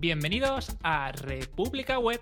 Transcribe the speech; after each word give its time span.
Bienvenidos 0.00 0.76
a 0.84 1.10
República 1.10 1.98
Web. 1.98 2.20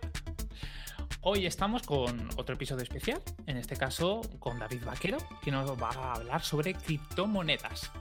Hoy 1.21 1.45
estamos 1.45 1.83
con 1.83 2.27
otro 2.39 2.55
episodio 2.55 2.83
especial, 2.83 3.21
en 3.47 3.59
este 3.59 3.77
caso 3.77 4.23
con 4.39 4.59
David 4.59 4.83
Vaquero, 4.87 5.19
que 5.43 5.51
nos 5.51 5.71
va 5.71 5.91
a 5.91 6.15
hablar 6.15 6.43
sobre 6.43 6.73
criptomonedas. 6.73 7.93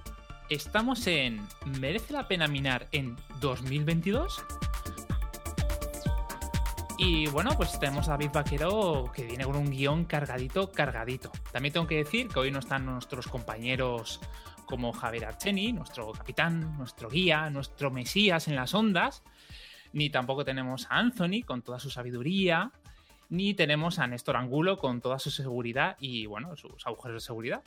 Estamos 0.49 1.05
en 1.07 1.46
¿Merece 1.77 2.13
la 2.13 2.25
pena 2.25 2.47
minar 2.47 2.88
en 2.93 3.17
2022? 3.41 4.46
Y 6.97 7.28
bueno, 7.28 7.51
pues 7.57 7.78
tenemos 7.78 8.07
a 8.07 8.12
David 8.12 8.29
Vaquero 8.33 9.12
que 9.13 9.26
viene 9.26 9.44
con 9.44 9.57
un 9.57 9.69
guion 9.69 10.05
cargadito, 10.05 10.71
cargadito. 10.71 11.33
También 11.51 11.73
tengo 11.73 11.87
que 11.87 11.97
decir 11.97 12.29
que 12.29 12.39
hoy 12.39 12.49
no 12.49 12.60
están 12.60 12.85
nuestros 12.85 13.28
compañeros 13.28 14.21
como 14.65 14.94
Javier 14.94 15.26
Archeni, 15.26 15.73
nuestro 15.73 16.13
capitán, 16.13 16.77
nuestro 16.77 17.09
guía, 17.09 17.49
nuestro 17.49 17.91
mesías 17.91 18.48
en 18.48 18.55
las 18.55 18.73
ondas, 18.73 19.21
ni 19.95 20.09
tampoco 20.09 20.43
tenemos 20.43 20.88
a 20.91 20.97
Anthony 20.97 21.41
con 21.45 21.61
toda 21.61 21.79
su 21.79 21.89
sabiduría, 21.89 22.70
ni 23.29 23.53
tenemos 23.53 23.97
a 23.97 24.05
Néstor 24.07 24.35
Angulo 24.35 24.77
con 24.77 24.99
toda 24.99 25.20
su 25.20 25.31
seguridad 25.31 25.95
y 26.01 26.25
bueno, 26.25 26.57
sus 26.57 26.85
agujeros 26.85 27.23
de 27.23 27.25
seguridad. 27.25 27.63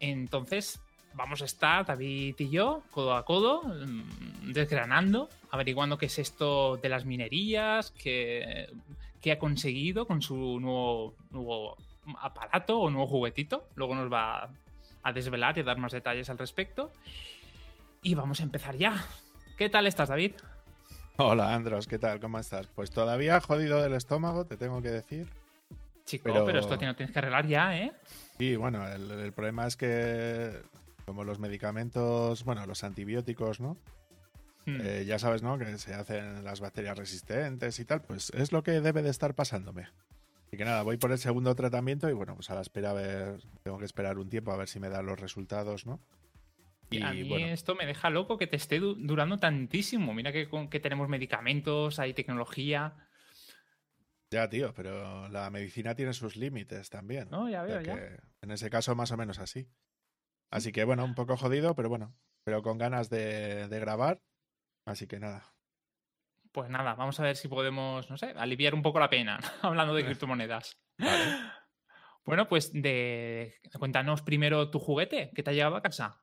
Entonces, 0.00 0.80
vamos 1.12 1.42
a 1.42 1.44
estar, 1.44 1.84
David 1.84 2.34
y 2.38 2.48
yo, 2.48 2.82
codo 2.90 3.14
a 3.14 3.26
codo, 3.26 3.62
mm, 3.62 4.52
desgranando, 4.52 5.28
averiguando 5.50 5.98
qué 5.98 6.06
es 6.06 6.18
esto 6.18 6.78
de 6.78 6.88
las 6.88 7.04
minerías, 7.04 7.90
qué, 7.90 8.66
ha 9.30 9.38
conseguido 9.38 10.06
con 10.06 10.22
su 10.22 10.58
nuevo, 10.60 11.14
nuevo 11.30 11.76
aparato 12.22 12.80
o 12.80 12.88
nuevo 12.88 13.06
juguetito. 13.06 13.68
Luego 13.74 13.94
nos 13.94 14.10
va 14.10 14.48
a 15.02 15.12
desvelar 15.12 15.58
y 15.58 15.60
a 15.60 15.64
dar 15.64 15.76
más 15.76 15.92
detalles 15.92 16.30
al 16.30 16.38
respecto. 16.38 16.90
Y 18.02 18.14
vamos 18.14 18.40
a 18.40 18.44
empezar 18.44 18.78
ya. 18.78 19.04
¿Qué 19.58 19.68
tal 19.68 19.86
estás, 19.86 20.08
David? 20.08 20.32
Hola, 21.22 21.54
Andros, 21.54 21.86
¿qué 21.86 21.98
tal? 21.98 22.18
¿Cómo 22.18 22.38
estás? 22.38 22.66
Pues 22.68 22.90
todavía 22.90 23.38
jodido 23.42 23.82
del 23.82 23.92
estómago, 23.92 24.46
te 24.46 24.56
tengo 24.56 24.80
que 24.80 24.88
decir. 24.88 25.28
Chico, 26.06 26.24
pero, 26.24 26.46
pero 26.46 26.60
esto 26.60 26.76
no 26.76 26.96
tienes 26.96 27.12
que 27.12 27.18
arreglar 27.18 27.46
ya, 27.46 27.76
¿eh? 27.76 27.92
Sí, 28.38 28.56
bueno, 28.56 28.88
el 28.88 29.30
problema 29.34 29.66
es 29.66 29.76
que 29.76 30.62
como 31.04 31.24
los 31.24 31.38
medicamentos, 31.38 32.42
bueno, 32.44 32.64
los 32.64 32.84
antibióticos, 32.84 33.60
¿no? 33.60 33.76
Hmm. 34.64 34.78
Eh, 34.80 35.04
ya 35.06 35.18
sabes, 35.18 35.42
¿no? 35.42 35.58
Que 35.58 35.76
se 35.76 35.92
hacen 35.92 36.42
las 36.42 36.60
bacterias 36.60 36.96
resistentes 36.96 37.78
y 37.80 37.84
tal, 37.84 38.00
pues 38.00 38.30
es 38.30 38.50
lo 38.50 38.62
que 38.62 38.80
debe 38.80 39.02
de 39.02 39.10
estar 39.10 39.34
pasándome. 39.34 39.88
Así 40.46 40.56
que 40.56 40.64
nada, 40.64 40.82
voy 40.82 40.96
por 40.96 41.12
el 41.12 41.18
segundo 41.18 41.54
tratamiento 41.54 42.08
y 42.08 42.14
bueno, 42.14 42.34
pues 42.34 42.48
a 42.48 42.54
la 42.54 42.62
espera 42.62 42.90
a 42.90 42.94
ver, 42.94 43.42
tengo 43.62 43.76
que 43.76 43.84
esperar 43.84 44.18
un 44.18 44.30
tiempo 44.30 44.52
a 44.52 44.56
ver 44.56 44.68
si 44.68 44.80
me 44.80 44.88
dan 44.88 45.04
los 45.04 45.20
resultados, 45.20 45.84
¿no? 45.84 46.00
Y 46.90 47.02
a 47.02 47.12
mí 47.12 47.44
esto 47.44 47.74
me 47.74 47.86
deja 47.86 48.10
loco 48.10 48.36
que 48.36 48.46
te 48.46 48.56
esté 48.56 48.80
durando 48.80 49.38
tantísimo. 49.38 50.12
Mira 50.12 50.32
que, 50.32 50.48
que 50.68 50.80
tenemos 50.80 51.08
medicamentos, 51.08 51.98
hay 51.98 52.14
tecnología. 52.14 52.94
Ya, 54.30 54.48
tío, 54.48 54.72
pero 54.74 55.28
la 55.28 55.50
medicina 55.50 55.94
tiene 55.94 56.12
sus 56.12 56.36
límites 56.36 56.90
también. 56.90 57.28
No, 57.30 57.48
ya 57.48 57.62
veo, 57.62 57.80
ya. 57.80 57.96
En 58.42 58.50
ese 58.50 58.70
caso, 58.70 58.94
más 58.94 59.10
o 59.10 59.16
menos 59.16 59.38
así. 59.38 59.68
Así 60.50 60.72
que 60.72 60.84
bueno, 60.84 61.04
un 61.04 61.14
poco 61.14 61.36
jodido, 61.36 61.74
pero 61.74 61.88
bueno, 61.88 62.14
pero 62.44 62.62
con 62.62 62.78
ganas 62.78 63.08
de, 63.08 63.66
grabar. 63.68 64.20
Así 64.84 65.06
que 65.06 65.20
nada. 65.20 65.54
Pues 66.52 66.68
nada, 66.70 66.94
vamos 66.94 67.18
a 67.20 67.22
ver 67.22 67.36
si 67.36 67.46
podemos, 67.46 68.10
no 68.10 68.16
sé, 68.16 68.34
aliviar 68.36 68.74
un 68.74 68.82
poco 68.82 68.98
la 68.98 69.10
pena 69.10 69.38
hablando 69.62 69.94
de 69.94 70.04
criptomonedas. 70.04 70.76
Bueno, 72.24 72.48
pues 72.48 72.72
de... 72.72 73.54
cuéntanos 73.78 74.22
primero 74.22 74.70
tu 74.70 74.78
juguete 74.78 75.30
que 75.34 75.42
te 75.42 75.50
ha 75.50 75.52
llegado 75.52 75.76
a 75.76 75.82
casa. 75.82 76.22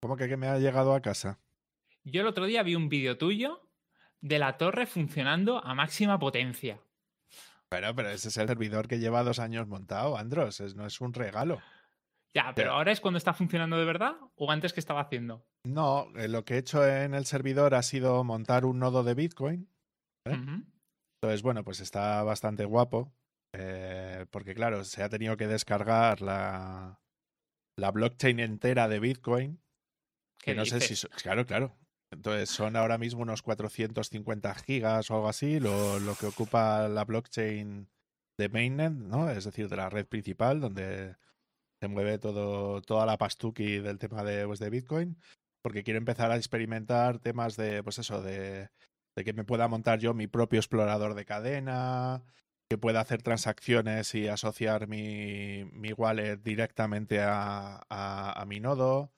¿Cómo 0.00 0.16
que, 0.16 0.28
que 0.28 0.36
me 0.36 0.46
ha 0.46 0.58
llegado 0.58 0.94
a 0.94 1.00
casa? 1.00 1.40
Yo 2.04 2.20
el 2.20 2.26
otro 2.26 2.46
día 2.46 2.62
vi 2.62 2.74
un 2.74 2.88
vídeo 2.88 3.18
tuyo 3.18 3.68
de 4.20 4.38
la 4.38 4.56
torre 4.56 4.86
funcionando 4.86 5.64
a 5.64 5.74
máxima 5.74 6.18
potencia. 6.18 6.80
Bueno, 7.70 7.94
pero 7.94 8.08
ese 8.10 8.28
es 8.28 8.36
el 8.36 8.48
servidor 8.48 8.88
que 8.88 8.98
lleva 8.98 9.22
dos 9.22 9.38
años 9.38 9.66
montado, 9.66 10.16
Andros, 10.16 10.60
no 10.74 10.86
es 10.86 11.00
un 11.00 11.12
regalo. 11.12 11.60
Ya, 12.34 12.52
pero, 12.54 12.72
ahora 12.72 12.92
es 12.92 13.00
cuando 13.00 13.18
está 13.18 13.34
funcionando 13.34 13.76
de 13.78 13.84
verdad 13.84 14.16
o 14.36 14.50
antes 14.50 14.72
que 14.72 14.80
estaba 14.80 15.00
haciendo. 15.00 15.44
No, 15.64 16.08
eh, 16.16 16.28
lo 16.28 16.44
que 16.44 16.54
he 16.54 16.58
hecho 16.58 16.86
en 16.86 17.14
el 17.14 17.26
servidor 17.26 17.74
ha 17.74 17.82
sido 17.82 18.22
montar 18.22 18.64
un 18.64 18.78
nodo 18.78 19.02
de 19.02 19.14
Bitcoin. 19.14 19.68
Entonces, 20.24 21.42
bueno, 21.42 21.64
pues 21.64 21.80
está 21.80 22.22
bastante 22.22 22.64
guapo. 22.64 23.12
Eh, 23.54 24.26
porque, 24.30 24.54
claro, 24.54 24.84
se 24.84 25.02
ha 25.02 25.08
tenido 25.08 25.36
que 25.36 25.46
descargar 25.46 26.20
la, 26.20 27.00
la 27.76 27.90
blockchain 27.90 28.40
entera 28.40 28.88
de 28.88 29.00
Bitcoin. 29.00 29.60
Que 30.38 30.54
no 30.54 30.64
sé 30.64 30.80
si. 30.80 31.06
Claro, 31.08 31.46
claro. 31.46 31.76
Entonces, 32.10 32.48
son 32.48 32.76
ahora 32.76 32.96
mismo 32.96 33.22
unos 33.22 33.42
450 33.42 34.54
gigas 34.54 35.10
o 35.10 35.14
algo 35.14 35.28
así, 35.28 35.60
lo, 35.60 35.98
lo 36.00 36.14
que 36.14 36.26
ocupa 36.26 36.88
la 36.88 37.04
blockchain 37.04 37.88
de 38.38 38.48
mainnet, 38.48 38.92
¿no? 38.92 39.28
Es 39.30 39.44
decir, 39.44 39.68
de 39.68 39.76
la 39.76 39.90
red 39.90 40.06
principal, 40.06 40.60
donde 40.60 41.16
se 41.80 41.88
mueve 41.88 42.18
todo, 42.18 42.80
toda 42.82 43.04
la 43.04 43.18
pastuki 43.18 43.78
del 43.78 43.98
tema 43.98 44.24
de, 44.24 44.46
pues, 44.46 44.58
de 44.58 44.70
Bitcoin, 44.70 45.18
porque 45.62 45.82
quiero 45.82 45.98
empezar 45.98 46.30
a 46.30 46.36
experimentar 46.36 47.18
temas 47.18 47.56
de, 47.56 47.82
pues 47.82 47.98
eso, 47.98 48.22
de, 48.22 48.70
de, 49.16 49.24
que 49.24 49.32
me 49.32 49.44
pueda 49.44 49.68
montar 49.68 49.98
yo 49.98 50.14
mi 50.14 50.26
propio 50.26 50.60
explorador 50.60 51.14
de 51.14 51.24
cadena, 51.24 52.24
que 52.68 52.78
pueda 52.78 53.00
hacer 53.00 53.22
transacciones 53.22 54.14
y 54.14 54.28
asociar 54.28 54.88
mi, 54.88 55.64
mi 55.72 55.92
wallet 55.92 56.36
directamente 56.36 57.20
a, 57.20 57.82
a, 57.88 58.44
mi 58.46 58.60
nodo, 58.60 59.12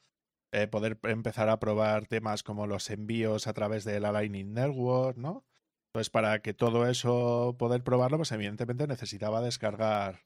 eh, 0.52 0.66
poder 0.66 0.98
empezar 1.04 1.48
a 1.48 1.60
probar 1.60 2.06
temas 2.06 2.42
como 2.42 2.66
los 2.66 2.90
envíos 2.90 3.46
a 3.46 3.52
través 3.52 3.84
de 3.84 4.00
la 4.00 4.12
Lightning 4.12 4.52
Network, 4.52 5.16
¿no? 5.16 5.44
Pues 5.92 6.10
para 6.10 6.40
que 6.42 6.54
todo 6.54 6.88
eso 6.88 7.56
poder 7.58 7.82
probarlo, 7.82 8.16
pues 8.18 8.32
evidentemente 8.32 8.86
necesitaba 8.86 9.40
descargar 9.40 10.20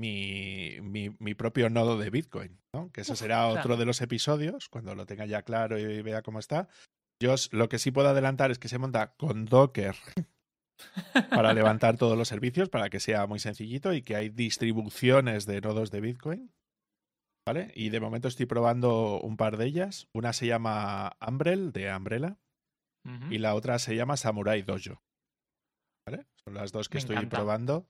mi, 0.00 0.78
mi, 0.80 1.34
propio 1.34 1.70
nodo 1.70 1.98
de 1.98 2.10
Bitcoin, 2.10 2.60
¿no? 2.72 2.90
Que 2.92 3.02
ese 3.02 3.16
será 3.16 3.48
otro 3.48 3.76
de 3.76 3.84
los 3.84 4.00
episodios, 4.00 4.68
cuando 4.68 4.94
lo 4.94 5.06
tenga 5.06 5.26
ya 5.26 5.42
claro 5.42 5.78
y 5.78 6.02
vea 6.02 6.22
cómo 6.22 6.38
está. 6.38 6.68
Yo 7.20 7.34
lo 7.52 7.68
que 7.68 7.78
sí 7.78 7.90
puedo 7.90 8.08
adelantar 8.08 8.50
es 8.50 8.58
que 8.58 8.68
se 8.68 8.78
monta 8.78 9.14
con 9.14 9.44
Docker 9.46 9.94
para 11.30 11.54
levantar 11.54 11.96
todos 11.96 12.18
los 12.18 12.28
servicios, 12.28 12.68
para 12.68 12.90
que 12.90 13.00
sea 13.00 13.26
muy 13.26 13.38
sencillito 13.38 13.92
y 13.92 14.02
que 14.02 14.16
hay 14.16 14.28
distribuciones 14.30 15.46
de 15.46 15.60
nodos 15.60 15.90
de 15.90 16.00
Bitcoin. 16.00 16.52
¿Vale? 17.46 17.72
Y 17.74 17.90
de 17.90 18.00
momento 18.00 18.28
estoy 18.28 18.46
probando 18.46 19.20
un 19.20 19.36
par 19.36 19.56
de 19.56 19.66
ellas. 19.66 20.08
Una 20.14 20.32
se 20.32 20.46
llama 20.46 21.16
Umbrel, 21.26 21.72
de 21.72 21.94
Umbrella, 21.94 22.38
y 23.30 23.36
la 23.36 23.54
otra 23.54 23.78
se 23.78 23.94
llama 23.94 24.16
Samurai 24.16 24.62
Dojo. 24.62 25.02
¿Vale? 26.06 26.26
Son 26.42 26.54
las 26.54 26.72
dos 26.72 26.88
que 26.88 26.98
estoy 26.98 27.26
probando. 27.26 27.86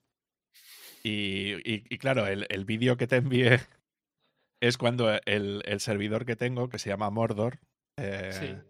Y, 1.04 1.98
claro, 1.98 2.26
el, 2.26 2.64
vídeo 2.64 2.96
que 2.96 3.06
te 3.06 3.16
envié 3.16 3.60
es 4.62 4.76
cuando 4.78 5.10
el, 5.24 5.62
servidor 5.78 6.24
que 6.24 6.34
tengo, 6.34 6.68
que 6.68 6.78
se 6.78 6.88
llama 6.88 7.10
Mordor, 7.10 7.60
eh, 7.96 8.60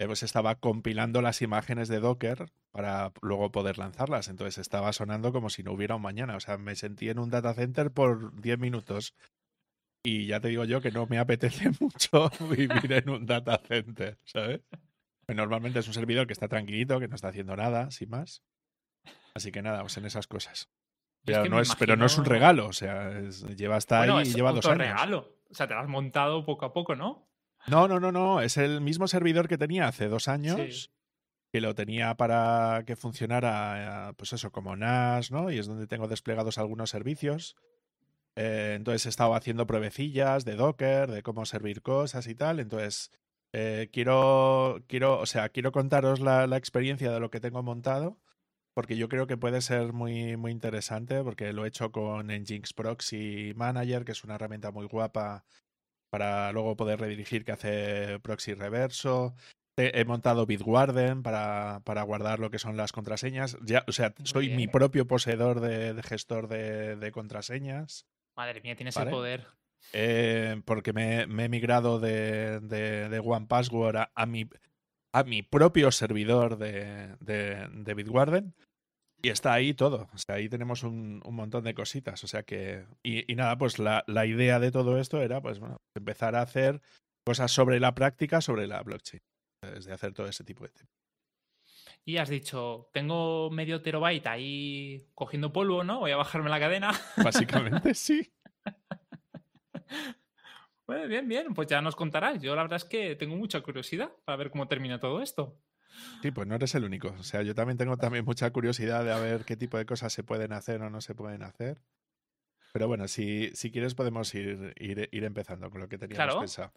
eh, 0.00 0.06
pues 0.06 0.22
estaba 0.22 0.56
compilando 0.56 1.22
las 1.22 1.40
imágenes 1.40 1.88
de 1.88 2.00
Docker 2.00 2.50
para 2.72 3.12
luego 3.22 3.52
poder 3.52 3.78
lanzarlas. 3.78 4.28
Entonces 4.28 4.58
estaba 4.58 4.92
sonando 4.92 5.32
como 5.32 5.50
si 5.50 5.62
no 5.62 5.72
hubiera 5.72 5.96
un 5.96 6.02
mañana. 6.02 6.36
O 6.36 6.40
sea, 6.40 6.58
me 6.58 6.74
sentí 6.76 7.08
en 7.08 7.18
un 7.18 7.30
data 7.30 7.54
center 7.54 7.90
por 7.90 8.40
10 8.40 8.58
minutos. 8.58 9.14
Y 10.08 10.26
ya 10.26 10.38
te 10.38 10.46
digo 10.46 10.62
yo 10.62 10.80
que 10.80 10.92
no 10.92 11.08
me 11.08 11.18
apetece 11.18 11.68
mucho 11.80 12.30
vivir 12.48 12.92
en 12.92 13.10
un 13.10 13.26
data 13.26 13.58
center, 13.58 14.16
¿sabes? 14.22 14.60
Pues 15.26 15.36
normalmente 15.36 15.80
es 15.80 15.88
un 15.88 15.94
servidor 15.94 16.28
que 16.28 16.32
está 16.32 16.46
tranquilito, 16.46 17.00
que 17.00 17.08
no 17.08 17.16
está 17.16 17.26
haciendo 17.26 17.56
nada, 17.56 17.90
sin 17.90 18.10
más. 18.10 18.44
Así 19.34 19.50
que 19.50 19.62
nada, 19.62 19.80
pues 19.80 19.96
en 19.96 20.04
esas 20.04 20.28
cosas. 20.28 20.68
Pero, 21.24 21.46
no 21.46 21.58
es, 21.58 21.74
pero 21.74 21.96
no 21.96 22.06
es 22.06 22.16
un 22.18 22.24
regalo, 22.24 22.68
o 22.68 22.72
sea, 22.72 23.20
lleva 23.56 23.74
hasta 23.74 24.02
ahí 24.02 24.28
y 24.28 24.32
lleva 24.32 24.52
dos 24.52 24.66
años. 24.66 24.78
regalo. 24.78 25.40
O 25.50 25.54
sea, 25.54 25.66
te 25.66 25.74
lo 25.74 25.80
has 25.80 25.88
montado 25.88 26.46
poco 26.46 26.66
a 26.66 26.72
poco, 26.72 26.94
¿no? 26.94 27.28
No, 27.66 27.88
no, 27.88 27.98
no, 27.98 28.12
no. 28.12 28.40
Es 28.40 28.58
el 28.58 28.80
mismo 28.80 29.08
servidor 29.08 29.48
que 29.48 29.58
tenía 29.58 29.88
hace 29.88 30.06
dos 30.06 30.28
años. 30.28 30.92
Que 31.52 31.60
lo 31.60 31.74
tenía 31.74 32.14
para 32.16 32.84
que 32.86 32.94
funcionara, 32.94 34.12
pues 34.16 34.32
eso, 34.32 34.52
como 34.52 34.76
NAS, 34.76 35.32
¿no? 35.32 35.50
Y 35.50 35.58
es 35.58 35.66
donde 35.66 35.88
tengo 35.88 36.06
desplegados 36.06 36.58
algunos 36.58 36.90
servicios. 36.90 37.56
Eh, 38.36 38.74
entonces 38.76 39.06
he 39.06 39.08
estado 39.08 39.34
haciendo 39.34 39.66
pruebecillas 39.66 40.44
de 40.44 40.56
Docker, 40.56 41.10
de 41.10 41.22
cómo 41.22 41.46
servir 41.46 41.82
cosas 41.82 42.26
y 42.26 42.34
tal. 42.34 42.60
Entonces, 42.60 43.10
eh, 43.52 43.88
quiero, 43.92 44.82
quiero, 44.86 45.18
o 45.20 45.26
sea, 45.26 45.48
quiero 45.48 45.72
contaros 45.72 46.20
la, 46.20 46.46
la 46.46 46.56
experiencia 46.56 47.10
de 47.10 47.20
lo 47.20 47.30
que 47.30 47.40
tengo 47.40 47.62
montado 47.62 48.18
porque 48.76 48.98
yo 48.98 49.08
creo 49.08 49.26
que 49.26 49.38
puede 49.38 49.62
ser 49.62 49.94
muy, 49.94 50.36
muy 50.36 50.52
interesante, 50.52 51.22
porque 51.24 51.54
lo 51.54 51.64
he 51.64 51.68
hecho 51.68 51.90
con 51.92 52.26
Nginx 52.26 52.74
Proxy 52.74 53.54
Manager, 53.56 54.04
que 54.04 54.12
es 54.12 54.22
una 54.22 54.34
herramienta 54.34 54.70
muy 54.70 54.84
guapa 54.86 55.46
para 56.10 56.52
luego 56.52 56.76
poder 56.76 57.00
redirigir 57.00 57.46
que 57.46 57.52
hace 57.52 58.20
proxy 58.20 58.52
reverso. 58.52 59.34
He, 59.78 60.04
montado 60.04 60.44
Bitwarden 60.44 61.22
para, 61.22 61.80
para, 61.84 62.02
guardar 62.02 62.38
lo 62.38 62.50
que 62.50 62.58
son 62.58 62.76
las 62.76 62.92
contraseñas. 62.92 63.56
Ya, 63.62 63.82
o 63.88 63.92
sea, 63.92 64.14
soy 64.24 64.50
mi 64.50 64.68
propio 64.68 65.06
poseedor 65.06 65.60
de, 65.60 66.02
gestor 66.02 66.46
de, 66.48 67.10
contraseñas. 67.12 68.04
Madre 68.36 68.60
mía, 68.60 68.76
tienes 68.76 68.96
el 68.96 69.08
poder. 69.08 69.46
Eh, 69.92 70.60
porque 70.64 70.92
me, 70.92 71.22
he 71.22 71.48
migrado 71.48 71.98
de, 71.98 72.60
de, 72.60 73.20
One 73.24 73.46
Password 73.46 74.08
a, 74.14 74.26
mi, 74.26 74.48
a 75.12 75.22
mi 75.22 75.42
propio 75.42 75.90
servidor 75.92 76.58
de, 76.58 77.16
de, 77.20 77.94
Bitwarden 77.94 78.54
y 79.22 79.30
está 79.30 79.52
ahí 79.52 79.74
todo. 79.74 80.08
O 80.12 80.18
sea, 80.18 80.36
ahí 80.36 80.48
tenemos 80.48 80.82
un, 80.82 81.22
montón 81.24 81.64
de 81.64 81.74
cositas. 81.74 82.22
O 82.24 82.26
sea 82.26 82.42
que. 82.42 82.86
Y, 83.02 83.34
nada, 83.34 83.56
pues 83.56 83.78
la, 83.78 84.04
la, 84.06 84.26
idea 84.26 84.60
de 84.60 84.70
todo 84.70 84.98
esto 84.98 85.22
era, 85.22 85.40
pues 85.40 85.58
bueno, 85.58 85.78
empezar 85.94 86.34
a 86.36 86.42
hacer 86.42 86.82
cosas 87.24 87.50
sobre 87.52 87.80
la 87.80 87.94
práctica, 87.94 88.40
sobre 88.40 88.66
la 88.66 88.82
blockchain. 88.82 89.22
Desde 89.62 89.92
hacer 89.92 90.12
todo 90.12 90.28
ese 90.28 90.44
tipo 90.44 90.64
de 90.64 90.70
temas. 90.70 91.05
Y 92.08 92.18
has 92.18 92.28
dicho, 92.28 92.88
tengo 92.92 93.50
medio 93.50 93.82
terabyte 93.82 94.28
ahí 94.28 95.08
cogiendo 95.12 95.52
polvo, 95.52 95.82
¿no? 95.82 95.98
Voy 95.98 96.12
a 96.12 96.16
bajarme 96.16 96.48
la 96.48 96.60
cadena. 96.60 96.92
Básicamente 97.16 97.94
sí. 97.94 98.32
Bueno, 100.86 101.08
bien, 101.08 101.26
bien, 101.26 101.52
pues 101.52 101.66
ya 101.66 101.82
nos 101.82 101.96
contarás. 101.96 102.40
Yo 102.40 102.54
la 102.54 102.62
verdad 102.62 102.76
es 102.76 102.84
que 102.84 103.16
tengo 103.16 103.34
mucha 103.34 103.60
curiosidad 103.60 104.12
para 104.24 104.36
ver 104.36 104.52
cómo 104.52 104.68
termina 104.68 105.00
todo 105.00 105.20
esto. 105.20 105.58
Sí, 106.22 106.30
pues 106.30 106.46
no 106.46 106.54
eres 106.54 106.76
el 106.76 106.84
único. 106.84 107.08
O 107.18 107.24
sea, 107.24 107.42
yo 107.42 107.56
también 107.56 107.76
tengo 107.76 107.96
también 107.96 108.24
mucha 108.24 108.48
curiosidad 108.52 109.04
de 109.04 109.20
ver 109.20 109.44
qué 109.44 109.56
tipo 109.56 109.76
de 109.76 109.84
cosas 109.84 110.12
se 110.12 110.22
pueden 110.22 110.52
hacer 110.52 110.82
o 110.82 110.90
no 110.90 111.00
se 111.00 111.16
pueden 111.16 111.42
hacer. 111.42 111.82
Pero 112.72 112.86
bueno, 112.86 113.08
si, 113.08 113.50
si 113.54 113.72
quieres 113.72 113.96
podemos 113.96 114.32
ir, 114.36 114.74
ir, 114.78 115.24
empezando 115.24 115.70
con 115.70 115.80
lo 115.80 115.88
que 115.88 115.98
teníamos 115.98 116.24
claro. 116.24 116.38
pensado. 116.38 116.72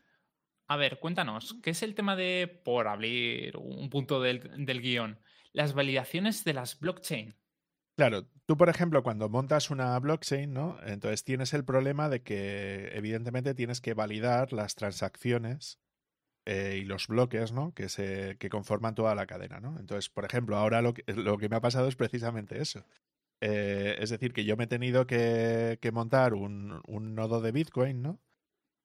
A 0.70 0.78
ver, 0.78 1.00
cuéntanos, 1.00 1.56
¿qué 1.64 1.72
es 1.72 1.82
el 1.82 1.96
tema 1.96 2.16
de, 2.16 2.62
por 2.64 2.88
abrir 2.88 3.58
un 3.58 3.90
punto 3.90 4.22
del, 4.22 4.66
del 4.66 4.82
guion, 4.82 5.20
las 5.52 5.74
validaciones 5.74 6.44
de 6.44 6.54
las 6.54 6.80
blockchain? 6.80 7.36
Claro, 7.98 8.28
tú 8.46 8.56
por 8.56 8.70
ejemplo 8.70 9.02
cuando 9.02 9.30
montas 9.30 9.72
una 9.72 10.00
blockchain, 10.00 10.54
¿no? 10.54 10.78
Entonces 10.86 11.24
tienes 11.24 11.56
el 11.56 11.66
problema 11.66 12.08
de 12.08 12.22
que 12.22 12.92
evidentemente 12.94 13.56
tienes 13.56 13.82
que 13.82 13.96
validar 13.96 14.54
las 14.54 14.76
transacciones 14.76 15.80
eh, 16.46 16.78
y 16.82 16.86
los 16.86 17.08
bloques, 17.08 17.52
¿no? 17.52 17.74
Que, 17.74 17.90
se, 17.90 18.38
que 18.38 18.50
conforman 18.50 18.94
toda 18.94 19.16
la 19.16 19.26
cadena, 19.26 19.60
¿no? 19.60 19.78
Entonces, 19.80 20.10
por 20.10 20.24
ejemplo, 20.24 20.56
ahora 20.56 20.84
lo 20.84 20.94
que, 20.94 21.04
lo 21.12 21.40
que 21.40 21.50
me 21.50 21.56
ha 21.56 21.62
pasado 21.62 21.88
es 21.88 21.96
precisamente 21.96 22.62
eso. 22.62 22.86
Eh, 23.42 23.98
es 24.00 24.12
decir, 24.12 24.34
que 24.34 24.46
yo 24.46 24.56
me 24.56 24.66
he 24.66 24.68
tenido 24.68 25.08
que, 25.08 25.80
que 25.82 25.92
montar 25.92 26.36
un, 26.36 26.82
un, 26.88 27.16
nodo 27.16 27.42
de 27.42 27.52
Bitcoin, 27.52 28.02
¿no? 28.02 28.20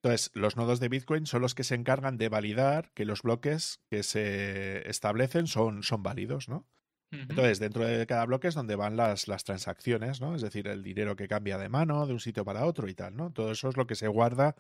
Entonces, 0.05 0.31
los 0.35 0.59
nodos 0.59 0.81
de 0.81 0.91
Bitcoin 0.91 1.25
son 1.25 1.41
los 1.41 1.55
que 1.55 1.65
se 1.65 1.75
encargan 1.75 2.19
de 2.19 2.29
validar 2.29 2.91
que 2.93 3.07
los 3.07 3.23
bloques 3.23 3.81
que 3.91 4.03
se 4.03 4.87
establecen 4.87 5.47
son, 5.47 5.83
son 5.83 6.03
válidos, 6.03 6.51
¿no? 6.51 6.67
Entonces, 7.11 7.59
dentro 7.59 7.87
de 7.87 8.07
cada 8.07 8.27
bloque 8.27 8.49
es 8.49 8.55
donde 8.55 8.77
van 8.77 8.99
las, 8.99 9.29
las 9.29 9.45
transacciones, 9.45 10.21
¿no? 10.21 10.35
Es 10.35 10.43
decir, 10.43 10.69
el 10.69 10.83
dinero 10.83 11.17
que 11.17 11.27
cambia 11.27 11.57
de 11.57 11.71
mano 11.71 12.07
de 12.07 12.13
un 12.13 12.21
sitio 12.21 12.45
para 12.45 12.67
otro 12.67 12.87
y 12.87 12.95
tal, 12.95 13.17
¿no? 13.17 13.33
Todo 13.33 13.53
eso 13.53 13.71
es 13.71 13.79
lo 13.79 13.87
que 13.87 13.95
se 13.95 14.09
guarda 14.09 14.57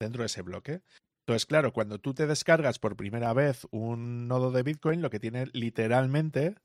dentro 0.00 0.22
de 0.22 0.26
ese 0.26 0.42
bloque. 0.42 0.82
Entonces, 1.24 1.46
claro, 1.46 1.72
cuando 1.72 2.00
tú 2.00 2.12
te 2.12 2.26
descargas 2.26 2.80
por 2.80 2.96
primera 2.96 3.32
vez 3.32 3.68
un 3.70 4.26
nodo 4.26 4.50
de 4.50 4.64
Bitcoin, 4.64 5.00
lo 5.00 5.10
que 5.10 5.20
tiene 5.20 5.46
literalmente 5.52 6.56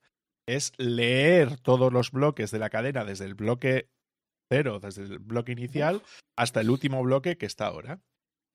es 0.47 0.71
leer 0.77 1.59
todos 1.59 1.93
los 1.93 2.09
bloques 2.09 2.49
de 2.49 2.57
la 2.57 2.71
cadena 2.71 3.05
desde 3.05 3.25
el 3.25 3.35
bloque 3.35 3.91
cero, 4.49 4.79
desde 4.79 5.03
el 5.03 5.19
bloque 5.19 5.51
inicial, 5.51 6.01
hasta 6.35 6.61
el 6.61 6.71
último 6.71 7.03
bloque 7.03 7.37
que 7.37 7.45
está 7.45 7.67
ahora. 7.67 8.01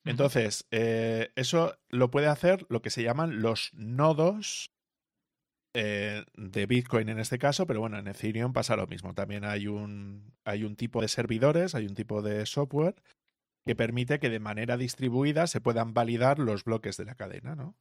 Entonces, 0.04 0.66
eh, 0.70 1.32
eso 1.36 1.76
lo 1.88 2.10
puede 2.10 2.28
hacer 2.28 2.66
lo 2.68 2.82
que 2.82 2.90
se 2.90 3.02
llaman 3.02 3.42
los 3.42 3.72
nodos 3.74 4.72
eh, 5.74 6.24
de 6.34 6.66
Bitcoin 6.66 7.08
en 7.08 7.18
este 7.18 7.38
caso, 7.38 7.66
pero 7.66 7.80
bueno, 7.80 7.98
en 7.98 8.08
Ethereum 8.08 8.52
pasa 8.52 8.76
lo 8.76 8.86
mismo. 8.86 9.14
También 9.14 9.44
hay 9.44 9.66
un, 9.66 10.34
hay 10.44 10.64
un 10.64 10.76
tipo 10.76 11.02
de 11.02 11.08
servidores, 11.08 11.74
hay 11.74 11.86
un 11.86 11.94
tipo 11.94 12.22
de 12.22 12.46
software 12.46 12.96
que 13.66 13.76
permite 13.76 14.18
que 14.18 14.30
de 14.30 14.40
manera 14.40 14.76
distribuida 14.76 15.46
se 15.46 15.60
puedan 15.60 15.92
validar 15.92 16.38
los 16.38 16.64
bloques 16.64 16.96
de 16.96 17.04
la 17.04 17.14
cadena, 17.14 17.54
¿no? 17.54 17.76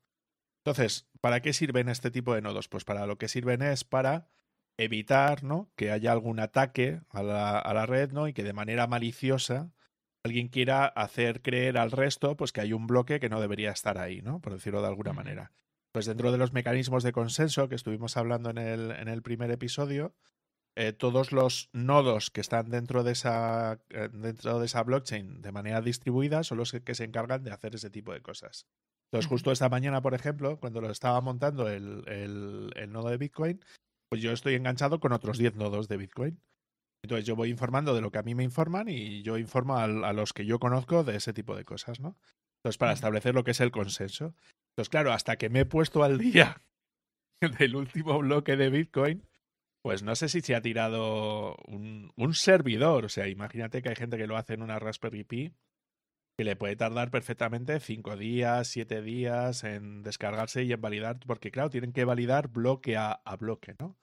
Entonces, 0.65 1.07
¿para 1.21 1.41
qué 1.41 1.53
sirven 1.53 1.87
este 1.87 2.11
tipo 2.11 2.35
de 2.35 2.41
nodos? 2.41 2.67
Pues 2.67 2.83
para 2.83 3.07
lo 3.07 3.17
que 3.17 3.29
sirven 3.29 3.61
es 3.61 3.85
para 3.85 4.27
evitar, 4.77 5.43
¿no? 5.43 5.71
Que 5.77 5.91
haya 5.91 6.11
algún 6.11 6.41
ataque 6.41 7.01
a 7.09 7.23
la, 7.23 7.57
a 7.57 7.73
la 7.73 7.85
red, 7.85 8.11
¿no? 8.11 8.27
Y 8.27 8.33
que 8.33 8.43
de 8.43 8.53
manera 8.53 8.85
maliciosa 8.87 9.71
alguien 10.23 10.47
quiera 10.47 10.85
hacer 10.85 11.41
creer 11.41 11.77
al 11.77 11.91
resto, 11.91 12.35
pues 12.35 12.51
que 12.51 12.61
hay 12.61 12.73
un 12.73 12.87
bloque 12.87 13.19
que 13.19 13.29
no 13.29 13.41
debería 13.41 13.71
estar 13.71 13.97
ahí, 13.97 14.21
¿no? 14.21 14.39
Por 14.41 14.53
decirlo 14.53 14.81
de 14.81 14.87
alguna 14.87 15.13
manera 15.13 15.51
pues 15.97 16.05
dentro 16.05 16.31
de 16.31 16.37
los 16.37 16.53
mecanismos 16.53 17.01
de 17.01 17.11
consenso 17.11 17.69
que 17.69 17.73
estuvimos 17.73 18.17
hablando 18.17 18.51
en 18.51 18.59
el, 18.59 18.91
en 18.91 19.07
el 19.07 19.23
primer 19.23 19.49
episodio, 19.49 20.13
eh, 20.75 20.93
todos 20.93 21.31
los 21.31 21.71
nodos 21.73 22.29
que 22.29 22.39
están 22.39 22.69
dentro 22.69 23.03
de, 23.03 23.13
esa, 23.13 23.81
eh, 23.89 24.09
dentro 24.13 24.59
de 24.59 24.67
esa 24.67 24.83
blockchain 24.83 25.41
de 25.41 25.51
manera 25.51 25.81
distribuida 25.81 26.43
son 26.43 26.59
los 26.59 26.71
que, 26.71 26.93
se 26.93 27.03
encargan 27.03 27.43
de 27.43 27.49
hacer 27.49 27.73
ese 27.73 27.89
tipo 27.89 28.13
de 28.13 28.21
cosas. 28.21 28.67
Entonces, 29.05 29.27
justo 29.27 29.51
esta 29.51 29.69
mañana, 29.69 30.03
por 30.03 30.13
ejemplo, 30.13 30.59
cuando 30.59 30.81
lo 30.81 30.91
estaba 30.91 31.19
montando 31.19 31.67
el, 31.67 32.03
el, 32.07 32.91
nodo 32.91 33.09
de 33.09 33.17
Bitcoin, 33.17 33.59
pues 34.07 34.21
yo 34.21 34.31
estoy 34.31 34.53
enganchado 34.53 34.99
con 34.99 35.13
otros 35.13 35.39
10 35.39 35.55
nodos 35.55 35.87
de 35.87 35.97
Bitcoin. 35.97 36.39
Entonces 37.07 37.25
yo 37.25 37.35
voy 37.35 37.49
informando 37.49 37.95
de 37.95 38.01
lo 38.01 38.11
que 38.11 38.19
a 38.19 38.23
mí 38.23 38.35
me 38.35 38.43
informan 38.43 38.89
y 38.89 39.23
yo 39.23 39.37
informo 39.37 39.77
a, 39.77 39.85
a 39.85 40.13
los 40.13 40.33
que 40.33 40.45
yo 40.45 40.59
conozco 40.59 41.03
de 41.03 41.15
ese 41.15 41.33
tipo 41.33 41.55
de 41.55 41.63
cosas, 41.63 41.99
¿no? 41.99 42.17
Entonces, 42.57 42.77
para 42.77 42.91
establecer 42.91 43.33
lo 43.33 43.45
que 43.45 43.51
es 43.51 43.61
el 43.61 43.71
consenso. 43.71 44.35
Entonces, 44.71 44.89
claro, 44.89 45.13
hasta 45.13 45.37
que 45.37 45.49
me 45.49 45.61
he 45.61 45.65
puesto 45.65 46.03
al 46.03 46.17
día 46.17 46.61
del 47.59 47.75
último 47.75 48.19
bloque 48.19 48.57
de 48.57 48.69
Bitcoin, 48.69 49.23
pues 49.81 50.03
no 50.03 50.15
sé 50.15 50.27
si 50.27 50.41
se 50.41 50.53
ha 50.53 50.61
tirado 50.61 51.55
un, 51.67 52.11
un, 52.17 52.33
servidor. 52.33 53.05
O 53.05 53.09
sea, 53.09 53.29
imagínate 53.29 53.81
que 53.81 53.89
hay 53.89 53.95
gente 53.95 54.17
que 54.17 54.27
lo 54.27 54.35
hace 54.35 54.55
en 54.55 54.63
una 54.63 54.79
Raspberry 54.79 55.23
Pi 55.23 55.53
que 56.37 56.43
le 56.43 56.55
puede 56.55 56.75
tardar 56.75 57.09
perfectamente 57.09 57.79
cinco 57.79 58.15
días, 58.15 58.67
siete 58.67 59.01
días 59.01 59.63
en 59.63 60.03
descargarse 60.03 60.63
y 60.63 60.71
en 60.71 60.79
validar, 60.79 61.17
porque 61.25 61.49
claro, 61.49 61.71
tienen 61.71 61.93
que 61.93 62.05
validar 62.05 62.49
bloque 62.49 62.95
a, 62.95 63.11
a 63.11 63.37
bloque, 63.37 63.75
¿no? 63.79 63.97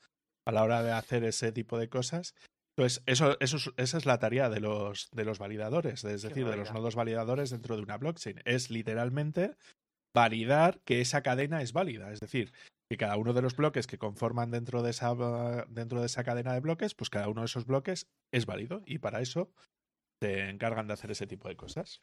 A 0.44 0.50
la 0.50 0.64
hora 0.64 0.82
de 0.82 0.90
hacer 0.90 1.22
ese 1.22 1.52
tipo 1.52 1.78
de 1.78 1.88
cosas. 1.88 2.34
Entonces, 2.76 3.02
eso, 3.06 3.36
eso, 3.38 3.72
esa 3.76 3.98
es 3.98 4.04
la 4.04 4.18
tarea 4.18 4.50
de 4.50 4.58
los, 4.58 5.08
de 5.12 5.24
los 5.24 5.38
validadores, 5.38 6.02
es 6.02 6.22
decir, 6.22 6.44
de 6.44 6.56
los 6.56 6.72
nodos 6.72 6.96
validadores 6.96 7.50
dentro 7.50 7.76
de 7.76 7.82
una 7.82 7.98
blockchain. 7.98 8.40
Es 8.44 8.68
literalmente 8.70 9.54
validar 10.12 10.80
que 10.80 11.00
esa 11.00 11.22
cadena 11.22 11.62
es 11.62 11.72
válida. 11.72 12.12
Es 12.12 12.18
decir, 12.18 12.52
que 12.90 12.96
cada 12.96 13.16
uno 13.16 13.32
de 13.32 13.42
los 13.42 13.54
bloques 13.54 13.86
que 13.86 13.98
conforman 13.98 14.50
dentro 14.50 14.82
de 14.82 14.90
esa, 14.90 15.14
dentro 15.68 16.00
de 16.00 16.06
esa 16.06 16.24
cadena 16.24 16.52
de 16.52 16.60
bloques, 16.60 16.94
pues 16.94 17.10
cada 17.10 17.28
uno 17.28 17.42
de 17.42 17.46
esos 17.46 17.64
bloques 17.64 18.08
es 18.32 18.44
válido. 18.44 18.82
Y 18.86 18.98
para 18.98 19.20
eso 19.20 19.52
se 20.20 20.48
encargan 20.48 20.88
de 20.88 20.94
hacer 20.94 21.12
ese 21.12 21.28
tipo 21.28 21.48
de 21.48 21.56
cosas. 21.56 22.02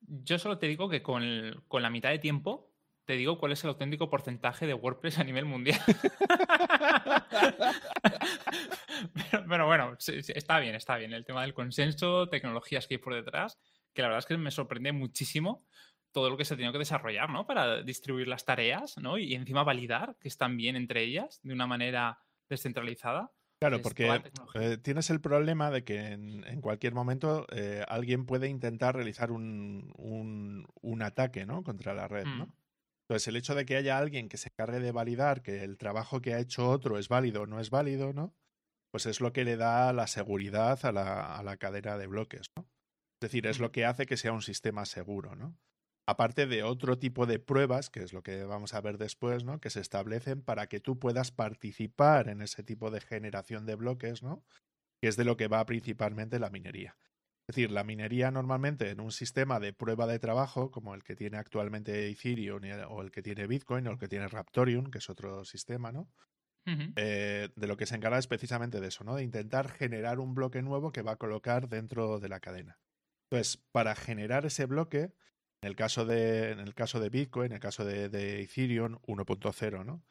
Yo 0.00 0.38
solo 0.38 0.58
te 0.58 0.66
digo 0.66 0.88
que 0.88 1.02
con, 1.02 1.62
con 1.68 1.82
la 1.82 1.90
mitad 1.90 2.10
de 2.10 2.18
tiempo 2.18 2.73
te 3.04 3.14
digo 3.14 3.38
cuál 3.38 3.52
es 3.52 3.62
el 3.64 3.70
auténtico 3.70 4.08
porcentaje 4.08 4.66
de 4.66 4.74
WordPress 4.74 5.18
a 5.18 5.24
nivel 5.24 5.44
mundial. 5.44 5.80
pero, 9.48 9.66
bueno, 9.66 9.96
está 9.98 10.58
bien, 10.58 10.74
está 10.74 10.96
bien. 10.96 11.12
El 11.12 11.24
tema 11.24 11.42
del 11.42 11.54
consenso, 11.54 12.28
tecnologías 12.28 12.86
que 12.86 12.94
hay 12.94 12.98
por 12.98 13.14
detrás, 13.14 13.58
que 13.92 14.02
la 14.02 14.08
verdad 14.08 14.20
es 14.20 14.26
que 14.26 14.38
me 14.38 14.50
sorprende 14.50 14.92
muchísimo 14.92 15.64
todo 16.12 16.30
lo 16.30 16.36
que 16.36 16.44
se 16.44 16.54
ha 16.54 16.56
tenido 16.56 16.72
que 16.72 16.78
desarrollar, 16.78 17.28
¿no? 17.28 17.46
Para 17.46 17.82
distribuir 17.82 18.28
las 18.28 18.44
tareas, 18.44 18.96
¿no? 18.98 19.18
Y 19.18 19.34
encima 19.34 19.64
validar 19.64 20.16
que 20.20 20.28
están 20.28 20.56
bien 20.56 20.76
entre 20.76 21.02
ellas 21.02 21.40
de 21.42 21.52
una 21.52 21.66
manera 21.66 22.20
descentralizada. 22.48 23.32
Claro, 23.58 23.80
porque 23.82 24.22
eh, 24.54 24.78
tienes 24.78 25.10
el 25.10 25.20
problema 25.20 25.70
de 25.70 25.84
que 25.84 25.98
en, 25.98 26.60
cualquier 26.60 26.94
momento 26.94 27.46
eh, 27.50 27.84
alguien 27.88 28.26
puede 28.26 28.48
intentar 28.48 28.94
realizar 28.94 29.32
un, 29.32 29.92
un, 29.96 31.02
ataque, 31.02 31.46
¿no? 31.46 31.62
Contra 31.62 31.94
la 31.94 32.06
red, 32.06 32.24
¿no? 32.24 32.54
Entonces, 33.04 33.28
el 33.28 33.36
hecho 33.36 33.54
de 33.54 33.66
que 33.66 33.76
haya 33.76 33.98
alguien 33.98 34.28
que 34.28 34.38
se 34.38 34.48
encargue 34.48 34.80
de 34.80 34.92
validar 34.92 35.42
que 35.42 35.62
el 35.62 35.76
trabajo 35.76 36.20
que 36.20 36.34
ha 36.34 36.40
hecho 36.40 36.70
otro 36.70 36.98
es 36.98 37.08
válido 37.08 37.42
o 37.42 37.46
no 37.46 37.60
es 37.60 37.70
válido, 37.70 38.12
¿no? 38.12 38.34
Pues 38.90 39.06
es 39.06 39.20
lo 39.20 39.32
que 39.32 39.44
le 39.44 39.56
da 39.56 39.92
la 39.92 40.06
seguridad 40.06 40.84
a 40.84 40.92
la, 40.92 41.36
a 41.36 41.42
la 41.42 41.56
cadena 41.56 41.98
de 41.98 42.06
bloques, 42.06 42.46
¿no? 42.56 42.62
Es 43.20 43.30
decir, 43.30 43.46
es 43.46 43.58
lo 43.58 43.72
que 43.72 43.84
hace 43.84 44.06
que 44.06 44.16
sea 44.16 44.32
un 44.32 44.42
sistema 44.42 44.84
seguro, 44.84 45.34
¿no? 45.34 45.58
aparte 46.06 46.46
de 46.46 46.62
otro 46.62 46.98
tipo 46.98 47.26
de 47.26 47.38
pruebas, 47.38 47.90
que 47.90 48.02
es 48.02 48.12
lo 48.12 48.22
que 48.22 48.44
vamos 48.44 48.74
a 48.74 48.80
ver 48.80 48.98
después, 48.98 49.44
¿no? 49.44 49.60
que 49.60 49.70
se 49.70 49.80
establecen 49.80 50.42
para 50.42 50.66
que 50.66 50.80
tú 50.80 50.98
puedas 50.98 51.30
participar 51.30 52.28
en 52.28 52.42
ese 52.42 52.62
tipo 52.62 52.90
de 52.90 53.00
generación 53.00 53.66
de 53.66 53.74
bloques, 53.74 54.22
¿no? 54.22 54.44
que 55.00 55.08
es 55.08 55.16
de 55.16 55.24
lo 55.24 55.36
que 55.36 55.48
va 55.48 55.64
principalmente 55.64 56.38
la 56.38 56.50
minería. 56.50 56.96
Es 57.46 57.56
decir, 57.56 57.70
la 57.70 57.84
minería 57.84 58.30
normalmente 58.30 58.90
en 58.90 59.00
un 59.00 59.12
sistema 59.12 59.60
de 59.60 59.74
prueba 59.74 60.06
de 60.06 60.18
trabajo, 60.18 60.70
como 60.70 60.94
el 60.94 61.04
que 61.04 61.14
tiene 61.14 61.36
actualmente 61.36 62.08
Ethereum 62.08 62.62
o 62.88 63.02
el 63.02 63.10
que 63.10 63.22
tiene 63.22 63.46
Bitcoin 63.46 63.86
o 63.86 63.92
el 63.92 63.98
que 63.98 64.08
tiene 64.08 64.28
Raptorium, 64.28 64.90
que 64.90 64.98
es 64.98 65.10
otro 65.10 65.44
sistema, 65.44 65.92
¿no? 65.92 66.08
Eh, 66.66 67.50
de 67.54 67.66
lo 67.66 67.76
que 67.76 67.84
se 67.84 67.94
encarga 67.94 68.18
es 68.18 68.26
precisamente 68.26 68.80
de 68.80 68.88
eso, 68.88 69.04
¿no? 69.04 69.16
De 69.16 69.22
intentar 69.22 69.70
generar 69.70 70.18
un 70.18 70.34
bloque 70.34 70.62
nuevo 70.62 70.92
que 70.92 71.02
va 71.02 71.12
a 71.12 71.16
colocar 71.16 71.68
dentro 71.68 72.20
de 72.20 72.30
la 72.30 72.40
cadena. 72.40 72.78
Entonces, 73.30 73.62
para 73.72 73.94
generar 73.94 74.46
ese 74.46 74.64
bloque, 74.64 75.12
en 75.60 75.68
el 75.68 75.76
caso 75.76 76.06
de, 76.06 76.52
en 76.52 76.60
el 76.60 76.74
caso 76.74 77.00
de 77.00 77.10
Bitcoin, 77.10 77.46
en 77.46 77.56
el 77.56 77.60
caso 77.60 77.84
de, 77.84 78.06
Ethereum 78.42 78.98
1.0, 79.06 79.84
¿no? 79.84 80.02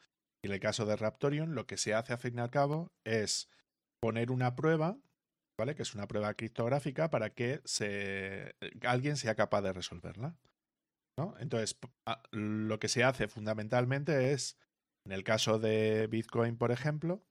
Y 0.42 0.48
en 0.48 0.52
el 0.52 0.60
caso 0.60 0.86
de 0.86 0.96
Raptorium, 0.96 1.50
lo 1.50 1.66
que 1.66 1.76
se 1.76 1.94
hace 1.94 2.12
a 2.12 2.18
fin 2.18 2.38
y 2.38 2.40
al 2.40 2.50
cabo 2.50 2.92
es 3.04 3.50
poner 4.00 4.30
una 4.30 4.54
prueba, 4.54 4.96
¿vale? 5.58 5.74
Que 5.74 5.82
es 5.82 5.94
una 5.94 6.08
prueba 6.08 6.34
criptográfica 6.34 7.10
para 7.10 7.30
que 7.30 7.60
se, 7.64 8.54
alguien 8.82 9.16
sea 9.16 9.34
capaz 9.34 9.62
de 9.62 9.72
resolverla. 9.72 10.36
¿no? 11.18 11.34
Entonces, 11.38 11.78
lo 12.32 12.78
que 12.78 12.88
se 12.88 13.04
hace 13.04 13.28
fundamentalmente 13.28 14.32
es, 14.32 14.58
en 15.06 15.12
el 15.12 15.22
caso 15.22 15.58
de 15.58 16.08
Bitcoin, 16.08 16.56
por 16.56 16.72
ejemplo, 16.72 17.24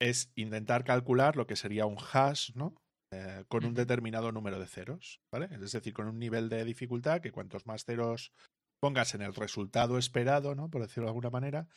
es 0.00 0.32
intentar 0.34 0.84
calcular 0.84 1.36
lo 1.36 1.46
que 1.46 1.56
sería 1.56 1.86
un 1.86 1.98
hash, 1.98 2.52
¿no? 2.54 2.74
Eh, 3.12 3.44
con 3.48 3.64
un 3.64 3.74
determinado 3.74 4.32
número 4.32 4.58
de 4.58 4.66
ceros, 4.66 5.20
¿vale? 5.32 5.48
Es 5.52 5.72
decir, 5.72 5.92
con 5.92 6.08
un 6.08 6.18
nivel 6.18 6.48
de 6.48 6.64
dificultad 6.64 7.20
que 7.20 7.30
cuantos 7.30 7.66
más 7.66 7.84
ceros 7.84 8.32
pongas 8.80 9.14
en 9.14 9.22
el 9.22 9.34
resultado 9.34 9.98
esperado, 9.98 10.54
¿no? 10.54 10.68
Por 10.68 10.82
decirlo 10.82 11.04
de 11.04 11.10
alguna 11.10 11.30
manera, 11.30 11.68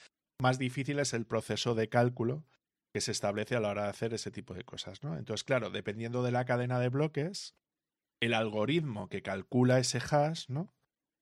más 0.41 0.57
difícil 0.57 0.99
es 0.99 1.13
el 1.13 1.25
proceso 1.25 1.75
de 1.75 1.89
cálculo 1.89 2.45
que 2.93 3.01
se 3.01 3.11
establece 3.11 3.55
a 3.55 3.59
la 3.59 3.69
hora 3.69 3.83
de 3.83 3.89
hacer 3.89 4.13
ese 4.13 4.31
tipo 4.31 4.53
de 4.53 4.63
cosas, 4.63 5.03
¿no? 5.03 5.17
Entonces, 5.17 5.43
claro, 5.43 5.69
dependiendo 5.69 6.23
de 6.23 6.31
la 6.31 6.45
cadena 6.45 6.79
de 6.79 6.89
bloques, 6.89 7.55
el 8.21 8.33
algoritmo 8.33 9.09
que 9.09 9.21
calcula 9.21 9.79
ese 9.79 9.99
hash, 9.99 10.49
¿no? 10.49 10.73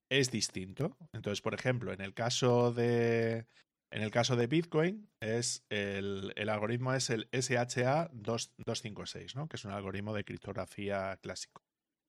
Es 0.10 0.32
distinto. 0.32 0.98
Entonces, 1.14 1.42
por 1.42 1.54
ejemplo, 1.54 1.92
en 1.92 2.02
el 2.02 2.14
caso 2.14 2.72
de 2.72 3.48
en 3.92 4.02
el 4.02 4.10
caso 4.12 4.36
de 4.36 4.48
Bitcoin, 4.48 5.10
es 5.22 5.64
el, 5.70 6.34
el 6.36 6.50
algoritmo 6.50 6.94
es 6.94 7.10
el 7.10 7.32
SHA-256, 7.32 9.36
¿no? 9.36 9.48
que 9.48 9.56
es 9.56 9.64
un 9.64 9.72
algoritmo 9.72 10.14
de 10.14 10.26
criptografía 10.26 11.18
clásico. 11.22 11.64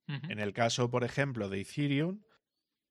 En 0.09 0.39
el 0.39 0.53
caso, 0.53 0.89
por 0.89 1.03
ejemplo, 1.03 1.49
de 1.49 1.61
Ethereum, 1.61 2.23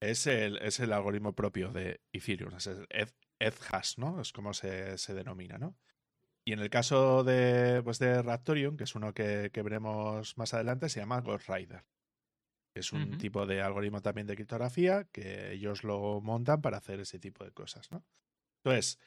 es 0.01 0.27
el, 0.27 0.57
es 0.57 0.81
el 0.81 0.91
algoritmo 0.91 1.33
propio 1.33 1.71
de 1.71 2.01
Ethereum, 2.11 2.53
es 2.55 2.67
el 2.67 2.85
Ethash, 3.39 3.97
¿no? 3.97 4.19
Es 4.19 4.33
como 4.33 4.53
se, 4.53 4.97
se, 4.97 5.13
denomina, 5.13 5.57
¿no? 5.57 5.77
Y 6.47 6.53
en 6.53 6.59
el 6.59 6.69
caso 6.69 7.23
de, 7.23 7.81
pues 7.83 7.97
de 7.97 8.21
Raptorium, 8.21 8.77
que 8.77 8.83
es 8.83 8.93
uno 8.93 9.13
que, 9.13 9.49
que 9.51 9.63
veremos 9.63 10.37
más 10.37 10.53
adelante, 10.53 10.89
se 10.89 10.99
llama 10.99 11.21
Ghost 11.21 11.49
Rider. 11.49 11.83
Es 12.75 12.91
un 12.91 13.17
tipo 13.17 13.45
de 13.45 13.61
algoritmo 13.61 14.01
también 14.01 14.27
de 14.27 14.35
criptografía 14.35 15.05
que 15.05 15.53
ellos 15.53 15.85
lo 15.85 16.19
montan 16.19 16.61
para 16.61 16.77
hacer 16.77 16.99
ese 16.99 17.19
tipo 17.19 17.45
de 17.45 17.51
cosas, 17.51 17.89
¿no? 17.89 18.03
Entonces, 18.63 18.99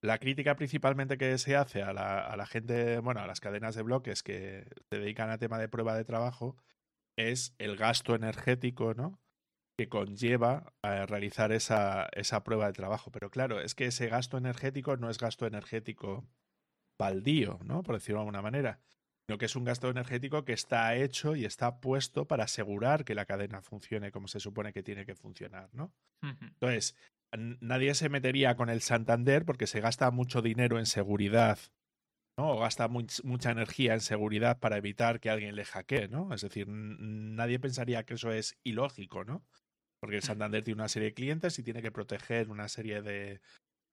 la 0.00 0.18
crítica 0.18 0.54
principalmente 0.54 1.18
que 1.18 1.36
se 1.38 1.56
hace 1.56 1.82
a 1.82 1.92
la, 1.92 2.46
gente, 2.46 3.00
bueno, 3.00 3.20
a 3.20 3.26
las 3.26 3.40
cadenas 3.40 3.74
de 3.74 3.82
bloques 3.82 4.22
que 4.22 4.68
se 4.88 4.98
dedican 4.98 5.30
a 5.30 5.38
tema 5.38 5.58
de 5.58 5.68
prueba 5.68 5.96
de 5.96 6.04
trabajo, 6.04 6.56
es 7.18 7.54
el 7.58 7.76
gasto 7.76 8.14
energético, 8.14 8.94
¿no? 8.94 9.18
que 9.78 9.88
conlleva 9.88 10.72
a 10.82 11.04
realizar 11.04 11.52
esa, 11.52 12.08
esa 12.12 12.44
prueba 12.44 12.66
de 12.66 12.72
trabajo. 12.72 13.10
Pero 13.10 13.30
claro, 13.30 13.60
es 13.60 13.74
que 13.74 13.86
ese 13.86 14.06
gasto 14.06 14.38
energético 14.38 14.96
no 14.96 15.10
es 15.10 15.18
gasto 15.18 15.46
energético 15.46 16.26
baldío, 16.98 17.58
¿no? 17.64 17.82
Por 17.82 17.96
decirlo 17.96 18.18
de 18.18 18.22
alguna 18.22 18.42
manera, 18.42 18.80
sino 19.26 19.38
que 19.38 19.46
es 19.46 19.56
un 19.56 19.64
gasto 19.64 19.90
energético 19.90 20.44
que 20.44 20.52
está 20.52 20.94
hecho 20.94 21.34
y 21.34 21.44
está 21.44 21.80
puesto 21.80 22.26
para 22.26 22.44
asegurar 22.44 23.04
que 23.04 23.14
la 23.14 23.26
cadena 23.26 23.60
funcione 23.60 24.12
como 24.12 24.28
se 24.28 24.40
supone 24.40 24.72
que 24.72 24.82
tiene 24.82 25.04
que 25.04 25.14
funcionar, 25.14 25.68
¿no? 25.72 25.92
Entonces, 26.22 26.96
nadie 27.60 27.94
se 27.94 28.08
metería 28.08 28.56
con 28.56 28.70
el 28.70 28.80
Santander 28.80 29.44
porque 29.44 29.66
se 29.66 29.80
gasta 29.80 30.10
mucho 30.10 30.42
dinero 30.42 30.78
en 30.78 30.86
seguridad, 30.86 31.58
¿no? 32.38 32.52
O 32.52 32.60
gasta 32.60 32.88
mucha 32.88 33.50
energía 33.50 33.94
en 33.94 34.00
seguridad 34.00 34.58
para 34.58 34.76
evitar 34.76 35.20
que 35.20 35.30
alguien 35.30 35.56
le 35.56 35.64
hackee, 35.64 36.08
¿no? 36.08 36.32
Es 36.32 36.42
decir, 36.42 36.68
nadie 36.68 37.58
pensaría 37.58 38.04
que 38.04 38.14
eso 38.14 38.30
es 38.30 38.56
ilógico, 38.64 39.24
¿no? 39.24 39.44
Porque 40.00 40.16
el. 40.16 40.22
Santander 40.22 40.62
tiene 40.62 40.80
una 40.80 40.88
serie 40.88 41.08
de 41.08 41.14
clientes 41.14 41.58
y 41.58 41.62
tiene 41.62 41.82
que 41.82 41.90
proteger 41.90 42.48
una 42.50 42.68
serie 42.68 43.02
de 43.02 43.40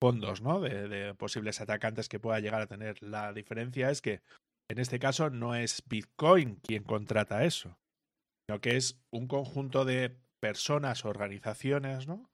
fondos, 0.03 0.41
¿no? 0.41 0.60
De, 0.60 1.13
posibles 1.15 1.62
atacantes 1.62 2.10
que 2.10 2.19
pueda 2.19 2.41
llegar 2.41 2.62
a 2.62 2.67
tener. 2.67 3.01
La 3.01 3.31
diferencia 3.31 3.89
es 3.89 4.01
que 4.01 4.22
en 4.69 4.79
este 4.79 5.00
caso 5.00 5.29
no 5.29 5.55
es 5.55 5.81
Bitcoin 5.88 6.55
quien 6.57 6.83
contrata 6.83 7.45
eso, 7.45 7.79
sino 8.45 8.60
que 8.60 8.75
es 8.75 9.01
un 9.13 9.29
conjunto 9.29 9.86
de 9.86 10.19
personas, 10.41 11.05
organizaciones, 11.05 12.05
¿no? 12.05 12.29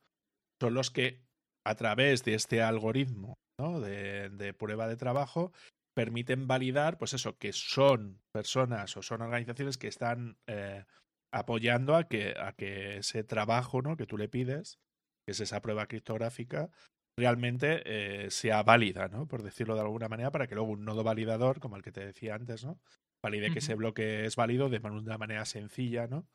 son 0.59 0.73
los 0.73 0.89
que 0.89 1.21
a 1.63 1.75
través 1.75 2.23
de 2.23 2.33
este 2.33 2.63
algoritmo 2.63 3.35
¿no? 3.59 3.79
de, 3.79 4.31
de, 4.31 4.51
prueba 4.55 4.87
de 4.87 4.97
trabajo 4.97 5.53
permiten 5.95 6.47
validar, 6.47 6.97
pues 6.97 7.13
eso, 7.13 7.37
que 7.37 7.53
son 7.53 8.19
personas 8.33 8.97
o 8.97 9.03
son 9.03 9.21
organizaciones 9.21 9.77
que 9.77 9.89
están 9.89 10.39
eh, 10.47 10.85
apoyando 11.31 11.95
a 11.95 12.07
que, 12.07 12.33
a 12.35 12.53
que 12.53 12.97
ese 12.97 13.23
trabajo 13.23 13.83
¿no? 13.83 13.95
que 13.95 14.07
tú 14.07 14.17
le 14.17 14.27
pides, 14.27 14.79
que 15.23 15.33
es 15.33 15.39
esa 15.39 15.61
prueba 15.61 15.85
criptográfica, 15.85 16.71
realmente 17.19 17.83
eh, 17.85 18.31
sea 18.31 18.63
válida, 18.63 19.09
¿no? 19.09 19.27
Por 19.27 19.43
decirlo 19.43 19.75
de 19.75 19.81
alguna 19.81 20.07
manera, 20.07 20.31
para 20.31 20.47
que 20.47 20.55
luego 20.55 20.71
un 20.71 20.85
nodo 20.85 21.03
validador, 21.03 21.59
como 21.59 21.75
el 21.75 21.83
que 21.83 21.91
te 21.91 22.05
decía 22.05 22.35
antes, 22.35 22.63
¿no? 22.63 22.79
Valide 23.21 23.51
que 23.51 23.59
ese 23.59 23.75
bloque 23.75 24.25
es 24.25 24.37
válido 24.37 24.69
de 24.69 24.77
una 24.77 25.17
manera 25.17 25.45
sencilla, 25.45 26.07
¿no? 26.07 26.25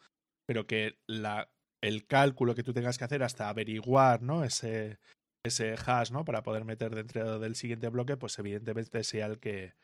Pero 0.47 0.67
que 0.67 0.99
la 1.07 1.51
el 1.83 2.07
cálculo 2.07 2.55
que 2.55 2.63
tú 2.63 2.73
tengas 2.73 2.97
que 2.97 3.05
hacer 3.05 3.23
hasta 3.23 3.49
averiguar, 3.49 4.23
¿no? 4.23 4.45
Ese, 4.45 4.99
ese 5.45 5.75
hash, 5.75 6.11
¿no? 6.13 6.25
Para 6.25 6.43
poder 6.43 6.65
meter 6.65 6.95
dentro 6.95 7.39
del 7.39 7.57
siguiente 7.57 7.89
bloque, 7.89 8.17
pues 8.17 8.39
evidentemente 8.39 9.05
sea 9.05 9.27
el 9.27 9.39
que, 9.39 9.75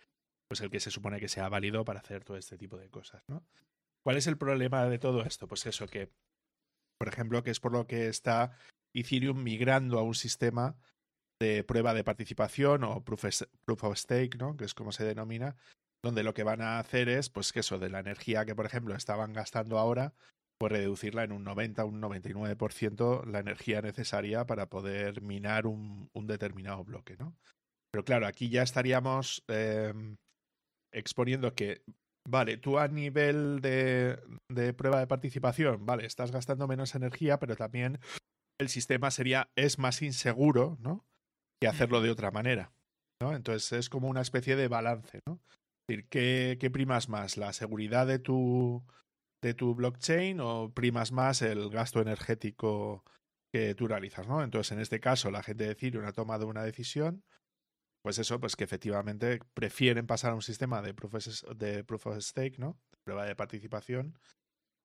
pues 0.48 0.60
el 0.62 0.70
que 0.70 0.80
se 0.80 0.90
supone 0.90 1.20
que 1.20 1.28
sea 1.28 1.48
válido 1.48 1.84
para 1.84 2.00
hacer 2.00 2.24
todo 2.24 2.36
este 2.36 2.56
tipo 2.56 2.78
de 2.78 2.88
cosas, 2.88 3.22
¿no? 3.28 3.44
¿Cuál 4.02 4.16
es 4.16 4.26
el 4.26 4.38
problema 4.38 4.86
de 4.86 4.98
todo 4.98 5.22
esto? 5.24 5.46
Pues 5.46 5.66
eso 5.66 5.86
que, 5.86 6.10
por 6.98 7.08
ejemplo, 7.08 7.42
que 7.42 7.50
es 7.50 7.60
por 7.60 7.72
lo 7.72 7.86
que 7.86 8.08
está 8.08 8.52
Ethereum 8.94 9.42
migrando 9.42 9.98
a 9.98 10.02
un 10.02 10.14
sistema 10.14 10.76
de 11.40 11.64
prueba 11.64 11.94
de 11.94 12.04
participación 12.04 12.84
o 12.84 13.02
proof, 13.02 13.24
of 13.84 13.96
stake, 13.96 14.36
¿no? 14.36 14.56
Que 14.56 14.64
es 14.64 14.74
como 14.74 14.92
se 14.92 15.04
denomina, 15.04 15.56
donde 16.04 16.22
lo 16.22 16.34
que 16.34 16.44
van 16.44 16.60
a 16.60 16.78
hacer 16.78 17.08
es, 17.08 17.30
pues 17.30 17.52
que 17.52 17.60
eso, 17.60 17.78
de 17.78 17.88
la 17.88 18.00
energía 18.00 18.44
que, 18.44 18.54
por 18.54 18.66
ejemplo, 18.66 18.94
estaban 18.94 19.32
gastando 19.32 19.78
ahora, 19.78 20.14
pues 20.58 20.72
reducirla 20.72 21.24
en 21.24 21.32
un 21.32 21.44
90, 21.44 21.84
un 21.86 22.02
99% 22.02 23.24
la 23.24 23.38
energía 23.38 23.80
necesaria 23.80 24.46
para 24.46 24.68
poder 24.68 25.22
minar 25.22 25.66
un, 25.66 26.10
determinado 26.14 26.84
bloque, 26.84 27.16
¿no? 27.16 27.34
Pero 27.90 28.04
claro, 28.04 28.26
aquí 28.26 28.50
ya 28.50 28.62
estaríamos 28.62 29.42
em, 29.48 30.16
exponiendo 30.92 31.54
que, 31.54 31.82
vale, 32.28 32.58
tú 32.58 32.78
a 32.78 32.86
nivel 32.88 33.60
de, 33.62 34.20
de 34.50 34.74
prueba 34.74 35.00
de 35.00 35.06
participación, 35.06 35.86
vale, 35.86 36.04
estás 36.04 36.30
gastando 36.30 36.68
menos 36.68 36.94
energía, 36.94 37.38
pero 37.38 37.56
también 37.56 37.98
el 38.60 38.68
sistema 38.68 39.10
sería, 39.10 39.50
es 39.56 39.78
más 39.78 40.02
inseguro, 40.02 40.76
¿no? 40.80 41.04
Que 41.60 41.68
hacerlo 41.68 42.00
de 42.00 42.10
otra 42.10 42.30
manera, 42.30 42.72
¿no? 43.20 43.34
Entonces 43.34 43.72
es 43.72 43.88
como 43.88 44.08
una 44.08 44.20
especie 44.20 44.56
de 44.56 44.68
balance, 44.68 45.20
¿no? 45.26 45.40
Es 45.42 45.96
decir, 45.96 46.08
¿qué, 46.08 46.58
qué 46.60 46.70
primas 46.70 47.08
más? 47.08 47.36
¿La 47.36 47.52
seguridad 47.52 48.06
de 48.06 48.18
tu, 48.18 48.84
de 49.42 49.54
tu 49.54 49.74
blockchain 49.74 50.40
o 50.40 50.72
primas 50.72 51.10
más 51.10 51.42
el 51.42 51.70
gasto 51.70 52.00
energético 52.00 53.04
que 53.52 53.74
tú 53.74 53.88
realizas, 53.88 54.28
¿no? 54.28 54.42
Entonces, 54.42 54.72
en 54.72 54.80
este 54.80 55.00
caso, 55.00 55.30
la 55.30 55.42
gente 55.42 55.64
de 55.64 55.72
Ethereum 55.72 56.04
ha 56.04 56.12
tomado 56.12 56.46
una 56.46 56.62
decisión, 56.62 57.24
pues 58.02 58.18
eso, 58.18 58.40
pues 58.40 58.56
que 58.56 58.64
efectivamente 58.64 59.40
prefieren 59.54 60.06
pasar 60.06 60.32
a 60.32 60.34
un 60.34 60.42
sistema 60.42 60.80
de 60.82 60.94
proof 60.94 61.14
of, 61.14 61.56
de 61.56 61.84
proof 61.84 62.06
of 62.06 62.18
stake, 62.20 62.58
¿no? 62.58 62.78
De 62.92 62.98
prueba 63.04 63.24
de 63.24 63.34
participación, 63.34 64.18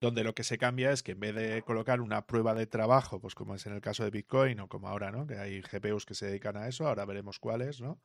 donde 0.01 0.23
lo 0.23 0.35
que 0.35 0.43
se 0.43 0.57
cambia 0.57 0.91
es 0.91 1.03
que 1.03 1.13
en 1.13 1.19
vez 1.19 1.35
de 1.35 1.61
colocar 1.63 2.01
una 2.01 2.25
prueba 2.27 2.53
de 2.53 2.67
trabajo, 2.67 3.19
pues 3.19 3.35
como 3.35 3.55
es 3.55 3.65
en 3.65 3.73
el 3.73 3.81
caso 3.81 4.03
de 4.03 4.11
Bitcoin 4.11 4.59
o 4.59 4.67
como 4.67 4.87
ahora, 4.87 5.11
¿no? 5.11 5.25
Que 5.25 5.37
hay 5.37 5.61
GPUs 5.61 6.05
que 6.05 6.15
se 6.15 6.27
dedican 6.27 6.57
a 6.57 6.67
eso, 6.67 6.87
ahora 6.87 7.05
veremos 7.05 7.39
cuáles, 7.39 7.81
¿no? 7.81 8.01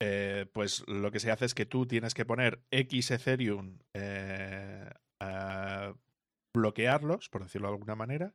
Eh, 0.00 0.46
pues 0.52 0.84
lo 0.86 1.10
que 1.10 1.20
se 1.20 1.30
hace 1.30 1.46
es 1.46 1.54
que 1.54 1.66
tú 1.66 1.86
tienes 1.86 2.12
que 2.12 2.26
poner 2.26 2.62
X 2.70 3.10
Ethereum 3.10 3.78
eh, 3.94 4.90
bloquearlos, 6.54 7.28
por 7.28 7.42
decirlo 7.42 7.68
de 7.68 7.74
alguna 7.74 7.94
manera, 7.94 8.34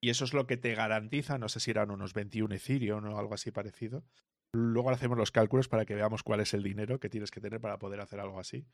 y 0.00 0.10
eso 0.10 0.24
es 0.24 0.32
lo 0.32 0.46
que 0.46 0.56
te 0.56 0.74
garantiza, 0.74 1.38
no 1.38 1.48
sé 1.48 1.60
si 1.60 1.70
eran 1.70 1.90
unos 1.90 2.14
21 2.14 2.54
Ethereum 2.54 3.04
o 3.06 3.18
algo 3.18 3.34
así 3.34 3.50
parecido. 3.50 4.04
Luego 4.52 4.90
hacemos 4.90 5.18
los 5.18 5.30
cálculos 5.30 5.68
para 5.68 5.84
que 5.84 5.94
veamos 5.94 6.22
cuál 6.22 6.40
es 6.40 6.54
el 6.54 6.62
dinero 6.62 7.00
que 7.00 7.10
tienes 7.10 7.30
que 7.30 7.40
tener 7.40 7.60
para 7.60 7.78
poder 7.78 8.00
hacer 8.00 8.20
algo 8.20 8.40
así. 8.40 8.66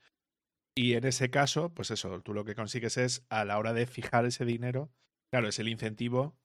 Y 0.77 0.95
en 0.95 1.05
ese 1.05 1.31
caso, 1.31 1.73
pues 1.73 1.91
eso, 1.91 2.21
tú 2.21 2.35
lo 2.35 2.45
que 2.45 2.55
consigues 2.55 2.97
es 2.97 3.25
a 3.29 3.45
la 3.45 3.59
hora 3.59 3.73
de 3.73 3.87
fijar 3.87 4.27
ese 4.27 4.45
dinero, 4.45 4.91
claro, 5.31 5.49
es 5.49 5.59
el 5.59 5.69
incentivo. 5.69 6.37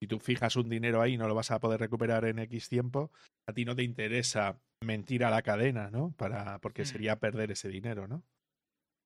Si 0.00 0.06
tú 0.06 0.20
fijas 0.20 0.56
un 0.56 0.68
dinero 0.68 1.00
ahí, 1.00 1.16
no 1.16 1.26
lo 1.26 1.34
vas 1.34 1.50
a 1.50 1.58
poder 1.58 1.80
recuperar 1.80 2.24
en 2.26 2.38
X 2.38 2.68
tiempo. 2.68 3.10
A 3.48 3.52
ti 3.52 3.64
no 3.64 3.74
te 3.74 3.82
interesa 3.82 4.60
mentir 4.84 5.24
a 5.24 5.30
la 5.30 5.42
cadena, 5.42 5.90
¿no? 5.90 6.12
Para, 6.12 6.60
porque 6.60 6.82
mm. 6.82 6.86
sería 6.86 7.18
perder 7.18 7.50
ese 7.50 7.68
dinero, 7.68 8.06
¿no? 8.06 8.22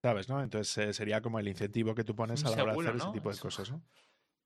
¿Sabes, 0.04 0.28
no? 0.28 0.42
Entonces 0.42 0.76
eh, 0.78 0.92
sería 0.92 1.22
como 1.22 1.38
el 1.38 1.48
incentivo 1.48 1.94
que 1.94 2.04
tú 2.04 2.16
pones 2.16 2.44
a 2.44 2.50
la 2.50 2.62
hora 2.62 2.74
de 2.74 2.80
hacer 2.80 2.96
ese 2.96 3.12
tipo 3.12 3.32
de 3.32 3.38
cosas, 3.38 3.70
¿no? 3.70 3.82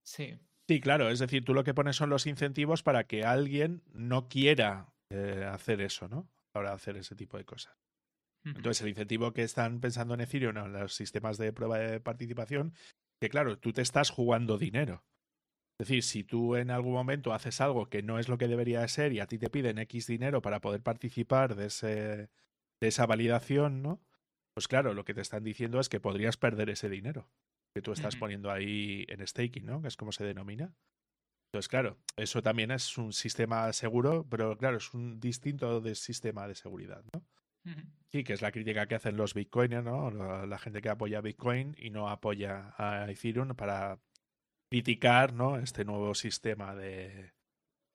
Sí. 0.05 0.39
Sí, 0.69 0.81
claro, 0.81 1.09
es 1.09 1.21
decir, 1.21 1.45
tú 1.45 1.55
lo 1.55 1.65
que 1.65 1.75
pones 1.75 1.97
son 1.97 2.11
los 2.11 2.27
incentivos 2.27 2.83
para 2.83 3.05
que 3.05 3.25
alguien 3.25 3.83
no 3.93 4.29
quiera 4.29 4.93
eh, 5.11 5.49
hacer 5.51 5.81
eso, 5.81 6.09
¿no? 6.09 6.29
A 6.55 6.59
la 6.59 6.61
hora 6.61 6.71
de 6.71 6.77
hacer 6.77 6.97
ese 6.97 7.15
tipo 7.15 7.39
de 7.39 7.45
cosas. 7.45 7.75
Entonces, 8.55 8.83
el 8.83 8.91
incentivo 8.91 9.33
que 9.33 9.43
están 9.43 9.81
pensando 9.81 10.15
en 10.15 10.21
Ethereum, 10.21 10.57
en 10.57 10.73
los 10.73 10.95
sistemas 10.95 11.37
de 11.37 11.53
prueba 11.53 11.79
de 11.79 12.01
participación, 12.01 12.75
que 13.21 13.29
claro, 13.29 13.59
tú 13.59 13.73
te 13.73 13.83
estás 13.83 14.11
jugando 14.11 14.57
dinero. 14.57 15.05
Es 15.79 15.89
decir, 15.89 16.03
si 16.05 16.25
tú 16.25 16.57
en 16.57 16.71
algún 16.71 16.93
momento 16.93 17.35
haces 17.35 17.61
algo 17.61 17.89
que 17.91 18.03
no 18.03 18.19
es 18.19 18.29
lo 18.29 18.39
que 18.39 18.49
debería 18.49 18.81
de 18.81 18.89
ser 18.89 19.13
y 19.13 19.21
a 19.21 19.27
ti 19.27 19.37
te 19.39 19.51
piden 19.51 19.79
X 19.79 20.07
dinero 20.07 20.41
para 20.41 20.61
poder 20.61 20.83
participar 20.83 21.55
de, 21.55 21.67
ese, 21.67 21.89
de 22.81 22.89
esa 22.89 23.05
validación, 23.05 23.83
¿no? 23.83 24.01
Pues 24.55 24.69
claro, 24.69 24.95
lo 24.95 25.05
que 25.05 25.13
te 25.13 25.21
están 25.21 25.45
diciendo 25.45 25.81
es 25.81 25.91
que 25.91 26.01
podrías 26.01 26.39
perder 26.39 26.71
ese 26.71 26.89
dinero 26.89 27.29
que 27.75 27.83
tú 27.83 27.93
estás 27.93 28.17
poniendo 28.17 28.51
ahí 28.51 29.05
en 29.09 29.27
staking, 29.27 29.67
¿no? 29.67 29.83
Que 29.83 29.89
es 29.89 29.99
como 29.99 30.11
se 30.11 30.25
denomina. 30.25 30.75
Entonces, 31.53 31.69
claro, 31.69 31.99
eso 32.17 32.43
también 32.43 32.71
es 32.71 32.97
un 32.97 33.13
sistema 33.13 33.71
seguro, 33.75 34.27
pero 34.31 34.57
claro, 34.57 34.79
es 34.79 34.95
un 34.95 35.21
distinto 35.21 35.83
de 35.83 35.95
sistema 35.95 36.49
de 36.49 36.55
seguridad, 36.55 37.05
¿no? 37.13 37.23
Sí, 38.09 38.23
que 38.25 38.33
es 38.33 38.43
la 38.43 38.53
crítica 38.53 38.87
que 38.87 38.95
hacen 38.95 39.17
los 39.17 39.35
bitcoiners, 39.35 39.85
¿no? 39.85 40.11
La, 40.11 40.59
gente 40.59 40.81
que 40.81 40.89
apoya 40.89 41.21
Bitcoin 41.21 41.75
y 41.79 41.91
no 41.91 42.09
apoya 42.09 42.75
a 42.79 43.11
Ethereum 43.11 43.55
para 43.55 43.99
criticar, 44.71 45.33
¿no? 45.33 45.59
Este 45.59 45.85
nuevo 45.85 46.15
sistema 46.15 46.75
de, 46.75 47.33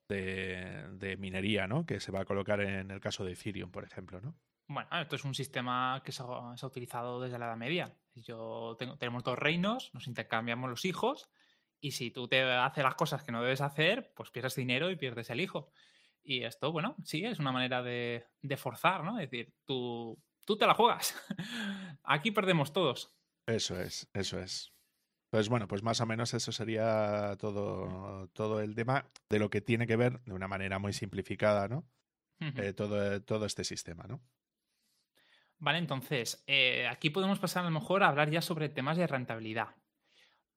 de, 0.10 1.18
minería, 1.18 1.68
¿no? 1.68 1.86
Que 1.86 2.00
se 2.00 2.12
va 2.12 2.22
a 2.22 2.26
colocar 2.26 2.62
en 2.62 2.92
el 2.92 3.00
caso 3.00 3.24
de 3.24 3.34
Ethereum, 3.34 3.72
por 3.72 3.84
ejemplo, 3.84 4.20
¿no? 4.20 4.36
Bueno, 4.68 4.90
esto 5.02 5.16
es 5.16 5.26
un 5.26 5.34
sistema 5.34 6.02
que 6.04 6.12
se 6.12 6.24
ha, 6.24 6.66
utilizado 6.66 7.20
desde 7.20 7.40
la 7.40 7.48
Edad 7.48 7.58
Media. 7.58 7.94
Yo 8.16 8.76
tengo, 8.78 8.98
tenemos 8.98 9.24
dos 9.24 9.38
reinos, 9.38 9.94
nos 9.94 10.08
intercambiamos 10.08 10.70
los 10.70 10.86
hijos 10.86 11.30
y 11.82 11.92
si 11.92 12.12
tú 12.12 12.28
te 12.28 12.42
haces 12.44 12.84
las 12.84 12.96
cosas 12.96 13.24
que 13.24 13.32
no 13.32 13.42
debes 13.42 13.62
hacer, 13.62 14.14
pues 14.16 14.30
pierdes 14.30 14.56
dinero 14.56 14.90
y 14.90 14.96
pierdes 14.96 15.30
el 15.30 15.42
hijo. 15.42 15.72
Y 16.24 16.44
esto, 16.44 16.72
bueno, 16.72 16.96
sí, 17.04 17.26
es 17.26 17.40
una 17.40 17.52
manera 17.52 17.82
de, 17.82 18.26
forzar, 18.58 19.04
¿no? 19.04 19.20
Es 19.20 19.30
decir, 19.30 19.54
tú, 19.66 20.22
tú 20.46 20.58
te 20.58 20.68
la 20.68 20.74
juegas. 20.74 21.16
Aquí 22.04 22.32
perdemos 22.32 22.74
todos. 22.74 23.16
Eso 23.48 23.80
es, 23.80 24.10
eso 24.14 24.40
es. 24.40 24.72
Entonces, 25.26 25.50
bueno, 25.50 25.68
pues 25.68 25.82
más 25.82 26.02
o 26.02 26.06
menos 26.06 26.34
eso 26.34 26.52
sería 26.52 27.36
todo, 27.40 28.28
todo 28.34 28.60
el 28.62 28.76
tema 28.76 29.10
de 29.30 29.40
lo 29.40 29.50
que 29.50 29.62
tiene 29.62 29.88
que 29.88 29.96
ver, 29.96 30.22
de 30.24 30.34
una 30.34 30.48
manera 30.48 30.78
muy 30.78 30.94
simplificada, 30.94 31.68
¿no? 31.68 31.88
Eh, 32.40 32.74
todo, 32.74 33.22
todo 33.22 33.46
este 33.46 33.64
sistema, 33.64 34.06
¿no? 34.08 34.22
Vale, 35.60 35.78
entonces, 35.78 36.44
eh, 36.48 36.88
aquí 36.88 37.12
podemos 37.12 37.38
pasar 37.38 37.62
a 37.62 37.70
lo 37.70 37.72
mejor 37.72 38.02
a 38.02 38.08
hablar 38.08 38.32
ya 38.32 38.42
sobre 38.42 38.68
temas 38.68 38.98
de 38.98 39.06
rentabilidad. 39.06 39.76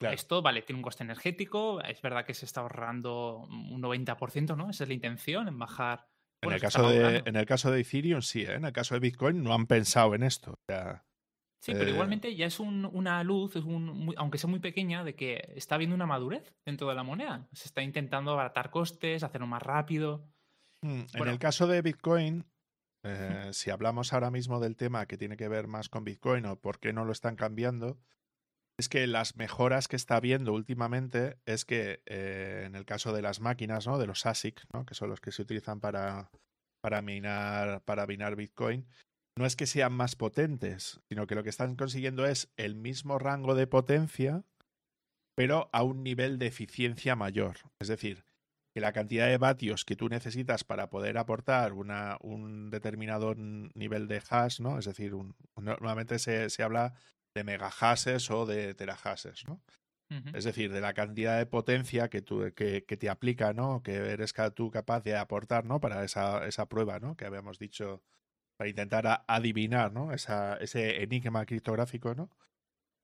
Esto, 0.01 0.43
vale, 0.43 0.63
tiene 0.63 0.79
un 0.79 0.83
coste 0.83 1.05
energético, 1.05 1.81
es 1.83 2.03
verdad 2.03 2.25
que 2.25 2.35
se 2.35 2.45
está 2.45 2.61
ahorrando 2.61 3.39
un 3.49 3.81
90%, 3.81 4.57
¿no? 4.57 4.71
Esa 4.71 4.85
es 4.85 4.89
la 4.89 4.95
intención, 4.95 5.49
en 5.49 5.59
bajar... 5.59 6.07
en, 6.43 6.53
el 6.53 6.61
caso 6.61 6.89
de, 6.89 7.23
en 7.25 7.37
el 7.37 7.47
caso 7.47 7.71
de 7.71 7.81
Ethereum, 7.81 8.21
sí, 8.21 8.43
¿eh? 8.43 8.55
en 8.55 8.65
el 8.65 8.73
caso 8.73 8.95
de 8.95 9.01
Bitcoin 9.01 9.43
no 9.43 9.55
han 9.55 9.67
pensado 9.67 10.15
en 10.15 10.23
esto. 10.23 10.59
sí, 11.61 11.73
pero 11.73 11.87
eh, 11.87 11.91
igualmente 11.91 12.35
ya 12.35 12.47
es 12.47 12.61
una 12.61 13.23
luz, 13.25 13.57
es 13.57 13.65
un, 13.65 14.13
aunque 14.17 14.39
sea 14.39 14.51
muy 14.51 14.61
pequeña, 14.61 15.05
de 15.05 15.15
que 15.15 15.53
está 15.55 15.77
habiendo 15.77 15.95
una 15.95 16.07
madurez 16.07 16.55
dentro 16.67 16.89
de 16.89 16.95
la 16.95 17.03
moneda. 17.03 17.49
Se 17.53 17.67
está 17.67 17.83
intentando 17.83 18.33
abaratar 18.33 18.71
costes, 18.71 19.23
hacerlo 19.23 19.47
más 19.47 19.63
rápido. 19.63 20.29
Mm, 20.83 21.05
en 21.15 21.29
el 21.29 21.39
caso 21.39 21.67
de 21.67 21.81
Bitcoin, 21.81 22.45
eh, 23.05 23.51
si 23.53 23.71
hablamos 23.71 24.13
ahora 24.13 24.31
mismo 24.31 24.61
del 24.61 24.77
tema 24.77 25.07
que 25.07 25.19
tiene 25.19 25.37
que 25.37 25.49
ver 25.49 25.67
más 25.67 25.89
con 25.89 26.05
Bitcoin 26.05 26.47
o 26.47 26.61
por 26.61 26.79
qué 26.79 26.93
no 26.93 27.05
lo 27.05 27.13
están 27.13 27.37
cambiando, 27.37 27.99
es 28.79 28.89
que 28.89 29.07
las 29.07 29.37
mejoras 29.37 29.89
que 29.89 29.97
está 29.97 30.19
viendo 30.21 30.53
últimamente 30.53 31.39
es 31.47 31.65
que 31.65 32.03
eh, 32.07 32.65
en 32.67 32.75
el 32.75 32.85
caso 32.85 33.13
de 33.13 33.23
las 33.23 33.41
máquinas, 33.41 33.87
¿no? 33.87 33.99
De 33.99 34.07
los 34.07 34.27
ASIC, 34.27 34.63
¿no? 34.73 34.85
Que 34.85 34.95
son 34.95 35.11
los 35.11 35.21
que 35.21 35.33
se 35.33 35.43
utilizan 35.43 35.81
para, 35.81 36.31
para 36.81 37.01
minar, 37.03 37.83
para 37.85 38.07
minar 38.07 38.37
Bitcoin, 38.37 38.87
no 39.37 39.47
es 39.47 39.57
que 39.57 39.67
sean 39.67 39.93
más 39.93 40.17
potentes, 40.17 41.01
sino 41.09 41.27
que 41.27 41.35
lo 41.35 41.43
que 41.43 41.51
están 41.51 41.77
consiguiendo 41.77 42.27
es 42.27 42.53
el 42.57 42.75
mismo 42.75 43.19
rango 43.19 43.55
de 43.55 43.67
potencia, 43.67 44.45
pero 45.37 45.69
a 45.73 45.83
un 45.83 46.03
nivel 46.03 46.39
de 46.39 46.47
eficiencia 46.47 47.17
mayor. 47.17 47.57
Es 47.81 47.89
decir, 47.89 48.25
que 48.75 48.81
la 48.81 48.93
cantidad 48.93 49.29
de 49.29 49.39
vatios 49.39 49.85
que 49.85 49.95
tú 49.95 50.09
necesitas 50.09 50.65
para 50.65 50.91
poder 50.91 51.17
aportar 51.17 51.73
una, 51.73 52.17
un 52.21 52.71
determinado 52.71 53.35
nivel 53.37 54.09
de 54.09 54.21
hash, 54.29 54.61
¿no? 54.61 54.79
Es 54.79 54.85
decir, 54.85 55.15
un, 55.15 55.37
normalmente 55.57 56.19
se, 56.19 56.51
se 56.51 56.63
habla 56.65 56.95
de 57.35 57.45
megahashes 57.45 58.31
o 58.31 58.47
de 58.47 58.75
terahashes, 58.75 59.47
¿no? 59.47 59.61
Es 60.33 60.45
decir, 60.45 60.73
de 60.73 60.81
la 60.81 60.95
cantidad 60.95 61.39
de 61.39 61.47
potencia 61.47 62.09
que, 62.09 62.23
tú, 62.23 62.53
que, 62.55 62.83
te 62.83 63.11
aplica, 63.11 63.53
¿no? 63.53 63.83
Que 63.83 63.97
eres 63.97 64.33
tú 64.55 64.71
capaz 64.71 65.03
de 65.03 65.17
aportar, 65.17 65.65
¿no? 65.65 65.81
Para 65.81 66.05
esa, 66.05 66.47
esa 66.47 66.69
prueba, 66.69 67.01
¿no? 67.01 67.17
Que 67.17 67.25
habíamos 67.25 67.59
dicho, 67.59 68.01
para 68.57 68.71
intentar 68.71 69.25
adivinar, 69.27 69.93
¿no? 69.93 70.13
Esa, 70.13 70.57
ese 70.59 71.03
enigma 71.03 71.45
criptográfico, 71.47 72.15
¿no? 72.15 72.31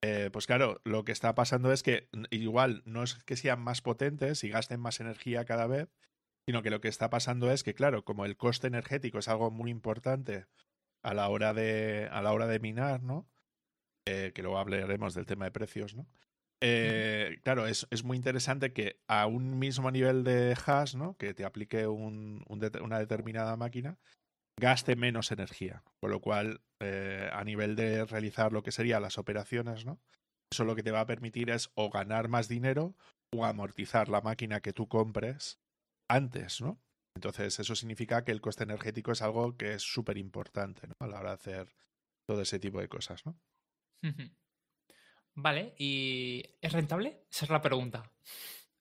Eh, 0.01 0.29
pues 0.31 0.47
claro, 0.47 0.79
lo 0.85 1.03
que 1.03 1.11
está 1.11 1.35
pasando 1.35 1.73
es 1.73 1.83
que 1.83 2.07
igual 2.29 2.81
no 2.85 3.03
es 3.03 3.15
que 3.25 3.35
sean 3.35 3.61
más 3.61 3.81
potentes 3.81 4.43
y 4.45 4.49
gasten 4.49 4.79
más 4.79 5.01
energía 5.01 5.43
cada 5.43 5.67
vez, 5.67 5.89
sino 6.45 6.63
que 6.63 6.71
lo 6.71 6.79
que 6.79 6.87
está 6.87 7.09
pasando 7.09 7.51
es 7.51 7.63
que, 7.63 7.73
claro, 7.73 8.05
como 8.05 8.25
el 8.25 8.37
coste 8.37 8.67
energético 8.67 9.19
es 9.19 9.27
algo 9.27 9.51
muy 9.51 9.69
importante 9.69 10.45
a 11.03 11.13
la 11.13 11.27
hora 11.27 11.53
de, 11.53 12.07
a 12.11 12.21
la 12.21 12.31
hora 12.31 12.47
de 12.47 12.59
minar, 12.59 13.03
¿no? 13.03 13.27
Eh, 14.07 14.31
que 14.33 14.41
luego 14.41 14.57
hablaremos 14.57 15.13
del 15.13 15.25
tema 15.25 15.45
de 15.45 15.51
precios, 15.51 15.95
¿no? 15.95 16.07
Eh, 16.63 17.39
claro, 17.43 17.65
es, 17.65 17.87
es, 17.89 18.03
muy 18.03 18.17
interesante 18.17 18.71
que 18.71 18.99
a 19.07 19.25
un 19.25 19.57
mismo 19.57 19.89
nivel 19.89 20.23
de 20.23 20.55
hash, 20.65 20.95
¿no? 20.95 21.17
Que 21.17 21.33
te 21.33 21.43
aplique 21.43 21.87
un, 21.87 22.45
una 22.47 22.99
determinada 22.99 23.57
máquina, 23.57 23.97
gaste 24.59 24.95
menos 24.95 25.31
energía. 25.31 25.83
Con 25.99 26.11
lo 26.11 26.21
cual, 26.21 26.61
eh, 26.79 27.29
a 27.33 27.43
nivel 27.43 27.75
de 27.75 28.05
realizar 28.05 28.53
lo 28.53 28.63
que 28.63 28.71
serían 28.71 29.01
las 29.01 29.17
operaciones, 29.17 29.85
¿no? 29.85 29.99
Eso 30.51 30.65
lo 30.65 30.75
que 30.75 30.83
te 30.83 30.91
va 30.91 31.01
a 31.01 31.07
permitir 31.07 31.49
es 31.49 31.71
o 31.75 31.89
ganar 31.89 32.27
más 32.27 32.47
dinero 32.47 32.95
o 33.33 33.45
amortizar 33.45 34.09
la 34.09 34.21
máquina 34.21 34.61
que 34.61 34.73
tú 34.73 34.87
compres 34.87 35.59
antes, 36.09 36.61
¿no? 36.61 36.79
Entonces, 37.15 37.59
eso 37.59 37.75
significa 37.75 38.23
que 38.23 38.31
el 38.31 38.41
coste 38.41 38.63
energético 38.63 39.11
es 39.11 39.21
algo 39.21 39.57
que 39.57 39.73
es 39.73 39.81
súper 39.81 40.17
importante 40.17 40.87
¿no? 40.87 40.93
a 40.99 41.07
la 41.07 41.19
hora 41.19 41.29
de 41.29 41.35
hacer 41.35 41.75
todo 42.27 42.41
ese 42.41 42.59
tipo 42.59 42.79
de 42.79 42.87
cosas, 42.87 43.25
¿no? 43.25 43.37
Vale, 45.35 45.73
¿y 45.77 46.43
es 46.61 46.73
rentable? 46.73 47.23
Esa 47.31 47.45
es 47.45 47.51
la 47.51 47.61
pregunta. 47.61 48.11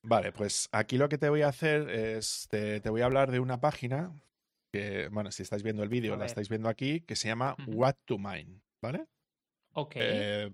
Vale, 0.02 0.32
pues 0.32 0.68
aquí 0.72 0.96
lo 0.96 1.08
que 1.08 1.18
te 1.18 1.28
voy 1.28 1.42
a 1.42 1.48
hacer 1.48 1.88
es, 1.90 2.48
te, 2.50 2.80
voy 2.88 3.02
a 3.02 3.04
hablar 3.04 3.30
de 3.30 3.40
una 3.40 3.60
página 3.60 4.12
que, 4.72 5.08
bueno, 5.08 5.30
si 5.30 5.42
estáis 5.42 5.62
viendo 5.62 5.82
el 5.82 5.88
vídeo, 5.88 6.16
la 6.16 6.26
estáis 6.26 6.48
viendo 6.48 6.68
aquí, 6.68 7.00
que 7.00 7.16
se 7.16 7.28
llama 7.28 7.56
What 7.66 7.96
to 8.06 8.18
Mine, 8.18 8.60
¿vale? 8.82 9.06
Ok. 9.72 9.92
Eh, 9.96 10.52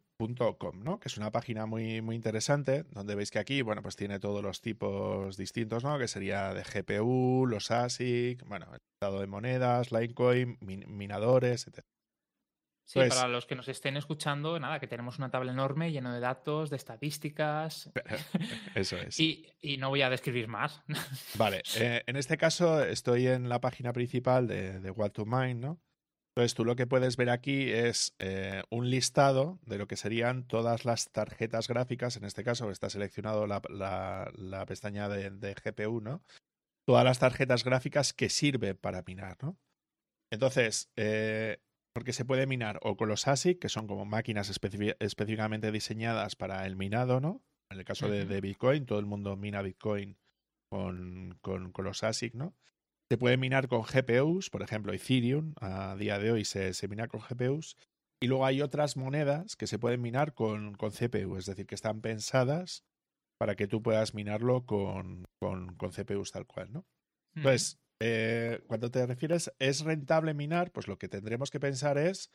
.com, 0.58 0.82
¿no? 0.82 0.98
Que 0.98 1.08
es 1.08 1.16
una 1.16 1.30
página 1.30 1.66
muy, 1.66 2.00
muy 2.00 2.16
interesante, 2.16 2.84
donde 2.90 3.14
veis 3.14 3.30
que 3.30 3.38
aquí, 3.38 3.62
bueno, 3.62 3.82
pues 3.82 3.96
tiene 3.96 4.18
todos 4.18 4.42
los 4.42 4.60
tipos 4.60 5.36
distintos, 5.36 5.84
¿no? 5.84 5.98
Que 5.98 6.08
sería 6.08 6.54
de 6.54 6.62
GPU, 6.62 7.46
los 7.46 7.70
ASIC, 7.70 8.42
bueno, 8.46 8.66
el 8.70 8.80
estado 8.94 9.20
de 9.20 9.26
monedas, 9.26 9.92
Litecoin, 9.92 10.58
minadores, 10.60 11.66
etc. 11.66 11.84
Sí, 12.86 13.00
pues 13.00 13.14
para 13.16 13.26
los 13.26 13.46
que 13.46 13.56
nos 13.56 13.66
estén 13.66 13.96
escuchando, 13.96 14.60
nada, 14.60 14.78
que 14.78 14.86
tenemos 14.86 15.18
una 15.18 15.28
tabla 15.28 15.50
enorme 15.50 15.90
llena 15.90 16.14
de 16.14 16.20
datos, 16.20 16.70
de 16.70 16.76
estadísticas. 16.76 17.90
Eso 18.76 18.96
es. 18.96 19.18
y, 19.18 19.76
no 19.78 19.88
voy 19.88 20.02
a 20.02 20.08
describir 20.08 20.46
más. 20.46 20.82
Vale, 21.36 21.62
eh, 21.76 22.04
en 22.06 22.14
este 22.14 22.36
caso 22.38 22.84
estoy 22.84 23.26
en 23.26 23.48
la 23.48 23.60
página 23.60 23.92
principal 23.92 24.46
de, 24.46 24.78
de 24.78 24.90
What 24.92 25.10
to 25.10 25.26
Mine, 25.26 25.56
¿no? 25.56 25.80
Entonces 26.36 26.54
tú 26.54 26.64
lo 26.64 26.76
que 26.76 26.86
puedes 26.86 27.16
ver 27.16 27.30
aquí 27.30 27.72
es 27.72 28.14
eh, 28.20 28.62
un 28.70 28.88
listado 28.88 29.58
de 29.62 29.78
lo 29.78 29.88
que 29.88 29.96
serían 29.96 30.46
todas 30.46 30.84
las 30.84 31.10
tarjetas 31.10 31.66
gráficas, 31.66 32.16
en 32.16 32.24
este 32.24 32.44
caso 32.44 32.70
está 32.70 32.88
seleccionado 32.88 33.46
la, 33.48 33.62
la, 34.34 34.66
pestaña 34.66 35.08
de, 35.08 35.30
de, 35.30 35.54
GPU, 35.54 36.02
¿no? 36.02 36.22
Todas 36.86 37.04
las 37.04 37.18
tarjetas 37.18 37.64
gráficas 37.64 38.12
que 38.12 38.28
sirven 38.28 38.76
para 38.76 39.02
minar, 39.06 39.38
¿no? 39.42 39.58
Entonces, 40.30 40.90
eh, 40.96 41.58
porque 41.96 42.12
se 42.12 42.26
puede 42.26 42.46
minar 42.46 42.78
o 42.82 42.94
con 42.98 43.08
los 43.08 43.26
ASIC, 43.26 43.58
que 43.58 43.70
son 43.70 43.86
como 43.86 44.04
máquinas 44.04 44.50
específicamente 44.50 45.72
diseñadas 45.72 46.36
para 46.36 46.66
el 46.66 46.76
minado, 46.76 47.22
¿no? 47.22 47.42
En 47.70 47.78
el 47.78 47.86
caso 47.86 48.10
de, 48.10 48.40
Bitcoin, 48.42 48.84
todo 48.84 48.98
el 48.98 49.06
mundo 49.06 49.34
mina 49.38 49.62
Bitcoin 49.62 50.18
con, 50.70 51.38
con, 51.40 51.72
los 51.78 52.04
ASIC, 52.04 52.34
¿no? 52.34 52.54
Se 53.10 53.16
puede 53.16 53.38
minar 53.38 53.66
con 53.66 53.80
GPUs, 53.80 54.50
por 54.50 54.60
ejemplo, 54.60 54.92
Ethereum 54.92 55.54
a 55.58 55.96
día 55.96 56.18
de 56.18 56.32
hoy 56.32 56.44
se, 56.44 56.74
se 56.74 56.86
mina 56.86 57.08
con 57.08 57.22
GPUs. 57.22 57.78
Y 58.20 58.26
luego 58.26 58.44
hay 58.44 58.60
otras 58.60 58.98
monedas 58.98 59.56
que 59.56 59.66
se 59.66 59.78
pueden 59.78 60.02
minar 60.02 60.34
con, 60.34 60.74
con 60.74 60.90
CPU, 60.90 61.38
es 61.38 61.46
decir, 61.46 61.64
que 61.64 61.74
están 61.74 62.02
pensadas 62.02 62.84
para 63.38 63.56
que 63.56 63.68
tú 63.68 63.80
puedas 63.80 64.12
minarlo 64.12 64.66
con, 64.66 65.24
con, 65.40 65.74
con 65.76 65.92
CPUs 65.92 66.30
tal 66.30 66.46
cual, 66.46 66.74
¿no? 66.74 66.84
Entonces, 67.34 67.78
eh, 68.00 68.62
cuando 68.66 68.90
te 68.90 69.06
refieres, 69.06 69.52
¿es 69.58 69.80
rentable 69.80 70.34
minar? 70.34 70.72
Pues 70.72 70.88
lo 70.88 70.98
que 70.98 71.08
tendremos 71.08 71.50
que 71.50 71.60
pensar 71.60 71.98
es, 71.98 72.30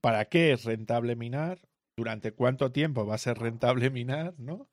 ¿para 0.00 0.26
qué 0.26 0.52
es 0.52 0.64
rentable 0.64 1.16
minar? 1.16 1.68
¿Durante 1.96 2.32
cuánto 2.32 2.72
tiempo 2.72 3.06
va 3.06 3.16
a 3.16 3.18
ser 3.18 3.38
rentable 3.38 3.90
minar? 3.90 4.34
¿No? 4.38 4.68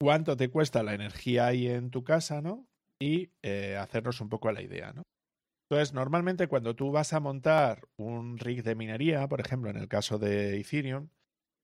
¿Cuánto 0.00 0.36
te 0.36 0.50
cuesta 0.50 0.82
la 0.82 0.94
energía 0.94 1.46
ahí 1.46 1.68
en 1.68 1.90
tu 1.90 2.04
casa? 2.04 2.40
¿No? 2.40 2.66
Y 3.00 3.30
eh, 3.42 3.76
hacernos 3.76 4.20
un 4.20 4.28
poco 4.28 4.50
la 4.52 4.62
idea, 4.62 4.92
¿no? 4.92 5.02
Entonces, 5.68 5.94
normalmente 5.94 6.46
cuando 6.46 6.76
tú 6.76 6.92
vas 6.92 7.12
a 7.14 7.20
montar 7.20 7.88
un 7.96 8.38
rig 8.38 8.62
de 8.62 8.74
minería, 8.74 9.26
por 9.28 9.40
ejemplo, 9.40 9.70
en 9.70 9.76
el 9.76 9.88
caso 9.88 10.18
de 10.18 10.60
Ethereum, 10.60 11.08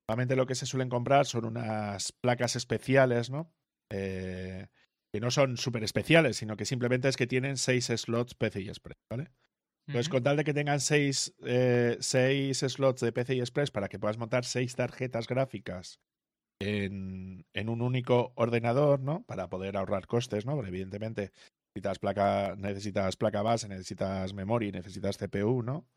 normalmente 0.08 0.36
lo 0.36 0.46
que 0.46 0.54
se 0.54 0.66
suelen 0.66 0.88
comprar 0.88 1.26
son 1.26 1.44
unas 1.44 2.12
placas 2.12 2.56
especiales, 2.56 3.30
¿no? 3.30 3.52
Eh, 3.90 4.68
que 5.12 5.20
no 5.20 5.31
son 5.31 5.57
súper 5.57 5.85
especiales, 5.85 6.37
sino 6.37 6.57
que 6.57 6.64
simplemente 6.64 7.09
es 7.09 7.16
que 7.16 7.27
tienen 7.27 7.57
seis 7.57 7.87
slots 7.87 8.35
PCI 8.35 8.68
Express, 8.68 8.99
¿vale? 9.11 9.31
Entonces, 9.88 10.09
con 10.09 10.23
tal 10.23 10.37
de 10.37 10.44
que 10.44 10.55
tengan 10.55 10.79
seis, 10.79 11.35
eh, 11.44 11.96
seis 12.01 12.59
slots 12.59 13.01
de 13.01 13.12
PCI 13.12 13.40
Express 13.40 13.73
para 13.73 13.88
que 13.88 13.99
puedas 13.99 14.18
montar 14.18 14.44
seis 14.44 14.77
tarjetas 14.77 15.27
gráficas 15.27 16.01
en, 16.61 17.44
en, 17.55 17.68
un 17.68 17.83
único 17.83 18.33
ordenador, 18.37 19.01
¿no? 19.01 19.25
Para 19.25 19.49
poder 19.49 19.77
ahorrar 19.77 20.07
costes, 20.07 20.46
¿no? 20.46 20.55
Porque 20.55 20.68
evidentemente 20.68 21.33
necesitas 21.75 21.99
placa, 21.99 22.55
necesitas 22.57 23.16
placa 23.16 23.42
base, 23.42 23.68
necesitas 23.68 24.33
memoria, 24.33 24.70
necesitas 24.70 25.18
CPU, 25.18 25.62
¿no? 25.62 25.88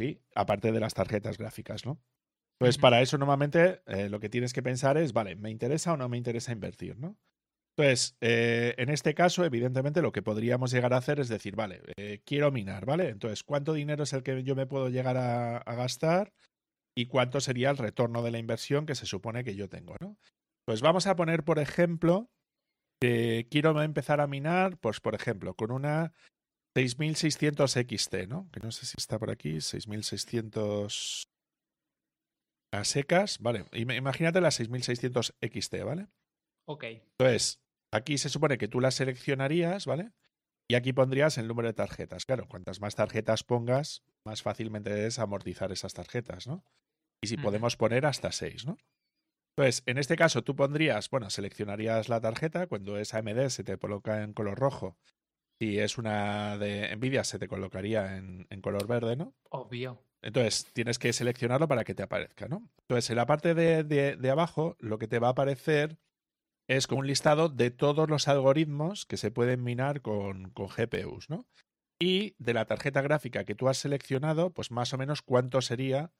Y 0.00 0.18
aparte 0.34 0.72
de 0.72 0.80
las 0.80 0.94
tarjetas 0.94 1.38
gráficas, 1.38 1.86
¿no? 1.86 2.00
Pues 2.58 2.78
para 2.78 3.02
eso 3.02 3.18
normalmente 3.18 3.82
eh, 3.86 4.08
lo 4.08 4.20
que 4.20 4.28
tienes 4.28 4.52
que 4.52 4.62
pensar 4.62 4.96
es, 4.96 5.12
vale, 5.12 5.36
¿me 5.36 5.50
interesa 5.50 5.92
o 5.92 5.96
no 5.96 6.08
me 6.08 6.16
interesa 6.16 6.52
invertir, 6.52 6.98
¿no? 6.98 7.16
Entonces, 7.76 8.16
eh, 8.20 8.74
en 8.76 8.90
este 8.90 9.14
caso, 9.14 9.44
evidentemente, 9.44 10.02
lo 10.02 10.12
que 10.12 10.22
podríamos 10.22 10.70
llegar 10.72 10.92
a 10.92 10.98
hacer 10.98 11.20
es 11.20 11.28
decir, 11.28 11.56
vale, 11.56 11.80
eh, 11.96 12.20
quiero 12.26 12.52
minar, 12.52 12.84
¿vale? 12.84 13.08
Entonces, 13.08 13.42
¿cuánto 13.42 13.72
dinero 13.72 14.02
es 14.02 14.12
el 14.12 14.22
que 14.22 14.42
yo 14.42 14.54
me 14.54 14.66
puedo 14.66 14.90
llegar 14.90 15.16
a, 15.16 15.62
gastar? 15.74 16.34
¿Y 16.94 17.06
cuánto 17.06 17.40
sería 17.40 17.70
el 17.70 17.78
retorno 17.78 18.22
de 18.22 18.30
la 18.30 18.38
inversión 18.38 18.84
que 18.84 18.94
se 18.94 19.06
supone 19.06 19.42
que 19.42 19.54
yo 19.54 19.70
tengo, 19.70 19.96
¿no? 20.00 20.18
Pues 20.66 20.82
vamos 20.82 21.06
a 21.06 21.16
poner, 21.16 21.44
por 21.44 21.58
ejemplo, 21.58 22.28
que 23.00 23.48
quiero 23.50 23.80
empezar 23.82 24.20
a 24.20 24.26
minar, 24.26 24.76
pues, 24.76 25.00
por 25.00 25.14
ejemplo, 25.14 25.54
con 25.54 25.72
una 25.72 26.12
6600 26.76 27.72
XT, 27.72 28.26
¿no? 28.28 28.50
Que 28.52 28.60
no 28.60 28.70
sé 28.70 28.84
si 28.84 28.96
está 28.98 29.18
por 29.18 29.30
aquí, 29.30 29.62
6600 29.62 31.24
a 32.74 32.84
secas, 32.84 33.38
vale. 33.38 33.64
Imagínate 33.72 34.42
la 34.42 34.50
6600 34.50 35.34
XT, 35.40 35.84
¿vale? 35.84 36.08
Ok. 36.66 36.84
Entonces, 36.84 37.61
aquí 37.92 38.18
se 38.18 38.28
supone 38.28 38.58
que 38.58 38.68
tú 38.68 38.80
las 38.80 38.94
seleccionarías, 38.94 39.86
¿vale? 39.86 40.12
Y 40.68 40.74
aquí 40.74 40.92
pondrías 40.92 41.38
el 41.38 41.46
número 41.46 41.68
de 41.68 41.74
tarjetas. 41.74 42.24
Claro, 42.24 42.48
cuantas 42.48 42.80
más 42.80 42.94
tarjetas 42.94 43.44
pongas, 43.44 44.02
más 44.24 44.42
fácilmente 44.42 45.06
es 45.06 45.18
amortizar 45.18 45.70
esas 45.70 45.92
tarjetas, 45.92 46.46
¿no? 46.46 46.64
Y 47.22 47.28
si 47.28 47.36
podemos 47.36 47.76
poner 47.76 48.06
hasta 48.06 48.32
seis, 48.32 48.66
¿no? 48.66 48.78
Entonces, 49.56 49.82
en 49.86 49.98
este 49.98 50.16
caso 50.16 50.42
tú 50.42 50.56
pondrías, 50.56 51.10
bueno, 51.10 51.28
seleccionarías 51.28 52.08
la 52.08 52.20
tarjeta, 52.20 52.66
cuando 52.66 52.96
es 52.96 53.12
AMD 53.12 53.48
se 53.48 53.64
te 53.64 53.76
coloca 53.76 54.22
en 54.22 54.32
color 54.32 54.58
rojo. 54.58 54.96
Si 55.60 55.78
es 55.78 55.98
una 55.98 56.56
de 56.58 56.96
Nvidia 56.96 57.22
se 57.22 57.38
te 57.38 57.46
colocaría 57.46 58.16
en, 58.16 58.46
color 58.62 58.86
verde, 58.88 59.14
¿no? 59.14 59.34
Obvio. 59.50 60.02
Entonces, 60.22 60.72
tienes 60.72 60.98
que 60.98 61.12
seleccionarlo 61.12 61.68
para 61.68 61.84
que 61.84 61.94
te 61.94 62.02
aparezca, 62.02 62.48
¿no? 62.48 62.70
Entonces, 62.88 63.10
en 63.10 63.16
la 63.16 63.26
parte 63.26 63.54
de, 63.54 63.84
de 63.84 64.30
abajo, 64.30 64.76
lo 64.80 64.98
que 64.98 65.06
te 65.06 65.18
va 65.18 65.28
a 65.28 65.32
aparecer 65.32 65.98
es 66.68 66.86
como 66.86 67.00
un 67.00 67.06
listado 67.06 67.48
de 67.48 67.70
todos 67.70 68.08
los 68.08 68.28
algoritmos 68.28 69.06
que 69.06 69.16
se 69.16 69.30
pueden 69.30 69.62
minar 69.62 70.00
con, 70.00 70.50
con, 70.50 70.68
GPUs, 70.68 71.28
¿no? 71.28 71.46
Y 72.00 72.34
de 72.38 72.54
la 72.54 72.66
tarjeta 72.66 73.02
gráfica 73.02 73.44
que 73.44 73.54
tú 73.54 73.68
has 73.68 73.78
seleccionado, 73.78 74.52
pues 74.52 74.70
más 74.70 74.92
o 74.92 74.98
menos 74.98 75.22
cuánto 75.22 75.60
sería 75.60 76.12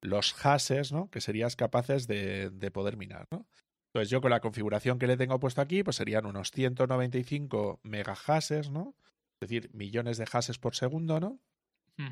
los 0.00 0.32
hashes, 0.34 0.92
¿no? 0.92 1.10
Que 1.10 1.20
serías 1.20 1.56
capaces 1.56 2.06
de, 2.06 2.50
de 2.50 2.70
poder 2.70 2.96
minar, 2.96 3.26
¿no? 3.30 3.46
Entonces 3.88 4.10
yo 4.10 4.20
con 4.20 4.30
la 4.30 4.40
configuración 4.40 4.98
que 4.98 5.06
le 5.06 5.16
tengo 5.16 5.40
puesto 5.40 5.60
aquí, 5.60 5.82
pues 5.82 5.96
serían 5.96 6.26
unos 6.26 6.50
195 6.50 7.80
megahashes, 7.82 8.70
¿no? 8.70 8.94
Es 9.40 9.48
decir, 9.48 9.70
millones 9.72 10.18
de 10.18 10.26
hashes 10.26 10.58
por 10.58 10.74
segundo, 10.74 11.20
¿no? 11.20 11.40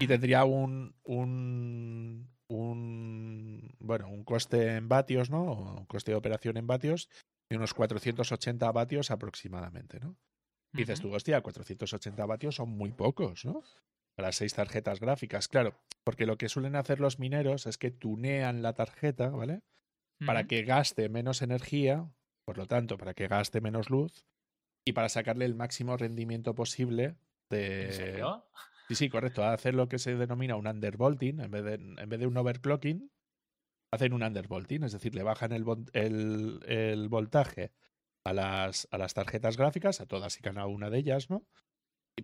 Y 0.00 0.08
tendría 0.08 0.44
un, 0.44 0.96
un, 1.04 2.28
un, 2.48 3.76
bueno, 3.78 4.08
un 4.08 4.24
coste 4.24 4.74
en 4.76 4.88
vatios, 4.88 5.30
¿no? 5.30 5.44
un 5.78 5.86
coste 5.86 6.10
de 6.10 6.16
operación 6.16 6.56
en 6.56 6.66
vatios 6.66 7.08
de 7.48 7.56
unos 7.56 7.74
480 7.74 8.70
vatios 8.72 9.10
aproximadamente, 9.10 10.00
¿no? 10.00 10.16
Dices 10.72 11.00
tú, 11.00 11.14
hostia, 11.14 11.40
480 11.40 12.26
vatios 12.26 12.56
son 12.56 12.68
muy 12.68 12.92
pocos, 12.92 13.46
¿no? 13.46 13.62
Para 14.14 14.32
seis 14.32 14.52
tarjetas 14.52 15.00
gráficas, 15.00 15.48
claro, 15.48 15.74
porque 16.04 16.26
lo 16.26 16.36
que 16.36 16.50
suelen 16.50 16.76
hacer 16.76 17.00
los 17.00 17.18
mineros 17.18 17.66
es 17.66 17.78
que 17.78 17.90
tunean 17.90 18.62
la 18.62 18.74
tarjeta, 18.74 19.30
¿vale? 19.30 19.62
Para 20.24 20.46
que 20.46 20.62
gaste 20.62 21.08
menos 21.08 21.40
energía, 21.40 22.10
por 22.44 22.58
lo 22.58 22.66
tanto, 22.66 22.98
para 22.98 23.14
que 23.14 23.26
gaste 23.26 23.60
menos 23.60 23.90
luz 23.90 24.26
y 24.84 24.92
para 24.92 25.08
sacarle 25.08 25.44
el 25.44 25.54
máximo 25.54 25.96
rendimiento 25.96 26.54
posible 26.54 27.16
de... 27.50 27.86
¿En 27.86 27.92
serio? 27.92 28.46
Sí, 28.88 28.94
sí, 28.94 29.08
correcto. 29.08 29.44
Hacer 29.44 29.74
lo 29.74 29.88
que 29.88 29.98
se 29.98 30.14
denomina 30.14 30.56
un 30.56 30.66
undervolting 30.66 31.40
en 31.40 31.50
vez 31.50 31.64
de, 31.64 31.74
en 31.74 32.08
vez 32.08 32.20
de 32.20 32.26
un 32.26 32.36
overclocking, 32.36 33.10
hacen 33.92 34.12
un 34.12 34.22
undervolting, 34.22 34.84
es 34.84 34.92
decir, 34.92 35.14
le 35.14 35.22
bajan 35.22 35.52
el, 35.52 35.64
el, 36.64 37.08
voltaje 37.08 37.72
a 38.24 38.32
las, 38.32 38.88
a 38.90 38.98
las 38.98 39.14
tarjetas 39.14 39.56
gráficas, 39.56 40.00
a 40.00 40.06
todas 40.06 40.38
y 40.38 40.42
cada 40.42 40.66
una 40.66 40.90
de 40.90 40.98
ellas, 40.98 41.30
¿no? 41.30 41.46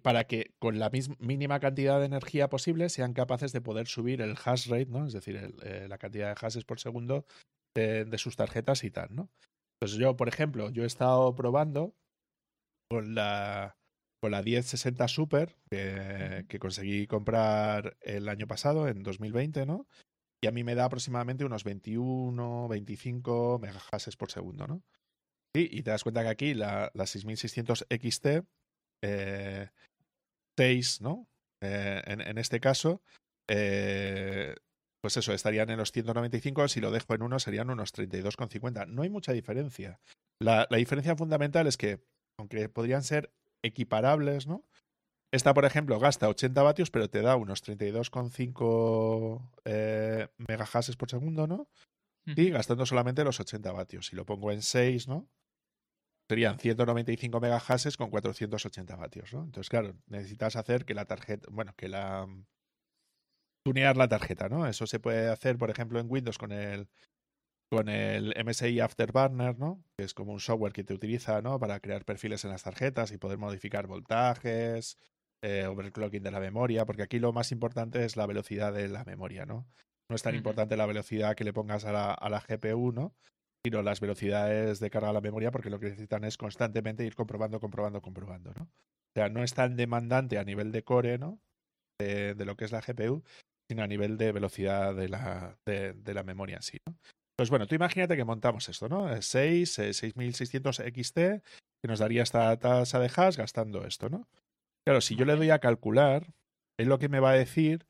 para 0.00 0.24
que 0.24 0.54
con 0.58 0.78
la 0.78 0.90
mínima 1.18 1.60
cantidad 1.60 1.98
de 1.98 2.06
energía 2.06 2.48
posible 2.48 2.88
sean 2.88 3.12
capaces 3.12 3.52
de 3.52 3.60
poder 3.60 3.86
subir 3.86 4.22
el 4.22 4.36
hash 4.42 4.68
rate, 4.68 4.86
¿no? 4.86 5.06
Es 5.06 5.12
decir, 5.12 5.54
eh, 5.62 5.86
la 5.88 5.98
cantidad 5.98 6.28
de 6.28 6.36
hashes 6.36 6.64
por 6.64 6.80
segundo 6.80 7.26
de, 7.74 8.06
sus 8.18 8.36
tarjetas 8.36 8.84
y 8.84 8.90
tal, 8.90 9.08
¿no? 9.14 9.30
Entonces 9.76 9.98
yo, 9.98 10.16
por 10.16 10.28
ejemplo, 10.28 10.70
yo 10.70 10.84
he 10.84 10.86
estado 10.86 11.34
probando 11.34 11.94
con 12.88 13.14
la, 13.14 13.76
con 14.22 14.30
la 14.30 14.42
1060 14.42 15.08
Super 15.08 15.56
que, 15.70 16.46
que 16.48 16.58
conseguí 16.58 17.06
comprar 17.06 17.96
el 18.00 18.28
año 18.28 18.46
pasado, 18.46 18.88
en 18.88 19.02
2020, 19.02 19.66
¿no? 19.66 19.86
Y 20.42 20.48
a 20.48 20.50
mí 20.50 20.64
me 20.64 20.74
da 20.74 20.86
aproximadamente 20.86 21.44
unos 21.44 21.62
21, 21.62 22.68
25 22.68 23.60
megahashes 23.60 24.16
por 24.16 24.30
segundo, 24.30 24.66
¿no? 24.66 24.82
Sí, 25.54 25.68
y 25.70 25.82
te 25.82 25.90
das 25.90 26.02
cuenta 26.02 26.22
que 26.22 26.28
aquí 26.28 26.54
la, 26.54 26.90
6600 26.94 27.86
XT, 27.88 28.26
eh, 29.02 29.68
6, 30.58 31.00
¿no? 31.00 31.28
Eh, 31.62 32.02
en, 32.06 32.38
este 32.38 32.58
caso, 32.58 33.02
eh, 33.48 34.56
pues 35.00 35.16
eso, 35.16 35.32
estarían 35.32 35.70
en 35.70 35.78
los 35.78 35.92
195, 35.92 36.66
si 36.66 36.80
lo 36.80 36.90
dejo 36.90 37.14
en 37.14 37.22
uno 37.22 37.38
serían 37.38 37.70
unos 37.70 37.94
32,50. 37.94 38.88
No 38.88 39.02
hay 39.02 39.10
mucha 39.10 39.32
diferencia. 39.32 40.00
La, 40.40 40.66
la 40.70 40.78
diferencia 40.78 41.14
fundamental 41.14 41.68
es 41.68 41.76
que, 41.76 42.00
aunque 42.36 42.68
podrían 42.68 43.04
ser 43.04 43.32
equiparables, 43.62 44.48
¿no? 44.48 44.64
Esta, 45.32 45.54
por 45.54 45.64
ejemplo, 45.64 45.98
gasta 45.98 46.28
80 46.28 46.62
vatios, 46.62 46.90
pero 46.90 47.08
te 47.08 47.22
da 47.22 47.36
unos 47.36 47.64
32,5 47.64 49.50
eh, 49.64 50.28
megahashes 50.36 50.96
por 50.96 51.08
segundo, 51.10 51.46
¿no? 51.46 51.68
Y 52.26 52.50
gastando 52.50 52.86
solamente 52.86 53.24
los 53.24 53.40
80 53.40 53.72
vatios. 53.72 54.06
Si 54.06 54.14
lo 54.14 54.26
pongo 54.26 54.52
en 54.52 54.62
6, 54.62 55.08
¿no? 55.08 55.28
Serían 56.28 56.58
195 56.58 57.40
megahashes 57.40 57.96
con 57.96 58.10
480 58.10 58.94
vatios, 58.94 59.32
¿no? 59.32 59.42
Entonces, 59.42 59.70
claro, 59.70 59.96
necesitas 60.06 60.54
hacer 60.54 60.84
que 60.84 60.94
la 60.94 61.06
tarjeta, 61.06 61.48
bueno, 61.50 61.74
que 61.76 61.88
la... 61.88 62.28
tunear 63.64 63.96
la 63.96 64.08
tarjeta, 64.08 64.48
¿no? 64.50 64.66
Eso 64.66 64.86
se 64.86 65.00
puede 65.00 65.30
hacer, 65.30 65.56
por 65.56 65.70
ejemplo, 65.70 65.98
en 65.98 66.10
Windows 66.10 66.38
con 66.38 66.52
el 66.52 66.88
con 67.70 67.88
el 67.88 68.34
MSI 68.44 68.80
Afterburner, 68.80 69.58
¿no? 69.58 69.82
Que 69.96 70.04
es 70.04 70.12
como 70.12 70.32
un 70.34 70.40
software 70.40 70.74
que 70.74 70.84
te 70.84 70.92
utiliza, 70.92 71.40
¿no? 71.40 71.58
Para 71.58 71.80
crear 71.80 72.04
perfiles 72.04 72.44
en 72.44 72.50
las 72.50 72.64
tarjetas 72.64 73.12
y 73.12 73.16
poder 73.16 73.38
modificar 73.38 73.86
voltajes, 73.86 74.98
eh, 75.42 75.66
overclocking 75.66 76.22
de 76.22 76.30
la 76.30 76.38
memoria, 76.38 76.86
porque 76.86 77.02
aquí 77.02 77.18
lo 77.18 77.32
más 77.32 77.50
importante 77.50 78.04
es 78.04 78.16
la 78.16 78.26
velocidad 78.26 78.72
de 78.72 78.88
la 78.88 79.04
memoria, 79.04 79.44
¿no? 79.44 79.66
No 80.08 80.16
es 80.16 80.22
tan 80.22 80.34
importante 80.34 80.76
la 80.76 80.86
velocidad 80.86 81.34
que 81.34 81.42
le 81.42 81.52
pongas 81.52 81.84
a 81.84 81.92
la, 81.92 82.12
a 82.12 82.28
la 82.28 82.40
GPU, 82.40 82.92
¿no? 82.92 83.14
Sino 83.64 83.82
las 83.82 84.00
velocidades 84.00 84.78
de 84.78 84.90
carga 84.90 85.10
a 85.10 85.12
la 85.12 85.20
memoria, 85.20 85.50
porque 85.50 85.70
lo 85.70 85.80
que 85.80 85.86
necesitan 85.86 86.22
es 86.24 86.36
constantemente 86.36 87.04
ir 87.04 87.14
comprobando, 87.14 87.60
comprobando, 87.60 88.00
comprobando, 88.00 88.52
¿no? 88.54 88.64
O 88.64 89.14
sea, 89.16 89.28
no 89.28 89.42
es 89.42 89.52
tan 89.52 89.76
demandante 89.76 90.38
a 90.38 90.44
nivel 90.44 90.70
de 90.70 90.84
core, 90.84 91.18
¿no? 91.18 91.40
De, 91.98 92.34
lo 92.44 92.56
que 92.56 92.64
es 92.64 92.72
la 92.72 92.80
GPU, 92.80 93.22
sino 93.68 93.82
a 93.82 93.86
nivel 93.86 94.18
de 94.18 94.32
velocidad 94.32 94.94
de 94.94 95.08
la, 95.08 95.58
de, 95.66 96.14
la 96.14 96.22
memoria 96.22 96.56
en 96.56 96.62
sí, 96.62 96.78
¿no? 96.86 96.96
Pues 97.36 97.50
bueno, 97.50 97.66
tú 97.66 97.74
imagínate 97.74 98.16
que 98.16 98.24
montamos 98.24 98.68
esto, 98.68 98.88
¿no? 98.88 99.20
6, 99.20 99.72
6600 99.72 100.78
XT, 100.78 101.16
que 101.16 101.88
nos 101.88 101.98
daría 101.98 102.22
esta 102.22 102.56
tasa 102.58 103.00
de 103.00 103.10
hash 103.14 103.36
gastando 103.36 103.84
esto, 103.84 104.08
¿no? 104.08 104.28
Claro, 104.84 105.00
si 105.00 105.14
yo 105.16 105.24
le 105.24 105.36
doy 105.36 105.50
a 105.50 105.60
calcular, 105.60 106.34
él 106.78 106.88
lo 106.88 106.98
que 106.98 107.08
me 107.08 107.20
va 107.20 107.30
a 107.30 107.34
decir 107.34 107.86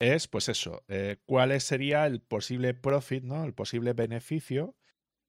es, 0.00 0.28
pues 0.28 0.48
eso, 0.48 0.84
eh, 0.88 1.16
cuál 1.26 1.58
sería 1.60 2.06
el 2.06 2.20
posible 2.20 2.74
profit, 2.74 3.24
¿no? 3.24 3.44
El 3.44 3.54
posible 3.54 3.92
beneficio 3.94 4.76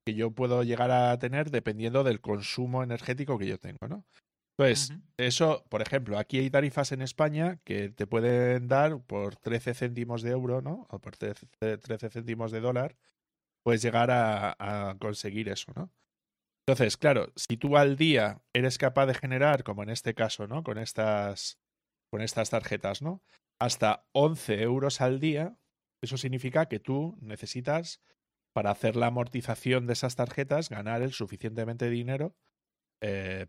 que 0.06 0.14
yo 0.14 0.32
puedo 0.32 0.64
llegar 0.64 0.92
a 0.92 1.18
tener 1.20 1.52
dependiendo 1.52 2.04
del 2.04 2.22
consumo 2.22 2.84
energético 2.84 3.38
que 3.38 3.48
yo 3.48 3.60
tengo, 3.60 3.88
¿no? 3.88 4.06
Entonces, 4.58 4.98
eso, 5.18 5.64
por 5.70 5.82
ejemplo, 5.82 6.18
aquí 6.18 6.40
hay 6.40 6.50
tarifas 6.50 6.92
en 6.92 7.02
España 7.02 7.62
que 7.64 7.90
te 7.90 8.08
pueden 8.08 8.68
dar 8.68 9.02
por 9.02 9.38
13 9.38 9.74
céntimos 9.74 10.22
de 10.22 10.32
euro, 10.32 10.62
¿no? 10.62 10.86
O 10.90 11.00
por 11.00 11.16
13, 11.16 12.10
céntimos 12.10 12.52
de 12.52 12.60
dólar, 12.60 12.98
puedes 13.64 13.82
llegar 13.82 14.12
a, 14.12 14.56
a 14.60 14.98
conseguir 15.00 15.48
eso, 15.48 15.72
¿no? 15.76 15.92
Entonces, 16.70 16.98
claro, 16.98 17.34
si 17.36 17.58
tú 17.58 17.78
al 17.78 17.96
día 17.96 18.44
eres 18.54 18.78
capaz 18.78 19.08
de 19.08 19.16
generar, 19.16 19.64
como 19.64 19.82
en 19.82 19.90
este 19.90 20.14
caso, 20.14 20.46
¿no? 20.46 20.64
Con 20.64 20.78
estas, 20.78 21.58
con 22.12 22.22
estas 22.22 22.52
tarjetas, 22.52 23.02
¿no? 23.02 23.24
Hasta 23.60 24.06
11 24.12 24.62
euros 24.62 25.02
al 25.02 25.20
día, 25.20 25.58
eso 26.04 26.16
significa 26.16 26.68
que 26.68 26.80
tú 26.80 27.18
necesitas, 27.22 28.04
para 28.54 28.70
hacer 28.70 28.96
la 28.96 29.08
amortización 29.08 29.88
de 29.88 29.94
esas 29.94 30.16
tarjetas, 30.16 30.70
ganar 30.70 31.02
el 31.02 31.12
suficientemente 31.12 31.90
dinero 31.90 32.36
eh, 33.02 33.48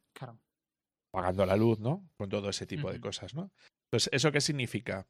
pagando 1.12 1.44
la 1.44 1.56
luz, 1.56 1.78
¿no? 1.78 2.08
Con 2.16 2.30
todo 2.30 2.48
ese 2.48 2.66
tipo 2.66 2.90
de 2.90 3.00
cosas, 3.00 3.34
¿no? 3.34 3.52
Entonces, 3.92 4.08
¿eso 4.14 4.32
qué 4.32 4.40
significa? 4.40 5.06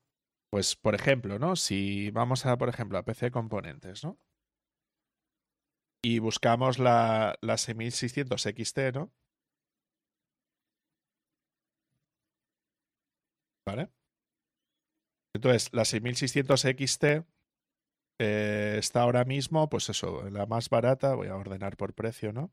Pues, 0.51 0.75
por 0.75 0.97
ejemplo, 0.97 1.39
¿no? 1.39 1.55
Si 1.55 2.11
vamos 2.11 2.45
a, 2.45 2.59
por 2.59 2.71
ejemplo, 2.71 2.99
a 2.99 3.05
PC 3.05 3.31
Componentes, 3.31 4.03
¿no? 4.03 4.19
Y 6.03 6.19
buscamos 6.19 6.79
la, 6.79 7.37
la 7.43 7.57
6600 7.57 8.47
XT, 8.47 8.79
¿no? 8.95 9.13
¿Vale? 13.67 13.91
Entonces, 15.35 15.69
la 15.73 15.85
6600 15.85 16.65
XT 16.65 17.05
eh, 18.19 18.77
está 18.79 19.03
ahora 19.03 19.25
mismo, 19.25 19.69
pues 19.69 19.89
eso, 19.89 20.29
la 20.31 20.47
más 20.47 20.69
barata, 20.69 21.15
voy 21.15 21.29
a 21.29 21.37
ordenar 21.37 21.77
por 21.77 21.95
precio, 21.95 22.33
¿no? 22.33 22.53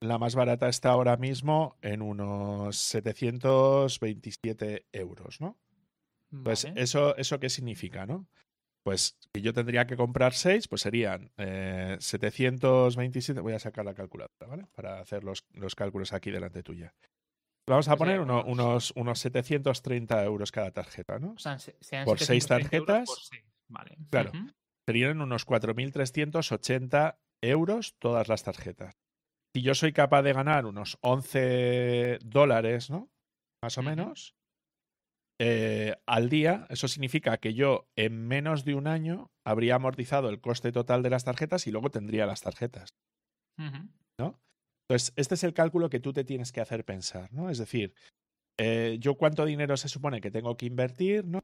La 0.00 0.18
más 0.18 0.34
barata 0.34 0.68
está 0.68 0.90
ahora 0.90 1.16
mismo 1.16 1.78
en 1.80 2.02
unos 2.02 2.76
727 2.76 4.86
euros, 4.92 5.40
¿no? 5.40 5.56
Pues 6.42 6.66
eso, 6.74 7.14
¿eso 7.16 7.38
qué 7.38 7.50
significa, 7.50 8.06
no? 8.06 8.26
Pues 8.84 9.16
que 9.32 9.42
yo 9.42 9.52
tendría 9.52 9.86
que 9.86 9.96
comprar 9.96 10.34
6, 10.34 10.68
pues 10.68 10.82
serían 10.82 11.30
727. 11.36 13.38
Eh, 13.38 13.42
voy 13.42 13.52
a 13.52 13.58
sacar 13.58 13.84
la 13.84 13.94
calculadora, 13.94 14.46
¿vale? 14.46 14.66
Para 14.74 15.00
hacer 15.00 15.22
los, 15.22 15.44
los 15.52 15.74
cálculos 15.74 16.12
aquí 16.12 16.30
delante 16.30 16.62
tuya. 16.62 16.94
Vamos 17.68 17.86
a 17.86 17.96
pues 17.96 17.98
poner 17.98 18.20
unos, 18.20 18.92
unos 18.96 19.18
730 19.20 20.24
euros 20.24 20.50
cada 20.50 20.72
tarjeta, 20.72 21.18
¿no? 21.18 21.36
por 22.04 22.18
6 22.18 22.46
tarjetas. 22.46 23.30
Vale. 23.68 23.96
Claro. 24.10 24.32
Serían 24.86 25.20
unos 25.20 25.46
4.380 25.46 27.18
euros 27.40 27.94
todas 27.98 28.28
las 28.28 28.42
tarjetas. 28.42 28.96
Si 29.54 29.62
yo 29.62 29.74
soy 29.74 29.92
capaz 29.92 30.22
de 30.22 30.32
ganar 30.32 30.66
unos 30.66 30.98
11 31.02 32.18
dólares, 32.24 32.90
¿no? 32.90 33.10
Más 33.62 33.78
o 33.78 33.82
menos. 33.82 34.34
Eh, 35.44 35.96
al 36.06 36.28
día, 36.28 36.68
eso 36.70 36.86
significa 36.86 37.36
que 37.38 37.52
yo 37.52 37.90
en 37.96 38.28
menos 38.28 38.64
de 38.64 38.76
un 38.76 38.86
año 38.86 39.32
habría 39.44 39.74
amortizado 39.74 40.28
el 40.28 40.40
coste 40.40 40.70
total 40.70 41.02
de 41.02 41.10
las 41.10 41.24
tarjetas 41.24 41.66
y 41.66 41.72
luego 41.72 41.90
tendría 41.90 42.26
las 42.26 42.42
tarjetas. 42.42 42.94
¿No? 44.20 44.40
Entonces, 44.88 45.12
este 45.16 45.34
es 45.34 45.42
el 45.42 45.52
cálculo 45.52 45.90
que 45.90 45.98
tú 45.98 46.12
te 46.12 46.22
tienes 46.22 46.52
que 46.52 46.60
hacer 46.60 46.84
pensar, 46.84 47.32
¿no? 47.32 47.50
Es 47.50 47.58
decir, 47.58 47.92
eh, 48.56 48.98
yo 49.00 49.16
cuánto 49.16 49.44
dinero 49.44 49.76
se 49.76 49.88
supone 49.88 50.20
que 50.20 50.30
tengo 50.30 50.56
que 50.56 50.66
invertir, 50.66 51.24
¿no? 51.24 51.40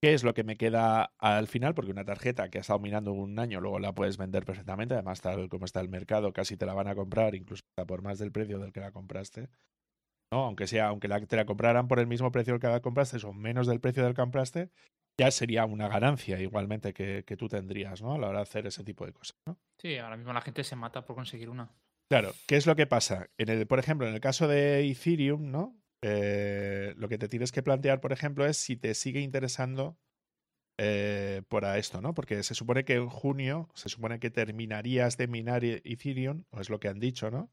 ¿Qué 0.00 0.14
es 0.14 0.22
lo 0.22 0.32
que 0.32 0.44
me 0.44 0.56
queda 0.56 1.12
al 1.18 1.48
final? 1.48 1.74
Porque 1.74 1.90
una 1.90 2.04
tarjeta 2.04 2.50
que 2.50 2.58
ha 2.58 2.60
estado 2.60 2.78
mirando 2.78 3.12
un 3.12 3.36
año, 3.40 3.60
luego 3.60 3.80
la 3.80 3.96
puedes 3.96 4.16
vender 4.16 4.44
perfectamente. 4.44 4.94
Además, 4.94 5.20
tal 5.22 5.48
como 5.48 5.64
está 5.64 5.80
el 5.80 5.88
mercado, 5.88 6.32
casi 6.32 6.56
te 6.56 6.66
la 6.66 6.74
van 6.74 6.86
a 6.86 6.94
comprar, 6.94 7.34
incluso 7.34 7.64
por 7.84 8.00
más 8.00 8.20
del 8.20 8.30
precio 8.30 8.60
del 8.60 8.72
que 8.72 8.78
la 8.78 8.92
compraste. 8.92 9.48
¿No? 10.30 10.44
Aunque 10.44 10.66
sea, 10.66 10.88
aunque 10.88 11.08
la, 11.08 11.24
te 11.24 11.36
la 11.36 11.46
compraran 11.46 11.88
por 11.88 11.98
el 11.98 12.06
mismo 12.06 12.30
precio 12.32 12.54
del 12.54 12.60
que 12.60 12.68
la 12.68 12.80
compraste 12.80 13.18
o 13.26 13.32
menos 13.32 13.66
del 13.66 13.80
precio 13.80 14.02
del 14.02 14.14
que 14.14 14.22
compraste, 14.22 14.70
ya 15.18 15.30
sería 15.30 15.64
una 15.64 15.88
ganancia 15.88 16.40
igualmente 16.40 16.92
que, 16.92 17.24
que, 17.26 17.36
tú 17.36 17.48
tendrías, 17.48 18.00
¿no? 18.02 18.14
A 18.14 18.18
la 18.18 18.28
hora 18.28 18.38
de 18.38 18.42
hacer 18.42 18.66
ese 18.66 18.84
tipo 18.84 19.04
de 19.04 19.12
cosas, 19.12 19.36
¿no? 19.46 19.58
Sí, 19.78 19.96
ahora 19.98 20.16
mismo 20.16 20.32
la 20.32 20.40
gente 20.40 20.62
se 20.62 20.76
mata 20.76 21.04
por 21.04 21.16
conseguir 21.16 21.50
una. 21.50 21.72
Claro, 22.08 22.32
¿qué 22.46 22.56
es 22.56 22.66
lo 22.66 22.76
que 22.76 22.86
pasa? 22.86 23.28
En 23.36 23.48
el, 23.48 23.66
por 23.66 23.78
ejemplo, 23.78 24.06
en 24.06 24.14
el 24.14 24.20
caso 24.20 24.48
de 24.48 24.88
Ethereum, 24.88 25.50
¿no? 25.50 25.76
Eh, 26.02 26.94
lo 26.96 27.08
que 27.08 27.18
te 27.18 27.28
tienes 27.28 27.52
que 27.52 27.62
plantear, 27.62 28.00
por 28.00 28.12
ejemplo, 28.12 28.46
es 28.46 28.56
si 28.56 28.76
te 28.76 28.94
sigue 28.94 29.20
interesando 29.20 29.98
eh, 30.78 31.42
por 31.48 31.64
esto, 31.64 32.00
¿no? 32.00 32.14
Porque 32.14 32.42
se 32.44 32.54
supone 32.54 32.84
que 32.84 32.94
en 32.94 33.08
junio, 33.08 33.68
se 33.74 33.88
supone 33.88 34.20
que 34.20 34.30
terminarías 34.30 35.16
de 35.16 35.26
minar 35.26 35.64
Ethereum, 35.64 36.44
o 36.50 36.60
es 36.60 36.70
lo 36.70 36.78
que 36.78 36.88
han 36.88 37.00
dicho, 37.00 37.30
¿no? 37.30 37.50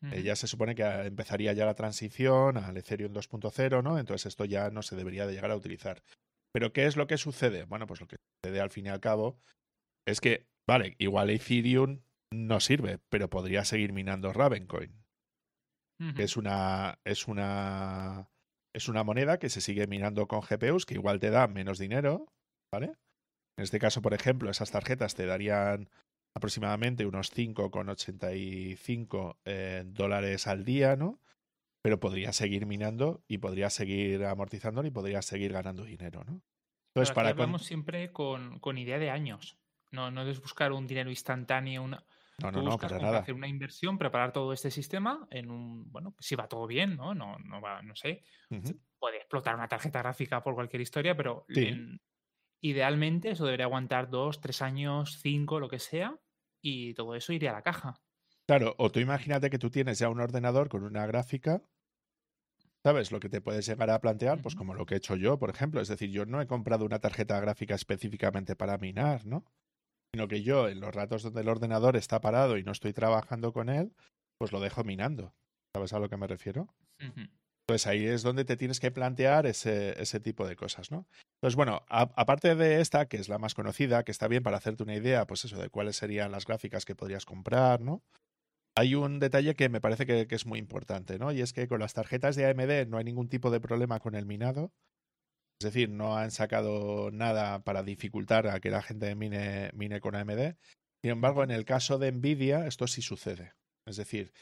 Eh, 0.00 0.22
ya 0.22 0.36
se 0.36 0.46
supone 0.46 0.76
que 0.76 0.84
empezaría 0.84 1.52
ya 1.52 1.66
la 1.66 1.74
transición 1.74 2.56
al 2.56 2.76
Ethereum 2.76 3.12
2.0, 3.12 3.82
¿no? 3.82 3.98
Entonces 3.98 4.26
esto 4.26 4.44
ya 4.44 4.70
no 4.70 4.82
se 4.82 4.94
debería 4.94 5.26
de 5.26 5.32
llegar 5.32 5.50
a 5.50 5.56
utilizar. 5.56 6.02
Pero 6.52 6.72
¿qué 6.72 6.86
es 6.86 6.96
lo 6.96 7.06
que 7.06 7.18
sucede? 7.18 7.64
Bueno, 7.64 7.86
pues 7.86 8.00
lo 8.00 8.06
que 8.06 8.16
sucede 8.42 8.60
al 8.60 8.70
fin 8.70 8.86
y 8.86 8.90
al 8.90 9.00
cabo 9.00 9.40
es 10.06 10.20
que, 10.20 10.46
vale, 10.66 10.94
igual 10.98 11.30
Ethereum 11.30 12.00
no 12.32 12.60
sirve, 12.60 12.98
pero 13.08 13.28
podría 13.28 13.64
seguir 13.64 13.92
minando 13.92 14.32
Ravencoin. 14.32 15.04
que 16.14 16.22
es 16.22 16.36
una. 16.36 17.00
es 17.04 17.26
una. 17.26 18.30
es 18.72 18.88
una 18.88 19.02
moneda 19.02 19.38
que 19.38 19.50
se 19.50 19.60
sigue 19.60 19.88
minando 19.88 20.28
con 20.28 20.42
GPUs, 20.42 20.86
que 20.86 20.94
igual 20.94 21.18
te 21.18 21.30
da 21.30 21.48
menos 21.48 21.78
dinero, 21.78 22.26
¿vale? 22.72 22.92
En 23.58 23.64
este 23.64 23.80
caso, 23.80 24.00
por 24.00 24.14
ejemplo, 24.14 24.48
esas 24.50 24.70
tarjetas 24.70 25.16
te 25.16 25.26
darían 25.26 25.90
aproximadamente 26.34 27.06
unos 27.06 27.34
5,85 27.34 29.38
eh, 29.44 29.84
dólares 29.86 30.46
al 30.46 30.64
día, 30.64 30.96
¿no? 30.96 31.20
Pero 31.82 32.00
podría 32.00 32.32
seguir 32.32 32.66
minando 32.66 33.22
y 33.28 33.38
podría 33.38 33.70
seguir 33.70 34.24
amortizando 34.24 34.84
y 34.84 34.90
podría 34.90 35.22
seguir 35.22 35.52
ganando 35.52 35.84
dinero, 35.84 36.24
¿no? 36.24 36.42
Entonces, 36.94 37.14
para 37.14 37.30
hablamos 37.30 37.64
siempre 37.64 38.12
con, 38.12 38.58
con, 38.58 38.78
idea 38.78 38.98
de 38.98 39.10
años. 39.10 39.58
No, 39.90 40.10
no 40.10 40.22
es 40.22 40.40
buscar 40.40 40.72
un 40.72 40.86
dinero 40.86 41.10
instantáneo, 41.10 41.82
una, 41.82 42.04
no, 42.40 42.52
no, 42.52 42.62
no, 42.62 42.78
para 42.78 42.98
nada. 42.98 43.18
Hacer 43.18 43.34
una 43.34 43.48
inversión, 43.48 43.98
preparar 43.98 44.32
todo 44.32 44.52
este 44.52 44.70
sistema 44.70 45.26
en 45.30 45.50
un, 45.50 45.90
bueno, 45.90 46.14
si 46.20 46.36
va 46.36 46.48
todo 46.48 46.68
bien, 46.68 46.96
¿no? 46.96 47.14
No, 47.14 47.36
no 47.38 47.60
va, 47.60 47.82
no 47.82 47.96
sé. 47.96 48.22
Puede 48.98 49.16
explotar 49.16 49.56
una 49.56 49.66
tarjeta 49.66 50.00
gráfica 50.00 50.42
por 50.42 50.54
cualquier 50.54 50.82
historia, 50.82 51.16
pero 51.16 51.46
idealmente 52.60 53.30
eso 53.30 53.44
debería 53.44 53.66
aguantar 53.66 54.10
dos, 54.10 54.40
tres 54.40 54.62
años, 54.62 55.18
cinco, 55.20 55.60
lo 55.60 55.68
que 55.68 55.78
sea, 55.78 56.18
y 56.62 56.94
todo 56.94 57.14
eso 57.14 57.32
iría 57.32 57.50
a 57.50 57.54
la 57.54 57.62
caja. 57.62 57.94
Claro, 58.46 58.74
o 58.78 58.90
tú 58.90 59.00
imagínate 59.00 59.50
que 59.50 59.58
tú 59.58 59.70
tienes 59.70 59.98
ya 59.98 60.08
un 60.08 60.20
ordenador 60.20 60.68
con 60.68 60.82
una 60.82 61.06
gráfica, 61.06 61.62
¿sabes? 62.84 63.12
Lo 63.12 63.20
que 63.20 63.28
te 63.28 63.40
puedes 63.40 63.66
llegar 63.66 63.90
a 63.90 64.00
plantear, 64.00 64.40
pues 64.40 64.54
como 64.54 64.74
lo 64.74 64.86
que 64.86 64.94
he 64.94 64.98
hecho 64.98 65.16
yo, 65.16 65.38
por 65.38 65.50
ejemplo. 65.50 65.80
Es 65.80 65.88
decir, 65.88 66.10
yo 66.10 66.24
no 66.24 66.40
he 66.40 66.46
comprado 66.46 66.84
una 66.84 66.98
tarjeta 66.98 67.38
gráfica 67.40 67.74
específicamente 67.74 68.56
para 68.56 68.78
minar, 68.78 69.26
¿no? 69.26 69.44
sino 70.14 70.28
que 70.28 70.42
yo 70.42 70.68
en 70.68 70.80
los 70.80 70.94
ratos 70.94 71.22
donde 71.22 71.42
el 71.42 71.48
ordenador 71.48 71.96
está 71.96 72.20
parado 72.20 72.56
y 72.56 72.62
no 72.62 72.72
estoy 72.72 72.92
trabajando 72.92 73.52
con 73.52 73.68
él, 73.68 73.92
pues 74.38 74.52
lo 74.52 74.60
dejo 74.60 74.84
minando. 74.84 75.34
¿Sabes 75.74 75.92
a 75.92 75.98
lo 75.98 76.08
que 76.08 76.16
me 76.16 76.26
refiero? 76.26 76.68
Pues 77.68 77.86
ahí 77.86 78.06
es 78.06 78.22
donde 78.22 78.46
te 78.46 78.56
tienes 78.56 78.80
que 78.80 78.90
plantear 78.90 79.44
ese, 79.44 80.00
ese 80.00 80.20
tipo 80.20 80.46
de 80.48 80.56
cosas, 80.56 80.90
¿no? 80.90 81.06
Entonces, 81.34 81.54
bueno, 81.54 81.82
aparte 81.90 82.54
de 82.54 82.80
esta, 82.80 83.08
que 83.08 83.18
es 83.18 83.28
la 83.28 83.36
más 83.36 83.54
conocida, 83.54 84.04
que 84.04 84.10
está 84.10 84.26
bien 84.26 84.42
para 84.42 84.56
hacerte 84.56 84.84
una 84.84 84.94
idea, 84.94 85.26
pues 85.26 85.44
eso, 85.44 85.58
de 85.58 85.68
cuáles 85.68 85.96
serían 85.96 86.32
las 86.32 86.46
gráficas 86.46 86.86
que 86.86 86.96
podrías 86.96 87.26
comprar, 87.26 87.82
¿no? 87.82 88.02
Hay 88.74 88.94
un 88.94 89.18
detalle 89.18 89.54
que 89.54 89.68
me 89.68 89.82
parece 89.82 90.06
que, 90.06 90.26
que 90.26 90.34
es 90.34 90.46
muy 90.46 90.58
importante, 90.58 91.18
¿no? 91.18 91.30
Y 91.30 91.42
es 91.42 91.52
que 91.52 91.68
con 91.68 91.80
las 91.80 91.92
tarjetas 91.92 92.36
de 92.36 92.46
AMD 92.46 92.88
no 92.88 92.96
hay 92.96 93.04
ningún 93.04 93.28
tipo 93.28 93.50
de 93.50 93.60
problema 93.60 94.00
con 94.00 94.14
el 94.14 94.24
minado. 94.24 94.72
Es 95.60 95.66
decir, 95.66 95.90
no 95.90 96.16
han 96.16 96.30
sacado 96.30 97.10
nada 97.10 97.64
para 97.64 97.82
dificultar 97.82 98.46
a 98.46 98.60
que 98.60 98.70
la 98.70 98.80
gente 98.80 99.14
mine, 99.14 99.72
mine 99.74 100.00
con 100.00 100.14
AMD. 100.14 100.54
Sin 101.02 101.10
embargo, 101.10 101.42
en 101.42 101.50
el 101.50 101.66
caso 101.66 101.98
de 101.98 102.12
Nvidia, 102.12 102.66
esto 102.66 102.86
sí 102.86 103.02
sucede. 103.02 103.52
Es 103.86 103.96
decir, 103.96 104.32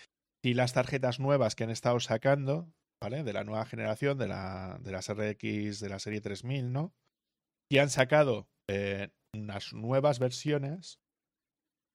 si 0.45 0.55
las 0.55 0.75
tarjetas 0.75 1.19
nuevas 1.19 1.57
que 1.57 1.65
han 1.65 1.71
estado 1.71 1.99
sacando, 1.99 2.71
¿vale? 3.03 3.25
De 3.25 3.33
la 3.33 3.45
nueva 3.45 3.67
generación, 3.67 4.19
de, 4.19 4.29
la, 4.29 4.79
de 4.81 4.93
las 4.93 5.09
RX 5.09 5.81
de 5.81 5.89
la 5.89 5.99
serie 5.99 6.21
3000, 6.21 6.73
¿no? 6.73 6.95
Y 7.71 7.79
han 7.79 7.91
sacado 7.91 8.49
eh, 8.69 9.09
unas 9.35 9.73
nuevas 9.73 10.19
versiones 10.19 11.01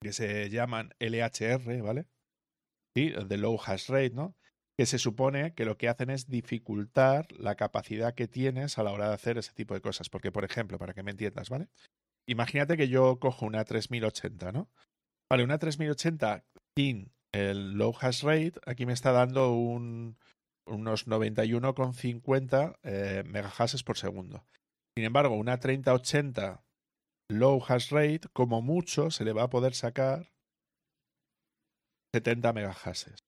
que 0.02 0.14
se 0.14 0.50
llaman 0.50 0.94
LHR, 1.00 1.82
¿vale? 1.82 2.08
Sí, 2.96 3.10
de 3.12 3.38
Low 3.38 3.60
Hash 3.64 3.90
Rate, 3.90 4.12
¿no? 4.12 4.36
que 4.82 4.88
se 4.88 4.98
supone 4.98 5.54
que 5.54 5.64
lo 5.64 5.78
que 5.78 5.90
hacen 5.90 6.10
es 6.10 6.28
dificultar 6.28 7.32
la 7.34 7.54
capacidad 7.54 8.16
que 8.16 8.28
tienes 8.28 8.80
a 8.80 8.84
la 8.84 8.92
hora 8.92 9.10
de 9.10 9.14
hacer 9.14 9.38
ese 9.38 9.54
tipo 9.54 9.76
de 9.76 9.82
cosas. 9.82 10.10
Porque, 10.10 10.32
por 10.32 10.44
ejemplo, 10.44 10.80
para 10.80 10.96
que 10.96 11.04
me 11.04 11.12
entiendas, 11.12 11.52
¿vale? 11.52 11.68
Imagínate 12.28 12.78
que 12.78 12.88
yo 12.88 13.20
cojo 13.20 13.46
una 13.46 13.64
3080, 13.64 14.52
¿no? 14.52 14.72
Vale, 15.30 15.44
una 15.44 15.60
3080 15.60 16.46
sin 16.76 17.12
el 17.32 17.74
low 17.74 17.94
hash 18.00 18.24
rate, 18.24 18.54
aquí 18.66 18.88
me 18.88 18.94
está 18.94 19.12
dando 19.12 19.54
un, 19.54 20.18
unos 20.72 21.08
91,50 21.08 22.78
eh, 22.84 23.24
megahashes 23.26 23.84
por 23.84 23.98
segundo. 23.98 24.46
Sin 24.96 25.06
embargo, 25.06 25.36
una 25.36 25.60
3080 25.60 26.64
low 27.30 27.64
hash 27.66 27.92
rate, 27.92 28.22
como 28.34 28.62
mucho, 28.62 29.10
se 29.12 29.24
le 29.24 29.34
va 29.34 29.44
a 29.44 29.50
poder 29.50 29.74
sacar 29.74 30.32
70 32.14 32.54
megahashes. 32.54 33.24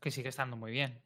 Que 0.00 0.10
sigue 0.10 0.30
estando 0.30 0.56
muy 0.56 0.72
bien. 0.72 1.02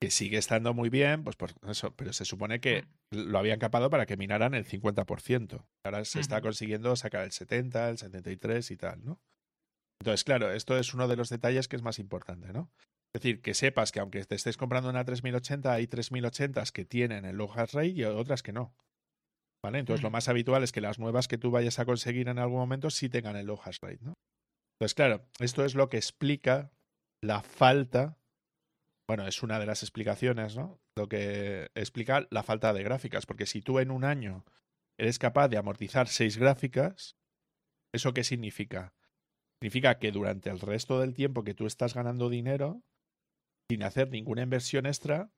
Que 0.00 0.10
sigue 0.10 0.38
estando 0.38 0.74
muy 0.74 0.88
bien, 0.88 1.24
pues 1.24 1.36
por 1.36 1.52
eso, 1.68 1.94
pero 1.94 2.12
se 2.12 2.24
supone 2.24 2.60
que 2.60 2.82
mm. 3.10 3.16
lo 3.30 3.38
habían 3.38 3.58
capado 3.58 3.90
para 3.90 4.06
que 4.06 4.16
minaran 4.16 4.54
el 4.54 4.64
50%. 4.64 5.64
Ahora 5.84 6.04
se 6.04 6.20
está 6.20 6.40
consiguiendo 6.40 6.94
sacar 6.96 7.24
el 7.24 7.32
70, 7.32 7.88
el 7.88 7.98
73 7.98 8.70
y 8.70 8.76
tal, 8.76 9.04
¿no? 9.04 9.20
Entonces, 10.00 10.24
claro, 10.24 10.52
esto 10.52 10.76
es 10.76 10.94
uno 10.94 11.06
de 11.06 11.16
los 11.16 11.28
detalles 11.28 11.68
que 11.68 11.76
es 11.76 11.82
más 11.82 11.98
importante, 11.98 12.52
¿no? 12.52 12.70
Es 13.14 13.20
decir, 13.20 13.42
que 13.42 13.52
sepas 13.52 13.92
que 13.92 14.00
aunque 14.00 14.24
te 14.24 14.34
estés 14.34 14.56
comprando 14.56 14.88
una 14.88 15.04
3080, 15.04 15.70
hay 15.70 15.86
3080 15.86 16.64
que 16.72 16.84
tienen 16.86 17.26
el 17.26 17.36
low 17.36 17.50
hash 17.52 17.74
rate 17.74 17.88
y 17.88 18.04
otras 18.04 18.42
que 18.42 18.52
no. 18.52 18.74
¿Vale? 19.62 19.78
Entonces, 19.78 20.02
lo 20.02 20.10
más 20.10 20.28
habitual 20.28 20.62
es 20.62 20.72
que 20.72 20.80
las 20.80 20.98
nuevas 20.98 21.28
que 21.28 21.38
tú 21.38 21.50
vayas 21.50 21.78
a 21.78 21.84
conseguir 21.84 22.28
en 22.28 22.38
algún 22.38 22.58
momento 22.58 22.90
sí 22.90 23.08
tengan 23.08 23.36
el 23.36 23.46
low 23.46 23.60
hash 23.62 23.78
rate, 23.82 24.00
¿no? 24.00 24.14
Entonces, 24.74 24.94
claro, 24.94 25.28
esto 25.38 25.64
es 25.64 25.74
lo 25.74 25.88
que 25.88 25.98
explica 25.98 26.72
la 27.22 27.42
falta, 27.42 28.18
bueno, 29.06 29.28
es 29.28 29.42
una 29.42 29.60
de 29.60 29.66
las 29.66 29.82
explicaciones, 29.82 30.56
¿no? 30.56 30.80
Lo 30.96 31.08
que 31.08 31.70
explica 31.74 32.26
la 32.30 32.42
falta 32.42 32.72
de 32.72 32.82
gráficas, 32.82 33.26
porque 33.26 33.46
si 33.46 33.60
tú 33.60 33.78
en 33.78 33.90
un 33.90 34.04
año 34.04 34.44
eres 34.98 35.18
capaz 35.18 35.48
de 35.48 35.58
amortizar 35.58 36.08
seis 36.08 36.38
gráficas, 36.38 37.16
¿eso 37.92 38.14
qué 38.14 38.24
significa? 38.24 38.94
significa 39.62 40.00
que 40.00 40.10
durante 40.10 40.50
el 40.50 40.58
resto 40.58 40.98
del 40.98 41.14
tiempo 41.14 41.44
que 41.44 41.54
tú 41.54 41.66
estás 41.66 41.94
ganando 41.94 42.28
dinero, 42.28 42.82
sin 43.72 43.82
hacer 43.84 44.10
ninguna 44.10 44.42
inversión 44.42 44.84
extra, 44.84 45.30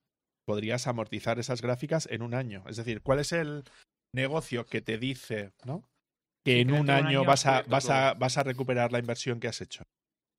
podrías 0.45 0.87
amortizar 0.87 1.39
esas 1.39 1.61
gráficas 1.61 2.05
en 2.11 2.21
un 2.21 2.33
año. 2.33 2.65
Es 2.67 2.75
decir, 2.75 3.01
¿cuál 3.01 3.19
es 3.19 3.31
el 3.31 3.63
negocio 4.13 4.65
que 4.65 4.81
te 4.81 4.97
dice, 4.97 5.53
¿no? 5.63 5.87
Que 6.43 6.59
en 6.59 6.73
un 6.73 6.89
año, 6.89 7.23
vas, 7.23 7.45
a, 7.45 7.61
vas, 7.61 7.89
a, 7.89 8.13
vas 8.13 8.37
a 8.37 8.43
recuperar 8.43 8.91
la 8.91 8.99
inversión 8.99 9.39
que 9.39 9.47
has 9.47 9.61
hecho. 9.61 9.83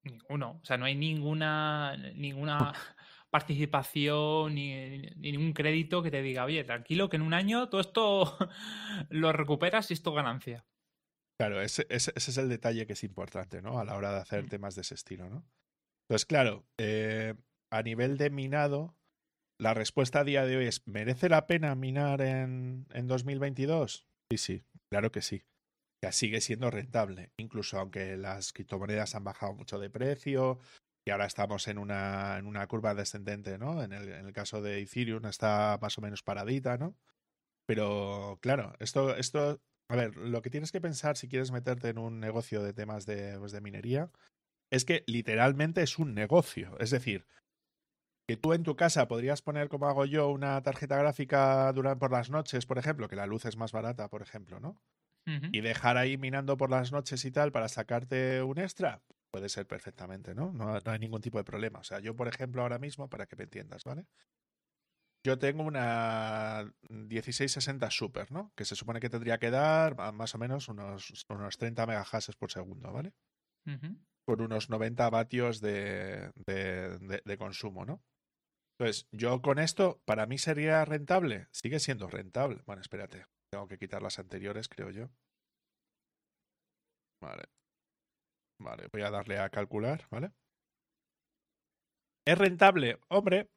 Ninguno. 0.04 0.61
O 0.62 0.64
sea, 0.66 0.76
no 0.76 0.85
hay 0.85 0.94
ninguna, 0.94 1.96
ninguna 2.14 2.74
participación 3.30 4.54
ni, 4.54 4.98
ningún 5.16 5.54
crédito 5.54 6.02
que 6.02 6.11
te 6.11 6.20
diga, 6.20 6.44
oye, 6.44 6.64
tranquilo, 6.64 7.09
que 7.09 7.16
en 7.16 7.22
un 7.22 7.32
año 7.32 7.70
todo 7.70 7.80
esto 7.80 8.37
lo 9.09 9.32
recuperas 9.32 9.90
y 9.90 9.94
esto 9.94 10.12
ganancia. 10.12 10.66
Claro, 11.40 11.62
ese, 11.62 11.87
es 11.88 12.37
el 12.37 12.50
detalle 12.50 12.87
que 12.87 12.92
es 12.92 13.04
importante, 13.04 13.62
¿no? 13.62 13.78
A 13.78 13.87
la 13.87 13.96
hora 13.96 14.12
de 14.12 14.20
hacer 14.20 14.44
mm. 14.44 14.48
temas 14.48 14.74
de 14.74 14.82
ese 14.82 14.94
estilo, 14.94 15.30
¿no? 15.30 15.46
Entonces, 16.09 16.26
claro, 16.26 16.64
eh, 16.78 17.35
a 17.70 17.83
nivel 17.83 18.16
de 18.18 18.31
minado, 18.31 18.94
la 19.59 19.74
respuesta 19.74 20.20
a 20.20 20.24
día 20.24 20.44
de 20.44 20.57
hoy 20.57 20.66
es, 20.66 20.87
¿merece 20.87 21.29
la 21.29 21.46
pena 21.46 21.74
minar 21.74 22.20
en, 22.20 22.87
en 22.92 23.07
2022? 23.07 24.07
Sí, 24.31 24.38
sí, 24.38 24.64
claro 24.90 25.11
que 25.11 25.22
sí. 25.22 25.44
Ya 26.05 26.12
sigue 26.12 26.40
siendo 26.40 26.70
rentable, 26.70 27.33
incluso 27.38 27.79
aunque 27.79 28.16
las 28.16 28.52
criptomonedas 28.52 29.14
han 29.14 29.24
bajado 29.24 29.55
mucho 29.55 29.79
de 29.79 29.88
precio 29.88 30.59
y 31.07 31.11
ahora 31.11 31.26
estamos 31.26 31.68
en 31.68 31.79
una, 31.79 32.37
en 32.37 32.46
una 32.46 32.66
curva 32.66 32.94
descendente, 32.94 33.59
¿no? 33.59 33.83
En 33.83 33.92
el, 33.92 34.09
en 34.12 34.26
el 34.26 34.33
caso 34.33 34.61
de 34.61 34.81
Ethereum 34.81 35.24
está 35.26 35.79
más 35.81 35.96
o 35.96 36.00
menos 36.02 36.22
paradita, 36.22 36.76
¿no? 36.76 36.96
Pero 37.66 38.38
claro, 38.42 38.74
esto, 38.79 39.16
esto, 39.16 39.61
a 39.88 39.96
ver, 39.96 40.16
lo 40.16 40.42
que 40.42 40.50
tienes 40.50 40.72
que 40.72 40.81
pensar 40.81 41.16
si 41.16 41.29
quieres 41.29 41.50
meterte 41.50 41.88
en 41.88 41.98
un 41.98 42.20
negocio 42.20 42.62
de 42.62 42.72
temas 42.72 43.07
de, 43.07 43.38
pues, 43.38 43.52
de 43.52 43.61
minería 43.61 44.11
es 44.70 44.85
que 44.85 45.05
literalmente 45.07 45.83
es 45.83 45.98
un 45.98 46.14
negocio. 46.14 46.76
Es 46.81 46.90
decir, 46.90 47.24
que 48.26 48.36
tú 48.36 48.52
en 48.52 48.64
tu 48.64 48.74
casa 48.74 49.06
podrías 49.06 49.40
poner, 49.40 49.68
como 49.68 49.86
hago 49.88 50.04
yo, 50.04 50.28
una 50.30 50.60
tarjeta 50.62 50.96
gráfica 50.96 51.72
durante, 51.72 52.00
por 52.00 52.10
las 52.10 52.28
noches, 52.30 52.66
por 52.66 52.78
ejemplo, 52.78 53.08
que 53.08 53.16
la 53.16 53.26
luz 53.26 53.44
es 53.44 53.56
más 53.56 53.72
barata, 53.72 54.08
por 54.08 54.22
ejemplo, 54.22 54.58
¿no? 54.60 54.80
Y 55.52 55.60
dejar 55.60 55.96
ahí 55.96 56.16
minando 56.16 56.56
por 56.56 56.70
las 56.70 56.92
noches 56.92 57.24
y 57.24 57.32
tal 57.32 57.50
para 57.50 57.68
sacarte 57.68 58.42
un 58.42 58.58
extra, 58.58 59.02
puede 59.32 59.48
ser 59.48 59.66
perfectamente, 59.66 60.34
¿no? 60.36 60.52
¿no? 60.52 60.78
hay 60.84 60.98
ningún 61.00 61.20
tipo 61.20 61.38
de 61.38 61.44
problema. 61.44 61.80
O 61.80 61.84
sea, 61.84 61.98
yo, 61.98 62.14
por 62.14 62.28
ejemplo, 62.28 62.62
ahora 62.62 62.78
mismo, 62.78 63.08
para 63.08 63.26
que 63.26 63.36
me 63.36 63.44
entiendas, 63.44 63.84
¿vale? 63.84 64.06
Yo 65.24 65.38
tengo 65.38 65.64
una 65.64 66.72
1660 66.88 67.90
Super, 67.90 68.30
¿no? 68.30 68.52
Que 68.54 68.64
se 68.64 68.76
supone 68.76 69.00
que 69.00 69.10
tendría 69.10 69.38
que 69.38 69.50
dar 69.50 69.96
más 70.12 70.34
o 70.36 70.38
menos 70.38 70.68
unos, 70.68 71.26
unos 71.28 71.58
30 71.58 71.86
megahashes 71.86 72.36
por 72.36 72.52
segundo, 72.52 72.92
¿vale? 72.92 73.12
Con 74.24 74.40
unos 74.40 74.70
90 74.70 75.10
vatios 75.10 75.60
de, 75.60 76.30
de 76.46 77.36
consumo, 77.38 77.84
¿no? 77.84 78.02
Entonces, 78.78 79.08
yo 79.10 79.40
con 79.40 79.58
esto, 79.58 80.02
¿para 80.04 80.26
mí 80.26 80.36
sería 80.36 80.84
rentable? 80.84 81.48
Sigue 81.50 81.80
siendo 81.80 82.08
rentable. 82.08 82.62
Bueno, 82.66 82.82
espérate. 82.82 83.24
Tengo 83.50 83.68
que 83.68 83.78
quitar 83.78 84.02
las 84.02 84.18
anteriores, 84.18 84.68
creo 84.68 84.90
yo. 84.90 85.08
Vale. 87.22 87.44
Vale, 88.58 88.88
voy 88.92 89.02
a 89.02 89.10
darle 89.10 89.38
a 89.38 89.48
calcular, 89.48 90.06
¿vale? 90.10 90.32
¿Es 92.26 92.36
rentable? 92.36 92.98
Hombre. 93.08 93.48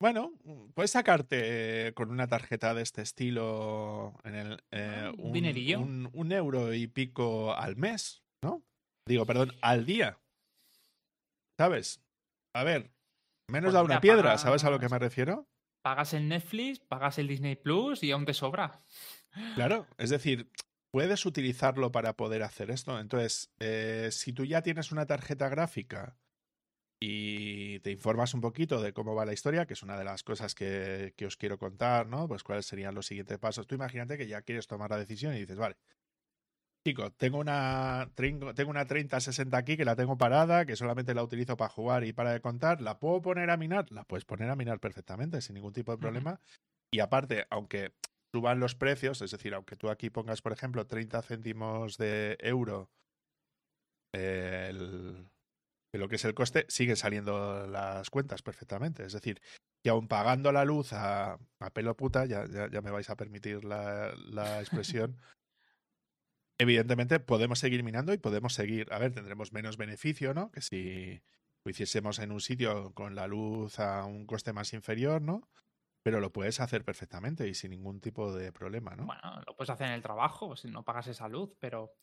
Bueno, 0.00 0.32
puedes 0.74 0.90
sacarte 0.90 1.92
con 1.94 2.10
una 2.10 2.26
tarjeta 2.26 2.74
de 2.74 2.82
este 2.82 3.02
estilo 3.02 4.14
en 4.24 4.34
el, 4.34 4.64
eh, 4.70 5.12
un, 5.16 6.10
un 6.12 6.32
euro 6.32 6.74
y 6.74 6.86
pico 6.86 7.54
al 7.54 7.76
mes, 7.76 8.22
¿no? 8.42 8.62
Digo, 9.06 9.24
perdón, 9.24 9.52
al 9.62 9.86
día. 9.86 10.18
¿Sabes? 11.56 12.02
A 12.52 12.64
ver, 12.64 12.90
Menos 13.48 13.68
pues 13.68 13.74
da 13.74 13.82
una 13.82 14.00
piedra, 14.00 14.38
¿sabes 14.38 14.64
a 14.64 14.70
lo 14.70 14.78
que 14.78 14.88
me 14.88 14.98
refiero? 14.98 15.48
Pagas 15.82 16.14
el 16.14 16.28
Netflix, 16.28 16.80
pagas 16.80 17.18
el 17.18 17.28
Disney 17.28 17.54
Plus 17.54 18.02
y 18.02 18.10
aún 18.10 18.24
te 18.24 18.34
sobra. 18.34 18.82
Claro, 19.54 19.86
es 19.98 20.10
decir, 20.10 20.50
puedes 20.90 21.24
utilizarlo 21.26 21.92
para 21.92 22.16
poder 22.16 22.42
hacer 22.42 22.70
esto. 22.70 22.98
Entonces, 22.98 23.52
eh, 23.60 24.08
si 24.10 24.32
tú 24.32 24.44
ya 24.44 24.62
tienes 24.62 24.90
una 24.90 25.06
tarjeta 25.06 25.48
gráfica 25.48 26.18
y 27.00 27.78
te 27.80 27.92
informas 27.92 28.34
un 28.34 28.40
poquito 28.40 28.80
de 28.80 28.92
cómo 28.92 29.14
va 29.14 29.26
la 29.26 29.32
historia, 29.32 29.66
que 29.66 29.74
es 29.74 29.82
una 29.82 29.96
de 29.96 30.04
las 30.04 30.24
cosas 30.24 30.54
que, 30.54 31.14
que 31.16 31.26
os 31.26 31.36
quiero 31.36 31.58
contar, 31.58 32.08
¿no? 32.08 32.26
Pues 32.26 32.42
cuáles 32.42 32.66
serían 32.66 32.94
los 32.94 33.06
siguientes 33.06 33.38
pasos. 33.38 33.66
Tú 33.66 33.74
imagínate 33.76 34.18
que 34.18 34.26
ya 34.26 34.42
quieres 34.42 34.66
tomar 34.66 34.90
la 34.90 34.98
decisión 34.98 35.34
y 35.34 35.40
dices, 35.40 35.58
vale, 35.58 35.76
Chicos, 36.86 37.12
tengo 37.16 37.38
una, 37.38 38.12
tengo 38.14 38.70
una 38.70 38.86
3060 38.86 39.56
aquí 39.56 39.76
que 39.76 39.84
la 39.84 39.96
tengo 39.96 40.16
parada, 40.16 40.66
que 40.66 40.76
solamente 40.76 41.14
la 41.14 41.24
utilizo 41.24 41.56
para 41.56 41.68
jugar 41.68 42.04
y 42.04 42.12
para 42.12 42.38
contar. 42.38 42.80
¿La 42.80 43.00
puedo 43.00 43.20
poner 43.22 43.50
a 43.50 43.56
minar? 43.56 43.90
La 43.90 44.04
puedes 44.04 44.24
poner 44.24 44.48
a 44.50 44.54
minar 44.54 44.78
perfectamente, 44.78 45.40
sin 45.40 45.54
ningún 45.54 45.72
tipo 45.72 45.90
de 45.90 45.98
problema. 45.98 46.38
Y 46.92 47.00
aparte, 47.00 47.44
aunque 47.50 47.92
suban 48.32 48.60
los 48.60 48.76
precios, 48.76 49.20
es 49.20 49.32
decir, 49.32 49.52
aunque 49.54 49.74
tú 49.74 49.90
aquí 49.90 50.10
pongas, 50.10 50.42
por 50.42 50.52
ejemplo, 50.52 50.86
30 50.86 51.22
céntimos 51.22 51.98
de 51.98 52.36
euro 52.38 52.88
de 54.12 54.72
lo 55.92 56.08
que 56.08 56.14
es 56.14 56.24
el 56.24 56.34
coste, 56.34 56.66
siguen 56.68 56.94
saliendo 56.94 57.66
las 57.66 58.10
cuentas 58.10 58.42
perfectamente. 58.42 59.04
Es 59.04 59.12
decir, 59.12 59.42
que 59.82 59.90
aún 59.90 60.06
pagando 60.06 60.52
la 60.52 60.64
luz 60.64 60.92
a, 60.92 61.40
pelo 61.74 61.96
puta, 61.96 62.26
ya, 62.26 62.44
ya, 62.46 62.80
me 62.80 62.92
vais 62.92 63.10
a 63.10 63.16
permitir 63.16 63.64
la, 63.64 64.14
la 64.30 64.60
expresión, 64.60 65.16
evidentemente 66.58 67.20
podemos 67.20 67.58
seguir 67.58 67.82
minando 67.82 68.12
y 68.12 68.18
podemos 68.18 68.54
seguir, 68.54 68.92
a 68.92 68.98
ver, 68.98 69.12
tendremos 69.12 69.52
menos 69.52 69.76
beneficio, 69.76 70.34
¿no? 70.34 70.50
Que 70.50 70.60
si 70.60 71.22
lo 71.64 71.70
hiciésemos 71.70 72.18
en 72.18 72.32
un 72.32 72.40
sitio 72.40 72.92
con 72.94 73.14
la 73.14 73.26
luz 73.26 73.78
a 73.80 74.04
un 74.04 74.26
coste 74.26 74.52
más 74.52 74.72
inferior, 74.72 75.20
¿no? 75.20 75.48
Pero 76.02 76.20
lo 76.20 76.32
puedes 76.32 76.60
hacer 76.60 76.84
perfectamente 76.84 77.48
y 77.48 77.54
sin 77.54 77.72
ningún 77.72 78.00
tipo 78.00 78.32
de 78.32 78.52
problema, 78.52 78.94
¿no? 78.94 79.06
Bueno, 79.06 79.42
lo 79.44 79.56
puedes 79.56 79.70
hacer 79.70 79.88
en 79.88 79.94
el 79.94 80.02
trabajo, 80.02 80.54
si 80.54 80.68
no 80.68 80.84
pagas 80.84 81.08
esa 81.08 81.28
luz, 81.28 81.50
pero, 81.58 81.94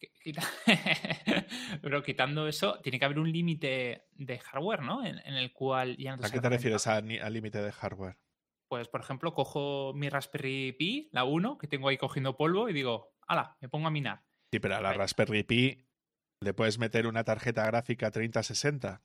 pero 1.82 2.02
quitando 2.02 2.48
eso, 2.48 2.80
tiene 2.80 2.98
que 2.98 3.04
haber 3.04 3.20
un 3.20 3.30
límite 3.30 4.08
de 4.10 4.38
hardware, 4.40 4.82
¿no? 4.82 5.06
En, 5.06 5.18
el 5.18 5.52
cual 5.52 5.96
ya 5.96 6.16
no 6.16 6.26
¿A 6.26 6.30
qué 6.30 6.40
te 6.40 6.48
refieres 6.48 6.86
al 6.88 7.32
límite 7.32 7.62
de 7.62 7.70
hardware? 7.70 8.16
Pues, 8.66 8.88
por 8.88 9.00
ejemplo, 9.00 9.34
cojo 9.34 9.92
mi 9.94 10.08
Raspberry 10.08 10.72
Pi, 10.72 11.08
la 11.12 11.22
1, 11.22 11.58
que 11.58 11.68
tengo 11.68 11.88
ahí 11.88 11.96
cogiendo 11.96 12.36
polvo, 12.36 12.68
y 12.68 12.72
digo, 12.72 13.13
ala, 13.28 13.56
me 13.60 13.68
pongo 13.68 13.88
a 13.88 13.90
minar. 13.90 14.22
Sí, 14.50 14.58
pero 14.60 14.76
a 14.76 14.80
la 14.80 14.92
Raspberry 14.92 15.42
Pi 15.42 15.78
le 16.40 16.54
puedes 16.54 16.78
meter 16.78 17.06
una 17.06 17.24
tarjeta 17.24 17.66
gráfica 17.66 18.10
3060. 18.10 19.02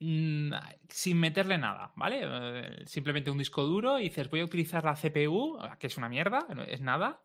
Mm, 0.00 0.52
sin 0.88 1.20
meterle 1.20 1.58
nada, 1.58 1.92
¿vale? 1.94 2.20
Eh, 2.22 2.86
simplemente 2.86 3.30
un 3.30 3.38
disco 3.38 3.64
duro 3.64 3.98
y 3.98 4.04
dices, 4.04 4.30
voy 4.30 4.40
a 4.40 4.44
utilizar 4.44 4.82
la 4.84 4.94
CPU, 4.94 5.58
que 5.78 5.88
es 5.88 5.96
una 5.98 6.08
mierda, 6.08 6.46
es 6.68 6.80
nada, 6.80 7.22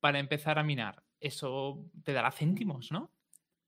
para 0.00 0.18
empezar 0.18 0.58
a 0.58 0.64
minar. 0.64 1.04
Eso 1.20 1.84
te 2.04 2.12
dará 2.12 2.32
céntimos, 2.32 2.90
¿no? 2.90 3.12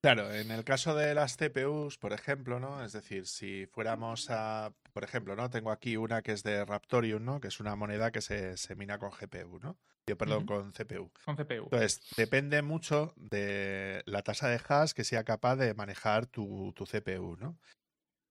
Claro, 0.01 0.33
en 0.33 0.51
el 0.51 0.65
caso 0.65 0.95
de 0.95 1.15
las 1.15 1.37
CPUs, 1.37 1.99
por 1.99 2.13
ejemplo, 2.13 2.61
¿no? 2.61 2.85
Es 2.85 2.93
decir, 2.93 3.27
si 3.27 3.67
fuéramos 3.67 4.31
a, 4.31 4.73
por 4.99 5.05
ejemplo, 5.05 5.37
¿no? 5.37 5.49
Tengo 5.49 5.71
aquí 5.71 5.97
una 5.97 6.23
que 6.23 6.33
es 6.33 6.43
de 6.43 6.65
Raptorium, 6.65 7.25
¿no? 7.25 7.41
Que 7.41 7.47
es 7.47 7.61
una 7.61 7.77
moneda 7.77 8.11
que 8.11 8.21
se, 8.21 8.57
se 8.57 8.75
mina 8.75 8.99
con 8.99 9.13
GPU, 9.13 9.61
¿no? 9.61 9.79
perdón, 10.17 10.45
con 10.45 10.73
CPU. 10.73 11.13
Con 11.25 11.37
CPU. 11.37 11.69
Entonces, 11.71 12.01
depende 12.17 12.63
mucho 12.63 13.15
de 13.15 14.03
la 14.07 14.23
tasa 14.23 14.49
de 14.49 14.61
hash 14.69 14.91
que 14.95 15.05
sea 15.05 15.23
capaz 15.23 15.55
de 15.55 15.73
manejar 15.73 16.27
tu, 16.27 16.73
tu 16.75 16.85
CPU, 16.85 17.37
¿no? 17.37 17.61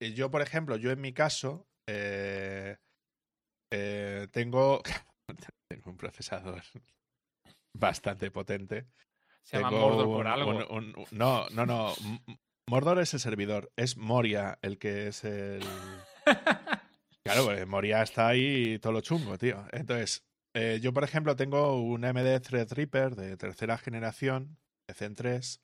Yo, 0.02 0.30
por 0.30 0.42
ejemplo, 0.42 0.76
yo 0.76 0.92
en 0.92 1.00
mi 1.00 1.14
caso, 1.14 1.70
eh, 1.88 2.76
eh, 3.72 4.28
tengo, 4.32 4.82
tengo 5.70 5.90
un 5.90 5.96
procesador 5.96 6.64
bastante 7.74 8.30
potente. 8.30 8.88
Se 9.42 9.56
llama 9.56 9.72
Mordor 9.72 10.06
por 10.08 10.28
algo. 10.28 10.82
no, 11.12 11.48
no, 11.50 11.66
no. 11.66 11.94
Mordor 12.70 13.00
es 13.00 13.14
el 13.14 13.22
servidor. 13.22 13.72
Es 13.78 13.96
Moria 13.96 14.60
el 14.62 14.78
que 14.78 15.08
es 15.08 15.24
el. 15.24 15.64
Claro, 17.24 17.46
pues 17.46 17.68
Moria 17.68 18.04
está 18.04 18.30
ahí 18.30 18.80
todo 18.80 18.94
lo 18.94 19.02
chungo, 19.02 19.38
tío. 19.38 19.66
Entonces, 19.74 20.26
eh, 20.54 20.80
yo, 20.82 20.94
por 20.94 21.04
ejemplo, 21.04 21.36
tengo 21.36 21.82
un 21.82 22.06
AMD 22.06 22.40
Threadripper 22.40 23.16
de 23.16 23.36
tercera 23.36 23.78
generación, 23.78 24.58
de 24.88 24.94
Zen 24.94 25.14
3, 25.14 25.62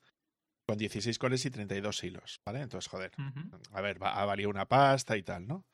con 0.68 0.78
16 0.78 1.18
cores 1.18 1.44
y 1.46 1.50
32 1.50 2.04
hilos, 2.04 2.40
¿vale? 2.44 2.60
Entonces, 2.60 2.90
joder, 2.90 3.12
a 3.72 3.80
ver, 3.80 4.02
va 4.02 4.48
una 4.48 4.66
pasta 4.68 5.16
y 5.16 5.22
tal, 5.22 5.46
¿no? 5.46 5.64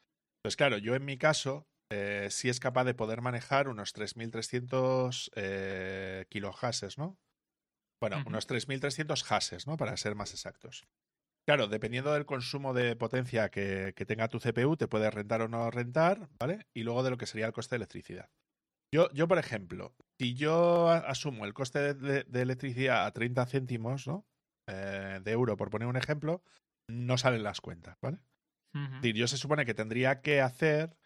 Pues 0.43 0.57
claro, 0.57 0.79
yo 0.79 0.95
en 0.95 1.05
mi 1.05 1.19
caso 1.19 1.67
eh, 1.93 2.29
sí 2.31 2.49
es 2.49 2.61
capaz 2.61 2.85
de 2.85 2.95
poder 2.95 3.21
manejar 3.21 3.69
unos 3.69 3.93
3.300 3.93 5.31
eh, 5.35 6.27
kilohashes, 6.31 6.99
¿no? 6.99 7.19
Bueno, 8.01 8.23
unos 8.27 8.47
3.300 8.49 9.23
hashes, 9.25 9.67
¿no? 9.67 9.77
Para 9.77 9.97
ser 9.97 10.15
más 10.15 10.33
exactos. 10.33 10.87
Claro, 11.51 11.67
dependiendo 11.67 12.13
del 12.13 12.27
consumo 12.27 12.73
de 12.75 12.95
potencia 12.95 13.49
que, 13.49 13.93
que, 13.97 14.07
tenga 14.07 14.29
tu 14.29 14.39
CPU, 14.39 14.77
te 14.77 14.87
puede 14.87 15.11
rentar 15.11 15.43
o 15.43 15.49
no 15.49 15.69
rentar, 15.73 16.29
¿vale? 16.39 16.69
Y 16.75 16.85
luego 16.85 17.03
de 17.03 17.11
lo 17.11 17.19
que 17.19 17.27
sería 17.27 17.47
el 17.47 17.53
coste 17.53 17.75
de 17.75 17.79
electricidad. 17.79 18.31
Yo, 18.95 19.11
yo, 19.15 19.27
por 19.27 19.37
ejemplo, 19.37 19.93
si 20.17 20.35
yo 20.35 20.91
asumo 20.91 21.45
el 21.45 21.53
coste 21.53 21.95
de, 21.95 22.41
electricidad 22.41 23.05
a 23.05 23.13
30 23.13 23.47
céntimos, 23.47 24.07
¿no? 24.07 24.29
eh, 24.69 25.19
de 25.25 25.33
euro, 25.33 25.57
por 25.57 25.71
poner 25.71 25.89
un 25.89 25.97
ejemplo, 25.97 26.45
no 26.87 27.19
salen 27.19 27.43
las 27.43 27.61
cuentas, 27.61 27.99
¿vale? 28.01 28.21
Es 28.73 29.03
decir, 29.03 29.17
yo 29.17 29.27
se 29.27 29.37
supone 29.37 29.67
que 29.67 29.75
tendría 29.75 30.21
que 30.21 30.41
hacer 30.41 30.97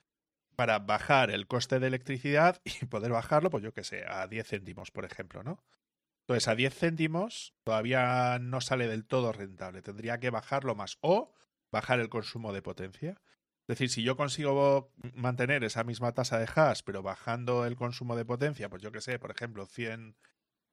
para 0.57 0.78
bajar 0.78 1.30
el 1.30 1.47
coste 1.47 1.80
de 1.80 1.86
electricidad 1.86 2.61
y 2.82 2.84
poder 2.84 3.12
bajarlo, 3.12 3.49
pues 3.49 3.64
yo 3.64 3.72
qué 3.72 3.82
sé, 3.82 4.05
a 4.07 4.26
10 4.26 4.47
céntimos, 4.47 4.90
por 4.90 5.07
ejemplo, 5.07 5.42
¿no? 5.42 5.64
Entonces, 6.27 6.49
a 6.49 6.55
10 6.55 6.75
céntimos 6.75 7.55
todavía 7.64 8.39
no 8.41 8.61
sale 8.61 8.89
del 8.89 9.05
todo 9.05 9.33
rentable. 9.33 9.83
Tendría 9.83 10.18
que 10.20 10.31
bajarlo 10.31 10.75
más 10.75 10.99
o 11.03 11.35
bajar 11.70 12.01
el 12.01 12.09
consumo 12.09 12.53
de 12.53 12.62
potencia. 12.62 13.20
Es 13.66 13.79
decir, 13.79 13.91
si 13.91 14.03
yo 14.03 14.16
consigo 14.16 14.93
mantener 15.14 15.64
esa 15.64 15.85
misma 15.85 16.12
tasa 16.12 16.39
de 16.39 16.49
hash, 16.55 16.81
pero 16.85 17.03
bajando 17.03 17.66
el 17.66 17.77
consumo 17.77 18.16
de 18.16 18.25
potencia, 18.25 18.68
pues 18.68 18.83
yo 18.83 18.93
qué 18.93 19.01
sé, 19.01 19.18
por 19.18 19.31
ejemplo, 19.31 19.66
100, 19.66 20.16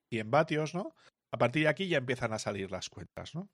100 0.10 0.32
vatios, 0.32 0.74
¿no? 0.74 0.96
A 1.32 1.38
partir 1.38 1.64
de 1.64 1.70
aquí 1.70 1.88
ya 1.88 1.98
empiezan 1.98 2.34
a 2.34 2.40
salir 2.40 2.72
las 2.72 2.90
cuentas, 2.90 3.34
¿no? 3.34 3.50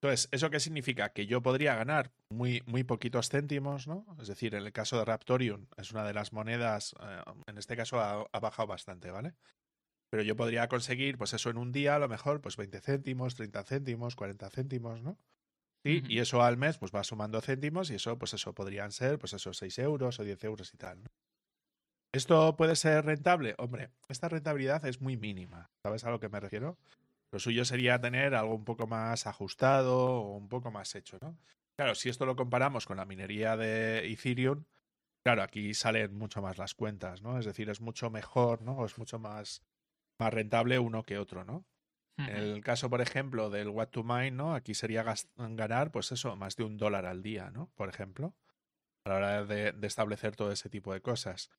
Entonces, 0.00 0.28
¿eso 0.30 0.50
qué 0.50 0.60
significa? 0.60 1.08
Que 1.12 1.26
yo 1.26 1.42
podría 1.42 1.74
ganar 1.74 2.12
muy, 2.30 2.62
muy 2.66 2.84
poquitos 2.84 3.30
céntimos, 3.30 3.88
¿no? 3.88 4.06
Es 4.20 4.28
decir, 4.28 4.54
en 4.54 4.62
el 4.64 4.72
caso 4.72 4.98
de 4.98 5.04
Raptorium 5.04 5.66
es 5.76 5.90
una 5.90 6.04
de 6.04 6.14
las 6.14 6.32
monedas, 6.32 6.94
eh, 7.00 7.22
en 7.46 7.58
este 7.58 7.76
caso 7.76 8.00
ha, 8.00 8.40
bajado 8.40 8.68
bastante, 8.68 9.10
¿vale? 9.10 9.34
Pero 10.10 10.22
yo 10.22 10.36
podría 10.36 10.68
conseguir, 10.68 11.18
pues 11.18 11.32
eso 11.32 11.50
en 11.50 11.58
un 11.58 11.72
día, 11.72 11.96
a 11.96 11.98
lo 11.98 12.08
mejor, 12.08 12.40
pues 12.40 12.56
20 12.56 12.80
céntimos, 12.80 13.34
30 13.34 13.64
céntimos, 13.64 14.16
40 14.16 14.50
céntimos, 14.50 15.02
¿no? 15.02 15.18
¿Sí? 15.84 16.02
Y 16.08 16.18
eso 16.18 16.42
al 16.42 16.56
mes, 16.56 16.78
pues 16.78 16.92
va 16.92 17.04
sumando 17.04 17.40
céntimos 17.40 17.90
y 17.90 17.94
eso, 17.94 18.18
pues 18.18 18.34
eso 18.34 18.54
podrían 18.54 18.92
ser, 18.92 19.18
pues 19.18 19.32
esos 19.32 19.56
6 19.56 19.78
euros 19.78 20.18
o 20.18 20.24
10 20.24 20.42
euros 20.44 20.72
y 20.74 20.76
tal, 20.76 21.02
¿no? 21.02 21.10
¿Esto 22.12 22.56
puede 22.56 22.76
ser 22.76 23.04
rentable? 23.04 23.54
Hombre, 23.58 23.90
esta 24.08 24.28
rentabilidad 24.28 24.84
es 24.86 25.00
muy 25.00 25.16
mínima. 25.16 25.70
¿Sabes 25.82 26.04
a 26.04 26.10
lo 26.10 26.18
que 26.18 26.30
me 26.30 26.40
refiero? 26.40 26.78
Lo 27.30 27.38
suyo 27.38 27.64
sería 27.64 28.00
tener 28.00 28.34
algo 28.34 28.54
un 28.54 28.64
poco 28.64 28.86
más 28.86 29.26
ajustado 29.26 29.98
o 29.98 30.36
un 30.36 30.48
poco 30.48 30.70
más 30.70 30.94
hecho, 30.94 31.18
¿no? 31.20 31.36
Claro, 31.76 31.94
si 31.94 32.08
esto 32.08 32.24
lo 32.24 32.36
comparamos 32.36 32.86
con 32.86 32.96
la 32.96 33.04
minería 33.04 33.56
de 33.56 34.10
Ethereum, 34.10 34.64
claro, 35.22 35.42
aquí 35.42 35.74
salen 35.74 36.14
mucho 36.14 36.40
más 36.40 36.56
las 36.56 36.74
cuentas, 36.74 37.20
¿no? 37.20 37.38
Es 37.38 37.44
decir, 37.44 37.68
es 37.68 37.82
mucho 37.82 38.08
mejor, 38.08 38.62
¿no? 38.62 38.82
Es 38.86 38.96
mucho 38.96 39.18
más, 39.18 39.62
más 40.18 40.32
rentable 40.32 40.78
uno 40.78 41.04
que 41.04 41.18
otro, 41.18 41.44
¿no? 41.44 41.64
En 42.18 42.34
el 42.34 42.62
caso, 42.62 42.88
por 42.88 43.02
ejemplo, 43.02 43.50
del 43.50 43.68
What 43.68 43.88
to 43.88 44.02
Mine, 44.02 44.30
¿no? 44.30 44.54
Aquí 44.54 44.72
sería 44.72 45.04
ganar, 45.36 45.92
pues 45.92 46.12
eso, 46.12 46.34
más 46.34 46.56
de 46.56 46.64
un 46.64 46.78
dólar 46.78 47.04
al 47.04 47.22
día, 47.22 47.50
¿no? 47.50 47.70
Por 47.74 47.90
ejemplo, 47.90 48.34
a 49.04 49.10
la 49.10 49.16
hora 49.16 49.44
de, 49.44 49.72
de 49.72 49.86
establecer 49.86 50.34
todo 50.34 50.50
ese 50.50 50.70
tipo 50.70 50.94
de 50.94 51.02
cosas. 51.02 51.50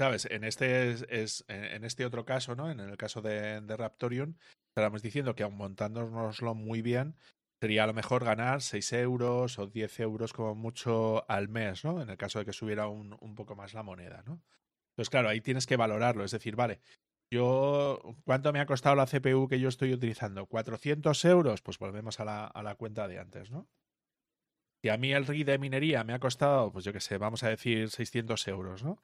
¿Sabes? 0.00 0.26
En 0.28 0.42
este, 0.42 0.90
es, 0.90 1.44
en 1.46 1.84
este 1.84 2.04
otro 2.04 2.24
caso, 2.24 2.56
¿no? 2.56 2.72
En 2.72 2.80
el 2.80 2.96
caso 2.96 3.22
de, 3.22 3.60
de 3.60 3.76
Raptorium, 3.76 4.34
estábamos 4.70 5.02
diciendo 5.02 5.36
que 5.36 5.44
aun 5.44 5.56
montándonoslo 5.56 6.56
muy 6.56 6.82
bien, 6.82 7.14
sería 7.62 7.84
a 7.84 7.86
lo 7.86 7.94
mejor 7.94 8.24
ganar 8.24 8.62
6 8.62 8.92
euros 8.94 9.60
o 9.60 9.68
10 9.68 10.00
euros 10.00 10.32
como 10.32 10.56
mucho 10.56 11.24
al 11.30 11.48
mes, 11.48 11.84
¿no? 11.84 12.02
En 12.02 12.10
el 12.10 12.16
caso 12.16 12.40
de 12.40 12.44
que 12.44 12.52
subiera 12.52 12.88
un, 12.88 13.16
un 13.20 13.36
poco 13.36 13.54
más 13.54 13.72
la 13.74 13.84
moneda, 13.84 14.24
¿no? 14.26 14.42
Entonces, 14.94 15.10
claro, 15.10 15.28
ahí 15.28 15.40
tienes 15.40 15.66
que 15.66 15.76
valorarlo. 15.76 16.24
Es 16.24 16.32
decir, 16.32 16.56
vale, 16.56 16.80
yo, 17.34 18.00
¿cuánto 18.24 18.52
me 18.52 18.60
ha 18.60 18.66
costado 18.66 18.94
la 18.96 19.06
CPU 19.06 19.48
que 19.48 19.60
yo 19.60 19.68
estoy 19.68 19.92
utilizando? 19.92 20.46
¿400 20.46 21.28
euros? 21.28 21.62
Pues 21.62 21.78
volvemos 21.78 22.20
a 22.20 22.24
la, 22.24 22.46
a 22.46 22.62
la 22.62 22.76
cuenta 22.76 23.08
de 23.08 23.18
antes, 23.18 23.50
¿no? 23.50 23.68
Si 24.82 24.90
a 24.90 24.96
mí 24.96 25.12
el 25.12 25.26
RI 25.26 25.44
de 25.44 25.58
minería 25.58 26.04
me 26.04 26.12
ha 26.12 26.18
costado, 26.18 26.70
pues 26.72 26.84
yo 26.84 26.92
qué 26.92 27.00
sé, 27.00 27.18
vamos 27.18 27.42
a 27.42 27.48
decir 27.48 27.90
600 27.90 28.48
euros, 28.48 28.84
¿no? 28.84 29.02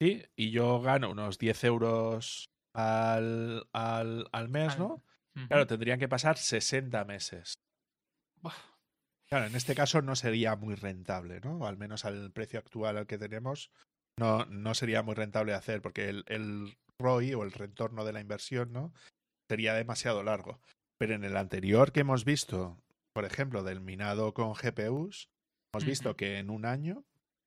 Sí, 0.00 0.24
y 0.34 0.50
yo 0.50 0.80
gano 0.80 1.10
unos 1.10 1.38
10 1.38 1.64
euros 1.64 2.50
al, 2.74 3.68
al, 3.72 4.28
al 4.32 4.48
mes, 4.48 4.78
¿no? 4.78 5.04
Claro, 5.48 5.66
tendrían 5.66 5.98
que 5.98 6.08
pasar 6.08 6.36
60 6.38 7.04
meses. 7.04 7.54
Claro, 9.28 9.46
en 9.46 9.54
este 9.54 9.74
caso 9.74 10.02
no 10.02 10.16
sería 10.16 10.56
muy 10.56 10.74
rentable, 10.74 11.40
¿no? 11.40 11.58
O 11.58 11.66
al 11.66 11.78
menos 11.78 12.04
al 12.04 12.32
precio 12.32 12.58
actual 12.58 12.98
al 12.98 13.06
que 13.06 13.18
tenemos, 13.18 13.70
no, 14.22 14.46
no 14.46 14.74
sería 14.74 15.02
muy 15.02 15.14
rentable 15.14 15.52
hacer, 15.52 15.82
porque 15.82 16.08
el, 16.08 16.24
el 16.28 16.76
ROI 16.98 17.34
o 17.34 17.42
el 17.42 17.52
retorno 17.52 18.04
de 18.04 18.12
la 18.12 18.20
inversión, 18.20 18.72
¿no? 18.72 18.92
Sería 19.48 19.74
demasiado 19.74 20.22
largo. 20.22 20.60
Pero 20.98 21.14
en 21.14 21.24
el 21.24 21.36
anterior 21.36 21.92
que 21.92 22.00
hemos 22.00 22.24
visto, 22.24 22.80
por 23.12 23.24
ejemplo, 23.24 23.64
del 23.64 23.80
minado 23.80 24.32
con 24.32 24.52
GPUs, 24.54 25.28
hemos 25.72 25.84
visto 25.84 26.16
que 26.16 26.38
en 26.38 26.50
un 26.50 26.64
año 26.64 27.04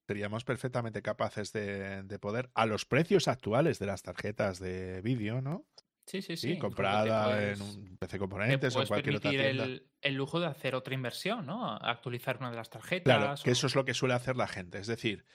seríamos 0.07 0.43
perfectamente 0.43 1.01
capaces 1.01 1.53
de, 1.53 2.03
de, 2.03 2.19
poder, 2.19 2.51
a 2.53 2.65
los 2.65 2.86
precios 2.86 3.28
actuales 3.28 3.80
de 3.80 3.86
las 3.86 4.03
tarjetas 4.03 4.59
de 4.59 5.01
vídeo, 5.01 5.41
¿no? 5.41 5.65
Sí, 6.05 6.21
sí, 6.21 6.38
sí. 6.38 6.53
sí 6.53 6.59
comprada 6.59 7.30
puedes, 7.30 7.59
en 7.59 7.65
un 7.65 7.97
PC 7.97 8.19
Componentes 8.19 8.76
o 8.76 8.82
en 8.82 8.88
cualquier 8.88 9.15
otra 9.15 9.32
tienda. 9.32 9.63
El, 9.63 9.88
el, 10.01 10.13
lujo 10.13 10.39
de 10.39 10.45
hacer 10.45 10.76
otra 10.76 10.93
inversión, 10.93 11.47
¿no? 11.47 11.76
Actualizar 11.78 12.38
una 12.38 12.51
de 12.51 12.57
las 12.57 12.69
tarjetas. 12.69 13.17
Claro, 13.17 13.34
o... 13.34 13.43
que 13.43 13.49
eso 13.49 13.65
es 13.65 13.73
lo 13.73 13.86
que 13.86 13.95
suele 13.95 14.13
hacer 14.13 14.36
la 14.36 14.47
gente. 14.47 14.78
Es 14.78 14.86
decir, 14.86 15.26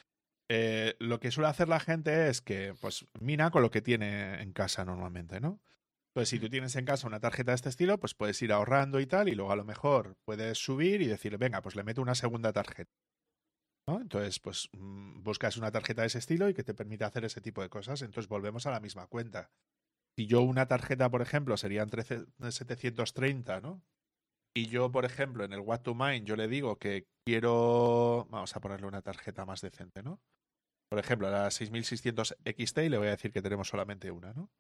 eh, 0.53 0.97
lo 0.99 1.21
que 1.21 1.31
suele 1.31 1.49
hacer 1.49 1.69
la 1.69 1.79
gente 1.79 2.29
es 2.29 2.41
que, 2.41 2.75
pues, 2.81 3.07
mina 3.21 3.53
con 3.53 3.63
lo 3.63 3.71
que 3.71 3.83
tiene 3.83 4.43
en 4.43 4.53
casa 4.53 4.85
normalmente, 4.85 5.41
¿no? 5.41 5.61
Entonces, 6.09 6.29
si 6.29 6.41
tú 6.41 6.49
tienes 6.51 6.75
en 6.75 6.85
casa 6.85 7.07
una 7.07 7.21
tarjeta 7.21 7.53
de 7.53 7.55
este 7.55 7.69
estilo, 7.69 8.01
pues 8.01 8.15
puedes 8.15 8.43
ir 8.43 8.53
ahorrando 8.53 8.99
y 8.99 9.07
tal, 9.07 9.29
y 9.29 9.37
luego 9.37 9.53
a 9.53 9.57
lo 9.57 9.65
mejor 9.65 10.17
puedes 10.25 10.59
subir 10.59 11.03
y 11.03 11.07
decir, 11.07 11.39
venga, 11.39 11.63
pues 11.63 11.77
le 11.77 11.85
meto 11.85 12.03
una 12.03 12.17
segunda 12.17 12.53
tarjeta. 12.53 12.91
¿no? 13.87 14.01
Entonces, 14.01 14.41
pues 14.41 14.69
mm, 14.73 15.23
buscas 15.23 15.57
una 15.57 15.71
tarjeta 15.71 16.03
de 16.03 16.09
ese 16.09 16.19
estilo 16.19 16.49
y 16.49 16.55
que 16.55 16.65
te 16.65 16.75
permita 16.75 17.07
hacer 17.07 17.25
ese 17.25 17.41
tipo 17.41 17.63
de 17.63 17.69
cosas. 17.69 18.03
Entonces 18.03 18.29
volvemos 18.29 18.67
a 18.67 18.73
la 18.73 18.81
misma 18.81 19.07
cuenta. 19.07 19.53
Si 20.17 20.27
yo 20.27 20.43
una 20.43 20.67
tarjeta, 20.67 21.09
por 21.11 21.23
ejemplo, 21.23 21.57
serían 21.57 21.89
13, 21.89 22.27
730, 22.51 23.61
¿no? 23.61 23.81
Y 24.53 24.67
yo, 24.67 24.91
por 24.91 25.05
ejemplo, 25.05 25.45
en 25.45 25.53
el 25.53 25.61
What 25.61 25.83
to 25.83 25.95
Mine, 25.95 26.25
yo 26.25 26.35
le 26.35 26.49
digo 26.49 26.77
que 26.77 27.07
quiero. 27.25 28.27
Vamos 28.31 28.57
a 28.57 28.61
ponerle 28.61 28.89
una 28.89 29.03
tarjeta 29.03 29.45
más 29.45 29.61
decente, 29.61 30.03
¿no? 30.03 30.21
Por 30.91 30.99
ejemplo, 30.99 31.31
la 31.31 31.51
6600 31.53 32.37
XT 32.45 32.79
y 32.79 32.89
le 32.89 32.99
voy 32.99 33.07
a 33.07 33.13
decir 33.13 33.33
que 33.33 33.43
tenemos 33.43 33.69
solamente 33.69 34.11
una, 34.11 34.33
¿no? 34.33 34.51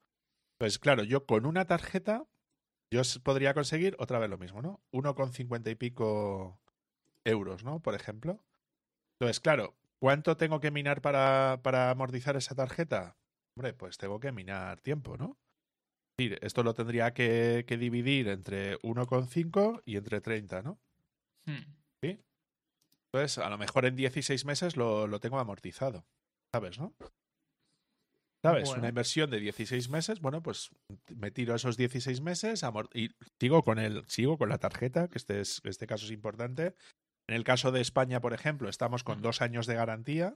Pues 0.58 0.78
claro, 0.78 1.02
yo 1.02 1.26
con 1.26 1.44
una 1.44 1.64
tarjeta, 1.64 2.24
yo 2.92 3.02
podría 3.24 3.52
conseguir 3.52 3.96
otra 3.98 4.20
vez 4.20 4.30
lo 4.30 4.38
mismo, 4.38 4.62
¿no? 4.62 4.80
Uno 4.92 5.16
con 5.16 5.32
cincuenta 5.32 5.70
y 5.70 5.74
pico 5.74 6.60
euros, 7.24 7.64
¿no? 7.64 7.80
Por 7.80 7.96
ejemplo. 7.96 8.44
Entonces, 9.18 9.40
claro, 9.40 9.74
¿cuánto 9.98 10.36
tengo 10.36 10.60
que 10.60 10.70
minar 10.70 11.02
para, 11.02 11.60
para 11.64 11.90
amortizar 11.90 12.36
esa 12.36 12.54
tarjeta? 12.54 13.16
Hombre, 13.56 13.74
pues 13.74 13.98
tengo 13.98 14.20
que 14.20 14.30
minar 14.30 14.80
tiempo, 14.80 15.16
¿no? 15.16 15.36
Esto 16.18 16.62
lo 16.62 16.74
tendría 16.74 17.12
que, 17.12 17.64
que 17.66 17.76
dividir 17.76 18.28
entre 18.28 18.78
1,5 18.80 19.82
y 19.84 19.96
entre 19.96 20.20
30, 20.20 20.62
¿no? 20.62 20.78
Hmm. 21.46 21.74
¿Sí? 22.02 22.20
Entonces, 23.12 23.38
a 23.38 23.48
lo 23.48 23.58
mejor 23.58 23.86
en 23.86 23.96
16 23.96 24.44
meses 24.44 24.76
lo, 24.76 25.06
lo 25.06 25.18
tengo 25.18 25.38
amortizado, 25.38 26.06
¿sabes, 26.52 26.78
no? 26.78 26.94
¿Sabes? 28.42 28.68
Bueno. 28.68 28.80
Una 28.80 28.88
inversión 28.88 29.30
de 29.30 29.38
16 29.38 29.90
meses, 29.90 30.20
bueno, 30.20 30.42
pues 30.42 30.70
me 31.14 31.30
tiro 31.30 31.54
esos 31.54 31.76
16 31.76 32.22
meses 32.22 32.62
y 32.94 33.10
sigo 33.38 33.62
con 33.62 33.78
el, 33.78 34.04
sigo 34.08 34.38
con 34.38 34.48
la 34.48 34.58
tarjeta, 34.58 35.08
que 35.08 35.18
este, 35.18 35.40
es, 35.40 35.60
este 35.64 35.86
caso 35.86 36.06
es 36.06 36.10
importante, 36.10 36.74
en 37.30 37.36
el 37.36 37.44
caso 37.44 37.70
de 37.70 37.80
España, 37.80 38.20
por 38.20 38.34
ejemplo, 38.34 38.68
estamos 38.68 39.04
con 39.04 39.22
dos 39.22 39.40
años 39.40 39.68
de 39.68 39.76
garantía. 39.76 40.34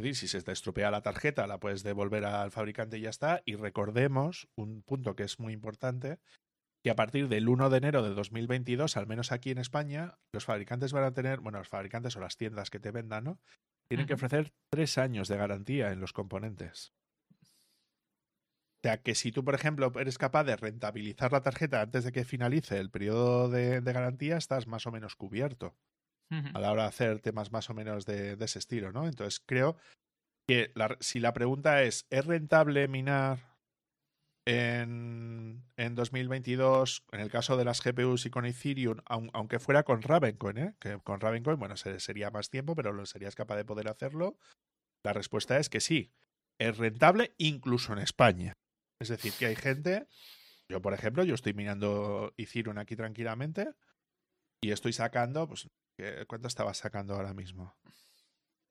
Es 0.00 0.04
decir, 0.04 0.16
si 0.16 0.26
se 0.26 0.42
te 0.42 0.50
estropea 0.50 0.90
la 0.90 1.00
tarjeta, 1.00 1.46
la 1.46 1.60
puedes 1.60 1.84
devolver 1.84 2.24
al 2.24 2.50
fabricante 2.50 2.98
y 2.98 3.02
ya 3.02 3.10
está. 3.10 3.40
Y 3.44 3.54
recordemos 3.54 4.48
un 4.56 4.82
punto 4.82 5.14
que 5.14 5.22
es 5.22 5.38
muy 5.38 5.52
importante, 5.52 6.18
que 6.82 6.90
a 6.90 6.96
partir 6.96 7.28
del 7.28 7.48
1 7.48 7.70
de 7.70 7.78
enero 7.78 8.02
de 8.02 8.14
2022, 8.14 8.96
al 8.96 9.06
menos 9.06 9.30
aquí 9.30 9.52
en 9.52 9.58
España, 9.58 10.18
los 10.32 10.44
fabricantes 10.44 10.92
van 10.92 11.04
a 11.04 11.14
tener, 11.14 11.38
bueno, 11.38 11.58
los 11.58 11.68
fabricantes 11.68 12.16
o 12.16 12.20
las 12.20 12.36
tiendas 12.36 12.70
que 12.70 12.80
te 12.80 12.90
vendan, 12.90 13.22
¿no? 13.22 13.38
Tienen 13.88 14.06
que 14.06 14.14
ofrecer 14.14 14.52
tres 14.70 14.98
años 14.98 15.28
de 15.28 15.36
garantía 15.36 15.92
en 15.92 16.00
los 16.00 16.12
componentes. 16.12 16.92
O 18.78 18.80
sea, 18.84 19.02
que 19.02 19.14
si 19.14 19.32
tú, 19.32 19.44
por 19.44 19.54
ejemplo, 19.54 19.92
eres 19.98 20.18
capaz 20.18 20.44
de 20.44 20.56
rentabilizar 20.56 21.32
la 21.32 21.42
tarjeta 21.42 21.80
antes 21.80 22.04
de 22.04 22.12
que 22.12 22.24
finalice 22.24 22.78
el 22.78 22.90
periodo 22.90 23.48
de, 23.48 23.80
de 23.80 23.92
garantía, 23.92 24.36
estás 24.36 24.66
más 24.66 24.86
o 24.86 24.92
menos 24.92 25.16
cubierto 25.16 25.76
a 26.30 26.60
la 26.60 26.70
hora 26.70 26.82
de 26.82 26.88
hacer 26.88 27.20
temas 27.20 27.52
más 27.52 27.70
o 27.70 27.74
menos 27.74 28.04
de, 28.04 28.36
de 28.36 28.44
ese 28.44 28.58
estilo, 28.58 28.92
¿no? 28.92 29.06
Entonces 29.06 29.42
creo 29.44 29.76
que 30.46 30.72
la, 30.74 30.96
si 31.00 31.20
la 31.20 31.32
pregunta 31.32 31.82
es, 31.82 32.06
¿es 32.10 32.24
rentable 32.26 32.86
minar 32.86 33.47
en, 34.48 35.62
en 35.76 35.94
2022 35.94 37.04
en 37.12 37.20
el 37.20 37.30
caso 37.30 37.56
de 37.56 37.64
las 37.64 37.82
GPUs 37.82 38.24
y 38.26 38.30
con 38.30 38.46
Ethereum, 38.46 38.98
aun, 39.04 39.30
aunque 39.34 39.58
fuera 39.58 39.82
con 39.82 40.00
Ravencoin, 40.00 40.58
¿eh? 40.58 40.74
que 40.80 40.98
con 40.98 41.20
Ravencoin, 41.20 41.58
bueno, 41.58 41.76
sería 41.76 42.30
más 42.30 42.48
tiempo, 42.48 42.74
pero 42.74 42.92
lo 42.92 43.04
serías 43.04 43.34
capaz 43.34 43.56
de 43.56 43.64
poder 43.64 43.88
hacerlo? 43.88 44.38
La 45.04 45.12
respuesta 45.12 45.58
es 45.58 45.68
que 45.68 45.80
sí, 45.80 46.12
es 46.58 46.78
rentable 46.78 47.34
incluso 47.36 47.92
en 47.92 47.98
España. 47.98 48.54
Es 49.00 49.08
decir, 49.08 49.32
que 49.38 49.46
hay 49.46 49.56
gente, 49.56 50.06
yo 50.68 50.80
por 50.80 50.94
ejemplo, 50.94 51.24
yo 51.24 51.34
estoy 51.34 51.52
minando 51.52 52.32
Ethereum 52.36 52.78
aquí 52.78 52.96
tranquilamente 52.96 53.68
y 54.62 54.72
estoy 54.72 54.92
sacando, 54.92 55.46
pues 55.46 55.68
¿Cuánto 56.28 56.46
estabas 56.46 56.78
sacando 56.78 57.14
ahora 57.14 57.34
mismo? 57.34 57.76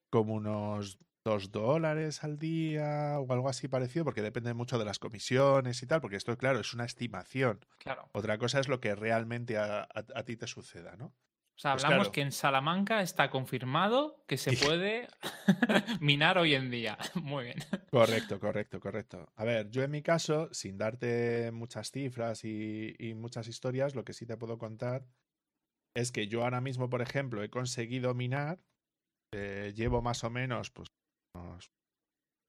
Como 0.09 0.33
unos 0.35 0.97
2 1.27 1.51
dólares 1.51 2.23
al 2.23 2.39
día 2.39 3.19
o 3.19 3.33
algo 3.33 3.49
así 3.49 3.67
parecido, 3.67 4.05
porque 4.05 4.21
depende 4.21 4.53
mucho 4.53 4.79
de 4.79 4.85
las 4.85 4.97
comisiones 4.97 5.83
y 5.83 5.85
tal, 5.85 5.99
porque 5.99 6.15
esto, 6.15 6.37
claro, 6.37 6.61
es 6.61 6.73
una 6.73 6.85
estimación. 6.85 7.65
Claro. 7.79 8.07
Otra 8.13 8.37
cosa 8.37 8.61
es 8.61 8.69
lo 8.69 8.79
que 8.79 8.95
realmente 8.95 9.57
a, 9.57 9.89
ti 10.25 10.37
te 10.37 10.47
suceda, 10.47 10.95
¿no? 10.95 11.07
O 11.07 11.59
sea, 11.59 11.73
pues 11.73 11.83
hablamos 11.83 12.11
que 12.11 12.21
en 12.21 12.31
Salamanca 12.31 13.01
está 13.01 13.29
confirmado 13.29 14.23
que 14.25 14.37
se 14.37 14.51
puede 14.65 15.09
minar 15.99 16.37
hoy 16.37 16.55
en 16.55 16.71
día. 16.71 16.97
Muy 17.21 17.43
bien. 17.45 17.57
Correcto, 17.91 18.39
correcto, 18.39 18.79
correcto. 18.79 19.33
A 19.35 19.43
ver, 19.43 19.69
yo 19.69 19.83
en 19.83 19.91
mi 19.91 20.01
caso, 20.01 20.47
sin 20.53 20.77
darte 20.77 21.51
muchas 21.51 21.91
cifras 21.91 22.45
y, 22.45 22.95
muchas 23.17 23.49
historias, 23.49 23.95
lo 23.95 24.05
que 24.05 24.13
sí 24.13 24.25
te 24.25 24.37
puedo 24.37 24.57
contar 24.57 25.05
es 25.93 26.13
que 26.13 26.29
yo 26.29 26.43
ahora 26.43 26.61
mismo, 26.61 26.89
por 26.89 27.01
ejemplo, 27.01 27.43
he 27.43 27.49
conseguido 27.49 28.13
minar, 28.13 28.61
eh, 29.33 29.73
llevo 29.75 30.01
más 30.01 30.23
o 30.23 30.29
menos, 30.29 30.71
pues, 30.71 30.89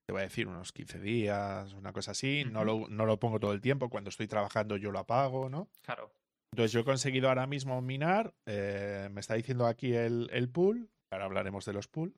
te 0.06 0.12
voy 0.12 0.20
a 0.20 0.24
decir, 0.24 0.48
unos 0.48 0.72
15 0.72 1.00
días, 1.00 1.72
una 1.74 1.92
cosa 1.92 2.12
así. 2.12 2.44
no, 2.44 2.64
lo, 2.64 2.88
no 2.88 3.04
lo 3.04 3.18
pongo 3.18 3.38
todo 3.38 3.52
el 3.52 3.60
tiempo. 3.60 3.90
Cuando 3.90 4.10
estoy 4.10 4.26
trabajando 4.26 4.76
yo 4.76 4.90
lo 4.90 5.00
apago, 5.00 5.50
¿no? 5.50 5.68
Claro. 5.82 6.10
Entonces 6.52 6.72
yo 6.72 6.80
he 6.80 6.84
conseguido 6.84 7.28
ahora 7.28 7.46
mismo 7.46 7.80
minar, 7.82 8.34
eh, 8.46 9.08
me 9.12 9.20
está 9.20 9.34
diciendo 9.34 9.66
aquí 9.66 9.92
el, 9.92 10.30
el 10.32 10.48
pool, 10.48 10.90
ahora 11.12 11.26
hablaremos 11.26 11.64
de 11.66 11.74
los 11.74 11.88
pool, 11.88 12.14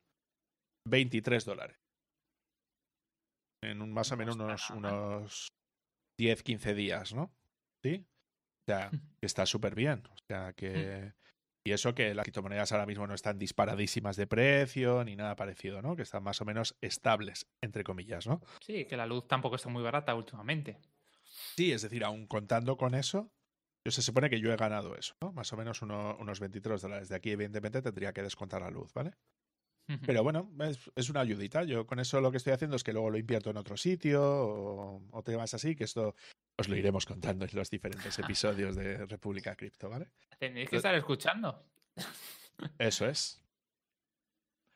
23 0.89 1.45
dólares. 1.45 1.77
En 3.63 3.83
un, 3.83 3.93
más 3.93 4.11
o 4.13 4.17
menos 4.17 4.37
unos, 4.37 4.71
unos 4.71 5.49
10, 6.19 6.43
15 6.43 6.75
días, 6.75 7.13
¿no? 7.13 7.35
¿Sí? 7.85 8.07
O 8.69 8.73
sea, 8.73 8.91
que 8.91 9.27
está 9.27 9.47
súper 9.47 9.75
bien. 9.75 10.07
O 10.07 10.17
sea, 10.29 10.53
que... 10.53 11.13
Y 11.65 11.73
eso 11.73 11.95
que 11.95 12.15
las 12.15 12.25
criptomonedas 12.25 12.73
ahora 12.73 12.87
mismo 12.87 13.07
no 13.07 13.15
están 13.15 13.39
disparadísimas 13.39 14.17
de 14.17 14.27
precio 14.27 15.05
ni 15.05 15.15
nada 15.15 15.37
parecido, 15.37 15.83
¿no? 15.83 15.95
Que 15.95 16.03
están 16.03 16.23
más 16.23 16.41
o 16.41 16.45
menos 16.45 16.77
estables, 16.81 17.47
entre 17.61 17.85
comillas, 17.85 18.27
¿no? 18.27 18.41
Sí, 18.61 18.87
que 18.87 18.97
la 18.97 19.07
luz 19.07 19.29
tampoco 19.29 19.57
está 19.57 19.69
muy 19.69 19.83
barata 19.83 20.15
últimamente. 20.15 20.79
Sí, 21.23 21.73
es 21.73 21.83
decir, 21.83 22.03
aún 22.05 22.27
contando 22.27 22.77
con 22.77 22.95
eso, 22.95 23.31
yo 23.85 23.93
se 23.93 24.03
supone 24.03 24.31
que 24.31 24.41
yo 24.41 24.53
he 24.53 24.57
ganado 24.57 24.97
eso, 24.97 25.15
¿no? 25.21 25.33
Más 25.33 25.53
o 25.53 25.57
menos 25.57 25.83
unos 25.83 26.41
23 26.41 26.81
dólares. 26.81 27.09
De 27.09 27.17
aquí, 27.17 27.31
evidentemente, 27.31 27.83
tendría 27.83 28.13
que 28.13 28.23
descontar 28.23 28.63
la 28.63 28.71
luz, 28.71 28.93
¿vale? 28.95 29.13
Pero 30.07 30.23
bueno, 30.23 30.49
es, 30.95 31.11
una 31.11 31.21
ayudita. 31.21 31.65
Yo 31.65 31.85
con 31.85 31.99
eso 31.99 32.21
lo 32.21 32.31
que 32.31 32.37
estoy 32.37 32.53
haciendo 32.53 32.77
es 32.77 32.85
que 32.85 32.93
luego 32.93 33.11
lo 33.11 33.19
invierto 33.19 33.51
en 33.51 33.57
otro 33.57 33.77
sitio 33.77 34.23
o, 34.23 35.03
o 35.11 35.23
temas 35.25 35.53
así, 35.53 35.75
que 35.75 35.83
esto 35.83 36.15
os 36.61 36.69
lo 36.69 36.77
iremos 36.77 37.07
contando 37.07 37.45
en 37.45 37.51
los 37.55 37.71
diferentes 37.71 38.19
episodios 38.19 38.77
de 38.77 39.07
República 39.07 39.57
Cripto, 39.57 39.89
¿vale? 39.89 40.09
Tenéis 40.39 40.69
que 40.69 40.77
estar 40.77 40.95
escuchando. 40.95 41.65
Eso 42.79 43.07
es. 43.07 43.43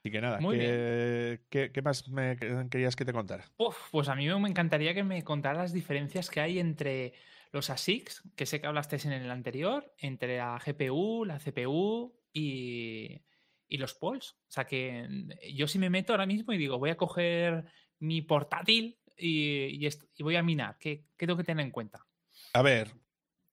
Así 0.01 0.11
que 0.11 0.20
nada, 0.20 0.39
¿qué, 0.39 1.80
más 1.82 2.09
me 2.09 2.37
querías 2.70 2.95
que 2.95 3.07
te 3.07 3.12
contara? 3.14 3.47
pues 3.91 4.09
a 4.11 4.14
mí 4.14 4.28
me 4.28 4.51
encantaría 4.51 4.93
que 4.93 5.03
me 5.03 5.24
contara 5.24 5.61
las 5.61 5.72
diferencias 5.72 6.28
que 6.28 6.41
hay 6.41 6.59
entre 6.59 7.14
los 7.53 7.70
ASICs, 7.70 8.22
que 8.37 8.45
sé 8.45 8.61
que 8.61 8.66
hablaste 8.66 8.97
en 9.05 9.12
el 9.12 9.30
anterior, 9.30 9.95
entre 9.97 10.37
la 10.37 10.59
GPU, 10.59 11.24
la 11.24 11.39
CPU 11.39 12.14
y, 12.32 13.22
los 13.70 13.95
POLs. 13.95 14.32
O 14.32 14.53
sea 14.53 14.64
que 14.64 15.09
yo 15.53 15.66
si 15.66 15.78
me 15.78 15.89
meto 15.89 16.12
ahora 16.12 16.26
mismo 16.26 16.53
y 16.53 16.59
digo, 16.59 16.78
voy 16.78 16.91
a 16.91 16.97
coger 16.97 17.64
mi 17.99 18.20
portátil 18.20 18.99
y, 19.17 19.89
voy 20.21 20.37
a 20.37 20.43
minar, 20.43 20.77
¿qué, 20.79 21.05
tengo 21.17 21.37
que 21.37 21.45
tener 21.45 21.65
en 21.65 21.71
cuenta? 21.71 22.07
A 22.53 22.62
ver, 22.62 22.95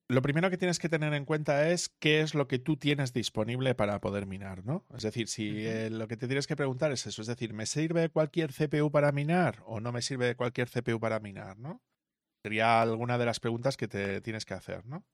lo 0.08 0.22
primero 0.22 0.50
que 0.50 0.58
tienes 0.58 0.80
que 0.80 0.90
tener 0.90 1.14
en 1.14 1.26
cuenta 1.26 1.70
es 1.70 1.90
qué 1.90 2.22
es 2.22 2.36
lo 2.36 2.48
que 2.48 2.60
tú 2.60 2.78
tienes 2.78 3.14
disponible 3.14 3.76
para 3.76 4.02
poder 4.02 4.26
minar, 4.26 4.66
¿no? 4.66 4.86
Es 4.96 5.04
decir, 5.04 5.28
si 5.28 5.90
lo 5.90 6.08
que 6.08 6.18
te 6.18 6.28
tienes 6.28 6.48
que 6.48 6.56
preguntar 6.56 6.92
es 6.92 7.06
eso, 7.08 7.22
es 7.22 7.28
decir, 7.28 7.54
¿me 7.54 7.66
sirve 7.66 8.10
cualquier 8.10 8.52
CPU 8.52 8.92
para 8.92 9.12
minar 9.12 9.64
o 9.66 9.80
no 9.80 9.92
me 9.92 10.02
sirve 10.02 10.36
cualquier 10.36 10.70
CPU 10.70 11.00
para 11.00 11.20
minar, 11.20 11.58
¿no? 11.58 11.82
Sería 12.44 12.82
alguna 12.82 13.18
de 13.18 13.26
las 13.26 13.40
preguntas 13.40 13.78
que 13.78 13.88
te 13.88 14.22
tienes 14.22 14.46
que 14.46 14.56
hacer, 14.56 14.86
¿no? 14.86 15.06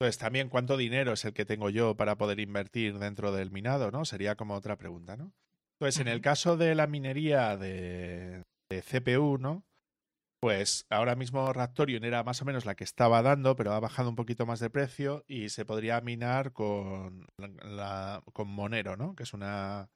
Entonces, 0.00 0.18
también 0.18 0.48
cuánto 0.48 0.76
dinero 0.76 1.12
es 1.12 1.24
el 1.24 1.34
que 1.34 1.44
tengo 1.44 1.70
yo 1.70 1.96
para 1.96 2.16
poder 2.16 2.38
invertir 2.38 2.98
dentro 3.00 3.32
del 3.32 3.50
minado, 3.50 3.90
¿no? 3.90 4.04
Sería 4.04 4.36
como 4.36 4.54
otra 4.54 4.76
pregunta, 4.76 5.16
¿no? 5.16 5.34
Entonces, 5.80 6.00
en 6.00 6.08
el 6.08 6.20
caso 6.20 6.56
de 6.56 6.74
la 6.76 6.86
minería 6.86 7.56
de 7.56 8.44
CPU, 8.70 9.38
¿no? 9.38 9.67
Pues 10.40 10.86
ahora 10.88 11.16
mismo 11.16 11.52
Raptorion 11.52 12.04
era 12.04 12.22
más 12.22 12.40
o 12.42 12.44
menos 12.44 12.64
la 12.64 12.76
que 12.76 12.84
estaba 12.84 13.22
dando, 13.22 13.56
pero 13.56 13.72
ha 13.72 13.80
bajado 13.80 14.08
un 14.08 14.14
poquito 14.14 14.46
más 14.46 14.60
de 14.60 14.70
precio 14.70 15.24
y 15.26 15.48
se 15.48 15.64
podría 15.64 16.00
minar 16.00 16.52
con, 16.52 17.26
la, 17.38 18.22
con 18.32 18.48
Monero, 18.48 18.96
¿no? 18.96 19.16
Que 19.16 19.24
es 19.24 19.34
una, 19.34 19.90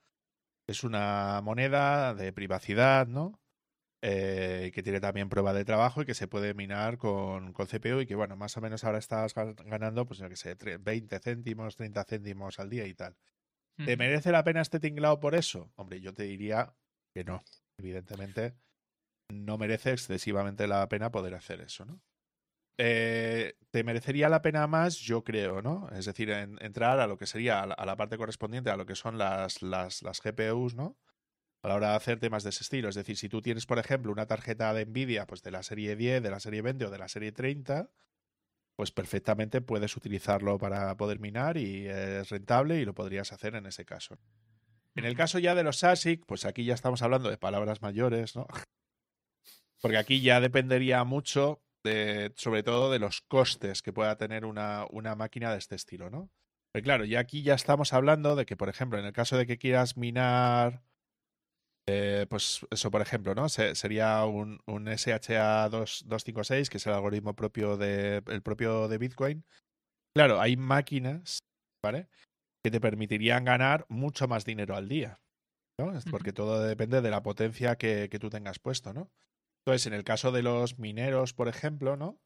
es 0.67 0.83
una 0.83 1.41
moneda 1.45 2.15
de 2.15 2.33
privacidad, 2.33 3.07
¿no? 3.07 3.41
Eh, 4.05 4.73
que 4.75 4.83
tiene 4.83 4.99
también 4.99 5.29
prueba 5.29 5.53
de 5.53 5.65
trabajo 5.65 6.03
y 6.03 6.07
que 6.07 6.15
se 6.15 6.27
puede 6.27 6.55
minar 6.55 6.99
con, 6.99 7.53
con 7.53 7.69
CPU 7.69 8.01
y 8.01 8.07
que, 8.07 8.17
bueno, 8.17 8.37
más 8.37 8.57
o 8.57 8.61
menos 8.61 8.83
ahora 8.83 8.99
estás 8.99 9.35
ganando, 9.35 10.07
pues, 10.07 10.19
yo 10.19 10.29
que 10.29 10.35
sé, 10.35 10.57
20 10.57 11.21
céntimos, 11.21 11.77
30 11.77 12.03
céntimos 12.03 12.59
al 12.59 12.69
día 12.69 12.85
y 12.87 12.95
tal. 12.95 13.17
¿Te 13.77 13.97
merece 13.97 14.33
la 14.33 14.45
pena 14.45 14.61
este 14.61 14.81
tinglado 14.81 15.21
por 15.21 15.37
eso? 15.37 15.73
Hombre, 15.77 16.01
yo 16.01 16.13
te 16.13 16.25
diría 16.25 16.75
que 17.15 17.25
no, 17.25 17.43
evidentemente 17.79 18.55
no 19.33 19.59
merece 19.59 19.93
excesivamente 19.93 20.67
la 20.67 20.89
pena 20.89 21.11
poder 21.11 21.35
hacer 21.35 21.61
eso, 21.61 21.85
¿no? 21.85 22.01
Eh, 22.79 23.55
te 23.71 23.85
merecería 23.85 24.29
la 24.29 24.43
pena 24.43 24.67
más, 24.67 24.97
yo 24.97 25.25
creo, 25.25 25.63
¿no? 25.63 25.89
Es 25.91 26.07
decir, 26.07 26.31
entrar 26.31 27.01
a 27.01 27.07
lo 27.07 27.19
que 27.19 27.27
sería 27.27 27.63
a 27.63 27.87
la, 27.87 27.97
parte 27.97 28.17
correspondiente 28.17 28.71
a 28.71 28.77
lo 28.77 28.87
que 28.87 28.95
son 28.95 29.19
las, 29.19 29.63
las, 29.63 30.03
las, 30.03 30.21
GPUs, 30.23 30.75
¿no? 30.75 30.97
A 31.63 31.69
la 31.69 31.75
hora 31.75 31.91
de 31.91 31.97
hacer 31.97 32.19
temas 32.19 32.43
de 32.43 32.51
ese 32.51 32.63
estilo. 32.63 32.89
Es 32.89 32.95
decir, 32.95 33.17
si 33.17 33.29
tú 33.29 33.43
tienes, 33.43 33.67
por 33.67 33.79
ejemplo, 33.79 34.11
una 34.11 34.27
tarjeta 34.27 34.73
de 34.75 34.87
Nvidia, 34.87 35.27
pues 35.27 35.43
de 35.43 35.51
la 35.51 35.63
serie 35.63 35.97
10, 35.97 36.23
de 36.23 36.31
la 36.31 36.41
serie 36.41 36.63
20 36.63 36.87
o 36.87 36.91
de 36.91 36.99
la 36.99 37.09
serie 37.09 37.31
30, 37.31 37.91
pues 38.75 38.91
perfectamente 38.91 39.61
puedes 39.61 39.97
utilizarlo 39.97 40.59
para 40.59 40.97
poder 40.97 41.21
minar 41.21 41.59
y 41.59 41.87
es 41.87 42.31
rentable 42.31 42.81
y 42.81 42.85
lo 42.85 42.95
podrías 42.95 43.33
hacer 43.33 43.55
en 43.55 43.67
ese 43.67 43.85
caso. 43.85 44.19
En 44.95 45.05
el 45.05 45.17
caso 45.17 45.39
ya 45.39 45.55
de 45.55 45.63
los 45.63 45.85
ASIC, 45.85 46.25
pues 46.27 46.45
aquí 46.45 46.65
ya 46.65 46.75
estamos 46.75 47.03
hablando 47.03 47.31
de 47.31 47.39
palabras 47.39 47.81
mayores, 47.81 48.35
¿no? 48.35 48.47
Porque 49.83 49.99
aquí 49.99 50.21
ya 50.21 50.41
dependería 50.41 51.03
mucho, 51.05 51.61
de, 51.85 52.33
sobre 52.37 52.63
todo, 52.63 52.91
de 52.91 53.01
los 53.01 53.21
costes 53.23 53.83
que 53.83 53.93
pueda 53.93 54.17
tener 54.17 54.45
una, 54.45 54.87
una 54.91 55.17
máquina 55.17 55.51
de 55.51 55.59
este 55.59 55.75
estilo, 55.75 56.09
¿no? 56.09 56.31
Pero 56.73 56.85
claro, 56.85 57.05
ya 57.05 57.21
aquí 57.21 57.43
ya 57.43 57.55
estamos 57.55 57.93
hablando 57.93 58.37
de 58.37 58.47
que, 58.47 58.57
por 58.57 58.69
ejemplo, 58.69 58.99
en 58.99 59.05
el 59.05 59.13
caso 59.13 59.37
de 59.37 59.47
que 59.47 59.59
quieras 59.59 59.97
minar, 59.97 60.83
eh, 61.89 62.27
pues 62.31 62.65
eso, 62.71 62.91
por 62.91 63.03
ejemplo, 63.03 63.35
¿no? 63.35 63.49
sería 63.49 64.25
un, 64.25 64.61
un 64.67 64.87
SHA-256, 64.87 66.69
que 66.69 66.77
es 66.77 66.87
el 66.87 66.93
algoritmo 66.93 67.35
propio 67.35 67.77
de, 67.77 68.23
el 68.27 68.43
propio 68.43 68.87
de 68.87 68.99
Bitcoin. 68.99 69.45
Claro, 70.17 70.41
hay 70.41 70.57
máquinas, 70.57 71.41
¿vale? 71.83 72.09
Que 72.63 72.71
te 72.71 72.81
permitirían 72.81 73.45
ganar 73.45 73.85
mucho 73.89 74.29
más 74.29 74.45
dinero 74.45 74.77
al 74.77 74.89
día, 74.89 75.21
¿no? 75.79 75.93
Porque 76.11 76.33
todo 76.33 76.63
depende 76.63 77.01
de 77.01 77.11
la 77.11 77.23
potencia 77.23 77.77
que, 77.77 78.09
que 78.09 78.19
tú 78.21 78.31
tengas 78.31 78.61
puesto, 78.61 78.93
¿no? 78.93 79.11
Entonces, 79.65 79.87
en 79.87 79.95
el 79.95 80.05
caso 80.05 80.33
de 80.33 80.43
los 80.43 80.79
mineros, 80.79 81.35
por 81.35 81.49
ejemplo, 81.49 81.97
¿no? 81.97 82.19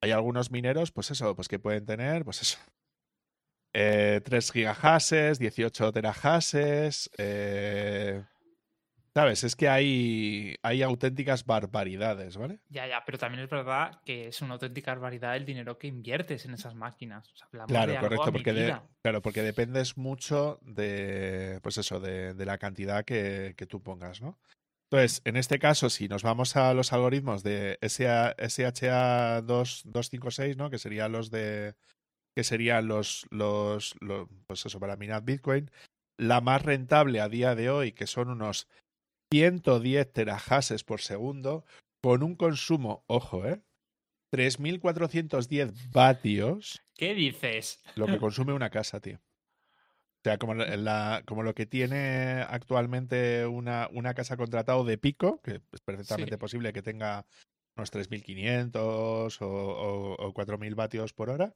Hay 0.00 0.10
algunos 0.10 0.50
mineros, 0.50 0.90
pues 0.90 1.10
eso, 1.12 1.36
pues 1.36 1.48
que 1.48 1.60
pueden 1.60 1.86
tener, 1.86 2.24
pues 2.24 2.42
eso, 2.42 2.58
eh, 3.72 4.20
3 4.24 4.50
gigahashes, 4.50 5.38
18 5.38 5.92
terahashes, 5.92 7.10
eh, 7.18 8.24
¿Sabes? 9.14 9.44
Es 9.44 9.56
que 9.56 9.68
hay, 9.68 10.56
hay 10.62 10.82
auténticas 10.82 11.44
barbaridades, 11.44 12.38
¿vale? 12.38 12.60
Ya, 12.70 12.86
ya, 12.86 13.02
pero 13.04 13.18
también 13.18 13.44
es 13.44 13.50
verdad 13.50 14.00
que 14.06 14.28
es 14.28 14.40
una 14.40 14.54
auténtica 14.54 14.92
barbaridad 14.92 15.36
el 15.36 15.44
dinero 15.44 15.76
que 15.78 15.86
inviertes 15.86 16.46
en 16.46 16.54
esas 16.54 16.74
máquinas. 16.74 17.30
claro, 17.66 18.00
correcto, 18.00 18.32
porque, 18.32 18.74
claro, 19.02 19.20
porque 19.20 19.42
dependes 19.42 19.98
mucho 19.98 20.58
de, 20.62 21.60
pues 21.62 21.76
eso, 21.76 22.00
de, 22.00 22.34
la 22.42 22.56
cantidad 22.56 23.04
que, 23.04 23.52
que, 23.54 23.66
tú 23.66 23.82
pongas, 23.82 24.22
¿no? 24.22 24.38
Entonces, 24.92 25.22
en 25.24 25.36
este 25.38 25.58
caso, 25.58 25.88
si 25.88 26.06
nos 26.06 26.22
vamos 26.22 26.54
a 26.54 26.74
los 26.74 26.92
algoritmos 26.92 27.42
de 27.42 27.78
SHA-256, 27.80 30.56
¿no? 30.56 30.68
Que 30.68 30.76
serían 30.76 31.12
los 31.12 31.30
de. 31.30 31.76
que 32.36 32.44
serían 32.44 32.88
los, 32.88 33.26
los, 33.30 33.94
Pues 34.46 34.66
eso, 34.66 34.78
para 34.78 34.98
minar 34.98 35.24
Bitcoin. 35.24 35.70
La 36.18 36.42
más 36.42 36.60
rentable 36.60 37.22
a 37.22 37.30
día 37.30 37.54
de 37.54 37.70
hoy, 37.70 37.92
que 37.92 38.06
son 38.06 38.28
unos 38.28 38.68
110 39.32 40.12
terahashes 40.12 40.84
por 40.84 41.00
segundo, 41.00 41.64
con 42.02 42.22
un 42.22 42.36
consumo, 42.36 43.02
ojo, 43.06 43.46
¿eh? 43.46 43.62
3.410 44.30 45.90
vatios. 45.90 46.82
¿Qué 46.94 47.14
dices? 47.14 47.82
Lo 47.96 48.04
que 48.04 48.18
consume 48.18 48.52
una 48.52 48.68
casa, 48.68 49.00
tío. 49.00 49.22
O 50.24 50.28
sea, 50.28 50.38
como, 50.38 50.54
la, 50.54 51.22
como 51.26 51.42
lo 51.42 51.54
que 51.54 51.66
tiene 51.66 52.44
actualmente 52.48 53.44
una, 53.46 53.88
una 53.92 54.14
casa 54.14 54.36
contratado 54.36 54.84
de 54.84 54.96
pico, 54.96 55.40
que 55.42 55.60
es 55.72 55.80
perfectamente 55.80 56.38
posible 56.38 56.72
que 56.72 56.82
tenga 56.82 57.26
unos 57.76 57.92
3.500 57.92 59.40
o, 59.40 59.46
o, 59.46 60.14
o 60.14 60.32
4.000 60.32 60.74
vatios 60.76 61.12
por 61.12 61.28
hora. 61.28 61.54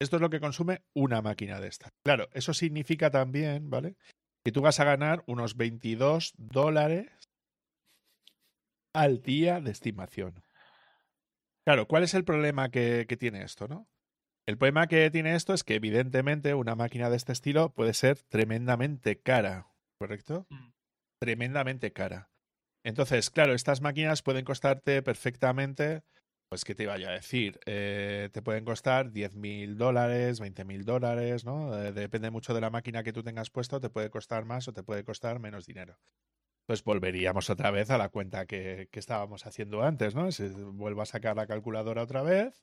Esto 0.00 0.16
es 0.16 0.22
lo 0.22 0.30
que 0.30 0.40
consume 0.40 0.82
una 0.94 1.22
máquina 1.22 1.60
de 1.60 1.68
esta. 1.68 1.90
Claro, 2.04 2.28
eso 2.32 2.54
significa 2.54 3.10
también, 3.10 3.70
¿vale? 3.70 3.96
Que 4.44 4.52
tú 4.52 4.62
vas 4.62 4.80
a 4.80 4.84
ganar 4.84 5.22
unos 5.26 5.56
22 5.56 6.34
dólares 6.36 7.10
al 8.94 9.22
día 9.22 9.60
de 9.60 9.70
estimación. 9.70 10.42
Claro, 11.64 11.86
¿cuál 11.86 12.02
es 12.02 12.14
el 12.14 12.24
problema 12.24 12.70
que, 12.70 13.04
tiene 13.18 13.42
esto, 13.42 13.68
no? 13.68 13.86
El 14.48 14.56
problema 14.56 14.86
que 14.86 15.10
tiene 15.10 15.34
esto 15.34 15.52
es 15.52 15.62
que, 15.62 15.74
evidentemente, 15.74 16.54
una 16.54 16.74
máquina 16.74 17.10
de 17.10 17.18
este 17.18 17.32
estilo 17.32 17.74
puede 17.74 17.92
ser 17.92 18.22
tremendamente 18.30 19.20
cara, 19.20 19.66
¿correcto? 19.98 20.46
Mm. 20.48 20.70
Tremendamente 21.20 21.92
cara. 21.92 22.30
Entonces, 22.82 23.28
claro, 23.28 23.52
estas 23.52 23.82
máquinas 23.82 24.22
pueden 24.22 24.46
costarte 24.46 25.02
perfectamente, 25.02 26.02
pues, 26.48 26.64
¿qué 26.64 26.74
te 26.74 26.84
iba 26.84 26.94
a 26.94 26.98
decir? 26.98 27.60
Eh, 27.66 28.30
te 28.32 28.40
pueden 28.40 28.64
costar 28.64 29.12
10 29.12 29.34
mil 29.34 29.76
dólares, 29.76 30.40
20 30.40 30.64
mil 30.64 30.86
dólares, 30.86 31.44
¿no? 31.44 31.78
Eh, 31.78 31.92
depende 31.92 32.30
mucho 32.30 32.54
de 32.54 32.62
la 32.62 32.70
máquina 32.70 33.02
que 33.02 33.12
tú 33.12 33.22
tengas 33.22 33.50
puesto, 33.50 33.80
te 33.80 33.90
puede 33.90 34.08
costar 34.08 34.46
más 34.46 34.66
o 34.66 34.72
te 34.72 34.82
puede 34.82 35.04
costar 35.04 35.40
menos 35.40 35.66
dinero 35.66 35.98
pues 36.68 36.84
volveríamos 36.84 37.48
otra 37.48 37.70
vez 37.70 37.88
a 37.88 37.96
la 37.96 38.10
cuenta 38.10 38.44
que, 38.44 38.90
estábamos 38.92 39.46
haciendo 39.46 39.82
antes, 39.82 40.14
¿no? 40.14 40.30
Se 40.30 40.50
vuelvo 40.50 41.00
a 41.00 41.06
sacar 41.06 41.34
la 41.34 41.46
calculadora 41.46 42.02
otra 42.02 42.20
vez. 42.20 42.62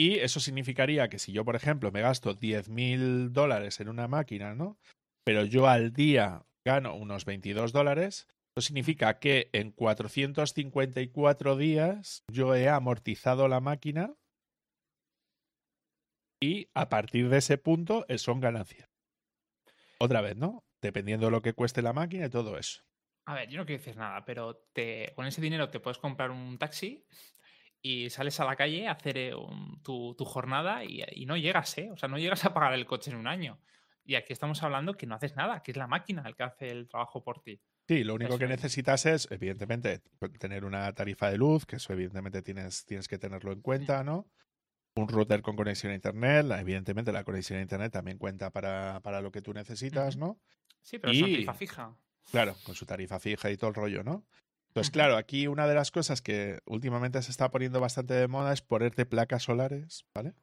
Y 0.00 0.20
eso 0.20 0.38
significaría 0.38 1.08
que 1.08 1.18
si 1.18 1.32
yo, 1.32 1.44
por 1.44 1.56
ejemplo, 1.56 1.90
me 1.90 2.00
gasto 2.00 2.34
10 2.34 2.68
mil 2.68 3.32
dólares 3.32 3.80
en 3.80 3.88
una 3.88 4.06
máquina, 4.06 4.54
¿no? 4.54 4.78
Pero 5.24 5.44
yo 5.44 5.66
al 5.66 5.92
día 5.92 6.46
gano 6.64 6.94
unos 6.94 7.24
22 7.24 7.72
dólares, 7.72 8.28
eso 8.56 8.66
significa 8.66 9.18
que 9.18 9.50
en 9.52 9.72
454 9.72 11.56
días 11.56 12.22
yo 12.30 12.54
he 12.54 12.68
amortizado 12.68 13.48
la 13.48 13.60
máquina 13.60 14.14
y 16.40 16.68
a 16.74 16.88
partir 16.88 17.28
de 17.28 17.38
ese 17.38 17.58
punto 17.58 18.06
eh, 18.08 18.18
son 18.18 18.40
ganancias. 18.40 18.88
Otra 19.98 20.20
vez, 20.20 20.36
¿no? 20.36 20.62
Dependiendo 20.80 21.26
de 21.26 21.32
lo 21.32 21.42
que 21.42 21.54
cueste 21.54 21.82
la 21.82 21.92
máquina 21.92 22.26
y 22.26 22.30
todo 22.30 22.56
eso. 22.56 22.82
A 23.26 23.34
ver, 23.34 23.48
yo 23.48 23.58
no 23.58 23.66
quiero 23.66 23.82
decir 23.82 23.96
nada, 23.96 24.24
pero 24.24 24.56
te, 24.72 25.12
con 25.16 25.26
ese 25.26 25.40
dinero 25.40 25.68
te 25.70 25.80
puedes 25.80 25.98
comprar 25.98 26.30
un 26.30 26.56
taxi 26.56 27.04
y 27.80 28.10
sales 28.10 28.38
a 28.40 28.44
la 28.44 28.56
calle 28.56 28.88
a 28.88 28.92
hacer 28.92 29.18
eh, 29.18 29.32
tu, 29.82 30.14
jornada 30.24 30.84
y, 30.84 31.26
no 31.26 31.36
llegas, 31.36 31.76
¿eh? 31.78 31.90
O 31.92 31.96
sea, 31.96 32.08
no 32.08 32.18
llegas 32.18 32.44
a 32.44 32.52
pagar 32.52 32.74
el 32.74 32.86
coche 32.86 33.10
en 33.10 33.16
un 33.16 33.26
año. 33.26 33.60
Y 34.04 34.14
aquí 34.14 34.32
estamos 34.32 34.62
hablando 34.62 34.94
que 34.94 35.06
no 35.06 35.14
haces 35.14 35.36
nada, 35.36 35.62
que 35.62 35.70
es 35.70 35.76
la 35.76 35.86
máquina 35.86 36.22
el 36.26 36.34
que 36.34 36.42
hace 36.42 36.70
el 36.70 36.88
trabajo 36.88 37.22
por 37.22 37.42
ti. 37.42 37.60
Sí, 37.86 38.04
lo 38.04 38.14
único 38.14 38.38
que 38.38 38.46
necesitas 38.46 39.06
es, 39.06 39.28
evidentemente, 39.30 40.02
tener 40.38 40.64
una 40.64 40.92
tarifa 40.94 41.30
de 41.30 41.38
luz, 41.38 41.66
que 41.66 41.76
eso 41.76 41.92
evidentemente 41.92 42.42
tienes, 42.42 42.84
tienes 42.84 43.08
que 43.08 43.18
tenerlo 43.18 43.52
en 43.52 43.60
cuenta, 43.60 44.04
¿no? 44.04 44.26
Un 44.94 45.08
router 45.08 45.42
con 45.42 45.56
conexión 45.56 45.92
a 45.92 45.94
Internet, 45.94 46.46
evidentemente 46.58 47.12
la 47.12 47.24
conexión 47.24 47.58
a 47.58 47.62
Internet 47.62 47.92
también 47.92 48.18
cuenta 48.18 48.50
para, 48.50 49.00
para 49.00 49.20
lo 49.20 49.30
que 49.30 49.42
tú 49.42 49.52
necesitas, 49.52 50.16
¿no? 50.16 50.40
Sí, 50.82 50.98
pero 50.98 51.12
es 51.12 51.18
una 51.18 51.28
tarifa 51.28 51.54
fija. 51.54 51.96
Claro, 52.30 52.56
con 52.64 52.74
su 52.74 52.84
tarifa 52.84 53.18
fija 53.20 53.50
y 53.50 53.56
todo 53.56 53.70
el 53.70 53.76
rollo, 53.76 54.02
¿no? 54.02 54.26
Entonces, 54.68 54.90
claro, 54.90 55.16
aquí 55.16 55.46
una 55.46 55.66
de 55.66 55.74
las 55.74 55.90
cosas 55.90 56.22
que 56.22 56.60
últimamente 56.66 57.20
se 57.22 57.30
está 57.30 57.50
poniendo 57.50 57.80
bastante 57.80 58.14
de 58.14 58.28
moda 58.28 58.52
es 58.52 58.62
ponerte 58.62 59.06
placas 59.06 59.42
solares, 59.42 60.04
¿vale? 60.14 60.34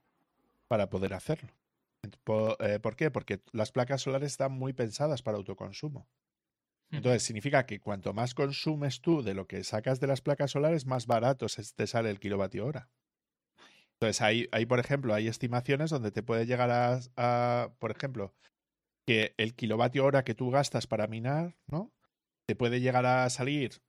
Para 0.67 0.89
poder 0.89 1.13
hacerlo. 1.13 1.53
Eh, 2.59 2.79
¿Por, 2.81 2.95
qué? 2.95 3.11
Porque 3.11 3.41
las 3.51 3.71
placas 3.71 4.01
solares 4.01 4.31
están 4.31 4.51
muy 4.51 4.73
pensadas 4.73 5.21
para 5.21 5.37
autoconsumo. 5.37 6.07
Entonces, 6.91 7.23
significa 7.23 7.65
que 7.65 7.79
cuanto 7.79 8.13
más 8.13 8.35
consumes 8.35 9.01
tú 9.01 9.21
de 9.21 9.33
lo 9.33 9.47
que 9.47 9.63
sacas 9.63 9.99
de 9.99 10.07
las 10.07 10.21
placas 10.21 10.51
solares, 10.51 10.85
más 10.85 11.07
barato 11.07 11.47
te 11.75 11.87
sale 11.87 12.09
el 12.09 12.19
kilovatio 12.19 12.65
hora. 12.65 12.89
Entonces, 13.93 14.21
hay, 14.21 14.47
hay, 14.51 14.65
por 14.65 14.79
ejemplo, 14.79 15.13
hay 15.13 15.27
estimaciones 15.27 15.89
donde 15.89 16.11
te 16.11 16.23
puede 16.23 16.45
llegar 16.45 16.71
a 16.71 17.71
por 17.79 17.91
ejemplo, 17.91 18.33
que 19.05 19.33
el 19.37 19.55
kilovatio 19.55 20.05
hora 20.05 20.23
que 20.23 20.35
tú 20.35 20.51
gastas 20.51 20.87
para 20.87 21.07
minar, 21.07 21.55
¿no? 21.67 21.91
Te 22.45 22.55
puede 22.55 22.81
llegar 22.81 23.05
a 23.05 23.29
salir 23.29 23.81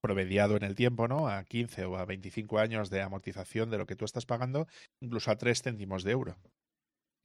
promediado 0.00 0.56
en 0.56 0.64
el 0.64 0.74
tiempo, 0.74 1.08
¿no? 1.08 1.28
A 1.28 1.44
15 1.44 1.84
o 1.84 1.96
a 1.96 2.04
25 2.04 2.58
años 2.58 2.90
de 2.90 3.02
amortización 3.02 3.70
de 3.70 3.78
lo 3.78 3.86
que 3.86 3.96
tú 3.96 4.04
estás 4.04 4.26
pagando, 4.26 4.66
incluso 5.02 5.30
a 5.30 5.36
3 5.36 5.62
céntimos 5.62 6.04
de 6.04 6.12
euro. 6.12 6.36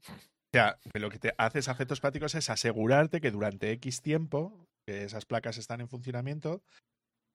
O 0.07 0.57
sea, 0.57 0.79
lo 0.93 1.09
que 1.09 1.19
te 1.19 1.33
haces 1.37 1.67
a 1.67 1.73
efectos 1.73 1.99
prácticos 1.99 2.35
es 2.35 2.49
asegurarte 2.49 3.19
que 3.19 3.31
durante 3.31 3.71
X 3.71 4.01
tiempo, 4.01 4.65
que 4.87 5.03
esas 5.03 5.25
placas 5.25 5.57
están 5.57 5.81
en 5.81 5.89
funcionamiento, 5.89 6.61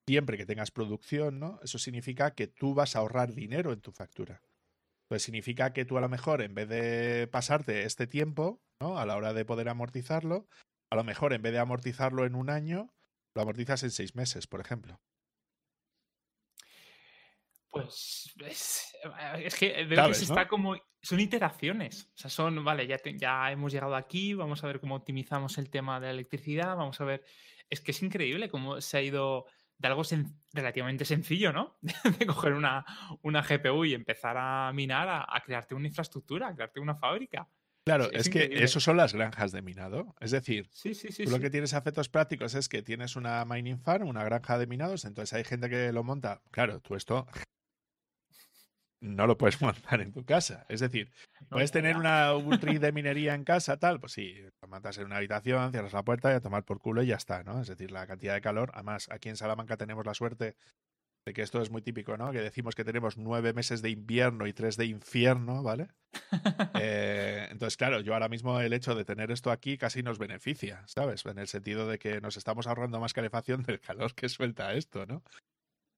siempre 0.08 0.36
que 0.36 0.46
tengas 0.46 0.70
producción, 0.70 1.38
¿no? 1.38 1.60
Eso 1.62 1.78
significa 1.78 2.34
que 2.34 2.46
tú 2.46 2.74
vas 2.74 2.96
a 2.96 3.00
ahorrar 3.00 3.34
dinero 3.34 3.72
en 3.72 3.80
tu 3.80 3.92
factura. 3.92 4.40
Pues 5.08 5.22
significa 5.22 5.72
que 5.72 5.84
tú 5.84 5.98
a 5.98 6.00
lo 6.00 6.08
mejor, 6.08 6.40
en 6.40 6.54
vez 6.54 6.68
de 6.68 7.28
pasarte 7.30 7.82
este 7.82 8.06
tiempo, 8.06 8.60
¿no? 8.80 8.98
A 8.98 9.06
la 9.06 9.16
hora 9.16 9.34
de 9.34 9.44
poder 9.44 9.68
amortizarlo, 9.68 10.46
a 10.90 10.96
lo 10.96 11.04
mejor 11.04 11.32
en 11.32 11.42
vez 11.42 11.52
de 11.52 11.58
amortizarlo 11.58 12.24
en 12.24 12.34
un 12.34 12.48
año, 12.48 12.88
lo 13.36 13.42
amortizas 13.42 13.82
en 13.82 13.90
seis 13.90 14.14
meses, 14.14 14.46
por 14.46 14.60
ejemplo. 14.60 14.98
Pues 17.70 18.34
es, 18.46 19.54
que 19.54 19.84
veo 19.84 20.08
que 20.08 20.14
se 20.14 20.24
está 20.24 20.48
como. 20.48 20.76
Son 21.02 21.20
iteraciones. 21.20 22.10
O 22.14 22.18
sea, 22.18 22.30
son, 22.30 22.64
vale, 22.64 22.86
ya, 22.86 22.98
ya 23.16 23.50
hemos 23.52 23.72
llegado 23.72 23.94
aquí, 23.94 24.34
vamos 24.34 24.62
a 24.64 24.66
ver 24.66 24.80
cómo 24.80 24.96
optimizamos 24.96 25.56
el 25.56 25.70
tema 25.70 26.00
de 26.00 26.06
la 26.08 26.12
electricidad, 26.12 26.76
vamos 26.76 27.00
a 27.00 27.04
ver. 27.04 27.24
Es 27.70 27.80
que 27.80 27.92
es 27.92 28.02
increíble 28.02 28.48
cómo 28.50 28.80
se 28.80 28.96
ha 28.96 29.02
ido 29.02 29.46
de 29.78 29.88
algo 29.88 30.02
relativamente 30.52 31.04
sencillo, 31.04 31.52
¿no? 31.52 31.78
de 32.18 32.26
coger 32.26 32.52
una, 32.52 32.84
una, 33.22 33.42
GPU 33.42 33.84
y 33.84 33.94
empezar 33.94 34.36
a 34.36 34.72
minar, 34.74 35.08
a, 35.08 35.42
crearte 35.44 35.74
una 35.74 35.86
infraestructura, 35.86 36.48
a 36.48 36.54
crearte 36.54 36.80
una 36.80 36.94
fábrica. 36.94 37.48
Claro, 37.84 38.10
es, 38.12 38.28
que 38.28 38.62
eso 38.62 38.78
son 38.78 38.98
las 38.98 39.14
granjas 39.14 39.52
de 39.52 39.62
minado. 39.62 40.14
Es 40.20 40.32
decir, 40.32 40.68
sí, 40.70 40.94
sí, 40.94 41.12
sí, 41.12 41.24
lo 41.24 41.40
que 41.40 41.48
tienes 41.48 41.72
a 41.72 41.78
efectos 41.78 42.10
prácticos 42.10 42.54
es 42.54 42.68
que 42.68 42.82
tienes 42.82 43.16
una 43.16 43.44
mining 43.46 43.80
farm, 43.80 44.06
una 44.06 44.22
granja 44.22 44.58
de 44.58 44.66
minados, 44.66 45.06
entonces 45.06 45.32
hay 45.32 45.44
gente 45.44 45.70
que 45.70 45.90
lo 45.92 46.04
monta. 46.04 46.42
Claro, 46.50 46.80
tú 46.80 46.94
esto 46.94 47.26
no 49.00 49.26
lo 49.26 49.36
puedes 49.38 49.60
montar 49.62 50.00
en 50.00 50.12
tu 50.12 50.24
casa. 50.24 50.66
Es 50.68 50.80
decir, 50.80 51.10
puedes 51.48 51.72
tener 51.72 51.96
una, 51.96 52.34
un 52.36 52.60
rig 52.60 52.80
de 52.80 52.92
minería 52.92 53.34
en 53.34 53.44
casa, 53.44 53.78
tal, 53.78 54.00
pues 54.00 54.12
sí, 54.12 54.34
lo 54.60 54.68
montas 54.68 54.98
en 54.98 55.06
una 55.06 55.16
habitación, 55.16 55.72
cierras 55.72 55.92
la 55.92 56.04
puerta 56.04 56.30
y 56.30 56.34
a 56.34 56.40
tomar 56.40 56.64
por 56.64 56.78
culo 56.78 57.02
y 57.02 57.08
ya 57.08 57.16
está, 57.16 57.42
¿no? 57.42 57.60
Es 57.60 57.68
decir, 57.68 57.90
la 57.90 58.06
cantidad 58.06 58.34
de 58.34 58.40
calor. 58.40 58.70
Además, 58.74 59.08
aquí 59.10 59.28
en 59.28 59.36
Salamanca 59.36 59.76
tenemos 59.76 60.06
la 60.06 60.14
suerte 60.14 60.56
de 61.26 61.32
que 61.34 61.42
esto 61.42 61.60
es 61.60 61.70
muy 61.70 61.82
típico, 61.82 62.16
¿no? 62.16 62.32
Que 62.32 62.40
decimos 62.40 62.74
que 62.74 62.84
tenemos 62.84 63.18
nueve 63.18 63.52
meses 63.52 63.82
de 63.82 63.90
invierno 63.90 64.46
y 64.46 64.52
tres 64.52 64.76
de 64.76 64.86
infierno, 64.86 65.62
¿vale? 65.62 65.88
Eh, 66.82 67.46
entonces, 67.50 67.76
claro, 67.76 68.00
yo 68.00 68.14
ahora 68.14 68.28
mismo 68.28 68.58
el 68.60 68.72
hecho 68.72 68.94
de 68.94 69.04
tener 69.04 69.30
esto 69.30 69.50
aquí 69.50 69.76
casi 69.76 70.02
nos 70.02 70.18
beneficia, 70.18 70.82
¿sabes? 70.86 71.26
En 71.26 71.38
el 71.38 71.46
sentido 71.46 71.86
de 71.86 71.98
que 71.98 72.20
nos 72.20 72.36
estamos 72.38 72.66
ahorrando 72.66 73.00
más 73.00 73.12
calefacción 73.12 73.62
del 73.62 73.80
calor 73.80 74.14
que 74.14 74.28
suelta 74.28 74.72
esto, 74.72 75.04
¿no? 75.04 75.22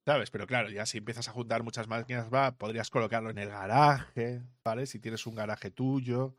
¿Sabes? 0.05 0.31
Pero 0.31 0.47
claro, 0.47 0.69
ya 0.69 0.85
si 0.85 0.99
empiezas 0.99 1.29
a 1.29 1.33
juntar 1.33 1.63
muchas 1.63 1.87
máquinas, 1.87 2.33
va, 2.33 2.57
podrías 2.57 2.91
colocarlo 2.91 3.31
en 3.31 3.39
el 3.39 3.49
garaje, 3.49 4.43
¿vale? 4.65 4.87
Si 4.87 4.99
tienes 4.99 5.27
un 5.27 5.37
garaje 5.37 5.71
tuyo, 5.71 6.35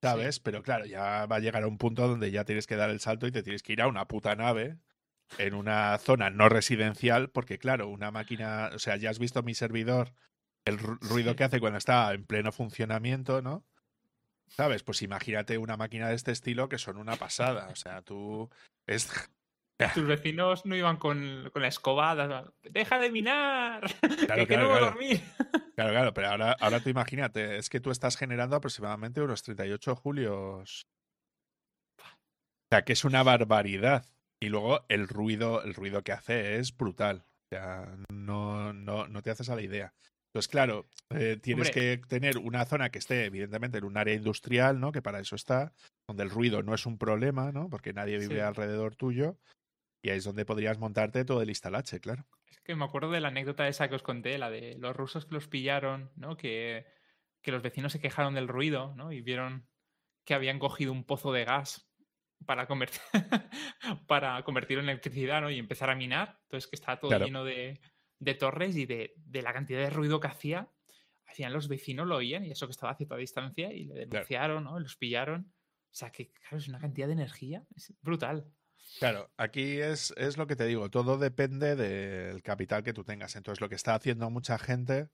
¿sabes? 0.00 0.38
Pero 0.38 0.62
claro, 0.62 0.84
ya 0.84 1.26
va 1.26 1.36
a 1.36 1.40
llegar 1.40 1.64
a 1.64 1.66
un 1.66 1.78
punto 1.78 2.06
donde 2.06 2.30
ya 2.30 2.44
tienes 2.44 2.66
que 2.66 2.76
dar 2.76 2.90
el 2.90 3.00
salto 3.00 3.26
y 3.26 3.32
te 3.32 3.42
tienes 3.42 3.62
que 3.62 3.72
ir 3.72 3.82
a 3.82 3.88
una 3.88 4.06
puta 4.06 4.36
nave 4.36 4.78
en 5.38 5.54
una 5.54 5.98
zona 5.98 6.30
no 6.30 6.48
residencial, 6.48 7.30
porque 7.30 7.58
claro, 7.58 7.88
una 7.88 8.12
máquina, 8.12 8.70
o 8.74 8.78
sea, 8.78 8.96
ya 8.96 9.10
has 9.10 9.18
visto 9.18 9.42
mi 9.42 9.54
servidor, 9.54 10.14
el 10.64 10.78
ruido 10.78 11.34
que 11.34 11.44
hace 11.44 11.60
cuando 11.60 11.78
está 11.78 12.12
en 12.12 12.24
pleno 12.24 12.52
funcionamiento, 12.52 13.42
¿no? 13.42 13.64
¿Sabes? 14.48 14.84
Pues 14.84 15.02
imagínate 15.02 15.58
una 15.58 15.76
máquina 15.76 16.08
de 16.08 16.14
este 16.14 16.30
estilo 16.30 16.68
que 16.68 16.78
son 16.78 16.96
una 16.96 17.16
pasada. 17.16 17.68
O 17.70 17.76
sea, 17.76 18.02
tú. 18.02 18.50
Es 18.86 19.10
tus 19.94 20.06
vecinos 20.06 20.64
no 20.66 20.76
iban 20.76 20.96
con, 20.96 21.50
la 21.54 21.68
escoba. 21.68 22.52
¡Deja 22.62 22.98
de 22.98 23.10
minar! 23.10 23.82
Claro, 24.26 24.46
que, 24.46 24.56
no 24.56 24.68
voy 24.68 24.78
a 24.78 24.80
dormir. 24.80 25.20
Claro, 25.74 25.90
claro, 25.90 26.14
pero 26.14 26.28
ahora, 26.28 26.56
ahora 26.60 26.78
tú 26.78 26.88
imagínate, 26.88 27.56
es 27.56 27.68
que 27.68 27.80
tú 27.80 27.90
estás 27.90 28.16
generando 28.16 28.54
aproximadamente 28.54 29.20
unos 29.20 29.42
38 29.42 29.96
julios. 29.96 30.86
O 31.98 32.66
sea, 32.70 32.84
que 32.84 32.92
es 32.92 33.04
una 33.04 33.24
barbaridad. 33.24 34.06
Y 34.40 34.50
luego 34.50 34.84
el 34.88 35.08
ruido, 35.08 35.64
el 35.64 35.74
ruido 35.74 36.04
que 36.04 36.12
hace 36.12 36.58
es 36.58 36.76
brutal. 36.76 37.24
O 37.26 37.56
sea, 37.56 37.96
no, 38.08 38.72
no, 38.72 39.08
no 39.08 39.22
te 39.22 39.30
haces 39.32 39.48
a 39.48 39.56
la 39.56 39.62
idea. 39.62 39.94
Entonces, 40.34 40.48
claro, 40.48 40.88
eh, 41.10 41.38
tienes 41.40 41.70
que 41.70 42.00
tener 42.08 42.38
una 42.38 42.64
zona 42.64 42.90
que 42.90 42.98
esté, 42.98 43.24
evidentemente, 43.24 43.78
en 43.78 43.84
un 43.84 43.96
área 43.96 44.14
industrial, 44.14 44.80
¿no? 44.80 44.90
Que 44.90 45.00
para 45.00 45.20
eso 45.20 45.36
está, 45.36 45.72
donde 46.08 46.24
el 46.24 46.30
ruido 46.30 46.62
no 46.64 46.74
es 46.74 46.86
un 46.86 46.98
problema, 46.98 47.52
¿no? 47.52 47.68
Porque 47.68 47.92
nadie 47.92 48.18
vive 48.18 48.42
alrededor 48.42 48.96
tuyo. 48.96 49.38
Y 50.04 50.10
ahí 50.10 50.18
es 50.18 50.24
donde 50.24 50.44
podrías 50.44 50.78
montarte 50.78 51.24
todo 51.24 51.40
el 51.40 51.48
instalache, 51.48 51.98
claro. 51.98 52.26
Es 52.50 52.60
que 52.60 52.76
me 52.76 52.84
acuerdo 52.84 53.10
de 53.10 53.20
la 53.20 53.28
anécdota 53.28 53.66
esa 53.68 53.88
que 53.88 53.94
os 53.94 54.02
conté, 54.02 54.36
la 54.36 54.50
de 54.50 54.76
los 54.78 54.94
rusos 54.94 55.24
que 55.24 55.32
los 55.32 55.48
pillaron, 55.48 56.12
¿no? 56.14 56.36
Que, 56.36 56.84
que 57.40 57.50
los 57.50 57.62
vecinos 57.62 57.92
se 57.92 58.00
quejaron 58.00 58.34
del 58.34 58.46
ruido, 58.46 58.94
¿no? 58.96 59.12
Y 59.12 59.22
vieron 59.22 59.66
que 60.26 60.34
habían 60.34 60.58
cogido 60.58 60.92
un 60.92 61.04
pozo 61.04 61.32
de 61.32 61.46
gas 61.46 61.90
para, 62.44 62.66
convertir, 62.66 63.00
para 64.06 64.42
convertirlo 64.44 64.82
en 64.82 64.90
electricidad, 64.90 65.40
¿no? 65.40 65.50
Y 65.50 65.58
empezar 65.58 65.88
a 65.88 65.94
minar. 65.94 66.38
Entonces 66.42 66.68
que 66.68 66.76
estaba 66.76 67.00
todo 67.00 67.18
lleno 67.18 67.42
de, 67.42 67.80
de, 68.18 68.34
torres 68.34 68.76
y 68.76 68.84
de, 68.84 69.14
de, 69.16 69.40
la 69.40 69.54
cantidad 69.54 69.80
de 69.80 69.88
ruido 69.88 70.20
que 70.20 70.28
hacía. 70.28 70.70
Hacían 71.24 71.54
los 71.54 71.66
vecinos 71.66 72.06
lo 72.06 72.16
oían 72.16 72.44
y 72.44 72.50
eso 72.50 72.66
que 72.66 72.72
estaba 72.72 72.92
a 72.92 72.96
cierta 72.96 73.16
distancia 73.16 73.72
y 73.72 73.86
le 73.86 73.94
denunciaron, 73.94 74.64
¿no? 74.64 74.78
Los 74.78 74.96
pillaron. 74.96 75.54
O 75.90 75.94
sea 75.94 76.12
que, 76.12 76.30
claro, 76.30 76.58
es 76.58 76.68
una 76.68 76.78
cantidad 76.78 77.06
de 77.06 77.14
energía. 77.14 77.64
Es 77.74 77.94
brutal. 78.02 78.52
Claro, 78.98 79.30
aquí 79.36 79.78
es, 79.80 80.12
es 80.16 80.36
lo 80.36 80.46
que 80.46 80.56
te 80.56 80.66
digo, 80.66 80.90
todo 80.90 81.18
depende 81.18 81.76
del 81.76 82.42
capital 82.42 82.82
que 82.84 82.92
tú 82.92 83.04
tengas. 83.04 83.36
Entonces, 83.36 83.60
lo 83.60 83.68
que 83.68 83.74
está 83.74 83.94
haciendo 83.94 84.30
mucha 84.30 84.58
gente 84.58 85.08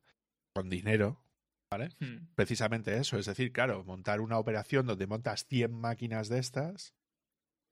con 0.54 0.68
dinero, 0.68 1.22
¿vale? 1.70 1.90
Hmm. 2.00 2.28
Precisamente 2.34 2.96
eso, 2.98 3.18
es 3.18 3.26
decir, 3.26 3.52
claro, 3.52 3.84
montar 3.84 4.20
una 4.20 4.38
operación 4.38 4.86
donde 4.86 5.06
montas 5.06 5.46
100 5.46 5.72
máquinas 5.72 6.28
de 6.28 6.38
estas, 6.38 6.94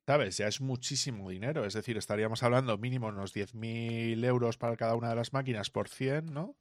¿sabes? 0.07 0.39
Ya 0.39 0.47
es 0.49 0.61
muchísimo 0.61 1.29
dinero, 1.31 1.65
es 1.65 1.75
decir, 1.75 1.99
estaríamos 1.99 2.43
hablando 2.43 2.79
mínimo 2.79 3.09
unos 3.09 3.33
10.000 3.35 4.25
euros 4.25 4.57
para 4.57 4.77
cada 4.77 4.95
una 4.95 5.11
de 5.11 5.17
las 5.17 5.33
máquinas 5.33 5.69
por 5.71 5.89
100, 5.89 6.27
¿no? 6.33 6.57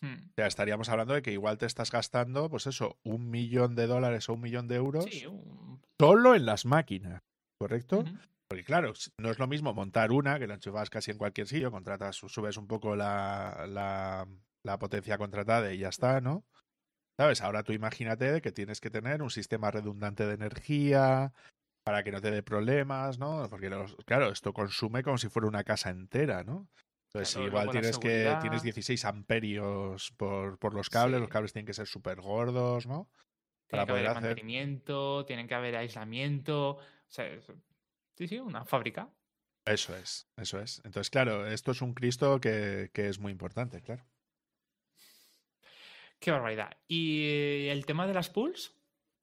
Hmm. 0.00 0.28
O 0.30 0.34
sea, 0.36 0.46
estaríamos 0.46 0.88
hablando 0.88 1.14
de 1.14 1.22
que 1.22 1.32
igual 1.32 1.58
te 1.58 1.66
estás 1.66 1.90
gastando, 1.90 2.48
pues 2.50 2.66
eso, 2.66 2.98
un 3.02 3.30
millón 3.30 3.74
de 3.74 3.86
dólares 3.86 4.28
o 4.28 4.34
un 4.34 4.40
millón 4.40 4.68
de 4.68 4.76
euros 4.76 5.04
Sí, 5.10 5.26
un- 5.26 5.80
solo 6.00 6.34
en 6.34 6.46
las 6.46 6.64
máquinas, 6.66 7.22
¿correcto? 7.58 8.04
Porque 8.52 8.64
claro, 8.64 8.92
no 9.16 9.30
es 9.30 9.38
lo 9.38 9.46
mismo 9.46 9.72
montar 9.72 10.12
una, 10.12 10.38
que 10.38 10.46
la 10.46 10.52
enchufas 10.56 10.90
casi 10.90 11.10
en 11.10 11.16
cualquier 11.16 11.46
sitio, 11.46 11.70
contratas, 11.70 12.16
su- 12.16 12.28
subes 12.28 12.58
un 12.58 12.66
poco 12.66 12.94
la, 12.94 13.64
la, 13.66 14.28
la 14.62 14.78
potencia 14.78 15.16
contratada 15.16 15.72
y 15.72 15.78
ya 15.78 15.88
está, 15.88 16.20
¿no? 16.20 16.44
¿Sabes? 17.18 17.40
Ahora 17.40 17.62
tú 17.62 17.72
imagínate 17.72 18.42
que 18.42 18.52
tienes 18.52 18.82
que 18.82 18.90
tener 18.90 19.22
un 19.22 19.30
sistema 19.30 19.70
redundante 19.70 20.26
de 20.26 20.34
energía 20.34 21.32
para 21.82 22.02
que 22.02 22.12
no 22.12 22.20
te 22.20 22.30
dé 22.30 22.42
problemas, 22.42 23.18
¿no? 23.18 23.48
Porque, 23.48 23.70
los- 23.70 23.96
claro, 24.04 24.28
esto 24.30 24.52
consume 24.52 25.02
como 25.02 25.16
si 25.16 25.30
fuera 25.30 25.48
una 25.48 25.64
casa 25.64 25.88
entera, 25.88 26.44
¿no? 26.44 26.68
Entonces, 27.06 27.32
Claro, 27.32 27.46
igual 27.48 27.70
tienes 27.70 27.96
que 27.96 28.36
tienes 28.42 28.62
16 28.62 29.06
amperios 29.06 30.12
por, 30.18 30.58
por 30.58 30.74
los 30.74 30.90
cables, 30.90 31.20
los 31.20 31.30
cables 31.30 31.54
tienen 31.54 31.64
que 31.66 31.72
ser 31.72 31.86
súper 31.86 32.20
gordos, 32.20 32.86
¿no? 32.86 33.08
Tiene 33.66 33.70
para 33.70 33.86
que 33.86 33.92
haber 33.92 34.04
poder 34.04 34.06
hacer- 34.18 34.22
mantenimiento, 34.28 35.24
tienen 35.24 35.48
que 35.48 35.54
haber 35.54 35.74
aislamiento. 35.76 36.72
O 36.72 36.80
sea, 37.14 37.26
sí, 38.16 38.28
sí, 38.28 38.38
una 38.38 38.64
fábrica. 38.64 39.08
Eso 39.64 39.96
es, 39.96 40.28
eso 40.36 40.60
es. 40.60 40.78
Entonces, 40.84 41.10
claro, 41.10 41.46
esto 41.46 41.70
es 41.70 41.82
un 41.82 41.94
Cristo 41.94 42.40
que, 42.40 42.90
que 42.92 43.08
es 43.08 43.18
muy 43.18 43.30
importante, 43.32 43.80
claro. 43.80 44.04
Qué 46.18 46.30
barbaridad. 46.30 46.76
¿Y 46.88 47.66
el 47.68 47.84
tema 47.86 48.06
de 48.06 48.14
las 48.14 48.28
pools? 48.30 48.74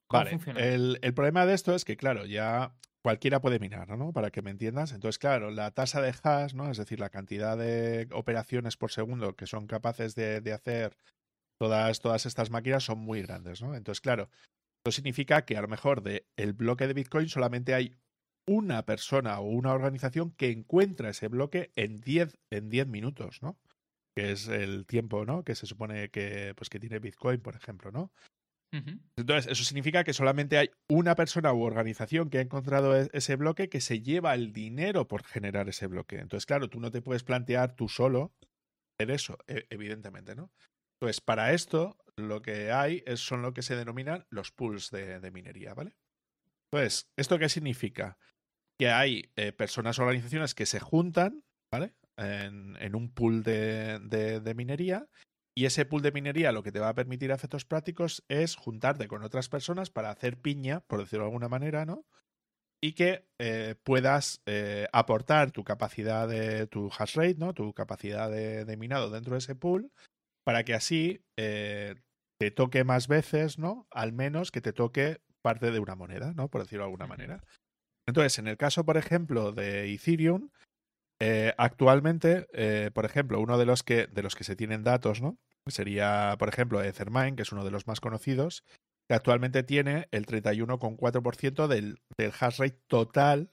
¿Cómo 0.06 0.24
Vale, 0.24 0.30
funciona? 0.30 0.60
el, 0.60 0.98
el 1.02 1.14
problema 1.14 1.46
de 1.46 1.54
esto 1.54 1.74
es 1.74 1.84
que, 1.84 1.96
claro, 1.96 2.26
ya 2.26 2.74
cualquiera 3.02 3.40
puede 3.40 3.58
minar, 3.58 3.88
¿no? 3.96 4.12
Para 4.12 4.30
que 4.30 4.42
me 4.42 4.50
entiendas. 4.50 4.92
Entonces, 4.92 5.18
claro, 5.18 5.50
la 5.50 5.70
tasa 5.70 6.00
de 6.02 6.14
hash, 6.22 6.54
¿no? 6.54 6.70
Es 6.70 6.78
decir, 6.78 7.00
la 7.00 7.10
cantidad 7.10 7.56
de 7.56 8.08
operaciones 8.12 8.76
por 8.76 8.90
segundo 8.90 9.36
que 9.36 9.46
son 9.46 9.66
capaces 9.66 10.14
de, 10.14 10.40
de 10.40 10.52
hacer 10.52 10.96
todas, 11.58 12.00
todas 12.00 12.26
estas 12.26 12.50
máquinas 12.50 12.84
son 12.84 12.98
muy 12.98 13.22
grandes, 13.22 13.62
¿no? 13.62 13.74
Entonces, 13.74 14.00
claro, 14.00 14.30
esto 14.80 14.92
significa 14.92 15.44
que 15.44 15.56
a 15.56 15.62
lo 15.62 15.68
mejor 15.68 16.02
de 16.02 16.26
el 16.36 16.52
bloque 16.52 16.86
de 16.86 16.94
Bitcoin 16.94 17.28
solamente 17.28 17.74
hay 17.74 17.94
una 18.46 18.84
persona 18.86 19.38
o 19.40 19.48
una 19.48 19.72
organización 19.72 20.32
que 20.32 20.50
encuentra 20.50 21.10
ese 21.10 21.28
bloque 21.28 21.72
en 21.76 22.00
10 22.00 22.38
en 22.50 22.68
10 22.70 22.86
minutos, 22.86 23.42
¿no? 23.42 23.60
Que 24.16 24.32
es 24.32 24.48
el 24.48 24.86
tiempo, 24.86 25.26
¿no? 25.26 25.44
Que 25.44 25.54
se 25.56 25.66
supone 25.66 26.10
que, 26.10 26.54
pues, 26.56 26.70
que 26.70 26.80
tiene 26.80 27.00
Bitcoin, 27.00 27.40
por 27.42 27.56
ejemplo, 27.56 27.92
¿no? 27.92 28.12
Entonces, 29.16 29.50
eso 29.52 29.64
significa 29.64 30.04
que 30.04 30.12
solamente 30.14 30.56
hay 30.56 30.70
una 30.88 31.14
persona 31.14 31.52
u 31.52 31.62
organización 31.62 32.30
que 32.30 32.38
ha 32.38 32.42
encontrado 32.42 32.96
e- 32.98 33.10
ese 33.12 33.36
bloque 33.36 33.68
que 33.68 33.80
se 33.80 34.00
lleva 34.00 34.34
el 34.34 34.52
dinero 34.52 35.08
por 35.08 35.24
generar 35.24 35.68
ese 35.68 35.86
bloque. 35.86 36.16
Entonces, 36.18 36.46
claro, 36.46 36.70
tú 36.70 36.80
no 36.80 36.90
te 36.90 37.02
puedes 37.02 37.22
plantear 37.24 37.76
tú 37.76 37.88
solo 37.88 38.34
hacer 38.98 39.12
eso, 39.12 39.38
e- 39.48 39.66
evidentemente, 39.70 40.36
¿no? 40.36 40.52
Entonces, 41.00 41.20
para 41.22 41.52
esto, 41.54 41.98
lo 42.16 42.42
que 42.42 42.72
hay 42.72 43.04
son 43.16 43.42
lo 43.42 43.54
que 43.54 43.62
se 43.62 43.76
denominan 43.76 44.26
los 44.30 44.52
pools 44.52 44.90
de, 44.90 45.20
de 45.20 45.30
minería, 45.32 45.74
¿vale? 45.74 45.96
Entonces, 46.72 47.10
¿esto 47.16 47.38
qué 47.38 47.48
significa? 47.48 48.18
Que 48.78 48.90
hay 48.90 49.32
eh, 49.36 49.52
personas 49.52 49.98
o 49.98 50.02
organizaciones 50.02 50.54
que 50.54 50.66
se 50.66 50.80
juntan, 50.80 51.44
¿vale? 51.72 51.94
En, 52.18 52.76
en 52.80 52.94
un 52.96 53.12
pool 53.12 53.42
de, 53.42 53.98
de- 54.00 54.54
minería 54.54 55.08
y 55.56 55.66
ese 55.66 55.86
pool 55.86 56.02
de 56.02 56.12
minería 56.12 56.52
lo 56.52 56.62
que 56.62 56.72
te 56.72 56.80
va 56.80 56.90
a 56.90 56.94
permitir 56.94 57.32
a 57.32 57.36
efectos 57.36 57.64
prácticos 57.64 58.24
es 58.28 58.56
juntarte 58.56 59.08
con 59.08 59.22
otras 59.24 59.48
personas 59.48 59.90
para 59.90 60.10
hacer 60.10 60.38
piña, 60.40 60.80
por 60.82 61.00
decirlo 61.00 61.24
de 61.24 61.28
alguna 61.30 61.48
manera, 61.48 61.86
¿no? 61.86 62.06
Y 62.82 62.94
que 62.94 63.26
eh, 63.38 63.74
puedas 63.84 64.42
eh, 64.46 64.86
aportar 64.92 65.50
tu 65.50 65.64
capacidad 65.64 66.26
de 66.28 66.66
tu 66.66 66.90
hash 66.98 67.16
rate, 67.16 67.36
¿no? 67.38 67.52
Tu 67.52 67.74
capacidad 67.74 68.30
de, 68.30 68.64
de 68.64 68.76
minado 68.76 69.10
dentro 69.10 69.34
de 69.34 69.38
ese 69.38 69.54
pool, 69.54 69.92
para 70.44 70.64
que 70.64 70.74
así 70.74 71.24
eh, 71.38 71.96
te 72.38 72.50
toque 72.50 72.84
más 72.84 73.08
veces, 73.08 73.58
¿no? 73.58 73.88
Al 73.90 74.12
menos 74.12 74.50
que 74.52 74.60
te 74.62 74.72
toque 74.74 75.20
parte 75.42 75.70
de 75.70 75.78
una 75.78 75.94
moneda, 75.94 76.32
¿no? 76.34 76.48
Por 76.48 76.62
decirlo 76.62 76.84
de 76.84 76.88
alguna 76.88 77.06
manera. 77.06 77.42
Entonces, 78.06 78.38
en 78.38 78.48
el 78.48 78.56
caso, 78.56 78.84
por 78.84 78.96
ejemplo, 78.96 79.52
de 79.52 79.92
Ethereum, 79.92 80.50
eh, 81.20 81.52
actualmente, 81.58 82.46
eh, 82.52 82.90
por 82.94 83.04
ejemplo, 83.04 83.40
uno 83.40 83.58
de 83.58 83.66
los 83.66 83.82
que 83.82 84.06
de 84.06 84.22
los 84.22 84.34
que 84.34 84.44
se 84.44 84.56
tienen 84.56 84.82
datos, 84.82 85.20
¿no? 85.20 85.38
Sería, 85.66 86.34
por 86.38 86.48
ejemplo, 86.48 86.82
Ethermine, 86.82 87.36
que 87.36 87.42
es 87.42 87.52
uno 87.52 87.64
de 87.64 87.70
los 87.70 87.86
más 87.86 88.00
conocidos, 88.00 88.64
que 89.08 89.14
actualmente 89.14 89.62
tiene 89.62 90.08
el 90.10 90.24
31,4% 90.26 91.68
del, 91.68 92.00
del 92.16 92.32
hash 92.40 92.58
rate 92.58 92.80
total 92.86 93.50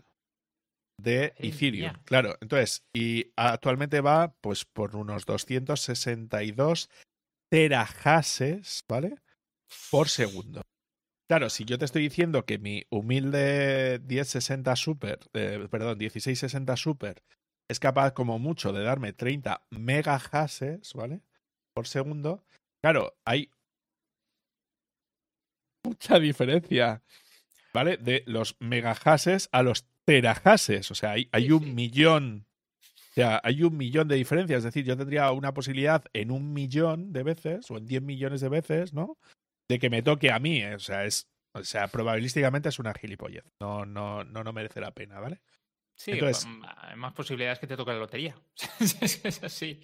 de 0.99 1.33
Ethereum. 1.37 1.93
Claro, 2.05 2.37
entonces, 2.41 2.83
y 2.93 3.33
actualmente 3.35 4.01
va 4.01 4.33
pues 4.41 4.65
por 4.65 4.95
unos 4.95 5.25
262 5.25 6.89
terahashes, 7.51 8.83
¿vale? 8.87 9.17
Por 9.91 10.09
segundo. 10.09 10.61
Claro, 11.27 11.49
si 11.49 11.65
yo 11.65 11.77
te 11.77 11.83
estoy 11.85 12.03
diciendo 12.03 12.45
que 12.45 12.57
mi 12.57 12.83
humilde 12.89 13.99
1060 14.07 14.75
Super, 14.77 15.19
eh, 15.33 15.67
perdón, 15.69 15.97
1660 15.97 16.77
Super 16.77 17.21
es 17.69 17.79
capaz 17.81 18.13
como 18.13 18.39
mucho 18.39 18.71
de 18.71 18.83
darme 18.83 19.11
30 19.11 19.65
megahashes, 19.71 20.93
¿vale? 20.93 21.21
Por 21.73 21.85
segundo. 21.87 22.45
Claro, 22.81 23.17
hay 23.25 23.51
mucha 25.83 26.17
diferencia, 26.19 27.03
¿vale? 27.73 27.97
De 27.97 28.23
los 28.25 28.55
megahashes 28.59 29.49
a 29.51 29.63
los 29.63 29.85
terahashes. 30.05 30.91
O 30.91 30.95
sea, 30.95 31.11
hay, 31.11 31.27
hay 31.33 31.47
Sí, 31.47 31.51
un 31.51 31.63
sí. 31.63 31.71
millón. 31.73 32.47
O 33.11 33.13
sea, 33.15 33.41
hay 33.43 33.63
un 33.63 33.75
millón 33.75 34.07
de 34.07 34.15
diferencias. 34.15 34.59
Es 34.59 34.63
decir, 34.65 34.85
yo 34.85 34.95
tendría 34.95 35.31
una 35.31 35.53
posibilidad 35.53 36.05
en 36.13 36.31
un 36.31 36.53
millón 36.53 37.11
de 37.11 37.23
veces 37.23 37.69
o 37.71 37.77
en 37.77 37.85
10 37.85 38.01
millones 38.03 38.41
de 38.41 38.49
veces, 38.49 38.93
¿no? 38.93 39.17
De 39.69 39.79
que 39.79 39.89
me 39.89 40.01
toque 40.01 40.31
a 40.31 40.39
mí. 40.39 40.61
eh, 40.61 40.75
O 40.75 40.79
sea, 40.79 41.05
es. 41.05 41.27
O 41.53 41.63
sea, 41.63 41.87
probabilísticamente 41.87 42.69
es 42.69 42.77
una 42.77 42.93
gilipollez. 42.93 43.43
No, 43.59 43.83
no, 43.85 44.23
no, 44.23 44.43
no 44.43 44.53
merece 44.53 44.79
la 44.79 44.91
pena, 44.91 45.19
¿vale? 45.19 45.41
Sí, 45.95 46.11
Entonces- 46.11 46.45
mm, 46.45 46.61
hay 46.77 46.95
más 46.95 47.13
posibilidades 47.13 47.57
que 47.57 47.65
te 47.65 47.75
toque 47.75 47.91
la 47.91 47.97
lotería. 47.97 48.35
es 48.79 49.43
así. 49.43 49.81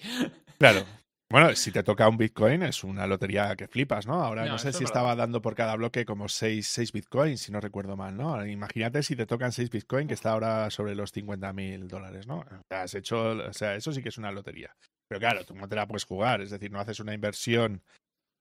Claro. 0.59 0.85
Bueno, 1.31 1.55
si 1.55 1.71
te 1.71 1.81
toca 1.81 2.07
un 2.07 2.17
Bitcoin 2.17 2.61
es 2.61 2.83
una 2.83 3.07
lotería 3.07 3.55
que 3.55 3.67
flipas, 3.67 4.05
¿no? 4.05 4.21
Ahora 4.23 4.45
no, 4.45 4.51
No, 4.51 4.57
sé 4.59 4.71
si 4.71 4.83
es 4.83 4.89
estaba 4.89 5.15
dando 5.15 5.41
por 5.41 5.55
cada 5.55 5.75
bloque 5.75 6.05
como 6.05 6.29
6, 6.29 6.91
Bitcoins, 6.93 7.41
si 7.41 7.51
no 7.51 7.59
recuerdo 7.59 7.97
mal, 7.97 8.15
¿no? 8.15 8.45
Imagínate 8.45 9.01
si 9.01 9.15
te 9.15 9.25
tocan 9.25 9.51
6 9.51 9.71
Bitcoin, 9.71 10.07
que 10.07 10.13
está 10.13 10.33
ahora 10.33 10.69
sobre 10.69 10.93
los 10.93 11.11
50 11.11 11.51
mil 11.53 11.87
dólares, 11.87 12.27
¿no? 12.27 12.41
O 12.41 12.45
sea, 12.69 12.83
has 12.83 12.93
hecho, 12.93 13.29
o 13.31 13.53
sea, 13.53 13.73
eso 13.73 13.91
sí 13.91 14.03
que 14.03 14.09
es 14.09 14.17
una 14.19 14.31
lotería. 14.31 14.75
Pero 15.07 15.19
claro, 15.19 15.43
tú 15.43 15.55
no 15.55 15.67
te 15.67 15.75
la 15.75 15.87
puedes 15.87 16.03
jugar, 16.05 16.41
es 16.41 16.51
decir, 16.51 16.69
no 16.71 16.79
haces 16.79 16.99
una 16.99 17.15
inversión 17.15 17.81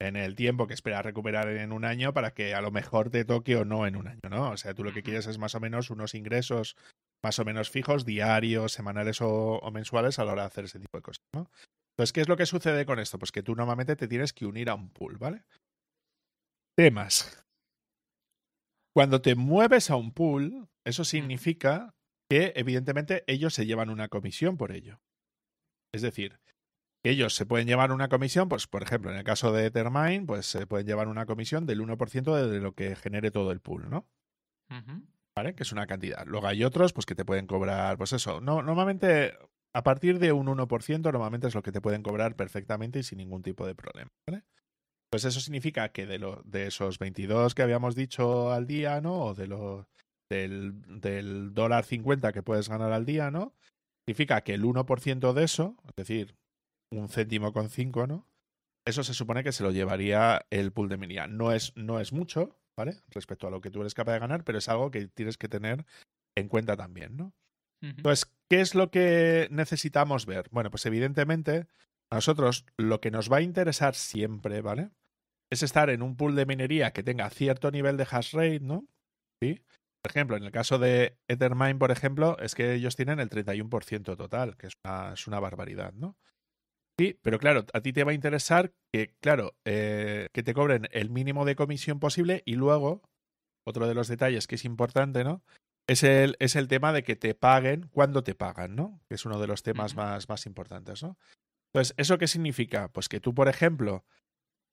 en 0.06 0.16
el 0.16 0.34
tiempo 0.34 0.66
que 0.66 0.74
esperas 0.74 1.04
recuperar 1.04 1.48
en 1.48 1.72
un 1.72 1.84
año 1.84 2.12
para 2.12 2.32
que 2.32 2.54
a 2.54 2.60
lo 2.60 2.70
mejor 2.70 3.10
te 3.10 3.24
toque 3.24 3.56
o 3.56 3.64
no 3.64 3.86
en 3.86 3.96
un 3.96 4.08
año, 4.08 4.20
¿no? 4.28 4.50
O 4.50 4.56
sea, 4.56 4.74
tú 4.74 4.84
lo 4.84 4.92
que 4.92 5.02
quieres 5.02 5.26
es 5.26 5.38
más 5.38 5.54
o 5.54 5.60
menos 5.60 5.90
unos 5.90 6.14
ingresos 6.14 6.76
más 7.24 7.38
o 7.38 7.44
menos 7.44 7.70
fijos, 7.70 8.04
diarios, 8.04 8.72
semanales 8.72 9.20
o, 9.20 9.58
o 9.58 9.70
mensuales 9.70 10.18
a 10.18 10.24
la 10.24 10.32
hora 10.32 10.42
de 10.42 10.48
hacer 10.48 10.64
ese 10.64 10.80
tipo 10.80 10.98
de 10.98 11.02
cosas, 11.02 11.24
¿no? 11.34 11.50
Entonces, 11.92 12.12
¿qué 12.12 12.20
es 12.22 12.28
lo 12.28 12.36
que 12.36 12.46
sucede 12.46 12.86
con 12.86 12.98
esto? 12.98 13.18
Pues 13.18 13.32
que 13.32 13.42
tú 13.42 13.54
normalmente 13.54 13.96
te 13.96 14.08
tienes 14.08 14.32
que 14.32 14.46
unir 14.46 14.70
a 14.70 14.74
un 14.74 14.90
pool, 14.90 15.18
¿vale? 15.18 15.44
Temas. 16.76 17.44
Cuando 18.94 19.20
te 19.22 19.34
mueves 19.34 19.90
a 19.90 19.96
un 19.96 20.12
pool, 20.12 20.68
eso 20.84 21.04
significa 21.04 21.94
que 22.30 22.52
evidentemente 22.56 23.24
ellos 23.26 23.54
se 23.54 23.66
llevan 23.66 23.90
una 23.90 24.08
comisión 24.08 24.56
por 24.56 24.72
ello. 24.72 25.00
Es 25.94 26.02
decir, 26.02 26.40
ellos 27.10 27.34
se 27.34 27.46
pueden 27.46 27.66
llevar 27.66 27.92
una 27.92 28.08
comisión, 28.08 28.48
pues 28.48 28.66
por 28.66 28.82
ejemplo, 28.82 29.10
en 29.10 29.16
el 29.16 29.24
caso 29.24 29.52
de 29.52 29.66
Ethermine, 29.66 30.24
pues 30.26 30.46
se 30.46 30.66
pueden 30.66 30.86
llevar 30.86 31.08
una 31.08 31.26
comisión 31.26 31.66
del 31.66 31.80
1% 31.80 32.48
de 32.48 32.60
lo 32.60 32.74
que 32.74 32.94
genere 32.96 33.30
todo 33.30 33.50
el 33.50 33.60
pool, 33.60 33.90
¿no? 33.90 34.06
¿vale? 35.36 35.54
Que 35.54 35.62
es 35.62 35.72
una 35.72 35.86
cantidad. 35.86 36.26
Luego 36.26 36.46
hay 36.46 36.64
otros, 36.64 36.92
pues 36.92 37.06
que 37.06 37.14
te 37.14 37.24
pueden 37.24 37.46
cobrar, 37.46 37.96
pues 37.96 38.12
eso. 38.12 38.40
No, 38.40 38.62
normalmente, 38.62 39.36
a 39.74 39.82
partir 39.82 40.18
de 40.18 40.32
un 40.32 40.46
1%, 40.46 41.12
normalmente 41.12 41.48
es 41.48 41.54
lo 41.54 41.62
que 41.62 41.72
te 41.72 41.80
pueden 41.80 42.02
cobrar 42.02 42.36
perfectamente 42.36 43.00
y 43.00 43.02
sin 43.02 43.18
ningún 43.18 43.42
tipo 43.42 43.66
de 43.66 43.74
problema, 43.74 44.10
¿vale? 44.28 44.44
Pues 45.10 45.24
eso 45.24 45.40
significa 45.40 45.90
que 45.90 46.06
de, 46.06 46.18
lo, 46.18 46.42
de 46.44 46.68
esos 46.68 46.98
22 46.98 47.54
que 47.54 47.62
habíamos 47.62 47.94
dicho 47.94 48.50
al 48.50 48.66
día, 48.66 49.00
¿no? 49.00 49.20
O 49.20 49.34
de 49.34 49.46
lo, 49.46 49.88
del, 50.30 51.00
del 51.00 51.52
dólar 51.52 51.84
50 51.84 52.32
que 52.32 52.42
puedes 52.42 52.68
ganar 52.68 52.92
al 52.92 53.04
día, 53.04 53.30
¿no? 53.30 53.54
Significa 54.06 54.40
que 54.40 54.54
el 54.54 54.64
1% 54.64 55.32
de 55.32 55.44
eso, 55.44 55.76
es 55.86 55.94
decir, 55.94 56.34
un 56.92 57.08
céntimo 57.08 57.52
con 57.52 57.68
5, 57.70 58.06
¿no? 58.06 58.28
Eso 58.84 59.02
se 59.04 59.14
supone 59.14 59.44
que 59.44 59.52
se 59.52 59.62
lo 59.62 59.70
llevaría 59.70 60.46
el 60.50 60.72
pool 60.72 60.88
de 60.88 60.96
minería. 60.96 61.26
No 61.26 61.52
es, 61.52 61.72
no 61.76 62.00
es 62.00 62.12
mucho, 62.12 62.58
¿vale? 62.76 63.02
Respecto 63.08 63.46
a 63.46 63.50
lo 63.50 63.60
que 63.60 63.70
tú 63.70 63.80
eres 63.80 63.94
capaz 63.94 64.14
de 64.14 64.18
ganar, 64.20 64.44
pero 64.44 64.58
es 64.58 64.68
algo 64.68 64.90
que 64.90 65.06
tienes 65.08 65.38
que 65.38 65.48
tener 65.48 65.84
en 66.36 66.48
cuenta 66.48 66.76
también, 66.76 67.16
¿no? 67.16 67.34
Entonces, 67.82 68.32
¿qué 68.48 68.60
es 68.60 68.76
lo 68.76 68.92
que 68.92 69.48
necesitamos 69.50 70.24
ver? 70.24 70.48
Bueno, 70.52 70.70
pues 70.70 70.86
evidentemente, 70.86 71.66
a 72.10 72.14
nosotros 72.14 72.64
lo 72.76 73.00
que 73.00 73.10
nos 73.10 73.30
va 73.30 73.38
a 73.38 73.42
interesar 73.42 73.96
siempre, 73.96 74.60
¿vale? 74.60 74.90
Es 75.50 75.64
estar 75.64 75.90
en 75.90 76.00
un 76.02 76.16
pool 76.16 76.36
de 76.36 76.46
minería 76.46 76.92
que 76.92 77.02
tenga 77.02 77.28
cierto 77.30 77.72
nivel 77.72 77.96
de 77.96 78.06
hash 78.08 78.34
rate, 78.34 78.60
¿no? 78.60 78.86
¿Sí? 79.42 79.64
Por 80.00 80.10
ejemplo, 80.10 80.36
en 80.36 80.44
el 80.44 80.52
caso 80.52 80.78
de 80.78 81.18
Ethermine, 81.28 81.76
por 81.76 81.90
ejemplo, 81.90 82.36
es 82.38 82.54
que 82.54 82.74
ellos 82.74 82.94
tienen 82.94 83.18
el 83.18 83.30
31% 83.30 84.16
total, 84.16 84.56
que 84.56 84.68
es 84.68 84.74
una, 84.84 85.12
es 85.12 85.26
una, 85.26 85.40
barbaridad, 85.40 85.92
¿no? 85.92 86.16
Sí, 86.98 87.18
pero 87.22 87.38
claro, 87.38 87.64
a 87.72 87.80
ti 87.80 87.92
te 87.92 88.04
va 88.04 88.10
a 88.10 88.14
interesar 88.14 88.72
que, 88.92 89.14
claro, 89.20 89.54
eh, 89.64 90.28
que 90.32 90.42
te 90.42 90.54
cobren 90.54 90.88
el 90.92 91.10
mínimo 91.10 91.44
de 91.44 91.56
comisión 91.56 92.00
posible 92.00 92.42
y 92.44 92.54
luego, 92.54 93.02
otro 93.66 93.88
de 93.88 93.94
los 93.94 94.08
detalles 94.08 94.46
que 94.46 94.56
es 94.56 94.64
importante, 94.64 95.24
¿no? 95.24 95.42
Es 95.88 96.02
el, 96.02 96.36
es 96.38 96.54
el 96.54 96.68
tema 96.68 96.92
de 96.92 97.02
que 97.02 97.16
te 97.16 97.34
paguen 97.34 97.88
cuando 97.92 98.22
te 98.22 98.34
pagan, 98.34 98.76
¿no? 98.76 99.00
Que 99.08 99.14
es 99.14 99.24
uno 99.24 99.40
de 99.40 99.46
los 99.46 99.62
temas 99.62 99.96
más, 99.96 100.28
más 100.28 100.46
importantes, 100.46 101.02
¿no? 101.02 101.16
Entonces, 101.72 101.94
¿eso 101.96 102.18
qué 102.18 102.28
significa? 102.28 102.88
Pues 102.92 103.08
que 103.08 103.20
tú, 103.20 103.34
por 103.34 103.48
ejemplo, 103.48 104.04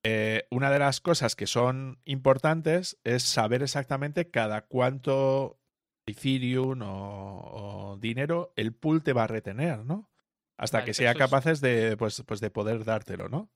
eh, 0.02 0.46
una 0.50 0.70
de 0.70 0.78
las 0.78 1.00
cosas 1.00 1.36
que 1.36 1.46
son 1.46 2.00
importantes 2.04 2.98
es 3.04 3.22
saber 3.22 3.62
exactamente 3.62 4.30
cada 4.30 4.66
cuánto 4.66 5.58
Ethereum 6.06 6.80
o, 6.82 7.98
dinero 8.00 8.52
el 8.56 8.74
pool 8.74 9.02
te 9.02 9.12
va 9.12 9.24
a 9.24 9.28
retener, 9.28 9.84
¿no? 9.84 10.09
Hasta 10.60 10.84
que 10.84 10.92
sea 10.92 11.14
capaces 11.14 11.62
de, 11.62 11.96
pues, 11.96 12.22
pues 12.26 12.40
de 12.40 12.50
poder 12.50 12.84
dártelo, 12.84 13.28
¿no? 13.30 13.50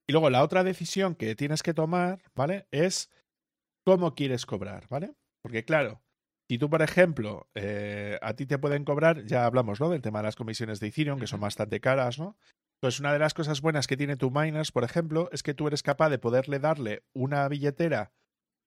Y 0.07 0.13
luego 0.13 0.29
la 0.29 0.43
otra 0.43 0.63
decisión 0.63 1.13
que 1.13 1.35
tienes 1.35 1.61
que 1.61 1.73
tomar, 1.73 2.21
¿vale? 2.35 2.67
Es 2.71 3.11
cómo 3.85 4.15
quieres 4.15 4.45
cobrar, 4.45 4.87
¿vale? 4.89 5.13
Porque 5.43 5.65
claro, 5.65 6.01
si 6.49 6.57
tú, 6.57 6.69
por 6.69 6.81
ejemplo, 6.81 7.47
eh, 7.53 8.17
a 8.21 8.33
ti 8.33 8.47
te 8.47 8.57
pueden 8.57 8.85
cobrar, 8.85 9.23
ya 9.25 9.45
hablamos, 9.45 9.79
¿no? 9.79 9.89
Del 9.89 10.01
tema 10.01 10.19
de 10.19 10.23
las 10.23 10.35
comisiones 10.35 10.79
de 10.79 10.87
Ethereum, 10.87 11.19
que 11.19 11.27
son 11.27 11.41
bastante 11.41 11.79
caras, 11.79 12.17
¿no? 12.17 12.37
Pues 12.81 12.99
una 12.99 13.11
de 13.11 13.19
las 13.19 13.33
cosas 13.33 13.61
buenas 13.61 13.87
que 13.87 13.97
tiene 13.97 14.15
tu 14.15 14.31
Miners, 14.31 14.71
por 14.71 14.83
ejemplo, 14.83 15.29
es 15.33 15.43
que 15.43 15.53
tú 15.53 15.67
eres 15.67 15.83
capaz 15.83 16.09
de 16.09 16.19
poderle 16.19 16.59
darle 16.59 17.03
una 17.13 17.47
billetera 17.49 18.13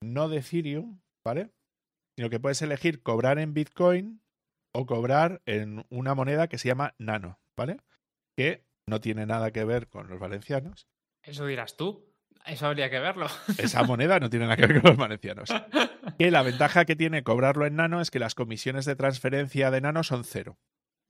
no 0.02 0.28
de 0.28 0.38
Ethereum, 0.38 1.00
¿vale? 1.24 1.50
Sino 2.16 2.28
que 2.28 2.40
puedes 2.40 2.60
elegir 2.60 3.02
cobrar 3.02 3.38
en 3.38 3.54
Bitcoin 3.54 4.22
o 4.74 4.84
cobrar 4.84 5.40
en 5.46 5.86
una 5.88 6.14
moneda 6.14 6.48
que 6.48 6.58
se 6.58 6.68
llama 6.68 6.94
Nano, 6.98 7.40
¿vale? 7.56 7.78
Que 8.36 8.66
no 8.86 9.00
tiene 9.00 9.24
nada 9.24 9.50
que 9.50 9.64
ver 9.64 9.88
con 9.88 10.08
los 10.08 10.18
valencianos. 10.18 10.88
Eso 11.22 11.46
dirás 11.46 11.76
tú. 11.76 12.12
Eso 12.44 12.66
habría 12.66 12.90
que 12.90 12.98
verlo. 12.98 13.28
Esa 13.58 13.84
moneda 13.84 14.18
no 14.18 14.28
tiene 14.28 14.46
nada 14.46 14.56
que 14.56 14.66
ver 14.66 14.82
con 14.82 14.90
los 14.90 14.98
valencianos. 14.98 15.48
Que 16.18 16.30
la 16.30 16.42
ventaja 16.42 16.84
que 16.84 16.96
tiene 16.96 17.22
cobrarlo 17.22 17.64
en 17.64 17.76
nano 17.76 18.00
es 18.00 18.10
que 18.10 18.18
las 18.18 18.34
comisiones 18.34 18.84
de 18.84 18.96
transferencia 18.96 19.70
de 19.70 19.80
nano 19.80 20.02
son 20.02 20.24
cero. 20.24 20.58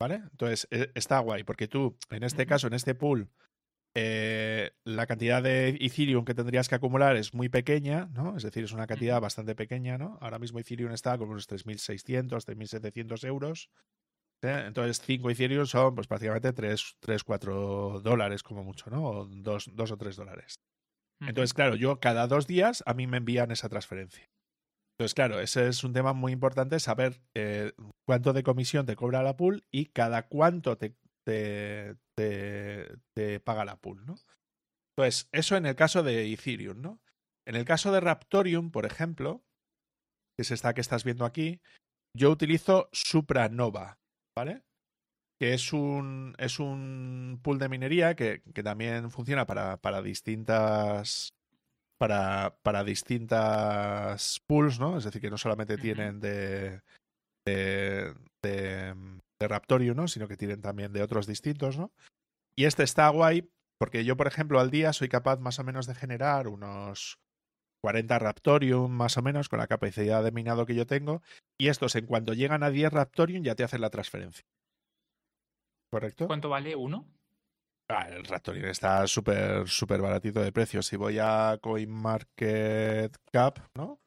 ¿Vale? 0.02 0.16
Entonces, 0.16 0.66
e, 0.72 0.90
está 0.96 1.20
guay, 1.20 1.44
porque 1.44 1.68
tú, 1.68 1.96
en 2.10 2.24
este 2.24 2.44
caso, 2.44 2.66
en 2.66 2.72
este 2.72 2.96
pool, 2.96 3.30
eh, 3.94 4.72
la 4.82 5.06
cantidad 5.06 5.40
de 5.40 5.78
Ethereum 5.80 6.24
que 6.24 6.34
tendrías 6.34 6.68
que 6.68 6.74
acumular 6.74 7.14
es 7.14 7.34
muy 7.34 7.48
pequeña, 7.48 8.06
¿no? 8.06 8.36
Es 8.36 8.42
decir, 8.42 8.64
es 8.64 8.72
una 8.72 8.88
cantidad 8.88 9.20
bastante 9.20 9.54
pequeña, 9.54 9.98
¿no? 9.98 10.18
Ahora 10.20 10.40
mismo 10.40 10.58
Ethereum 10.58 10.90
está 10.90 11.16
con 11.18 11.28
unos 11.28 11.48
3.600, 11.48 12.44
3.700 12.44 13.24
euros. 13.28 13.70
¿eh? 14.42 14.64
Entonces, 14.66 15.00
5 15.00 15.30
Ethereum 15.30 15.66
son 15.66 15.94
pues 15.94 16.08
prácticamente 16.08 16.52
3, 16.52 16.96
3, 16.98 17.22
4 17.22 18.00
dólares 18.00 18.42
como 18.42 18.64
mucho, 18.64 18.90
¿no? 18.90 19.04
O 19.04 19.24
2, 19.24 19.68
o 19.68 19.96
3 19.96 20.16
dólares. 20.16 20.56
Entonces, 21.20 21.54
claro, 21.54 21.76
yo 21.76 22.00
cada 22.00 22.26
dos 22.26 22.48
días 22.48 22.82
a 22.86 22.94
mí 22.94 23.06
me 23.06 23.18
envían 23.18 23.52
esa 23.52 23.68
transferencia. 23.68 24.31
Entonces, 24.92 25.14
claro, 25.14 25.40
ese 25.40 25.68
es 25.68 25.84
un 25.84 25.92
tema 25.92 26.12
muy 26.12 26.32
importante, 26.32 26.78
saber 26.78 27.20
eh, 27.34 27.72
cuánto 28.06 28.32
de 28.32 28.42
comisión 28.42 28.86
te 28.86 28.96
cobra 28.96 29.22
la 29.22 29.36
pool 29.36 29.64
y 29.70 29.86
cada 29.86 30.28
cuánto 30.28 30.76
te, 30.76 30.96
te, 31.24 31.96
te, 32.14 33.40
paga 33.40 33.64
la 33.64 33.76
pool, 33.76 34.04
¿no? 34.06 34.16
Entonces, 34.96 35.28
eso 35.32 35.56
en 35.56 35.66
el 35.66 35.74
caso 35.74 36.02
de 36.02 36.30
Ethereum, 36.32 36.80
¿no? 36.80 37.00
En 37.46 37.56
el 37.56 37.64
caso 37.64 37.90
de 37.90 38.00
Raptorium, 38.00 38.70
por 38.70 38.86
ejemplo, 38.86 39.42
que 40.36 40.42
es 40.42 40.50
esta 40.50 40.74
que 40.74 40.82
estás 40.82 41.04
viendo 41.04 41.24
aquí, 41.24 41.60
yo 42.16 42.30
utilizo 42.30 42.88
Supranova, 42.92 43.98
¿vale? 44.36 44.62
que 45.42 45.54
es 45.54 45.72
un, 45.72 46.36
es 46.38 46.60
un 46.60 47.40
pool 47.42 47.58
de 47.58 47.68
minería 47.68 48.14
que, 48.14 48.42
que 48.54 48.62
también 48.62 49.10
funciona 49.10 49.44
para, 49.44 49.76
para 49.78 50.00
distintas 50.00 51.30
para, 52.02 52.56
para, 52.64 52.82
distintas 52.82 54.40
pools, 54.48 54.80
¿no? 54.80 54.98
Es 54.98 55.04
decir, 55.04 55.20
que 55.20 55.30
no 55.30 55.38
solamente 55.38 55.78
tienen 55.78 56.18
de, 56.18 56.80
de, 57.46 58.12
de, 58.42 58.96
Raptorium, 59.40 59.96
¿no? 59.96 60.08
Sino 60.08 60.26
que 60.26 60.36
tienen 60.36 60.60
también 60.60 60.92
de 60.92 61.00
otros 61.00 61.28
distintos, 61.28 61.78
¿no? 61.78 61.92
Y 62.56 62.64
este 62.64 62.82
está 62.82 63.08
guay 63.08 63.48
porque 63.78 64.04
yo, 64.04 64.16
por 64.16 64.26
ejemplo, 64.26 64.58
al 64.58 64.72
día 64.72 64.92
soy 64.92 65.08
capaz 65.08 65.38
más 65.38 65.60
o 65.60 65.64
menos 65.64 65.86
de 65.86 65.94
generar 65.94 66.48
unos 66.48 67.20
40 67.84 68.18
Raptorium 68.18 68.90
más 68.90 69.16
o 69.16 69.22
menos 69.22 69.48
con 69.48 69.60
la 69.60 69.68
capacidad 69.68 70.24
de 70.24 70.32
minado 70.32 70.66
que 70.66 70.74
yo 70.74 70.88
tengo. 70.88 71.22
Y 71.56 71.68
estos, 71.68 71.94
en 71.94 72.06
cuanto 72.06 72.34
llegan 72.34 72.64
a 72.64 72.70
10 72.70 72.92
Raptorium, 72.92 73.44
ya 73.44 73.54
te 73.54 73.62
hacen 73.62 73.80
la 73.80 73.90
transferencia. 73.90 74.42
¿Correcto? 75.92 76.26
¿Cuánto 76.26 76.48
vale 76.48 76.74
uno? 76.74 77.06
Ah, 77.90 78.08
el 78.08 78.24
Raptorium 78.24 78.66
está 78.66 79.06
súper, 79.06 79.68
súper 79.68 80.00
baratito 80.00 80.40
de 80.40 80.52
precio. 80.52 80.82
Si 80.82 80.96
voy 80.96 81.18
a 81.20 81.58
CoinMarketCap, 81.60 83.58
¿no? 83.76 84.00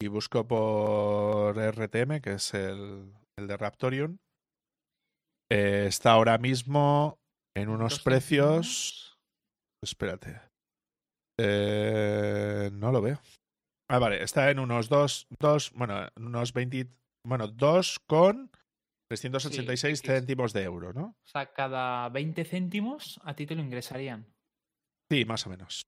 Y 0.00 0.08
busco 0.08 0.46
por 0.46 1.58
RTM, 1.58 2.20
que 2.20 2.34
es 2.34 2.54
el, 2.54 3.12
el 3.38 3.46
de 3.46 3.56
Raptorium, 3.56 4.18
eh, 5.50 5.86
está 5.88 6.12
ahora 6.12 6.38
mismo 6.38 7.18
en 7.56 7.68
unos 7.68 8.00
precios. 8.00 9.18
Espérate. 9.82 10.40
Eh, 11.40 12.70
no 12.72 12.92
lo 12.92 13.00
veo. 13.00 13.20
Ah, 13.90 13.98
vale, 13.98 14.22
está 14.22 14.50
en 14.50 14.58
unos 14.58 14.88
2, 14.88 15.28
dos, 15.38 15.72
bueno, 15.72 16.08
unos 16.16 16.52
20, 16.52 16.88
bueno, 17.26 17.48
2 17.48 18.00
con 18.06 18.50
386 19.08 20.02
céntimos 20.02 20.52
de 20.52 20.62
euro, 20.62 20.92
¿no? 20.92 21.16
O 21.24 21.26
sea, 21.26 21.52
cada 21.52 22.08
20 22.10 22.44
céntimos 22.44 23.20
a 23.24 23.34
ti 23.34 23.46
te 23.46 23.54
lo 23.54 23.62
ingresarían. 23.62 24.26
Sí, 25.10 25.24
más 25.24 25.46
o 25.46 25.50
menos. 25.50 25.82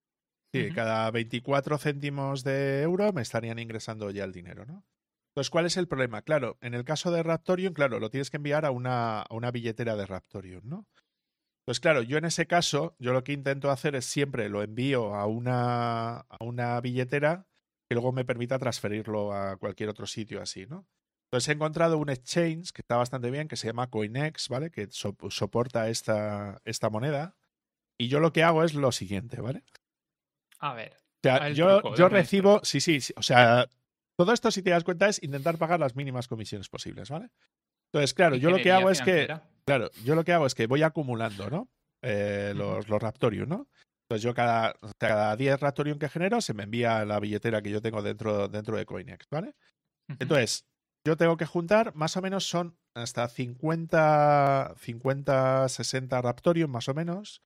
Sí, 0.53 0.71
cada 0.75 1.11
24 1.11 1.79
céntimos 1.79 2.43
de 2.43 2.83
euro 2.83 3.13
me 3.13 3.23
estarían 3.23 3.59
ingresando 3.59 4.11
ya 4.11 4.25
el 4.25 4.33
dinero, 4.33 4.65
¿no? 4.67 4.85
Entonces, 5.31 5.51
¿cuál 5.51 5.67
es 5.67 5.77
el 5.77 5.87
problema? 5.87 6.23
Claro, 6.23 6.59
en 6.61 6.75
el 6.75 6.85
caso 6.85 7.13
de 7.13 7.23
Raptorium, 7.23 7.73
claro, 7.73 8.01
lo 8.01 8.11
tienes 8.11 8.31
que 8.31 8.39
enviar 8.39 8.65
a 8.65 8.73
una, 8.73 9.21
a 9.21 9.35
una 9.35 9.53
billetera 9.53 9.95
de 9.95 10.07
Raptorium, 10.07 10.63
¿no? 10.65 10.89
Pues 11.65 11.79
claro, 11.79 12.03
yo 12.03 12.19
en 12.19 12.25
ese 12.25 12.47
caso, 12.47 12.97
yo 12.99 13.13
lo 13.13 13.23
que 13.23 13.33
intento 13.33 13.71
hacer 13.71 13.95
es 13.95 14.07
siempre 14.07 14.49
lo 14.49 14.63
envío 14.63 15.15
a 15.15 15.27
una, 15.27 16.17
a 16.17 16.37
una 16.41 16.81
billetera 16.81 17.47
que 17.89 17.95
luego 17.95 18.11
me 18.11 18.25
permita 18.25 18.59
transferirlo 18.59 19.33
a 19.33 19.57
cualquier 19.57 19.89
otro 19.89 20.07
sitio 20.07 20.43
así, 20.43 20.67
¿no? 20.67 20.89
Entonces 21.31 21.49
he 21.49 21.53
encontrado 21.53 21.97
un 21.99 22.11
exchange 22.11 22.73
que 22.73 22.83
está 22.83 22.97
bastante 22.97 23.31
bien, 23.31 23.47
que 23.47 23.55
se 23.55 23.69
llama 23.69 23.89
CoinEx, 23.89 24.49
¿vale? 24.49 24.73
Que 24.73 24.89
soporta 24.91 25.89
esta, 25.89 26.61
esta 26.65 26.91
moneda. 26.91 27.37
Y 27.97 28.09
yo 28.09 28.19
lo 28.19 28.33
que 28.33 28.43
hago 28.43 28.65
es 28.65 28.75
lo 28.75 28.91
siguiente, 28.91 29.41
¿vale? 29.41 29.63
A 30.59 30.75
ver. 30.75 30.97
sea, 31.23 31.51
yo, 31.51 31.95
yo 31.95 32.09
recibo, 32.09 32.61
sí, 32.65 32.81
sí, 32.81 33.01
sí, 33.01 33.13
o 33.17 33.23
sea, 33.23 33.69
todo 34.19 34.33
esto, 34.33 34.51
si 34.51 34.61
te 34.63 34.71
das 34.71 34.83
cuenta, 34.83 35.09
es 35.09 35.23
intentar 35.23 35.57
pagar 35.57 35.79
las 35.79 35.95
mínimas 35.95 36.27
comisiones 36.27 36.69
posibles, 36.69 37.11
¿vale? 37.11 37.29
Entonces, 37.93 38.13
claro, 38.13 38.35
yo 38.35 38.51
lo 38.51 38.59
que 38.59 38.73
hago 38.73 38.91
es 38.91 39.01
que, 39.01 39.29
claro, 39.65 39.89
yo 40.05 40.17
lo 40.17 40.25
que 40.25 40.33
hago 40.33 40.47
es 40.47 40.57
que 40.57 40.67
voy 40.67 40.83
acumulando, 40.83 41.49
¿no? 41.49 41.69
Eh, 42.03 42.55
los, 42.57 42.89
los 42.89 43.01
Raptorium, 43.01 43.49
¿no? 43.49 43.69
Entonces 44.09 44.25
yo 44.25 44.35
cada, 44.35 44.75
cada 44.99 45.37
10 45.37 45.61
Raptorium 45.61 45.99
que 46.01 46.09
genero 46.09 46.41
se 46.41 46.55
me 46.55 46.65
envía 46.65 47.05
la 47.05 47.21
billetera 47.21 47.63
que 47.63 47.71
yo 47.71 47.81
tengo 47.81 48.03
dentro, 48.03 48.49
dentro 48.49 48.77
de 48.77 48.85
Coinex, 48.85 49.29
¿vale? 49.31 49.55
Entonces, 50.19 50.67
yo 51.07 51.17
tengo 51.17 51.37
que 51.37 51.47
juntar, 51.47 51.95
más 51.95 52.17
o 52.17 52.23
menos 52.23 52.47
son 52.47 52.77
hasta 52.95 53.29
50, 53.29 54.75
50, 54.77 55.69
60 55.69 56.23
Raptorium 56.23 56.71
más 56.71 56.89
o 56.89 56.95
menos. 56.95 57.43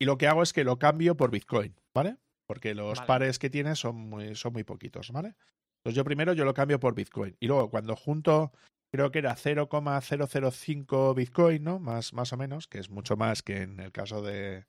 Y 0.00 0.04
lo 0.04 0.18
que 0.18 0.26
hago 0.26 0.42
es 0.42 0.52
que 0.52 0.64
lo 0.64 0.78
cambio 0.78 1.16
por 1.16 1.30
Bitcoin, 1.30 1.74
¿vale? 1.94 2.16
Porque 2.46 2.74
los 2.74 3.00
pares 3.02 3.38
que 3.38 3.50
tiene 3.50 3.76
son 3.76 3.96
muy, 3.96 4.34
son 4.34 4.52
muy 4.52 4.64
poquitos, 4.64 5.10
¿vale? 5.10 5.34
Entonces 5.78 5.96
yo 5.96 6.04
primero 6.04 6.32
yo 6.32 6.44
lo 6.44 6.54
cambio 6.54 6.80
por 6.80 6.94
Bitcoin. 6.94 7.36
Y 7.40 7.46
luego 7.46 7.70
cuando 7.70 7.96
junto, 7.96 8.52
creo 8.92 9.10
que 9.10 9.20
era 9.20 9.34
0,005 9.34 11.14
Bitcoin, 11.14 11.64
¿no? 11.64 11.78
Más, 11.78 12.12
más 12.12 12.32
o 12.32 12.36
menos, 12.36 12.68
que 12.68 12.78
es 12.78 12.90
mucho 12.90 13.16
más 13.16 13.42
que 13.42 13.62
en 13.62 13.80
el 13.80 13.92
caso 13.92 14.22
de. 14.22 14.66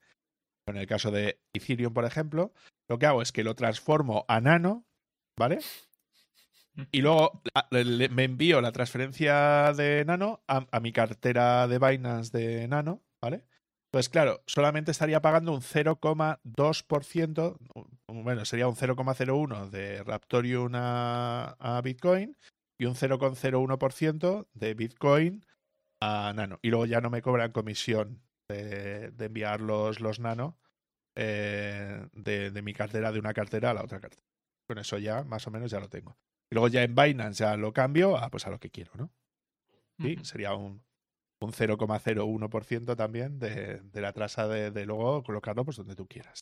En 0.65 0.77
el 0.77 0.87
caso 0.87 1.11
de 1.11 1.41
Ethereum, 1.53 1.93
por 1.93 2.05
ejemplo, 2.05 2.53
lo 2.87 2.97
que 2.97 3.05
hago 3.05 3.21
es 3.21 3.33
que 3.33 3.43
lo 3.43 3.53
transformo 3.53 4.23
a 4.29 4.39
nano, 4.39 4.85
¿vale? 5.37 5.59
Y 6.91 7.01
luego 7.01 7.41
me 7.71 8.23
envío 8.23 8.61
la 8.61 8.71
transferencia 8.71 9.73
de 9.73 10.03
Nano 10.05 10.43
a, 10.47 10.65
a, 10.71 10.79
mi 10.79 10.91
cartera 10.91 11.67
de 11.67 11.77
Binance 11.77 12.35
de 12.35 12.67
Nano, 12.67 13.03
¿vale? 13.21 13.45
Pues 13.93 14.09
claro, 14.09 14.41
solamente 14.47 14.89
estaría 14.89 15.21
pagando 15.21 15.53
un 15.53 15.61
0,2%, 15.61 17.57
bueno, 18.07 18.43
sería 18.43 18.67
un 18.67 18.75
0,01 18.75 19.69
de 19.69 20.03
Raptorium 20.03 20.71
a, 20.73 21.79
Bitcoin 21.83 22.35
y 22.79 22.85
un 22.85 22.95
0,01% 22.95 24.47
de 24.51 24.73
Bitcoin 24.73 25.45
a 26.01 26.33
Nano. 26.35 26.57
Y 26.63 26.69
luego 26.71 26.87
ya 26.87 27.01
no 27.01 27.11
me 27.11 27.21
cobran 27.21 27.51
comisión 27.51 28.23
de, 28.49 29.13
enviar 29.19 29.61
los, 29.61 29.99
los 29.99 30.19
Nano 30.19 30.57
eh, 31.15 32.07
de, 32.13 32.49
de, 32.49 32.61
mi 32.63 32.73
cartera, 32.73 33.11
de 33.11 33.19
una 33.19 33.35
cartera 33.35 33.69
a 33.69 33.75
la 33.75 33.83
otra 33.83 33.99
cartera. 33.99 34.25
Con 34.67 34.79
eso 34.79 34.97
ya, 34.97 35.23
más 35.23 35.45
o 35.45 35.51
menos, 35.51 35.69
ya 35.69 35.79
lo 35.79 35.87
tengo. 35.87 36.17
Y 36.53 36.55
luego 36.55 36.67
ya 36.67 36.83
en 36.83 36.93
Binance 36.93 37.43
ya 37.43 37.57
lo 37.57 37.73
cambio 37.73 38.15
a, 38.15 38.29
pues 38.29 38.45
a 38.45 38.51
lo 38.51 38.59
que 38.59 38.69
quiero, 38.69 38.91
¿no? 38.95 39.11
Sí, 39.99 40.17
sería 40.21 40.53
un 40.53 40.83
un 41.39 41.51
0,01% 41.51 42.95
también 42.95 43.39
de, 43.39 43.79
de, 43.81 44.01
la 44.01 44.13
tasa 44.13 44.47
de, 44.47 44.85
luego 44.85 45.23
colocarlo 45.23 45.65
pues 45.65 45.75
donde 45.75 45.93
tú 45.95 46.07
quieras. 46.07 46.39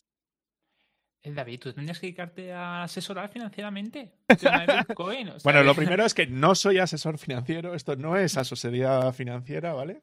Eh, 1.22 1.32
David, 1.32 1.58
¿tú 1.58 1.72
tendrías 1.72 1.98
que 1.98 2.06
dedicarte 2.06 2.52
a 2.52 2.84
asesorar 2.84 3.28
financieramente? 3.30 4.12
bueno, 5.42 5.62
lo 5.64 5.74
primero 5.74 6.04
es 6.04 6.14
que 6.14 6.26
no 6.26 6.54
soy 6.54 6.78
asesor 6.78 7.18
financiero, 7.18 7.74
esto 7.74 7.96
no 7.96 8.16
es 8.16 8.36
asesoría 8.36 9.12
financiera, 9.12 9.72
¿vale? 9.72 10.02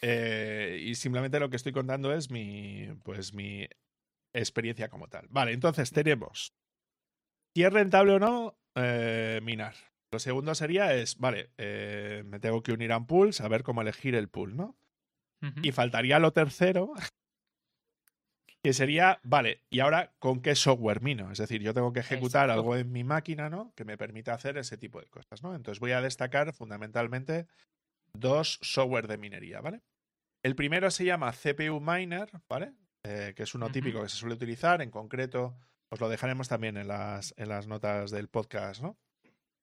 Eh, 0.00 0.78
y 0.80 0.94
simplemente 0.94 1.40
lo 1.40 1.50
que 1.50 1.56
estoy 1.56 1.72
contando 1.72 2.12
es 2.12 2.30
mi, 2.30 2.86
pues, 3.02 3.34
mi 3.34 3.66
experiencia 4.32 4.88
como 4.88 5.08
tal. 5.08 5.26
Vale, 5.28 5.52
entonces 5.52 5.90
tenemos 5.90 6.54
si 7.54 7.62
es 7.64 7.72
rentable 7.72 8.12
o 8.12 8.18
no 8.20 8.56
eh, 8.74 9.40
minar. 9.42 9.74
Lo 10.10 10.18
segundo 10.18 10.54
sería 10.54 10.94
es, 10.94 11.18
vale, 11.18 11.50
eh, 11.58 12.22
me 12.26 12.38
tengo 12.38 12.62
que 12.62 12.72
unir 12.72 12.92
a 12.92 12.98
un 12.98 13.06
pool, 13.06 13.32
saber 13.32 13.62
cómo 13.62 13.82
elegir 13.82 14.14
el 14.14 14.28
pool, 14.28 14.56
¿no? 14.56 14.76
Y 15.62 15.72
faltaría 15.72 16.18
lo 16.18 16.32
tercero, 16.32 16.94
que 18.62 18.72
sería, 18.72 19.20
vale, 19.24 19.60
¿y 19.68 19.80
ahora 19.80 20.14
con 20.18 20.40
qué 20.40 20.54
software 20.54 21.02
mino? 21.02 21.30
Es 21.30 21.36
decir, 21.36 21.60
yo 21.60 21.74
tengo 21.74 21.92
que 21.92 22.00
ejecutar 22.00 22.50
algo 22.50 22.76
en 22.76 22.90
mi 22.90 23.04
máquina, 23.04 23.50
¿no? 23.50 23.74
Que 23.74 23.84
me 23.84 23.98
permita 23.98 24.32
hacer 24.32 24.56
ese 24.56 24.78
tipo 24.78 25.00
de 25.00 25.06
cosas, 25.06 25.42
¿no? 25.42 25.54
Entonces 25.54 25.80
voy 25.80 25.92
a 25.92 26.00
destacar 26.00 26.54
fundamentalmente 26.54 27.46
dos 28.14 28.58
software 28.62 29.06
de 29.06 29.18
minería, 29.18 29.60
¿vale? 29.60 29.82
El 30.42 30.54
primero 30.54 30.90
se 30.90 31.04
llama 31.04 31.32
CPU 31.32 31.78
Miner, 31.80 32.30
¿vale? 32.48 32.72
Eh, 33.02 33.34
que 33.36 33.42
es 33.42 33.54
uno 33.54 33.70
típico 33.70 34.00
que 34.00 34.08
se 34.08 34.16
suele 34.16 34.34
utilizar, 34.34 34.80
en 34.80 34.90
concreto, 34.90 35.58
os 35.94 36.00
lo 36.00 36.08
dejaremos 36.08 36.48
también 36.48 36.76
en 36.76 36.88
las, 36.88 37.34
en 37.36 37.48
las 37.48 37.68
notas 37.68 38.10
del 38.10 38.28
podcast, 38.28 38.82
¿no? 38.82 38.98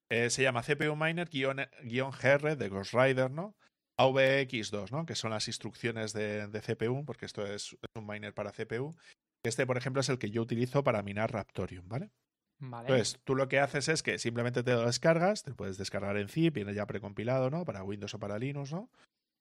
Eh, 0.09 0.29
se 0.29 0.41
llama 0.41 0.63
CPU 0.63 0.95
Miner-GR 0.95 2.57
de 2.57 2.69
Ghost 2.69 2.93
Rider, 2.93 3.29
¿no? 3.31 3.55
AVX2, 3.99 4.91
¿no? 4.91 5.05
Que 5.05 5.15
son 5.15 5.31
las 5.31 5.47
instrucciones 5.47 6.13
de, 6.13 6.49
CPU, 6.65 7.03
porque 7.05 7.25
esto 7.25 7.45
es, 7.45 7.77
un 7.95 8.07
miner 8.07 8.33
para 8.33 8.51
CPU. 8.51 8.95
Este, 9.43 9.67
por 9.67 9.77
ejemplo, 9.77 9.99
es 9.99 10.09
el 10.09 10.19
que 10.19 10.31
yo 10.31 10.41
utilizo 10.41 10.83
para 10.83 11.03
minar 11.03 11.33
Raptorium, 11.33 11.87
¿vale? 11.87 12.11
Vale. 12.59 12.87
Entonces, 12.87 13.19
tú 13.23 13.35
lo 13.35 13.49
que 13.49 13.59
haces 13.59 13.89
es 13.89 14.01
que 14.01 14.17
simplemente 14.17 14.63
te 14.63 14.71
lo 14.71 14.85
descargas, 14.85 15.43
te 15.43 15.53
puedes 15.53 15.77
descargar 15.77 16.15
en 16.15 16.29
zip, 16.29 16.53
viene 16.53 16.73
ya 16.73 16.85
precompilado, 16.85 17.49
¿no? 17.49 17.65
Para 17.65 17.83
Windows 17.83 18.13
o 18.13 18.19
para 18.19 18.39
Linux, 18.39 18.71
¿no? 18.71 18.89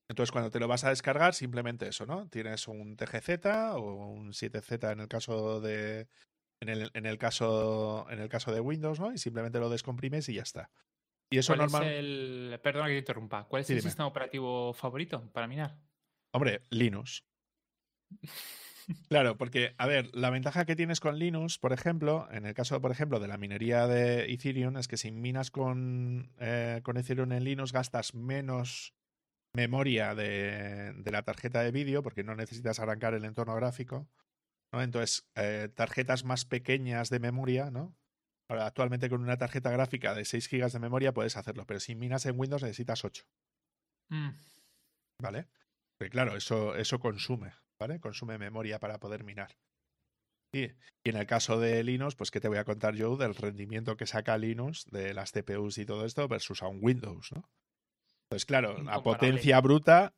Entonces, 0.08 0.32
cuando 0.32 0.50
te 0.50 0.58
lo 0.58 0.66
vas 0.66 0.82
a 0.82 0.90
descargar, 0.90 1.34
simplemente 1.34 1.86
eso, 1.86 2.04
¿no? 2.04 2.28
Tienes 2.28 2.66
un 2.66 2.96
TGZ 2.96 3.46
o 3.74 4.06
un 4.08 4.32
7Z 4.32 4.92
en 4.92 5.00
el 5.00 5.08
caso 5.08 5.60
de, 5.60 6.08
en 6.60 6.68
el, 6.68 6.90
en 6.94 7.06
el, 7.06 7.18
caso, 7.18 8.06
en 8.10 8.20
el 8.20 8.28
caso 8.28 8.52
de 8.52 8.60
Windows, 8.60 9.00
¿no? 9.00 9.12
Y 9.12 9.18
simplemente 9.18 9.58
lo 9.58 9.70
descomprimes 9.70 10.28
y 10.28 10.34
ya 10.34 10.42
está. 10.42 10.70
Y 11.30 11.38
eso 11.38 11.54
¿Cuál 11.54 11.70
normal... 11.70 11.84
es 11.84 11.98
el... 11.98 12.60
Perdona 12.62 12.86
que 12.86 12.94
te 12.94 12.98
interrumpa. 12.98 13.44
¿Cuál 13.44 13.62
es 13.62 13.70
el 13.70 13.82
sistema 13.82 14.06
operativo 14.06 14.72
favorito 14.74 15.30
para 15.32 15.46
minar? 15.46 15.78
Hombre, 16.32 16.62
Linux. 16.70 17.24
Claro, 19.08 19.36
porque, 19.36 19.74
a 19.78 19.86
ver, 19.86 20.14
la 20.14 20.30
ventaja 20.30 20.64
que 20.64 20.74
tienes 20.74 20.98
con 20.98 21.18
Linux, 21.18 21.58
por 21.58 21.72
ejemplo, 21.72 22.26
en 22.32 22.44
el 22.44 22.54
caso, 22.54 22.80
por 22.80 22.90
ejemplo, 22.90 23.20
de 23.20 23.28
la 23.28 23.38
minería 23.38 23.86
de 23.86 24.32
Ethereum, 24.32 24.76
es 24.76 24.88
que 24.88 24.96
si 24.96 25.12
minas 25.12 25.52
con, 25.52 26.32
eh, 26.40 26.80
con 26.82 26.96
Ethereum 26.96 27.30
en 27.32 27.44
Linux 27.44 27.72
gastas 27.72 28.14
menos 28.14 28.92
memoria 29.54 30.14
de, 30.14 30.92
de 30.94 31.10
la 31.12 31.22
tarjeta 31.22 31.62
de 31.62 31.70
vídeo, 31.70 32.02
porque 32.02 32.24
no 32.24 32.34
necesitas 32.34 32.80
arrancar 32.80 33.14
el 33.14 33.24
entorno 33.24 33.54
gráfico. 33.54 34.08
Entonces, 34.72 35.28
eh, 35.34 35.68
tarjetas 35.74 36.24
más 36.24 36.44
pequeñas 36.44 37.10
de 37.10 37.18
memoria, 37.18 37.70
¿no? 37.70 37.96
Ahora, 38.48 38.66
actualmente 38.66 39.08
con 39.08 39.22
una 39.22 39.36
tarjeta 39.36 39.70
gráfica 39.70 40.14
de 40.14 40.24
6 40.24 40.48
GB 40.50 40.72
de 40.72 40.78
memoria 40.78 41.14
puedes 41.14 41.36
hacerlo, 41.36 41.66
pero 41.66 41.80
si 41.80 41.94
minas 41.94 42.26
en 42.26 42.38
Windows 42.38 42.62
necesitas 42.62 43.04
8. 43.04 43.24
Mm. 44.10 44.30
¿Vale? 45.22 45.48
Porque 45.98 46.10
claro, 46.10 46.36
eso, 46.36 46.74
eso 46.74 46.98
consume, 46.98 47.52
¿vale? 47.78 48.00
Consume 48.00 48.38
memoria 48.38 48.78
para 48.78 48.98
poder 48.98 49.24
minar. 49.24 49.56
Y, 50.52 50.64
y 50.64 51.10
en 51.10 51.16
el 51.16 51.26
caso 51.26 51.60
de 51.60 51.84
Linux, 51.84 52.16
pues 52.16 52.30
¿qué 52.30 52.40
te 52.40 52.48
voy 52.48 52.58
a 52.58 52.64
contar 52.64 52.94
yo 52.94 53.16
del 53.16 53.34
rendimiento 53.34 53.96
que 53.96 54.06
saca 54.06 54.38
Linux 54.38 54.86
de 54.90 55.14
las 55.14 55.32
CPUs 55.32 55.78
y 55.78 55.86
todo 55.86 56.04
esto 56.04 56.26
versus 56.26 56.62
a 56.62 56.68
un 56.68 56.80
Windows, 56.82 57.30
¿no? 57.32 57.48
Pues 58.30 58.46
claro, 58.46 58.76
a 58.88 59.02
potencia 59.02 59.60
bruta, 59.60 60.14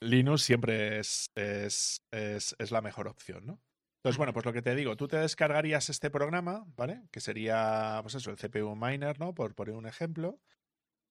Linux 0.00 0.42
siempre 0.42 0.98
es, 0.98 1.30
es, 1.34 2.02
es, 2.10 2.70
la 2.70 2.80
mejor 2.80 3.06
opción, 3.08 3.46
¿no? 3.46 3.60
Entonces, 3.98 4.16
bueno, 4.16 4.32
pues 4.32 4.46
lo 4.46 4.52
que 4.52 4.62
te 4.62 4.74
digo, 4.74 4.96
tú 4.96 5.08
te 5.08 5.18
descargarías 5.18 5.90
este 5.90 6.10
programa, 6.10 6.64
¿vale? 6.74 7.02
Que 7.10 7.20
sería, 7.20 7.98
pues 8.02 8.14
eso, 8.14 8.30
el 8.30 8.38
CPU 8.38 8.74
Miner, 8.74 9.20
¿no? 9.20 9.34
Por 9.34 9.54
poner 9.54 9.74
un 9.74 9.86
ejemplo. 9.86 10.40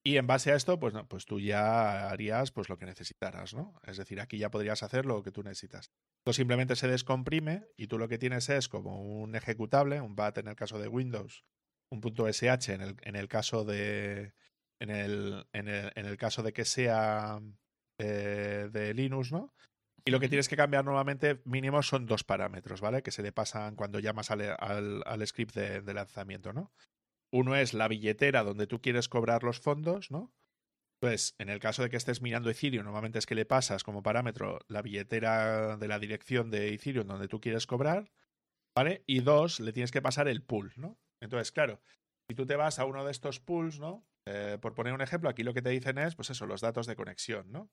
Y 0.04 0.18
en 0.18 0.26
base 0.26 0.52
a 0.52 0.56
esto, 0.56 0.80
pues, 0.80 0.94
no, 0.94 1.08
pues 1.08 1.26
tú 1.26 1.40
ya 1.40 2.10
harías 2.10 2.52
pues 2.52 2.68
lo 2.68 2.78
que 2.78 2.86
necesitaras, 2.86 3.54
¿no? 3.54 3.80
Es 3.86 3.98
decir, 3.98 4.20
aquí 4.22 4.40
ya 4.40 4.50
podrías 4.50 4.82
hacer 4.82 5.06
lo 5.06 5.22
que 5.22 5.32
tú 5.32 5.44
necesitas. 5.44 5.92
Esto 6.22 6.34
simplemente 6.34 6.76
se 6.76 6.88
descomprime 6.88 7.68
y 7.78 7.88
tú 7.88 8.00
lo 8.00 8.08
que 8.08 8.18
tienes 8.18 8.50
es 8.50 8.70
como 8.70 9.02
un 9.04 9.36
ejecutable, 9.36 10.02
un 10.02 10.16
BAT 10.16 10.40
en 10.40 10.48
el 10.48 10.56
caso 10.56 10.80
de 10.80 10.88
Windows, 10.88 11.44
un 11.92 12.02
punto 12.02 12.26
.sh 12.32 12.70
en 12.70 12.82
el, 12.82 12.96
en 13.02 13.16
el 13.16 13.28
caso 13.28 13.66
de 13.66 14.34
en 14.80 14.90
el, 14.90 15.46
en 15.54 15.68
el, 15.68 15.92
en 15.96 16.06
el 16.06 16.18
caso 16.18 16.42
de 16.42 16.54
que 16.54 16.66
sea 16.66 17.40
eh, 18.00 18.70
de 18.72 18.94
Linux, 18.94 19.32
¿no? 19.32 19.54
Y 20.06 20.12
lo 20.12 20.20
que 20.20 20.30
tienes 20.30 20.48
que 20.48 20.56
cambiar 20.56 20.86
nuevamente 20.86 21.42
mínimo 21.46 21.84
son 21.84 22.06
dos 22.06 22.24
parámetros, 22.24 22.82
¿vale? 22.82 23.04
Que 23.04 23.12
se 23.12 23.22
le 23.22 23.32
pasan 23.32 23.76
cuando 23.76 24.00
llamas 24.00 24.32
al, 24.32 25.04
al, 25.06 25.28
script 25.28 25.54
de, 25.54 25.94
lanzamiento, 25.94 26.54
¿no? 26.54 26.72
Uno 27.32 27.56
es 27.56 27.74
la 27.74 27.88
billetera 27.88 28.44
donde 28.44 28.68
tú 28.68 28.82
quieres 28.82 29.10
cobrar 29.10 29.44
los 29.44 29.60
fondos, 29.60 30.10
¿no? 30.12 30.34
Pues 31.02 31.36
en 31.38 31.50
el 31.50 31.60
caso 31.60 31.84
de 31.84 31.90
que 31.90 31.98
estés 31.98 32.22
mirando 32.22 32.50
Ethereum, 32.50 32.86
normalmente 32.86 33.20
es 33.20 33.26
que 33.26 33.36
le 33.36 33.46
pasas 33.46 33.84
como 33.84 34.02
parámetro 34.02 34.60
la 34.68 34.82
billetera 34.82 35.78
de 35.78 35.88
la 35.88 36.00
dirección 36.00 36.50
de 36.50 36.74
Ethereum 36.74 37.08
donde 37.08 37.28
tú 37.28 37.40
quieres 37.40 37.68
cobrar, 37.68 38.12
¿vale? 38.76 39.04
Y 39.06 39.20
dos, 39.20 39.60
le 39.60 39.74
tienes 39.74 39.92
que 39.92 40.02
pasar 40.02 40.28
el 40.28 40.42
pool, 40.42 40.74
¿no? 40.76 40.98
Entonces, 41.22 41.52
claro, 41.52 41.82
si 42.30 42.36
tú 42.36 42.46
te 42.46 42.56
vas 42.56 42.80
a 42.80 42.86
uno 42.86 43.06
de 43.06 43.12
estos 43.12 43.40
pools, 43.40 43.80
¿no? 43.80 44.06
Eh, 44.32 44.60
por 44.60 44.76
poner 44.76 44.94
un 44.94 45.02
ejemplo, 45.02 45.28
aquí 45.28 45.42
lo 45.42 45.56
que 45.56 45.64
te 45.64 45.70
dicen 45.70 45.98
es, 45.98 46.16
pues 46.16 46.30
eso, 46.30 46.46
los 46.46 46.62
datos 46.62 46.86
de 46.86 46.96
conexión, 46.96 47.52
¿no? 47.52 47.72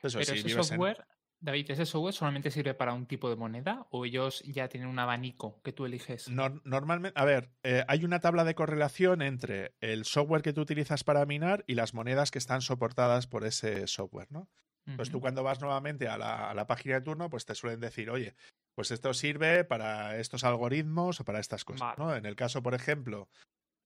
Pero 0.00 0.20
ese 0.20 0.48
software, 0.48 1.04
David, 1.38 1.70
¿ese 1.70 1.84
software 1.84 2.14
solamente 2.14 2.50
sirve 2.50 2.72
para 2.72 2.94
un 2.94 3.06
tipo 3.06 3.28
de 3.28 3.36
moneda 3.36 3.86
o 3.90 4.06
ellos 4.06 4.42
ya 4.46 4.68
tienen 4.68 4.88
un 4.88 4.98
abanico 4.98 5.60
que 5.62 5.72
tú 5.72 5.84
eliges? 5.84 6.28
normalmente, 6.30 7.20
a 7.20 7.26
ver, 7.26 7.50
eh, 7.62 7.84
hay 7.88 8.06
una 8.06 8.20
tabla 8.20 8.44
de 8.44 8.54
correlación 8.54 9.20
entre 9.20 9.74
el 9.80 10.06
software 10.06 10.40
que 10.40 10.54
tú 10.54 10.62
utilizas 10.62 11.04
para 11.04 11.26
minar 11.26 11.62
y 11.66 11.74
las 11.74 11.92
monedas 11.92 12.30
que 12.30 12.38
están 12.38 12.62
soportadas 12.62 13.26
por 13.26 13.44
ese 13.44 13.86
software, 13.86 14.28
¿no? 14.30 14.48
Pues 14.96 15.10
tú 15.10 15.20
cuando 15.20 15.42
vas 15.42 15.60
nuevamente 15.60 16.08
a 16.08 16.16
la, 16.16 16.48
a 16.48 16.54
la, 16.54 16.66
página 16.66 16.94
de 16.94 17.02
turno, 17.02 17.28
pues 17.28 17.44
te 17.44 17.54
suelen 17.54 17.78
decir, 17.78 18.08
oye, 18.08 18.34
pues 18.74 18.90
esto 18.90 19.12
sirve 19.12 19.62
para 19.64 20.16
estos 20.16 20.44
algoritmos 20.44 21.20
o 21.20 21.26
para 21.26 21.40
estas 21.40 21.66
cosas, 21.66 21.98
¿no? 21.98 22.16
En 22.16 22.24
el 22.24 22.36
caso, 22.36 22.62
por 22.62 22.72
ejemplo, 22.72 23.28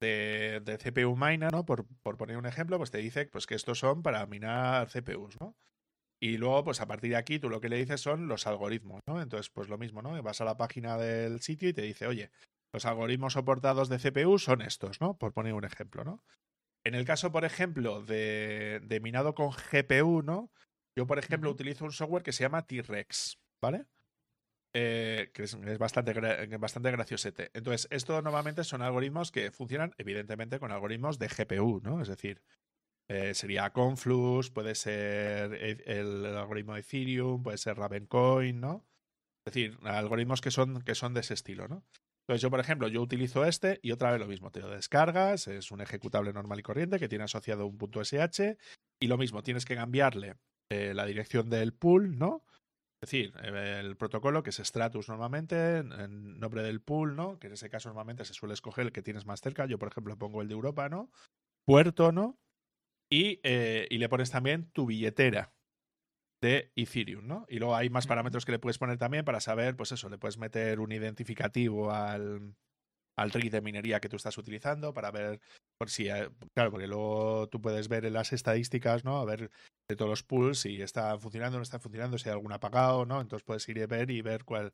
de, 0.03 0.61
de 0.65 0.79
CPU 0.79 1.17
Miner, 1.17 1.53
¿no? 1.53 1.65
Por, 1.65 1.87
por, 2.03 2.19
poner 2.19 2.37
un 2.37 2.47
ejemplo, 2.47 2.77
pues 2.77 2.91
te 2.91 2.99
dice 2.99 3.27
pues, 3.27 3.47
que 3.47 3.55
estos 3.55 3.79
son 3.79 4.03
para 4.03 4.27
minar 4.27 4.89
CPUs, 4.89 5.41
¿no? 5.41 5.57
Y 6.21 6.37
luego, 6.37 6.65
pues 6.65 6.81
a 6.81 6.87
partir 6.87 7.11
de 7.11 7.17
aquí, 7.17 7.39
tú 7.39 7.49
lo 7.49 7.61
que 7.61 7.69
le 7.69 7.79
dices 7.79 8.01
son 8.01 8.29
los 8.29 8.47
algoritmos, 8.47 9.01
¿no? 9.07 9.23
Entonces, 9.23 9.51
pues 9.51 9.69
lo 9.69 9.79
mismo, 9.79 10.03
¿no? 10.03 10.21
Vas 10.23 10.41
a 10.41 10.45
la 10.45 10.57
página 10.57 10.97
del 10.99 11.41
sitio 11.41 11.69
y 11.69 11.73
te 11.73 11.83
dice, 11.83 12.07
oye, 12.07 12.31
los 12.73 12.85
algoritmos 12.85 13.33
soportados 13.33 13.89
de 13.89 13.99
CPU 13.99 14.39
son 14.39 14.61
estos, 14.61 15.01
¿no? 15.01 15.17
Por 15.17 15.33
poner 15.33 15.55
un 15.55 15.65
ejemplo, 15.65 16.05
¿no? 16.05 16.23
En 16.85 16.95
el 16.95 17.05
caso, 17.05 17.31
por 17.33 17.45
ejemplo, 17.45 18.03
de, 18.03 18.81
de 18.85 19.01
minado 19.01 19.35
con 19.35 19.51
GPU, 19.51 20.23
¿no? 20.23 20.51
Yo, 20.97 21.07
por 21.07 21.19
ejemplo, 21.19 21.51
utilizo 21.51 21.85
un 21.85 21.93
software 21.93 22.23
que 22.23 22.33
se 22.33 22.45
llama 22.45 22.67
T-Rex, 22.67 23.39
¿vale? 23.61 23.87
Eh, 24.75 25.31
que 25.35 25.43
es, 25.43 25.79
bastante, 25.79 26.15
bastante 26.57 26.91
graciosete. 26.91 27.51
Entonces, 27.53 27.89
esto 27.91 28.23
normalmente 28.23 28.65
son 28.65 28.81
algoritmos 28.81 29.31
que 29.31 29.51
funcionan, 29.51 29.95
evidentemente, 29.99 30.59
con 30.59 30.73
algoritmos 30.73 31.19
de 31.19 31.29
GPU, 31.29 31.81
¿no? 31.83 32.01
Es 32.01 32.09
decir, 32.09 32.43
eh, 33.09 33.35
sería 33.35 33.71
Conflux, 33.71 34.51
puede 34.51 34.75
ser 34.75 35.53
el, 35.55 35.83
el, 35.87 36.27
algoritmo 36.37 36.75
Ethereum, 36.77 37.43
puede 37.43 37.59
ser 37.59 37.77
Ravencoin, 37.77 38.61
¿no? 38.61 38.87
Es 39.45 39.53
decir, 39.53 39.79
algoritmos 39.83 40.41
que 40.41 40.51
son, 40.51 40.81
que 40.83 40.95
son 40.95 41.13
de 41.13 41.21
ese 41.21 41.35
estilo, 41.35 41.69
¿no? 41.69 41.85
Entonces 42.23 42.41
yo, 42.41 42.51
por 42.51 42.61
ejemplo, 42.61 42.89
yo 42.89 43.03
utilizo 43.03 43.45
este 43.45 43.81
y 43.83 43.91
otra 43.91 44.13
vez 44.13 44.21
lo 44.21 44.27
mismo, 44.27 44.51
te 44.51 44.61
lo 44.61 44.71
descargas, 44.71 45.49
es 45.49 45.71
un 45.73 45.81
ejecutable 45.81 46.33
normal 46.33 46.61
y 46.61 46.63
corriente 46.63 46.99
que 46.99 47.09
tiene 47.09 47.25
asociado 47.25 47.67
un 47.67 47.77
punto 47.77 48.01
.sh 48.03 48.57
y 49.01 49.07
lo 49.09 49.19
mismo, 49.19 49.43
tienes 49.43 49.65
que 49.65 49.75
cambiarle 49.75 50.37
eh, 50.71 50.95
la 50.95 51.05
dirección 51.05 51.51
del 51.51 51.75
pool, 51.75 52.17
¿no? 52.17 52.45
Es 53.03 53.11
decir, 53.11 53.35
eh, 53.43 53.81
el 53.81 53.97
protocolo 53.97 54.43
que 54.43 54.51
es 54.51 54.59
Stratus 54.59 55.09
normalmente, 55.09 55.79
en 55.79 56.39
nombre 56.39 56.63
del 56.63 56.81
pool, 56.81 57.17
¿no? 57.17 57.39
Que 57.41 57.49
en 57.49 57.55
ese 57.55 57.69
caso 57.69 57.89
normalmente 57.89 58.25
se 58.25 58.33
suele 58.33 58.55
escoger 58.55 58.87
el 58.87 58.93
que 58.93 59.03
tienes 59.03 59.27
más 59.27 59.41
cerca. 59.41 59.67
Yo, 59.67 59.79
por 59.79 59.89
ejemplo, 59.89 60.17
pongo 60.17 60.41
el 60.41 60.49
de 60.49 60.55
Europa, 60.55 60.89
¿no? 60.89 61.11
Puerto, 61.65 62.13
¿no? 62.13 62.39
Y, 63.11 63.41
eh, 63.43 63.89
y 63.91 63.99
le 63.99 64.09
pones 64.09 64.31
también 64.31 64.71
tu 64.71 64.87
billetera, 64.87 65.53
de 66.43 66.73
Ethereum, 66.75 67.27
¿no? 67.27 67.47
Y 67.49 67.59
luego 67.59 67.77
hay 67.77 67.89
más 67.89 68.07
parámetros 68.07 68.45
que 68.45 68.53
le 68.53 68.59
puedes 68.59 68.79
poner 68.79 68.99
también 68.99 69.25
para 69.25 69.41
saber, 69.41 69.77
pues 69.77 69.93
eso, 69.93 70.09
le 70.09 70.19
puedes 70.19 70.39
meter 70.39 70.81
un 70.81 70.93
identificativo 70.93 71.93
al, 71.93 72.57
al 73.17 73.31
rig 73.31 73.51
de 73.51 73.61
minería 73.61 74.01
que 74.01 74.09
tú 74.09 74.17
estás 74.17 74.39
utilizando 74.39 74.95
para 74.95 75.11
ver 75.11 75.41
por 75.79 75.91
si, 75.91 76.09
claro, 76.55 76.71
porque 76.71 76.87
luego 76.87 77.49
tú 77.49 77.61
puedes 77.61 77.89
ver 77.89 78.05
en 78.05 78.15
las 78.15 78.33
estadísticas, 78.33 79.05
¿no? 79.05 79.19
A 79.19 79.25
ver 79.25 79.51
de 79.89 79.97
todos 79.97 80.09
los 80.09 80.23
pools 80.23 80.61
si 80.61 80.81
está 80.81 81.19
funcionando 81.19 81.57
o 81.57 81.59
no 81.59 81.63
está 81.63 81.79
funcionando, 81.79 82.19
si 82.19 82.29
hay 82.29 82.35
algún 82.35 82.53
apagado, 82.53 83.05
¿no? 83.05 83.21
Entonces 83.21 83.45
puedes 83.45 83.69
ir 83.69 83.83
a 83.83 83.87
ver 83.87 84.11
y 84.11 84.23
ver 84.23 84.45
cuál, 84.45 84.73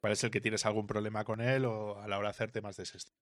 cuál 0.00 0.12
es 0.12 0.24
el 0.24 0.30
que 0.30 0.40
tienes 0.40 0.66
algún 0.66 0.86
problema 0.86 1.24
con 1.24 1.40
él 1.40 1.64
o 1.64 1.98
a 2.00 2.08
la 2.08 2.18
hora 2.18 2.28
de 2.28 2.30
hacer 2.30 2.50
temas 2.50 2.76
de 2.76 2.82
ese 2.82 2.98
estilo. 2.98 3.16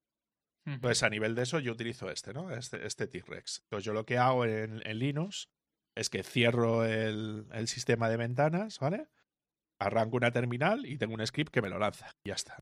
Entonces, 0.66 1.04
a 1.04 1.10
nivel 1.10 1.36
de 1.36 1.42
eso, 1.42 1.60
yo 1.60 1.72
utilizo 1.72 2.10
este, 2.10 2.34
¿no? 2.34 2.50
Este, 2.50 2.84
este 2.84 3.06
T-Rex. 3.06 3.60
Entonces, 3.66 3.84
yo 3.84 3.92
lo 3.92 4.04
que 4.04 4.18
hago 4.18 4.44
en, 4.44 4.82
en 4.84 4.98
Linux 4.98 5.48
es 5.94 6.10
que 6.10 6.24
cierro 6.24 6.84
el, 6.84 7.46
el, 7.52 7.68
sistema 7.68 8.08
de 8.08 8.16
ventanas, 8.16 8.80
¿vale? 8.80 9.06
Arranco 9.78 10.16
una 10.16 10.32
terminal 10.32 10.84
y 10.84 10.98
tengo 10.98 11.14
un 11.14 11.24
script 11.24 11.52
que 11.52 11.62
me 11.62 11.68
lo 11.68 11.78
lanza. 11.78 12.10
Y 12.24 12.30
ya 12.30 12.34
está. 12.34 12.58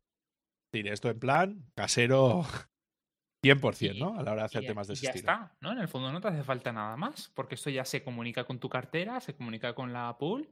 Tiene 0.74 0.90
esto 0.90 1.08
en 1.08 1.20
plan 1.20 1.64
casero 1.76 2.42
100%, 3.44 3.96
¿no? 3.96 4.18
A 4.18 4.24
la 4.24 4.32
hora 4.32 4.42
de 4.42 4.46
hacer 4.46 4.66
temas 4.66 4.88
de 4.88 4.94
ese 4.94 5.06
ya 5.06 5.12
está, 5.12 5.56
¿no? 5.60 5.70
En 5.70 5.78
el 5.78 5.86
fondo 5.86 6.10
no 6.10 6.20
te 6.20 6.26
hace 6.26 6.42
falta 6.42 6.72
nada 6.72 6.96
más, 6.96 7.30
porque 7.32 7.54
esto 7.54 7.70
ya 7.70 7.84
se 7.84 8.02
comunica 8.02 8.42
con 8.42 8.58
tu 8.58 8.68
cartera, 8.68 9.20
se 9.20 9.36
comunica 9.36 9.72
con 9.76 9.92
la 9.92 10.18
pool. 10.18 10.48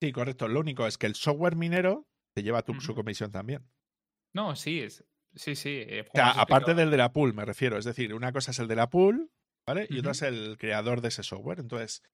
Sí, 0.00 0.12
correcto. 0.12 0.46
Lo 0.46 0.60
único 0.60 0.86
es 0.86 0.98
que 0.98 1.06
el 1.06 1.16
software 1.16 1.56
minero 1.56 2.06
te 2.32 2.44
lleva 2.44 2.62
tu, 2.62 2.80
su 2.80 2.94
comisión 2.94 3.32
también. 3.32 3.68
No, 4.32 4.54
sí, 4.54 4.82
es, 4.82 5.04
sí, 5.34 5.56
sí. 5.56 5.82
Eh, 5.84 6.04
o 6.06 6.10
sea, 6.14 6.30
aparte 6.30 6.74
del 6.74 6.92
de 6.92 6.98
la 6.98 7.12
pool, 7.12 7.34
me 7.34 7.44
refiero. 7.44 7.76
Es 7.76 7.84
decir, 7.84 8.14
una 8.14 8.32
cosa 8.32 8.52
es 8.52 8.60
el 8.60 8.68
de 8.68 8.76
la 8.76 8.88
pool 8.88 9.32
¿vale? 9.66 9.88
Y 9.90 9.98
otro 9.98 10.12
es 10.12 10.22
el 10.22 10.56
creador 10.58 11.00
de 11.00 11.08
ese 11.08 11.24
software. 11.24 11.58
Entonces, 11.58 12.04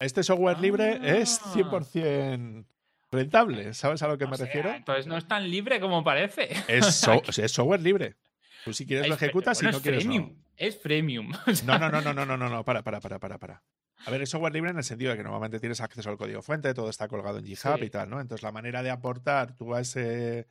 este 0.00 0.22
software 0.22 0.60
libre 0.60 1.20
es 1.20 1.42
100% 1.42 2.64
ah. 2.64 2.73
Rentable, 3.14 3.72
¿sabes 3.74 4.02
a 4.02 4.08
lo 4.08 4.18
que 4.18 4.26
me 4.26 4.36
refiero? 4.36 4.70
Entonces 4.72 5.06
no 5.06 5.16
es 5.16 5.26
tan 5.26 5.50
libre 5.50 5.80
como 5.80 6.04
parece. 6.04 6.48
Es, 6.68 7.06
es 7.38 7.52
software 7.52 7.80
libre. 7.80 8.16
Tú 8.64 8.72
si 8.72 8.86
quieres 8.86 9.08
lo 9.08 9.14
ejecutas, 9.14 9.62
y 9.62 9.66
si 9.66 9.72
no 9.72 9.80
quieres 9.80 10.06
no. 10.06 10.30
Es 10.56 10.76
premium. 10.76 11.32
No, 11.64 11.78
no, 11.78 11.90
no, 11.90 12.00
no, 12.00 12.14
no, 12.14 12.24
no, 12.24 12.36
no, 12.36 12.48
no, 12.48 12.64
para, 12.64 12.82
para, 12.82 13.00
para, 13.00 13.18
para, 13.18 13.38
para. 13.38 13.62
A 14.06 14.10
ver, 14.10 14.22
es 14.22 14.30
software 14.30 14.52
libre 14.52 14.70
en 14.70 14.76
el 14.76 14.84
sentido 14.84 15.10
de 15.10 15.16
que 15.16 15.22
normalmente 15.22 15.60
tienes 15.60 15.80
acceso 15.80 16.10
al 16.10 16.16
código 16.16 16.42
fuente, 16.42 16.74
todo 16.74 16.90
está 16.90 17.08
colgado 17.08 17.38
en 17.38 17.44
GitHub 17.44 17.82
y 17.82 17.90
tal, 17.90 18.10
¿no? 18.10 18.20
Entonces 18.20 18.42
la 18.42 18.52
manera 18.52 18.82
de 18.82 18.90
aportar 18.90 19.54
tú 19.54 19.74
a 19.74 19.80
ese, 19.80 20.48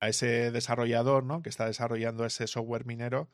a 0.00 0.08
ese 0.08 0.50
desarrollador, 0.50 1.24
¿no? 1.24 1.42
Que 1.42 1.48
está 1.48 1.66
desarrollando 1.66 2.24
ese 2.24 2.46
software 2.46 2.86
minero 2.86 3.28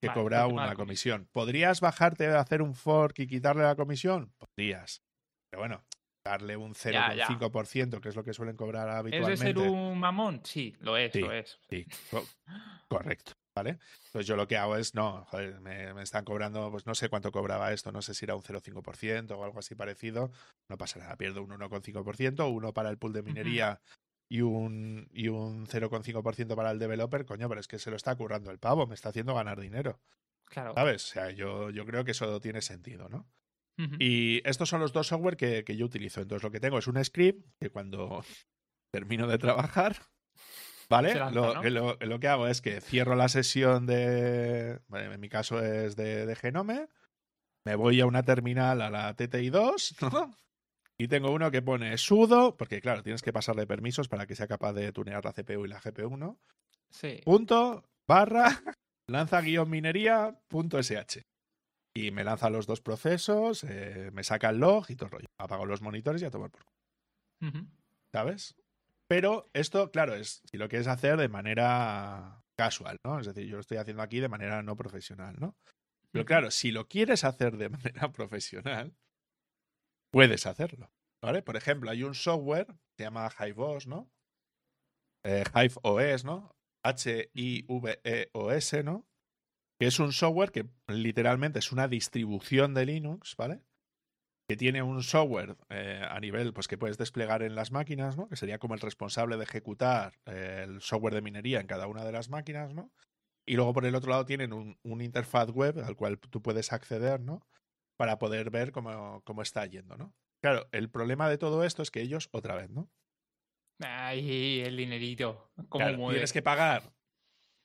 que 0.00 0.08
cobra 0.08 0.46
una 0.46 0.74
comisión. 0.74 1.28
¿Podrías 1.32 1.80
bajarte 1.80 2.26
a 2.26 2.40
hacer 2.40 2.62
un 2.62 2.74
fork 2.74 3.18
y 3.20 3.26
quitarle 3.26 3.62
la 3.62 3.76
comisión? 3.76 4.32
Podrías. 4.38 5.02
Pero 5.50 5.62
bueno, 5.62 5.84
darle 6.26 6.56
un 6.56 6.74
0,5%, 6.74 8.00
que 8.00 8.08
es 8.08 8.16
lo 8.16 8.24
que 8.24 8.32
suelen 8.32 8.56
cobrar 8.56 8.88
habitualmente. 8.88 9.34
¿Es 9.34 9.40
de 9.40 9.46
ser 9.46 9.58
un 9.58 9.98
mamón? 9.98 10.40
Sí, 10.44 10.74
lo 10.80 10.96
es, 10.96 11.14
lo 11.14 11.32
es. 11.32 11.58
Sí, 11.68 11.86
correcto. 12.88 13.32
¿Vale? 13.54 13.78
Pues 14.12 14.26
yo 14.26 14.36
lo 14.36 14.46
que 14.46 14.58
hago 14.58 14.76
es, 14.76 14.94
no, 14.94 15.24
joder, 15.30 15.60
me, 15.60 16.02
están 16.02 16.26
cobrando, 16.26 16.70
pues 16.70 16.84
no 16.84 16.94
sé 16.94 17.08
cuánto 17.08 17.32
cobraba 17.32 17.72
esto, 17.72 17.90
no 17.90 18.02
sé 18.02 18.12
si 18.12 18.26
era 18.26 18.36
un 18.36 18.42
0,5% 18.42 19.30
o 19.30 19.44
algo 19.44 19.58
así 19.58 19.74
parecido, 19.74 20.30
no 20.68 20.76
pasa 20.76 20.98
nada, 20.98 21.16
pierdo 21.16 21.42
un 21.42 21.48
1,5%, 21.48 22.52
uno 22.52 22.74
para 22.74 22.90
el 22.90 22.98
pool 22.98 23.14
de 23.14 23.22
minería 23.22 23.80
y 24.28 24.42
un, 24.42 25.08
y 25.10 25.28
un 25.28 25.66
0,5% 25.66 26.54
para 26.54 26.70
el 26.70 26.78
developer, 26.78 27.24
coño, 27.24 27.48
pero 27.48 27.58
es 27.58 27.66
que 27.66 27.78
se 27.78 27.88
lo 27.88 27.96
está 27.96 28.14
currando 28.14 28.50
el 28.50 28.58
pavo, 28.58 28.86
me 28.86 28.94
está 28.94 29.08
haciendo 29.08 29.34
ganar 29.34 29.58
dinero. 29.58 30.02
Claro. 30.44 30.74
¿Sabes? 30.74 31.04
O 31.06 31.12
sea, 31.14 31.30
yo, 31.30 31.70
yo 31.70 31.86
creo 31.86 32.04
que 32.04 32.10
eso 32.10 32.38
tiene 32.40 32.60
sentido, 32.60 33.08
¿no? 33.08 33.26
Y 33.98 34.40
estos 34.48 34.68
son 34.68 34.80
los 34.80 34.92
dos 34.92 35.08
software 35.08 35.36
que, 35.36 35.64
que, 35.64 35.76
yo 35.76 35.84
utilizo. 35.84 36.22
Entonces, 36.22 36.42
lo 36.42 36.50
que 36.50 36.60
tengo 36.60 36.78
es 36.78 36.86
un 36.86 37.02
script 37.04 37.46
que 37.60 37.70
cuando 37.70 38.24
termino 38.92 39.26
de 39.26 39.38
trabajar, 39.38 39.96
¿vale? 40.88 41.14
lo, 41.32 41.62
lo, 41.62 41.96
lo, 42.00 42.20
que 42.20 42.28
hago 42.28 42.46
es 42.48 42.62
que 42.62 42.80
cierro 42.80 43.14
la 43.14 43.28
sesión 43.28 43.86
de. 43.86 44.80
en 44.92 45.20
mi 45.20 45.28
caso 45.28 45.62
es 45.62 45.96
de, 45.96 46.26
de 46.26 46.36
Genome. 46.36 46.88
Me 47.64 47.74
voy 47.74 48.00
a 48.00 48.06
una 48.06 48.22
terminal 48.22 48.80
a 48.80 48.90
la 48.90 49.16
TTI2, 49.16 50.00
¿no? 50.12 50.34
Y 50.98 51.08
tengo 51.08 51.30
uno 51.30 51.50
que 51.50 51.60
pone 51.60 51.98
sudo, 51.98 52.56
porque 52.56 52.80
claro, 52.80 53.02
tienes 53.02 53.20
que 53.20 53.32
pasarle 53.32 53.66
permisos 53.66 54.08
para 54.08 54.26
que 54.26 54.34
sea 54.34 54.46
capaz 54.46 54.72
de 54.72 54.92
tunear 54.92 55.24
la 55.24 55.32
CPU 55.32 55.66
y 55.66 55.68
la 55.68 55.80
GPU, 55.80 56.16
¿no? 56.16 56.38
Sí. 56.90 57.20
Punto, 57.24 57.84
barra, 58.08 58.46
lanza 59.06 59.42
guion 59.42 59.68
minería, 59.68 60.38
punto 60.48 60.82
sh. 60.82 61.20
Y 61.96 62.10
me 62.10 62.24
lanza 62.24 62.50
los 62.50 62.66
dos 62.66 62.82
procesos, 62.82 63.64
eh, 63.64 64.10
me 64.12 64.22
saca 64.22 64.50
el 64.50 64.58
log 64.58 64.84
y 64.90 64.96
todo 64.96 65.06
el 65.06 65.12
rollo. 65.12 65.28
Apago 65.38 65.64
los 65.64 65.80
monitores 65.80 66.20
y 66.20 66.26
a 66.26 66.30
tomar 66.30 66.50
por 66.50 66.62
¿Sabes? 68.12 68.54
Pero 69.08 69.48
esto, 69.54 69.90
claro, 69.90 70.14
es 70.14 70.42
si 70.50 70.58
lo 70.58 70.68
quieres 70.68 70.88
hacer 70.88 71.16
de 71.16 71.28
manera 71.28 72.44
casual, 72.54 72.98
¿no? 73.02 73.18
Es 73.18 73.26
decir, 73.26 73.46
yo 73.46 73.54
lo 73.54 73.60
estoy 73.60 73.78
haciendo 73.78 74.02
aquí 74.02 74.20
de 74.20 74.28
manera 74.28 74.62
no 74.62 74.76
profesional, 74.76 75.36
¿no? 75.38 75.56
Pero 76.12 76.26
claro, 76.26 76.50
si 76.50 76.70
lo 76.70 76.86
quieres 76.86 77.24
hacer 77.24 77.56
de 77.56 77.68
manera 77.70 78.12
profesional, 78.12 78.94
puedes 80.10 80.44
hacerlo. 80.44 80.92
¿Vale? 81.22 81.42
Por 81.42 81.56
ejemplo, 81.56 81.90
hay 81.90 82.02
un 82.02 82.14
software 82.14 82.66
que 82.66 82.96
se 82.98 83.02
llama 83.04 83.30
HiveOS, 83.30 83.86
¿no? 83.86 84.10
Eh, 85.24 85.44
Hive 85.54 85.74
OS, 85.82 86.24
¿no? 86.24 86.54
H-I-V-E-O-S, 86.84 88.82
¿no? 88.84 89.06
Que 89.78 89.86
es 89.86 89.98
un 89.98 90.12
software 90.12 90.52
que 90.52 90.66
literalmente 90.88 91.58
es 91.58 91.72
una 91.72 91.88
distribución 91.88 92.74
de 92.74 92.86
Linux, 92.86 93.36
¿vale? 93.36 93.60
Que 94.48 94.56
tiene 94.56 94.82
un 94.82 95.02
software 95.02 95.56
eh, 95.68 96.02
a 96.08 96.18
nivel, 96.20 96.52
pues 96.52 96.68
que 96.68 96.78
puedes 96.78 96.98
desplegar 96.98 97.42
en 97.42 97.54
las 97.54 97.72
máquinas, 97.72 98.16
¿no? 98.16 98.28
Que 98.28 98.36
sería 98.36 98.58
como 98.58 98.74
el 98.74 98.80
responsable 98.80 99.36
de 99.36 99.44
ejecutar 99.44 100.14
eh, 100.26 100.64
el 100.64 100.80
software 100.80 101.14
de 101.14 101.22
minería 101.22 101.60
en 101.60 101.66
cada 101.66 101.86
una 101.86 102.04
de 102.04 102.12
las 102.12 102.30
máquinas, 102.30 102.72
¿no? 102.74 102.92
Y 103.44 103.54
luego 103.56 103.72
por 103.72 103.84
el 103.84 103.94
otro 103.94 104.10
lado 104.10 104.24
tienen 104.24 104.52
un, 104.52 104.78
un 104.82 105.00
interfaz 105.00 105.50
web 105.50 105.78
al 105.84 105.96
cual 105.96 106.18
tú 106.18 106.42
puedes 106.42 106.72
acceder, 106.72 107.20
¿no? 107.20 107.46
para 107.96 108.18
poder 108.18 108.50
ver 108.50 108.72
cómo, 108.72 109.22
cómo 109.24 109.42
está 109.42 109.66
yendo, 109.66 109.96
¿no? 109.96 110.14
Claro, 110.42 110.68
el 110.72 110.90
problema 110.90 111.28
de 111.28 111.38
todo 111.38 111.64
esto 111.64 111.82
es 111.82 111.90
que 111.90 112.02
ellos, 112.02 112.28
otra 112.32 112.54
vez, 112.54 112.70
¿no? 112.70 112.88
Ay, 113.80 114.60
el 114.60 114.76
dinerito. 114.76 115.50
¿Cómo 115.68 116.10
tienes 116.10 116.32
que 116.32 116.42
pagar. 116.42 116.92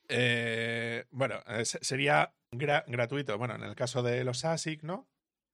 Eh, 0.08 1.04
bueno, 1.10 1.40
sería 1.64 2.34
gratuito. 2.52 3.38
Bueno, 3.38 3.54
en 3.54 3.62
el 3.62 3.74
caso 3.74 4.02
de 4.02 4.24
los 4.24 4.44
ASIC, 4.44 4.82
¿no? 4.82 5.08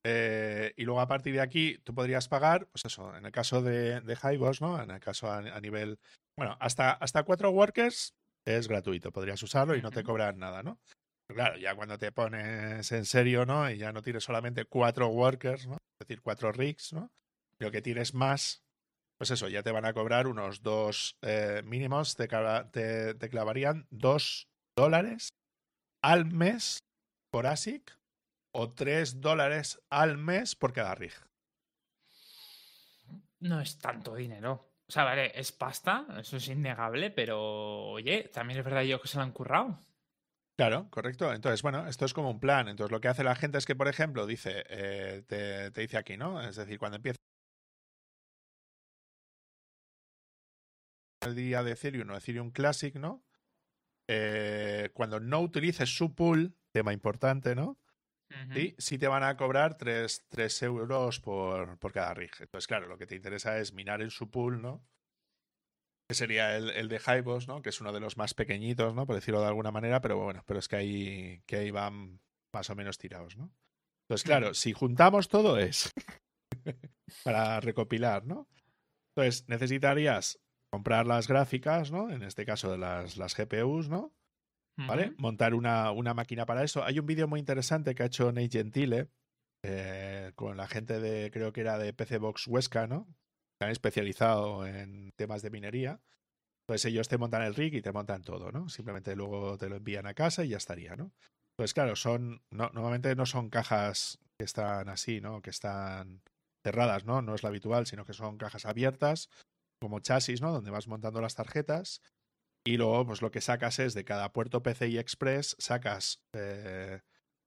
Eh, 0.05 0.73
y 0.77 0.85
luego 0.85 1.01
a 1.01 1.09
partir 1.09 1.35
de 1.35 1.41
aquí 1.41 1.79
tú 1.85 1.95
podrías 1.95 2.29
pagar, 2.29 2.69
pues 2.69 2.85
eso, 2.85 3.15
en 3.16 3.27
el 3.27 3.33
caso 3.33 3.62
de, 3.62 4.01
de 4.01 4.16
HiVos, 4.16 4.61
¿no? 4.61 4.81
En 4.83 4.91
el 4.91 5.01
caso 5.01 5.31
a, 5.31 5.39
a, 5.39 5.61
nivel. 5.61 5.99
Bueno, 6.37 6.57
hasta, 6.61 6.93
hasta 6.93 7.25
cuatro 7.25 7.51
workers 7.51 8.15
es 8.47 8.69
gratuito, 8.69 9.12
podrías 9.12 9.43
usarlo 9.43 9.77
y 9.77 9.83
no 9.83 9.91
te 9.91 10.05
cobran 10.05 10.39
nada, 10.39 10.62
¿no? 10.62 10.79
Claro, 11.29 11.59
ya 11.59 11.75
cuando 11.75 11.99
te 11.99 12.11
pones 12.11 12.91
en 12.91 13.05
serio, 13.05 13.45
¿no? 13.45 13.70
Y 13.70 13.77
ya 13.77 13.93
no 13.93 14.03
tienes 14.03 14.25
solamente 14.25 14.65
cuatro 14.65 15.09
workers, 15.09 15.66
¿no? 15.66 15.75
Es 15.75 16.09
decir, 16.09 16.23
cuatro 16.23 16.53
rigs, 16.53 16.93
¿no? 16.93 17.11
Sino 17.59 17.70
que 17.70 17.83
tienes 17.83 18.15
más, 18.15 18.62
pues 19.19 19.32
eso, 19.32 19.49
ya 19.49 19.65
te 19.65 19.73
van 19.73 19.85
a 19.85 19.93
cobrar 19.93 20.28
unos 20.28 20.62
dos 20.62 21.16
eh, 21.23 21.62
mínimos, 21.65 22.15
te, 22.15 22.28
te, 22.28 23.28
clavarían 23.28 23.86
dos 23.90 24.47
dólares 24.77 25.31
al 26.03 26.24
mes 26.24 26.78
por 27.32 27.49
ASIC 27.49 27.99
o 28.53 28.73
tres 28.73 29.20
dólares 29.20 29.81
al 29.90 30.19
mes 30.19 30.55
por 30.55 30.73
cada 30.73 30.95
rig. 30.95 31.12
No 33.40 33.61
es 33.61 33.78
tanto 33.78 34.15
dinero. 34.15 34.73
O 34.89 34.93
sea, 34.93 35.05
vale, 35.05 35.39
es 35.39 35.53
pasta, 35.53 36.07
eso 36.19 36.36
es 36.36 36.49
innegable, 36.49 37.11
pero 37.11 37.90
oye, 37.90 38.31
también 38.32 38.61
es 38.61 38.65
verdad 38.65 38.82
yo 38.82 39.01
que 39.01 39.09
se 39.09 39.19
lo 39.19 39.24
han 39.24 39.32
currado. 39.32 39.81
Claro, 40.57 40.89
correcto. 40.90 41.32
Entonces, 41.32 41.62
bueno, 41.62 41.86
esto 41.86 42.05
es 42.05 42.15
como 42.15 42.31
un 42.31 42.40
plan. 42.40 42.69
Entonces, 42.69 42.90
lo 42.90 43.01
que 43.01 43.09
hace 43.09 43.23
la 43.23 43.36
gente 43.36 43.59
es 43.59 43.66
que, 43.66 43.77
por 43.77 43.86
ejemplo, 43.86 44.27
dice, 44.27 44.65
eh, 44.69 45.23
te, 45.27 45.70
te, 45.70 45.81
dice 45.82 45.99
aquí, 45.99 46.16
¿no? 46.16 46.40
Es 46.40 46.57
decir, 46.57 46.78
cuando 46.78 46.97
empieza 46.97 47.19
el 51.20 51.35
día 51.35 51.62
de 51.62 51.73
Ethereum 51.73 52.11
o 52.11 52.16
Ethereum 52.16 52.51
Classic, 52.51 52.95
¿no? 52.97 53.24
Eh, 54.09 54.90
cuando 54.95 55.20
no 55.20 55.40
utilices 55.40 55.95
su 55.95 56.15
pool, 56.15 56.57
tema 56.73 56.93
importante, 56.93 57.55
¿no? 57.55 57.78
Sí, 58.53 58.74
sí 58.77 58.99
te 58.99 59.09
van 59.09 59.23
a 59.23 59.39
cobrar 59.39 59.78
3, 59.78 60.62
euros 60.62 61.19
por, 61.19 61.78
por, 61.78 61.93
cada 61.93 62.12
rig. 62.12 62.31
Entonces, 62.40 62.66
claro, 62.66 62.86
lo 62.86 62.99
que 62.99 63.07
te 63.07 63.16
interesa 63.16 63.59
es 63.59 63.73
minar 63.73 64.03
en 64.03 64.11
su 64.11 64.31
pool, 64.31 64.61
¿no? 64.61 64.86
Que 66.07 66.15
sería 66.15 66.55
el, 66.57 66.69
el 66.70 66.89
de 66.89 66.99
Hybos, 66.99 67.49
¿no? 67.49 67.62
Que 67.62 67.70
es 67.70 67.81
uno 67.81 67.90
de 67.90 68.01
los 68.01 68.19
más 68.19 68.35
pequeñitos, 68.35 68.95
¿no? 68.95 69.07
Por 69.07 69.15
decirlo 69.15 69.40
de 69.40 69.47
alguna 69.47 69.70
manera, 69.70 70.03
pero 70.03 70.19
bueno, 70.19 70.43
pero 70.47 70.59
es 70.59 70.69
que 70.69 70.77
ahí, 70.77 71.43
que 71.47 71.57
ahí 71.57 71.70
van 71.70 72.20
más 72.53 72.69
o 72.69 72.74
menos 72.74 72.99
tirados, 72.99 73.36
¿no? 73.39 73.51
Entonces, 74.03 74.24
claro, 74.24 74.53
si 74.53 74.73
juntamos 74.73 75.28
todo 75.28 75.59
es 75.59 75.93
para 77.24 77.61
recopilar, 77.61 78.27
¿no? 78.27 78.47
Entonces, 79.15 79.49
necesitarías 79.49 80.39
comprar 80.70 81.07
las 81.07 81.28
gráficas, 81.28 81.90
¿no? 81.90 82.11
En 82.11 82.23
este 82.23 82.45
caso 82.45 82.70
de 82.70 82.78
las, 82.78 83.16
las 83.16 83.36
GPUs, 83.36 83.89
¿no? 83.89 84.12
¿Vale? 84.86 85.12
Montar 85.19 85.55
una, 85.55 85.90
una, 85.90 86.15
máquina 86.15 86.47
para 86.47 86.62
eso. 86.62 86.85
Hay 86.85 87.01
un 87.01 87.07
vídeo 87.07 87.27
muy 87.27 87.40
interesante 87.40 87.97
que 87.97 88.05
ha 88.05 88.07
hecho 88.07 88.31
Nate 88.31 88.49
Gentile 88.59 89.09
eh, 89.65 90.31
con 90.36 90.57
la 90.57 90.69
gente 90.69 91.01
de, 91.01 91.32
creo 91.32 91.53
que 91.53 91.62
era 91.62 91.78
de 91.78 91.93
PC 91.93 92.19
Box 92.19 92.47
Huesca, 92.47 92.86
¿no? 92.86 93.09
han 93.61 93.70
especializado 93.70 94.66
en 94.66 95.11
temas 95.16 95.43
de 95.43 95.51
minería. 95.51 96.01
Pues 96.66 96.85
ellos 96.85 97.09
te 97.09 97.19
montan 97.19 97.43
el 97.43 97.55
rig 97.55 97.74
y 97.74 97.82
te 97.82 97.93
montan 97.93 98.23
todo, 98.23 98.53
¿no? 98.53 98.69
Simplemente 98.69 99.16
luego 99.16 99.57
te 99.57 99.69
lo 99.69 99.77
envían 99.77 100.07
a 100.07 100.15
casa 100.15 100.45
y 100.45 100.51
ya 100.51 100.59
estaría, 100.59 100.97
¿no? 100.97 101.12
Pues 101.57 101.74
claro, 101.74 101.97
son, 101.97 102.43
no, 102.51 102.70
normalmente 102.73 103.16
no 103.16 103.27
son 103.27 103.49
cajas 103.49 104.19
que 104.39 104.45
están 104.45 104.89
así, 104.89 105.20
¿no? 105.20 105.40
Que 105.40 105.51
están 105.51 106.23
cerradas, 106.62 107.05
¿no? 107.05 107.23
No 107.23 107.35
es 107.35 107.43
lo 107.43 107.49
habitual, 107.49 107.86
sino 107.86 108.05
que 108.05 108.12
son 108.12 108.36
cajas 108.36 108.66
abiertas 108.66 109.31
como 109.81 110.01
chasis, 110.01 110.41
¿no? 110.41 110.53
Donde 110.53 110.71
vas 110.71 110.89
montando 110.89 111.21
las 111.21 111.35
tarjetas 111.35 112.01
y 112.65 112.77
luego 112.77 113.07
pues 113.07 113.23
lo 113.23 113.31
que 113.31 113.41
sacas 113.41 113.79
es 113.79 113.95
de 113.95 114.05
cada 114.05 114.33
puerto 114.33 114.63
PCI 114.63 114.99
Express 114.99 115.57
sacas 115.59 116.23
eh, 116.35 117.01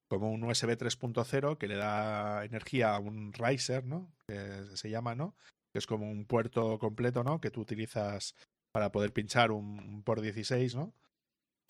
como 0.09 0.31
un 0.31 0.43
USB 0.43 0.77
3.0 0.77 1.57
que 1.57 1.67
le 1.67 1.75
da 1.75 2.43
energía 2.43 2.95
a 2.95 2.99
un 2.99 3.31
riser, 3.33 3.85
¿no? 3.85 4.11
Que 4.27 4.65
se 4.75 4.89
llama, 4.89 5.15
¿no? 5.15 5.35
Que 5.71 5.79
es 5.79 5.87
como 5.87 6.09
un 6.09 6.25
puerto 6.25 6.79
completo, 6.79 7.23
¿no? 7.23 7.39
Que 7.39 7.51
tú 7.51 7.61
utilizas 7.61 8.35
para 8.73 8.91
poder 8.91 9.13
pinchar 9.13 9.51
un, 9.51 10.03
por 10.03 10.21
16, 10.21 10.75
¿no? 10.75 10.93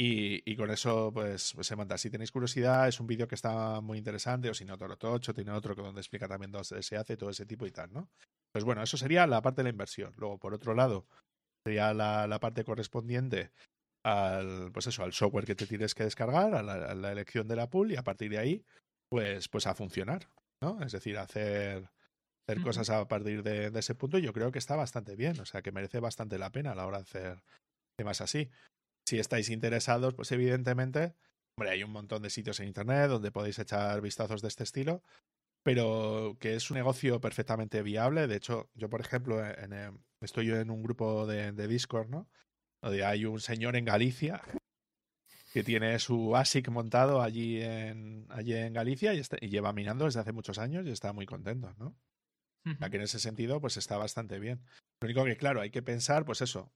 Y, 0.03 0.41
y, 0.52 0.56
con 0.56 0.72
eso 0.72 1.11
pues, 1.14 1.53
pues, 1.53 1.68
se 1.68 1.76
monta. 1.76 1.95
Si 1.95 2.10
tenéis 2.10 2.32
curiosidad, 2.32 2.88
es 2.88 2.99
un 2.99 3.06
vídeo 3.06 3.28
que 3.28 3.36
está 3.36 3.82
muy 3.82 3.99
interesante, 3.99 4.49
o 4.49 4.53
si 4.56 4.65
no, 4.65 4.76
Torotocho, 4.76 5.32
tiene 5.32 5.52
otro 5.52 5.76
que 5.76 5.84
donde 5.84 6.02
explica 6.02 6.28
también 6.28 6.52
dónde 6.52 6.82
se 6.82 6.98
hace 6.98 7.18
todo 7.18 7.30
ese 7.30 7.45
tipo 7.45 7.68
y 7.68 7.72
tal, 7.72 7.94
¿no? 7.94 8.10
Pues 8.52 8.65
bueno, 8.65 8.82
eso 8.82 8.98
sería 8.98 9.28
la 9.28 9.44
parte 9.44 9.57
de 9.57 9.65
la 9.65 9.69
inversión. 9.69 10.11
Luego, 10.18 10.40
por 10.40 10.56
otro 10.56 10.73
lado, 10.73 11.06
sería 11.64 11.94
la, 11.94 12.26
la 12.26 12.40
parte 12.40 12.64
correspondiente 12.64 13.52
al, 14.03 14.72
pues 14.72 14.88
eso, 14.88 15.03
al 15.03 15.14
software 15.14 15.45
que 15.45 15.53
te 15.53 15.68
tienes 15.68 15.94
que 15.94 16.03
descargar, 16.06 16.56
a 16.56 16.64
la, 16.64 17.11
elección 17.11 17.48
de 17.48 17.57
la 17.57 17.69
pool 17.69 17.91
y 17.91 17.95
a 17.95 18.03
partir 18.03 18.32
de 18.32 18.40
ahí, 18.40 18.65
pues, 19.07 19.49
pues 19.49 19.68
a 19.68 19.76
funcionar, 19.76 20.30
¿no? 20.64 20.82
Es 20.82 20.94
decir, 20.94 21.19
hacer, 21.19 21.91
hacer 22.48 22.64
cosas 22.64 22.90
a 22.90 23.07
partir 23.07 23.44
de, 23.44 23.69
de, 23.69 23.80
ese 23.80 23.94
punto 23.94 24.18
yo 24.18 24.34
creo 24.34 24.52
que 24.52 24.57
está 24.57 24.76
bastante 24.76 25.15
bien, 25.15 25.40
o 25.40 25.45
sea, 25.45 25.61
que 25.61 25.72
merece 25.72 25.99
bastante 25.99 26.40
la 26.40 26.52
pena 26.52 26.72
a 26.72 26.76
la 26.76 26.88
hora 26.88 26.98
de 26.98 27.03
hacer 27.03 27.44
temas 27.95 28.19
así. 28.19 28.49
Si 29.12 29.20
estáis 29.20 29.50
interesados, 29.50 30.14
pues 30.14 30.32
evidentemente, 30.32 31.16
hombre, 31.58 31.72
hay 31.72 31.84
un 31.84 31.92
montón 31.92 32.22
de 32.22 32.30
sitios 32.30 32.62
en 32.62 32.68
Internet 32.68 33.10
donde 33.10 33.30
podéis 33.30 33.60
echar 33.60 34.00
vistazos 34.00 34.42
de 34.42 34.48
este 34.48 34.64
estilo, 34.64 35.04
pero 35.64 36.38
que 36.40 36.56
es 36.56 36.72
un 36.72 36.78
negocio 36.78 37.20
perfectamente 37.20 37.84
viable. 37.84 38.28
De 38.28 38.38
hecho, 38.38 38.70
yo, 38.74 38.90
por 38.90 39.02
ejemplo, 39.02 39.46
en, 39.46 39.74
em, 39.74 39.98
estoy 40.22 40.50
en 40.52 40.70
un 40.72 40.82
grupo 40.82 41.28
de, 41.28 41.52
Discord, 41.68 42.08
¿no? 42.08 42.30
Donde 42.82 43.04
hay 43.04 43.26
un 43.26 43.42
señor 43.42 43.76
en 43.76 43.84
Galicia 43.84 44.42
que 45.52 45.62
tiene 45.62 46.00
su 46.00 46.34
ASIC 46.34 46.70
montado 46.70 47.22
allí 47.22 47.62
en, 47.62 48.28
allí 48.30 48.54
en 48.54 48.72
Galicia 48.72 49.14
y, 49.14 49.22
y 49.42 49.50
lleva 49.50 49.74
minando 49.74 50.06
desde 50.06 50.22
hace 50.22 50.32
muchos 50.32 50.58
años 50.58 50.88
y 50.88 50.92
está 50.92 51.12
muy 51.12 51.26
contento, 51.26 51.74
¿no? 51.78 51.98
que 52.64 52.96
en 52.96 53.04
ese 53.04 53.20
sentido, 53.20 53.60
pues 53.60 53.76
está 53.76 53.98
bastante 53.98 54.40
bien. 54.40 54.64
Lo 55.02 55.08
único 55.08 55.26
que, 55.26 55.36
claro, 55.36 55.60
hay 55.60 55.70
que 55.70 55.82
pensar, 55.82 56.24
pues 56.24 56.42
eso, 56.42 56.72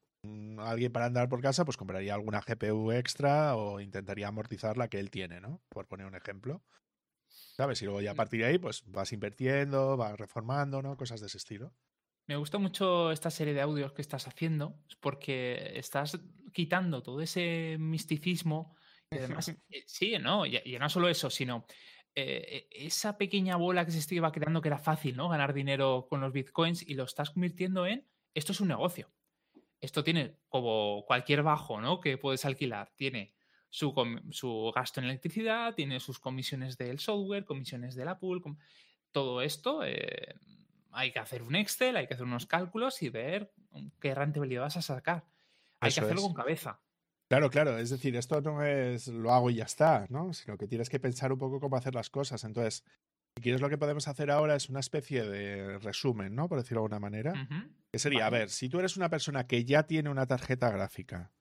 alguien 0.60 0.92
para 0.92 1.06
andar 1.06 1.30
por 1.30 1.42
casa, 1.42 1.66
pues 1.66 1.78
compraría 1.78 2.14
alguna 2.14 2.42
GPU 2.42 2.92
extra 2.92 3.56
o 3.56 3.80
intentaría 3.80 4.28
amortizar 4.28 4.78
la 4.78 4.88
que 4.88 5.00
él 5.00 5.10
tiene, 5.12 5.42
¿no? 5.42 5.62
Por 5.70 5.88
poner 5.88 6.06
un 6.06 6.16
ejemplo. 6.16 6.64
¿Sabes? 7.28 7.82
Y 7.82 7.86
luego 7.86 8.02
ya 8.02 8.12
a 8.12 8.14
mm. 8.14 8.18
partir 8.18 8.40
de 8.42 8.46
ahí, 8.48 8.58
pues 8.58 8.84
vas 8.86 9.12
invirtiendo, 9.14 9.98
vas 9.98 10.18
reformando, 10.18 10.82
¿no? 10.82 10.98
Cosas 10.98 11.22
de 11.22 11.28
ese 11.28 11.38
estilo. 11.38 11.74
Me 12.28 12.36
gusta 12.36 12.58
mucho 12.58 13.12
esta 13.12 13.30
serie 13.30 13.54
de 13.54 13.62
audios 13.62 13.94
que 13.94 14.02
estás 14.02 14.28
haciendo, 14.28 14.80
porque 15.00 15.74
estás 15.76 16.20
quitando 16.54 17.04
todo 17.04 17.22
ese 17.22 17.78
misticismo. 17.80 18.76
Y 19.12 19.18
además, 19.18 19.50
eh, 19.70 19.84
sí, 19.86 20.18
¿no? 20.20 20.46
Y, 20.46 20.78
no 20.80 20.90
solo 20.90 21.08
eso, 21.08 21.30
sino 21.30 21.66
eh, 22.16 22.68
e, 22.72 22.86
esa 22.88 23.18
pequeña 23.18 23.58
bola 23.58 23.86
que 23.86 23.92
se 23.92 24.16
iba 24.16 24.32
creando 24.32 24.62
que 24.62 24.70
era 24.70 24.80
fácil, 24.80 25.16
¿no? 25.16 25.30
Ganar 25.30 25.54
dinero 25.54 26.08
con 26.10 26.22
los 26.22 26.34
bitcoins 26.34 26.82
y 26.82 26.96
lo 26.96 27.04
estás 27.04 27.30
convirtiendo 27.32 27.86
en 27.86 28.08
esto 28.36 28.52
es 28.52 28.60
un 28.60 28.68
negocio. 28.68 29.10
Esto 29.86 30.04
tiene 30.04 30.40
como 30.50 31.06
cualquier 31.06 31.44
bajo, 31.44 31.80
¿no? 31.80 32.00
Que 32.00 32.18
puedes 32.18 32.44
alquilar. 32.44 32.92
Tiene 32.96 33.36
su, 33.70 33.94
gasto 34.74 35.00
en 35.00 35.06
electricidad, 35.06 35.76
tiene 35.76 36.00
sus 36.00 36.20
comisiones 36.20 36.78
del 36.78 36.98
software, 36.98 37.46
comisiones 37.46 37.94
de 37.94 38.04
la 38.04 38.18
pool, 38.18 38.42
todo 39.12 39.44
esto. 39.44 39.84
Eh, 39.86 40.34
hay 40.92 41.12
que 41.12 41.20
hacer 41.20 41.44
un 41.44 41.56
Excel, 41.56 41.98
hay 41.98 42.08
que 42.08 42.16
hacer 42.16 42.26
unos 42.26 42.48
cálculos 42.48 43.02
y 43.04 43.10
ver 43.10 43.54
qué 44.00 44.16
rentabilidad 44.16 44.64
vas 44.64 44.78
a 44.78 44.82
sacar. 44.82 45.24
Hay 45.80 45.92
que 45.92 46.00
hacerlo 46.00 46.24
con 46.24 46.34
cabeza. 46.34 46.80
Claro, 47.28 47.52
claro, 47.52 47.78
es 47.78 47.92
decir, 47.92 48.16
esto 48.16 48.42
no 48.42 48.64
es 48.64 49.08
lo 49.08 49.32
hago 49.34 49.52
y 49.52 49.56
ya 49.56 49.66
está, 49.66 50.08
¿no? 50.10 50.34
Sino 50.34 50.58
que 50.58 50.68
tienes 50.68 50.90
que 50.90 51.00
pensar 51.00 51.32
un 51.32 51.38
poco 51.38 51.60
cómo 51.60 51.76
hacer 51.76 51.94
las 51.94 52.10
cosas. 52.10 52.44
Entonces, 52.44 52.84
si 53.36 53.42
quieres 53.42 53.62
lo 53.62 53.70
que 53.70 53.78
podemos 53.78 54.08
hacer 54.08 54.32
ahora 54.32 54.56
es 54.56 54.70
una 54.70 54.80
especie 54.80 55.24
de 55.24 55.78
resumen, 55.80 56.36
¿no? 56.36 56.48
Por 56.48 56.60
decirlo 56.60 56.82
de 56.82 56.86
alguna 56.86 57.00
manera. 57.00 57.48
Que 57.92 58.00
sería, 58.00 58.28
a 58.28 58.30
ver, 58.30 58.50
si 58.50 58.70
tú 58.70 58.80
eres 58.80 58.96
una 58.96 59.10
persona 59.10 59.46
que 59.46 59.66
ya 59.66 59.84
tiene 59.84 60.10
una 60.10 60.26
tarjeta 60.26 60.70
gráfica, 60.70 61.34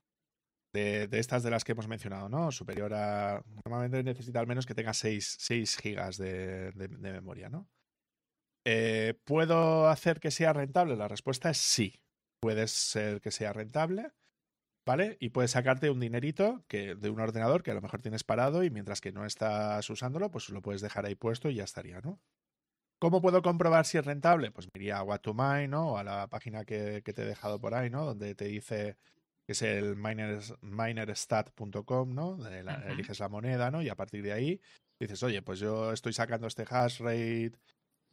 de, 0.74 1.08
estas 1.12 1.42
de 1.42 1.50
las 1.50 1.64
que 1.64 1.72
hemos 1.72 1.88
mencionado, 1.88 2.28
¿no? 2.28 2.50
Superior 2.50 2.92
a. 2.94 3.42
Normalmente 3.64 4.02
necesita 4.02 4.40
al 4.40 4.46
menos 4.46 4.66
que 4.66 4.74
tenga 4.74 4.92
6, 4.92 5.38
gigas 5.80 6.18
de, 6.18 6.72
memoria, 6.74 7.48
¿no? 7.48 7.68
Eh, 8.66 9.14
¿Puedo 9.24 9.88
hacer 9.88 10.20
que 10.20 10.30
sea 10.30 10.52
rentable? 10.52 10.96
La 10.96 11.08
respuesta 11.08 11.50
es 11.50 11.58
sí. 11.58 12.00
Puedes 12.40 12.72
ser 12.72 13.20
que 13.20 13.30
sea 13.30 13.52
rentable, 13.52 14.10
¿vale? 14.86 15.16
Y 15.20 15.30
puedes 15.30 15.52
sacarte 15.52 15.90
un 15.90 16.00
dinerito 16.00 16.64
que, 16.68 16.94
de 16.94 17.10
un 17.10 17.20
ordenador 17.20 17.62
que 17.62 17.70
a 17.70 17.74
lo 17.74 17.80
mejor 17.80 18.02
tienes 18.02 18.24
parado 18.24 18.64
y 18.64 18.70
mientras 18.70 19.00
que 19.00 19.12
no 19.12 19.24
estás 19.24 19.88
usándolo, 19.90 20.30
pues 20.30 20.48
lo 20.50 20.62
puedes 20.62 20.80
dejar 20.80 21.06
ahí 21.06 21.14
puesto 21.14 21.50
y 21.50 21.56
ya 21.56 21.64
estaría, 21.64 22.00
¿no? 22.00 22.20
¿Cómo 23.00 23.20
puedo 23.20 23.42
comprobar 23.42 23.86
si 23.86 23.98
es 23.98 24.04
rentable? 24.04 24.50
Pues 24.50 24.66
me 24.66 24.80
iría 24.80 24.98
a 24.98 25.02
What 25.02 25.20
to 25.20 25.34
Mine, 25.34 25.68
¿no? 25.68 25.92
O 25.92 25.98
a 25.98 26.04
la 26.04 26.28
página 26.28 26.64
que, 26.64 27.02
que, 27.04 27.12
te 27.12 27.22
he 27.22 27.26
dejado 27.26 27.60
por 27.60 27.74
ahí, 27.74 27.90
¿no? 27.90 28.06
Donde 28.06 28.34
te 28.34 28.46
dice 28.46 28.96
que 29.46 29.52
es 29.52 29.62
el 29.62 29.96
minerstat.com, 29.96 32.14
¿no? 32.14 32.38
Eliges 32.88 33.20
la 33.20 33.28
moneda, 33.28 33.70
¿no? 33.70 33.82
Y 33.82 33.90
a 33.90 33.94
partir 33.94 34.22
de 34.22 34.32
ahí 34.32 34.60
dices, 34.98 35.22
oye, 35.22 35.42
pues 35.42 35.58
yo 35.58 35.92
estoy 35.92 36.12
sacando 36.12 36.46
este 36.46 36.64
hash 36.68 37.00
rate 37.00 37.52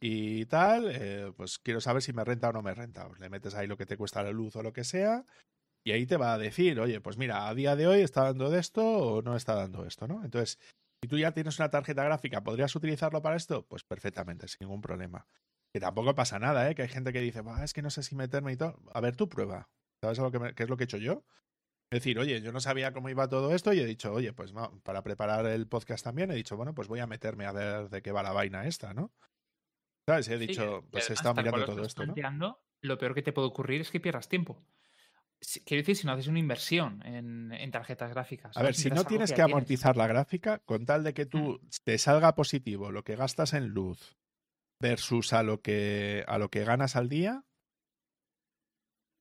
y 0.00 0.46
tal, 0.46 0.90
eh, 0.90 1.32
pues 1.36 1.58
quiero 1.58 1.80
saber 1.80 2.02
si 2.02 2.12
me 2.12 2.24
renta 2.24 2.50
o 2.50 2.52
no 2.52 2.62
me 2.62 2.74
renta. 2.74 3.06
Pues 3.08 3.20
le 3.20 3.30
metes 3.30 3.54
ahí 3.54 3.66
lo 3.66 3.76
que 3.76 3.86
te 3.86 3.96
cuesta 3.96 4.22
la 4.22 4.32
luz 4.32 4.56
o 4.56 4.62
lo 4.62 4.72
que 4.72 4.84
sea, 4.84 5.24
y 5.84 5.92
ahí 5.92 6.06
te 6.06 6.16
va 6.16 6.34
a 6.34 6.38
decir, 6.38 6.78
oye, 6.80 7.00
pues 7.00 7.16
mira, 7.16 7.48
a 7.48 7.54
día 7.54 7.76
de 7.76 7.86
hoy 7.86 8.00
está 8.00 8.24
dando 8.24 8.54
esto 8.56 8.84
o 8.84 9.22
no 9.22 9.36
está 9.36 9.54
dando 9.54 9.84
esto, 9.84 10.06
¿no? 10.06 10.24
Entonces, 10.24 10.58
si 11.02 11.08
tú 11.08 11.18
ya 11.18 11.32
tienes 11.32 11.58
una 11.58 11.70
tarjeta 11.70 12.04
gráfica, 12.04 12.42
¿podrías 12.42 12.74
utilizarlo 12.76 13.22
para 13.22 13.36
esto? 13.36 13.66
Pues 13.66 13.82
perfectamente, 13.82 14.46
sin 14.48 14.58
ningún 14.66 14.80
problema. 14.80 15.26
Que 15.72 15.80
tampoco 15.80 16.14
pasa 16.14 16.38
nada, 16.38 16.70
¿eh? 16.70 16.74
Que 16.74 16.82
hay 16.82 16.88
gente 16.88 17.12
que 17.12 17.20
dice, 17.20 17.42
es 17.62 17.72
que 17.72 17.82
no 17.82 17.90
sé 17.90 18.02
si 18.02 18.14
meterme 18.14 18.52
y 18.52 18.56
todo. 18.56 18.78
A 18.92 19.00
ver, 19.00 19.16
tu 19.16 19.28
prueba. 19.28 19.68
¿Sabes 20.00 20.18
lo 20.18 20.30
que 20.30 20.54
qué 20.54 20.62
es 20.64 20.68
lo 20.68 20.76
que 20.76 20.84
he 20.84 20.86
hecho 20.86 20.98
yo? 20.98 21.24
Es 21.92 22.00
decir, 22.00 22.18
oye, 22.18 22.40
yo 22.40 22.52
no 22.52 22.60
sabía 22.60 22.92
cómo 22.92 23.10
iba 23.10 23.28
todo 23.28 23.54
esto 23.54 23.72
y 23.72 23.80
he 23.80 23.84
dicho, 23.84 24.12
oye, 24.14 24.32
pues 24.32 24.52
no, 24.54 24.80
para 24.82 25.02
preparar 25.02 25.44
el 25.44 25.66
podcast 25.66 26.02
también 26.02 26.30
he 26.30 26.34
dicho, 26.34 26.56
bueno, 26.56 26.74
pues 26.74 26.88
voy 26.88 27.00
a 27.00 27.06
meterme 27.06 27.44
a 27.44 27.52
ver 27.52 27.90
de 27.90 28.00
qué 28.00 28.12
va 28.12 28.22
la 28.22 28.32
vaina 28.32 28.66
esta, 28.66 28.94
¿no? 28.94 29.12
¿Sabes? 30.08 30.28
He 30.28 30.38
dicho, 30.38 30.86
pues 30.90 31.10
he 31.10 31.12
estado 31.12 31.34
mirando 31.34 31.64
todo 31.66 31.82
esto, 31.84 32.06
¿no? 32.06 32.58
lo 32.80 32.98
peor 32.98 33.14
que 33.14 33.22
te 33.22 33.32
puede 33.32 33.48
ocurrir 33.48 33.82
es 33.82 33.90
que 33.90 34.00
pierdas 34.00 34.28
tiempo. 34.28 34.64
Quiero 35.64 35.80
decir, 35.80 35.96
si 35.96 36.06
no 36.06 36.12
haces 36.12 36.28
una 36.28 36.38
inversión 36.38 37.02
en, 37.04 37.70
tarjetas 37.72 38.10
gráficas. 38.10 38.56
A 38.56 38.62
ver, 38.62 38.74
si 38.74 38.90
no 38.90 39.04
tienes 39.04 39.32
que, 39.32 39.42
amortizar 39.42 39.96
la 39.96 40.06
gráfica, 40.06 40.60
con 40.60 40.86
tal 40.86 41.02
de 41.02 41.14
que 41.14 41.26
tú 41.26 41.60
mm. 41.60 41.68
te 41.84 41.98
salga 41.98 42.34
positivo 42.34 42.92
lo 42.92 43.02
que 43.02 43.16
gastas 43.16 43.52
en 43.52 43.68
luz 43.68 44.16
versus 44.80 45.32
a 45.32 45.42
lo 45.42 45.60
que, 45.60 46.24
a 46.28 46.38
lo 46.38 46.48
que 46.48 46.64
ganas 46.64 46.96
al 46.96 47.08
día, 47.08 47.44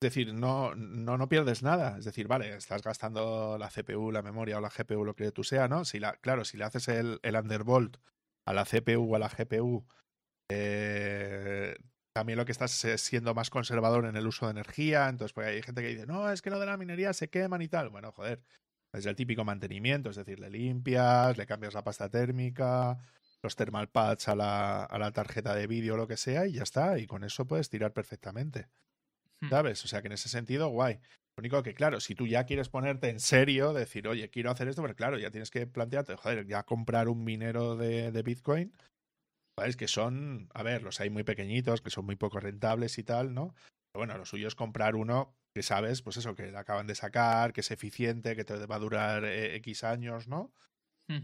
es 0.02 0.10
decir, 0.10 0.34
no, 0.34 0.74
no, 0.76 1.18
no 1.18 1.30
pierdes 1.30 1.62
nada. 1.62 1.98
Es 2.00 2.06
decir, 2.06 2.28
vale, 2.28 2.56
estás 2.56 2.82
gastando 2.82 3.58
la 3.60 3.70
CPU, 3.70 4.12
la 4.12 4.24
memoria 4.24 4.58
o 4.58 4.62
la 4.62 4.72
GPU, 4.76 5.06
lo 5.06 5.16
que 5.16 5.32
tú 5.32 5.44
sea, 5.44 5.68
¿no? 5.68 5.86
Si 5.86 6.00
la, 6.00 6.14
claro, 6.14 6.44
si 6.44 6.58
le 6.58 6.64
haces 6.64 6.88
el, 6.88 7.20
el 7.22 7.36
undervolt 7.36 7.98
a 8.46 8.54
la 8.54 8.66
CPU 8.66 9.14
o 9.14 9.16
a 9.16 9.20
la 9.20 9.30
GPU, 9.30 9.86
eh, 10.50 11.76
también 12.14 12.38
lo 12.38 12.46
que 12.46 12.52
estás 12.52 12.84
es 12.86 13.02
siendo 13.02 13.34
más 13.34 13.50
conservador 13.50 14.06
en 14.06 14.16
el 14.16 14.28
uso 14.28 14.46
de 14.46 14.52
energía. 14.52 15.08
Entonces, 15.08 15.34
pues 15.34 15.48
hay 15.48 15.62
gente 15.62 15.82
que 15.82 15.90
dice, 15.90 16.06
no, 16.06 16.32
es 16.32 16.42
que 16.42 16.50
lo 16.50 16.60
de 16.60 16.66
la 16.66 16.78
minería 16.78 17.14
se 17.14 17.30
queman 17.30 17.62
y 17.62 17.68
tal. 17.68 17.90
Bueno, 17.90 18.12
joder, 18.12 18.42
es 18.94 19.06
el 19.06 19.16
típico 19.16 19.46
mantenimiento, 19.46 20.10
es 20.10 20.18
decir, 20.18 20.40
le 20.40 20.50
limpias, 20.50 21.38
le 21.38 21.46
cambias 21.46 21.74
la 21.74 21.84
pasta 21.84 22.10
térmica, 22.10 22.98
los 23.42 23.56
thermal 23.56 23.90
pads 23.90 24.28
a 24.28 24.36
la, 24.36 24.84
a 24.84 25.00
la 25.00 25.12
tarjeta 25.12 25.56
de 25.56 25.68
vídeo 25.68 25.94
o 25.94 25.98
lo 25.98 26.08
que 26.08 26.18
sea 26.18 26.46
y 26.46 26.54
ya 26.54 26.64
está. 26.64 27.00
Y 27.00 27.08
con 27.08 27.24
eso 27.24 27.46
puedes 27.46 27.70
tirar 27.70 27.94
perfectamente. 27.94 28.68
Hmm. 29.40 29.50
¿Sabes? 29.50 29.84
O 29.86 29.88
sea 29.88 30.02
que 30.02 30.08
en 30.08 30.14
ese 30.14 30.30
sentido, 30.30 30.68
guay. 30.70 31.00
Lo 31.38 31.42
único 31.42 31.64
que, 31.64 31.74
claro, 31.74 32.02
si 32.02 32.14
tú 32.14 32.28
ya 32.28 32.46
quieres 32.46 32.68
ponerte 32.68 33.10
en 33.10 33.22
serio, 33.22 33.72
decir, 33.72 34.06
oye, 34.10 34.30
quiero 34.30 34.52
hacer 34.52 34.68
esto, 34.68 34.82
pues 34.82 34.96
claro, 34.96 35.18
ya 35.18 35.32
tienes 35.32 35.50
que 35.50 35.66
plantearte, 35.66 36.18
joder, 36.18 36.46
ya 36.46 36.64
comprar 36.64 37.08
un 37.08 37.24
minero 37.24 37.78
de, 37.78 38.12
de 38.12 38.22
Bitcoin 38.22 38.74
¿Sabes? 39.62 39.78
Que 39.78 39.88
son, 39.88 40.50
a 40.56 40.64
ver, 40.64 40.82
los 40.82 41.00
hay 41.02 41.12
muy 41.12 41.24
pequeñitos, 41.24 41.82
que 41.82 41.92
son 41.92 42.04
muy 42.04 42.16
poco 42.16 42.40
rentables 42.40 42.98
y 42.98 43.04
tal, 43.04 43.36
¿no? 43.36 43.54
Pero 43.92 44.00
bueno, 44.00 44.18
lo 44.18 44.26
suyo 44.26 44.48
es 44.48 44.56
comprar 44.56 44.96
uno 44.96 45.38
que 45.54 45.62
sabes, 45.62 46.02
pues 46.02 46.18
eso, 46.18 46.34
que 46.34 46.58
acaban 46.58 46.88
de 46.88 46.96
sacar, 46.96 47.54
que 47.54 47.62
es 47.62 47.70
eficiente, 47.70 48.36
que 48.36 48.44
te 48.44 48.66
va 48.66 48.78
a 48.78 48.80
durar 48.80 49.24
eh, 49.24 49.56
X 49.58 49.84
años, 49.84 50.28
¿no? 50.28 50.52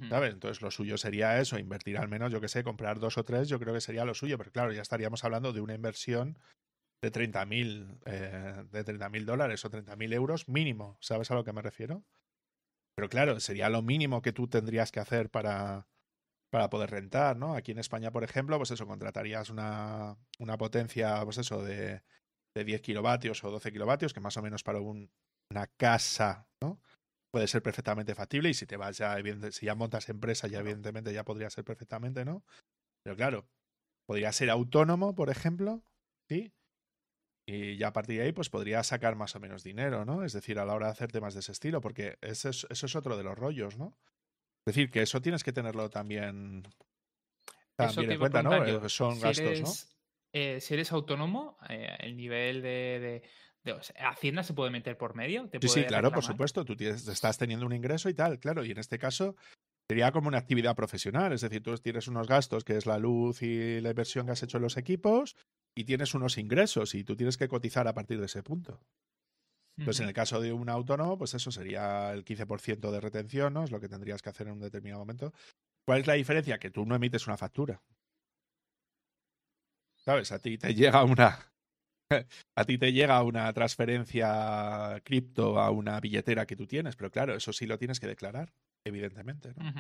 ¿Sabes? 0.08 0.34
Entonces 0.34 0.62
lo 0.62 0.70
suyo 0.70 0.98
sería 1.00 1.40
eso, 1.40 1.58
invertir 1.58 1.98
al 1.98 2.10
menos, 2.10 2.32
yo 2.32 2.40
que 2.40 2.48
sé, 2.48 2.64
comprar 2.64 3.00
dos 3.00 3.18
o 3.18 3.24
tres, 3.24 3.50
yo 3.50 3.58
creo 3.58 3.74
que 3.74 3.82
sería 3.82 4.06
lo 4.06 4.14
suyo, 4.14 4.38
pero 4.38 4.52
claro, 4.52 4.72
ya 4.72 4.84
estaríamos 4.84 5.24
hablando 5.24 5.52
de 5.52 5.62
una 5.62 5.74
inversión 5.74 6.38
de 7.02 7.12
30.000 7.12 7.98
eh, 8.06 8.66
de 8.70 8.84
30 8.84 9.10
dólares 9.22 9.66
o 9.66 9.72
30.000 9.72 10.14
euros 10.14 10.48
mínimo, 10.48 11.00
¿sabes 11.02 11.32
a 11.32 11.36
lo 11.36 11.44
que 11.44 11.54
me 11.54 11.64
refiero? 11.64 12.04
Pero 12.96 13.10
claro, 13.10 13.40
sería 13.40 13.70
lo 13.70 13.82
mínimo 13.82 14.22
que 14.22 14.34
tú 14.34 14.48
tendrías 14.48 14.92
que 14.92 15.00
hacer 15.00 15.32
para, 15.32 15.88
para 16.50 16.70
poder 16.70 16.92
rentar, 16.92 17.38
¿no? 17.38 17.56
Aquí 17.56 17.72
en 17.72 17.80
España, 17.80 18.12
por 18.12 18.24
ejemplo, 18.24 18.58
pues 18.58 18.72
eso, 18.72 18.88
contratarías 18.88 19.50
una, 19.50 20.18
una 20.40 20.58
potencia, 20.58 21.24
pues 21.24 21.38
eso, 21.38 21.64
de, 21.64 22.02
de 22.56 22.64
10 22.64 22.82
kilovatios 22.82 23.44
o 23.44 23.52
12 23.52 23.72
kilovatios, 23.72 24.14
que 24.14 24.20
más 24.20 24.38
o 24.38 24.42
menos 24.42 24.64
para 24.64 24.80
un, 24.80 25.12
una 25.52 25.68
casa, 25.68 26.48
¿no? 26.62 26.82
Puede 27.32 27.48
ser 27.48 27.62
perfectamente 27.62 28.16
factible 28.16 28.50
y 28.50 28.54
si 28.54 28.66
te 28.66 28.78
vas 28.78 28.98
ya, 28.98 29.18
si 29.52 29.66
ya 29.66 29.76
montas 29.76 30.10
empresa, 30.10 30.48
ya 30.48 30.60
evidentemente 30.60 31.14
ya 31.14 31.26
podría 31.26 31.50
ser 31.50 31.66
perfectamente, 31.66 32.24
¿no? 32.24 32.44
Pero 33.04 33.16
claro, 33.16 33.50
podría 34.08 34.32
ser 34.32 34.50
autónomo, 34.50 35.14
por 35.16 35.30
ejemplo, 35.30 35.84
¿sí? 36.30 36.54
Y 37.50 37.78
ya 37.78 37.90
a 37.90 37.94
partir 37.94 38.18
de 38.18 38.26
ahí, 38.26 38.32
pues 38.32 38.50
podría 38.50 38.84
sacar 38.84 39.16
más 39.16 39.36
o 39.36 39.40
menos 39.40 39.64
dinero, 39.64 40.04
¿no? 40.06 40.24
Es 40.24 40.34
decir, 40.34 40.60
a 40.60 40.66
la 40.66 40.74
hora 40.74 40.88
de 40.88 40.94
hacer 40.94 41.12
temas 41.12 41.34
de 41.34 41.42
ese 41.42 41.52
estilo, 41.52 41.80
porque 41.82 42.18
eso 42.22 42.50
es, 42.50 42.68
eso 42.70 42.86
es 42.86 42.96
otro 42.96 43.18
de 43.18 43.24
los 43.24 43.38
rollos, 43.38 43.78
¿no? 43.78 43.98
Es 44.68 44.76
decir, 44.76 44.92
que 44.92 45.02
eso 45.02 45.22
tienes 45.22 45.46
que 45.46 45.54
tenerlo 45.54 45.90
también, 45.90 46.68
también 47.78 48.12
en 48.12 48.20
cuenta, 48.20 48.44
¿no? 48.44 48.66
Eh, 48.66 48.90
son 48.90 49.18
gastos, 49.18 49.62
¿no? 49.62 49.72
Eh, 50.34 50.60
si 50.60 50.74
eres 50.74 50.92
autónomo, 50.92 51.58
eh, 51.70 51.96
el 52.00 52.18
nivel 52.18 52.62
de, 52.62 53.24
Hacienda 53.98 54.44
se 54.44 54.54
puede 54.54 54.70
meter 54.70 54.98
por 54.98 55.16
medio. 55.16 55.50
sí, 55.62 55.70
sí, 55.70 55.84
claro, 55.86 56.12
por 56.12 56.24
supuesto. 56.24 56.66
Tú 56.66 56.76
estás 56.82 57.38
teniendo 57.38 57.66
un 57.66 57.72
ingreso 57.72 58.10
y 58.10 58.14
tal, 58.14 58.40
claro. 58.40 58.66
Y 58.66 58.72
en 58.72 58.78
este 58.78 59.00
caso 59.00 59.38
sería 59.90 60.12
como 60.12 60.28
una 60.28 60.38
actividad 60.38 60.76
profesional. 60.76 61.32
Es 61.32 61.42
decir, 61.42 61.64
tú 61.64 61.74
tienes 61.78 62.10
unos 62.10 62.28
gastos, 62.28 62.66
que 62.66 62.76
es 62.76 62.86
la 62.86 62.98
luz 62.98 63.42
y 63.42 63.80
la 63.80 63.92
inversión 63.92 64.26
que 64.26 64.34
has 64.34 64.44
hecho 64.44 64.58
en 64.58 64.64
los 64.64 64.76
equipos, 64.76 65.38
y 65.78 65.86
tienes 65.86 66.14
unos 66.14 66.38
ingresos 66.38 66.94
y 66.94 67.06
tú 67.06 67.16
tienes 67.16 67.38
que 67.38 67.48
cotizar 67.48 67.88
a 67.88 67.94
partir 67.94 68.20
de 68.20 68.26
ese 68.26 68.44
punto. 68.44 68.82
Pues 69.84 70.00
en 70.00 70.08
el 70.08 70.14
caso 70.14 70.42
de 70.42 70.52
un 70.54 70.70
autónomo, 70.70 71.18
pues 71.18 71.34
eso 71.36 71.52
sería 71.52 72.12
el 72.12 72.26
15% 72.26 72.90
de 72.90 73.00
retención, 73.00 73.54
¿no? 73.54 73.64
Es 73.64 73.72
lo 73.72 73.80
que 73.80 73.88
tendrías 73.88 74.22
que 74.22 74.30
hacer 74.30 74.48
en 74.48 74.54
un 74.54 74.60
determinado 74.60 75.02
momento. 75.02 75.34
¿Cuál 75.86 76.02
es 76.02 76.08
la 76.08 76.14
diferencia? 76.16 76.58
Que 76.58 76.72
tú 76.72 76.86
no 76.86 76.96
emites 76.96 77.28
una 77.28 77.38
factura. 77.38 77.82
¿Sabes? 79.96 80.32
A 80.32 80.40
ti 80.40 80.58
te 80.58 80.74
llega 80.74 81.04
una. 81.04 81.38
A 82.56 82.64
ti 82.64 82.78
te 82.78 82.94
llega 82.94 83.22
una 83.22 83.52
transferencia 83.52 85.02
cripto 85.04 85.60
a 85.60 85.72
una 85.72 86.00
billetera 86.00 86.46
que 86.46 86.56
tú 86.56 86.66
tienes, 86.66 86.96
pero 86.96 87.12
claro, 87.12 87.36
eso 87.36 87.52
sí 87.52 87.66
lo 87.66 87.78
tienes 87.78 88.00
que 88.00 88.08
declarar, 88.08 88.54
evidentemente. 88.86 89.54
¿no? 89.54 89.74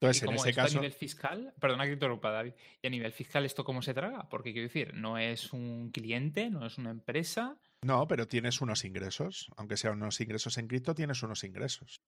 Entonces, 0.00 0.22
en 0.22 0.34
ese 0.34 0.54
caso. 0.54 0.78
A 0.78 0.80
nivel 0.80 0.92
fiscal, 0.92 1.54
perdona 1.60 1.84
que 1.84 1.92
interrumpa, 1.92 2.30
David. 2.30 2.54
¿Y 2.80 2.86
a 2.86 2.90
nivel 2.90 3.12
fiscal 3.12 3.44
esto 3.44 3.64
cómo 3.64 3.82
se 3.82 3.94
traga? 3.94 4.28
Porque 4.28 4.52
quiero 4.52 4.66
decir, 4.66 4.94
no 4.94 5.18
es 5.18 5.52
un 5.52 5.90
cliente, 5.92 6.50
no 6.50 6.66
es 6.66 6.78
una 6.78 6.90
empresa, 6.90 7.58
no, 7.84 8.06
pero 8.06 8.28
tienes 8.28 8.60
unos 8.60 8.84
ingresos. 8.84 9.50
Aunque 9.56 9.76
sean 9.76 9.94
unos 9.94 10.20
ingresos 10.20 10.58
en 10.58 10.68
cripto, 10.68 10.94
tienes 10.94 11.22
unos 11.22 11.44
ingresos. 11.44 12.00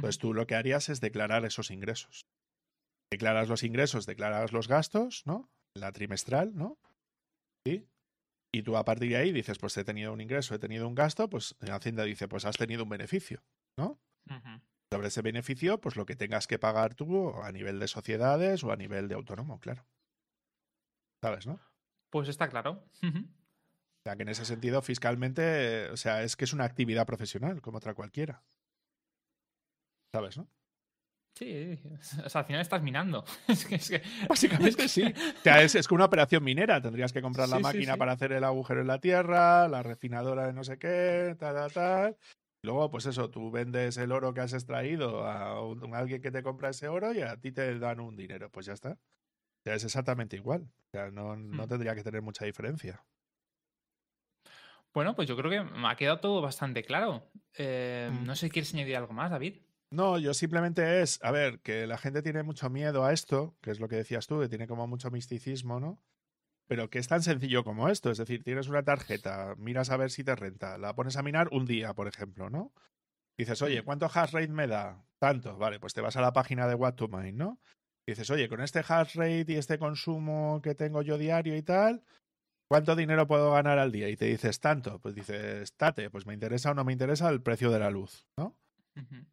Pues 0.00 0.18
tú 0.18 0.34
lo 0.34 0.46
que 0.46 0.56
harías 0.56 0.88
es 0.88 1.00
declarar 1.00 1.44
esos 1.44 1.70
ingresos. 1.70 2.26
Declaras 3.12 3.48
los 3.48 3.62
ingresos, 3.62 4.06
declaras 4.06 4.52
los 4.52 4.66
gastos, 4.66 5.22
¿no? 5.24 5.48
La 5.76 5.92
trimestral, 5.92 6.56
¿no? 6.56 6.78
¿Sí? 7.64 7.86
Y 8.52 8.62
tú 8.62 8.76
a 8.76 8.84
partir 8.84 9.10
de 9.10 9.16
ahí 9.16 9.32
dices, 9.32 9.58
pues 9.58 9.76
he 9.76 9.84
tenido 9.84 10.12
un 10.12 10.20
ingreso, 10.20 10.54
he 10.54 10.58
tenido 10.58 10.88
un 10.88 10.94
gasto, 10.94 11.28
pues 11.28 11.54
Hacienda 11.60 12.04
dice, 12.04 12.26
pues 12.26 12.44
has 12.44 12.56
tenido 12.56 12.84
un 12.84 12.88
beneficio, 12.88 13.44
¿no? 13.78 14.00
Sobre 14.92 15.08
ese 15.08 15.22
beneficio, 15.22 15.80
pues 15.80 15.96
lo 15.96 16.06
que 16.06 16.16
tengas 16.16 16.46
que 16.46 16.58
pagar 16.58 16.94
tú 16.94 17.30
a 17.42 17.52
nivel 17.52 17.78
de 17.78 17.88
sociedades 17.88 18.64
o 18.64 18.72
a 18.72 18.76
nivel 18.76 19.08
de 19.08 19.14
autónomo, 19.14 19.60
claro. 19.60 19.86
¿Sabes, 21.22 21.46
no? 21.46 21.60
Pues 22.10 22.28
está 22.28 22.48
claro. 22.48 22.84
O 24.04 24.10
sea, 24.10 24.16
que 24.16 24.22
en 24.22 24.28
ese 24.28 24.44
sentido, 24.44 24.82
fiscalmente, 24.82 25.88
o 25.88 25.96
sea, 25.96 26.22
es 26.22 26.36
que 26.36 26.44
es 26.44 26.52
una 26.52 26.64
actividad 26.64 27.06
profesional, 27.06 27.62
como 27.62 27.78
otra 27.78 27.94
cualquiera. 27.94 28.42
¿Sabes, 30.12 30.36
no? 30.36 30.46
Sí, 31.34 31.80
o 32.24 32.28
sea, 32.28 32.42
al 32.42 32.46
final 32.46 32.60
estás 32.60 32.82
minando. 32.82 33.24
Básicamente 34.28 34.88
sí. 34.88 35.04
O 35.04 35.40
sea, 35.42 35.62
es, 35.62 35.74
es 35.74 35.90
una 35.90 36.04
operación 36.04 36.44
minera. 36.44 36.82
Tendrías 36.82 37.14
que 37.14 37.22
comprar 37.22 37.48
la 37.48 37.60
máquina 37.60 37.96
para 37.96 38.12
hacer 38.12 38.32
el 38.32 38.44
agujero 38.44 38.82
en 38.82 38.88
la 38.88 39.00
tierra, 39.00 39.68
la 39.68 39.82
refinadora 39.82 40.46
de 40.48 40.52
no 40.52 40.64
sé 40.64 40.78
qué, 40.78 41.34
tal, 41.38 41.54
tal, 41.54 41.72
tal. 41.72 42.18
Luego, 42.62 42.90
pues 42.90 43.06
eso, 43.06 43.30
tú 43.30 43.50
vendes 43.50 43.96
el 43.96 44.12
oro 44.12 44.34
que 44.34 44.42
has 44.42 44.52
extraído 44.52 45.24
a, 45.26 45.58
alguien 45.94 46.20
que 46.20 46.30
te 46.30 46.42
compra 46.42 46.70
ese 46.70 46.88
oro 46.88 47.14
y 47.14 47.22
a 47.22 47.38
ti 47.38 47.52
te 47.52 47.78
dan 47.78 48.00
un 48.00 48.16
dinero. 48.16 48.50
Pues 48.50 48.66
ya 48.66 48.74
está. 48.74 48.90
O 48.90 49.62
sea, 49.64 49.74
es 49.76 49.84
exactamente 49.84 50.36
igual. 50.36 50.62
O 50.62 50.90
sea, 50.90 51.10
no, 51.10 51.36
no 51.36 51.64
hmm. 51.64 51.68
tendría 51.68 51.94
que 51.94 52.04
tener 52.04 52.20
mucha 52.20 52.44
diferencia. 52.44 53.02
Bueno, 54.94 55.16
pues 55.16 55.28
yo 55.28 55.36
creo 55.36 55.50
que 55.50 55.60
me 55.76 55.88
ha 55.88 55.96
quedado 55.96 56.20
todo 56.20 56.40
bastante 56.40 56.84
claro. 56.84 57.28
Eh, 57.58 58.10
mm. 58.12 58.24
no 58.24 58.36
sé 58.36 58.46
si 58.46 58.50
quieres 58.50 58.72
añadir 58.72 58.96
algo 58.96 59.12
más, 59.12 59.30
David. 59.30 59.60
No, 59.90 60.18
yo 60.18 60.32
simplemente 60.34 61.02
es, 61.02 61.18
a 61.22 61.32
ver, 61.32 61.60
que 61.60 61.86
la 61.86 61.98
gente 61.98 62.22
tiene 62.22 62.42
mucho 62.42 62.70
miedo 62.70 63.04
a 63.04 63.12
esto, 63.12 63.56
que 63.60 63.70
es 63.70 63.80
lo 63.80 63.88
que 63.88 63.96
decías 63.96 64.26
tú, 64.26 64.40
que 64.40 64.48
tiene 64.48 64.66
como 64.66 64.86
mucho 64.86 65.10
misticismo, 65.10 65.80
¿no? 65.80 66.00
Pero 66.66 66.90
que 66.90 66.98
es 66.98 67.08
tan 67.08 67.22
sencillo 67.22 67.64
como 67.64 67.88
esto, 67.88 68.10
es 68.10 68.18
decir, 68.18 68.42
tienes 68.42 68.68
una 68.68 68.82
tarjeta, 68.82 69.54
miras 69.58 69.90
a 69.90 69.96
ver 69.96 70.10
si 70.10 70.24
te 70.24 70.34
renta, 70.34 70.78
la 70.78 70.94
pones 70.94 71.16
a 71.16 71.22
minar 71.22 71.48
un 71.52 71.66
día, 71.66 71.92
por 71.92 72.08
ejemplo, 72.08 72.48
¿no? 72.48 72.72
Dices, 73.36 73.60
oye. 73.62 73.82
¿cuánto 73.82 74.06
hash 74.06 74.32
rate 74.32 74.48
me 74.48 74.66
da? 74.66 75.04
Tanto, 75.18 75.56
vale, 75.58 75.80
pues 75.80 75.92
te 75.92 76.00
vas 76.00 76.16
a 76.16 76.20
la 76.20 76.32
página 76.32 76.66
de 76.66 76.74
What 76.74 76.94
to 76.94 77.08
Mine, 77.08 77.32
¿no? 77.32 77.60
Dices, 78.06 78.30
oye, 78.30 78.48
con 78.48 78.60
este 78.60 78.80
hash 78.80 79.16
rate 79.16 79.46
y 79.48 79.56
este 79.56 79.78
consumo 79.78 80.60
que 80.62 80.74
tengo 80.74 81.02
yo 81.02 81.18
diario 81.18 81.56
y 81.56 81.62
tal, 81.62 82.04
¿Cuánto 82.68 82.96
dinero 82.96 83.26
puedo 83.26 83.52
ganar 83.52 83.78
al 83.78 83.92
día? 83.92 84.08
Y 84.08 84.16
te 84.16 84.26
dices 84.26 84.60
tanto, 84.60 84.98
pues 85.00 85.14
dices, 85.14 85.74
tate, 85.74 86.10
pues 86.10 86.26
me 86.26 86.34
interesa 86.34 86.70
o 86.70 86.74
no 86.74 86.84
me 86.84 86.92
interesa 86.92 87.28
el 87.28 87.42
precio 87.42 87.70
de 87.70 87.78
la 87.78 87.90
luz, 87.90 88.26
¿no? 88.38 88.56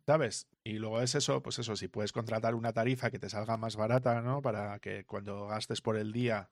¿Sabes? 0.07 0.47
Y 0.63 0.79
luego 0.79 1.01
es 1.01 1.15
eso, 1.15 1.41
pues 1.43 1.59
eso, 1.59 1.75
si 1.75 1.87
puedes 1.87 2.11
contratar 2.11 2.55
una 2.55 2.73
tarifa 2.73 3.11
que 3.11 3.19
te 3.19 3.29
salga 3.29 3.57
más 3.57 3.75
barata, 3.75 4.21
¿no? 4.21 4.41
Para 4.41 4.79
que 4.79 5.05
cuando 5.05 5.47
gastes 5.47 5.81
por 5.81 5.97
el 5.97 6.11
día, 6.11 6.49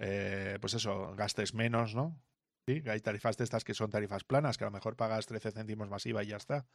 eh, 0.00 0.58
pues 0.60 0.74
eso, 0.74 1.14
gastes 1.16 1.52
menos, 1.52 1.94
¿no? 1.94 2.22
Sí, 2.68 2.82
hay 2.88 3.00
tarifas 3.00 3.36
de 3.36 3.44
estas 3.44 3.64
que 3.64 3.74
son 3.74 3.90
tarifas 3.90 4.24
planas, 4.24 4.56
que 4.56 4.64
a 4.64 4.68
lo 4.68 4.72
mejor 4.72 4.94
pagas 4.94 5.26
13 5.26 5.52
céntimos 5.52 5.88
más 5.88 6.06
IVA 6.06 6.22
y 6.22 6.28
ya 6.28 6.36
está. 6.36 6.66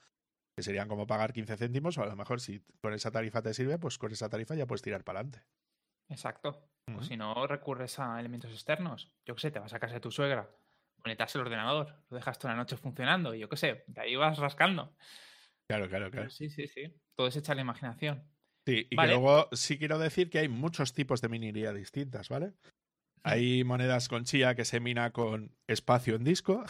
Que 0.56 0.64
serían 0.64 0.88
como 0.88 1.08
pagar 1.08 1.34
15 1.34 1.56
céntimos, 1.58 1.98
o 1.98 2.04
a 2.04 2.08
lo 2.08 2.16
mejor 2.16 2.42
si 2.42 2.62
con 2.82 2.94
esa 2.94 3.12
tarifa 3.12 3.42
te 3.42 3.54
sirve, 3.54 3.80
pues 3.80 3.98
con 3.98 4.12
esa 4.12 4.30
tarifa 4.30 4.56
ya 4.56 4.68
puedes 4.68 4.82
tirar 4.82 5.04
para 5.04 5.20
adelante. 5.20 5.46
Exacto. 6.10 6.70
O 6.98 7.02
si 7.02 7.16
no, 7.16 7.48
recurres 7.48 7.98
a 8.00 8.20
elementos 8.20 8.52
externos. 8.52 9.12
Yo 9.26 9.36
qué 9.36 9.42
sé, 9.42 9.52
te 9.52 9.60
vas 9.60 9.74
a 9.74 9.80
casa 9.80 9.94
de 9.94 10.00
tu 10.02 10.12
suegra, 10.12 10.50
conectas 11.02 11.34
el 11.36 11.42
ordenador, 11.42 11.96
lo 12.10 12.18
dejas 12.18 12.38
toda 12.38 12.54
la 12.54 12.58
noche 12.58 12.78
funcionando 12.78 13.34
y 13.34 13.40
yo 13.40 13.50
qué 13.50 13.58
sé, 13.58 13.84
de 13.88 14.02
ahí 14.02 14.16
vas 14.16 14.38
rascando. 14.38 14.96
Claro, 15.68 15.88
claro, 15.88 16.12
claro. 16.12 16.30
sí, 16.30 16.50
sí, 16.50 16.68
sí. 16.68 16.94
Todo 17.16 17.28
es 17.28 17.36
hecha 17.38 17.56
la 17.56 17.62
imaginación. 17.62 18.24
Sí, 18.66 18.88
y 18.90 18.96
que 18.96 19.08
luego 19.08 19.50
sí 19.52 19.78
quiero 19.78 19.98
decir 19.98 20.30
que 20.30 20.40
hay 20.40 20.50
muchos 20.50 20.94
tipos 20.94 21.22
de 21.22 21.30
minería 21.30 21.74
distintas, 21.74 22.30
¿vale? 22.30 22.54
Hay 23.24 23.64
monedas 23.64 24.10
con 24.10 24.26
chía 24.26 24.56
que 24.56 24.66
se 24.66 24.80
mina 24.80 25.12
con 25.12 25.56
espacio 25.68 26.16
en 26.16 26.24
disco. 26.24 26.64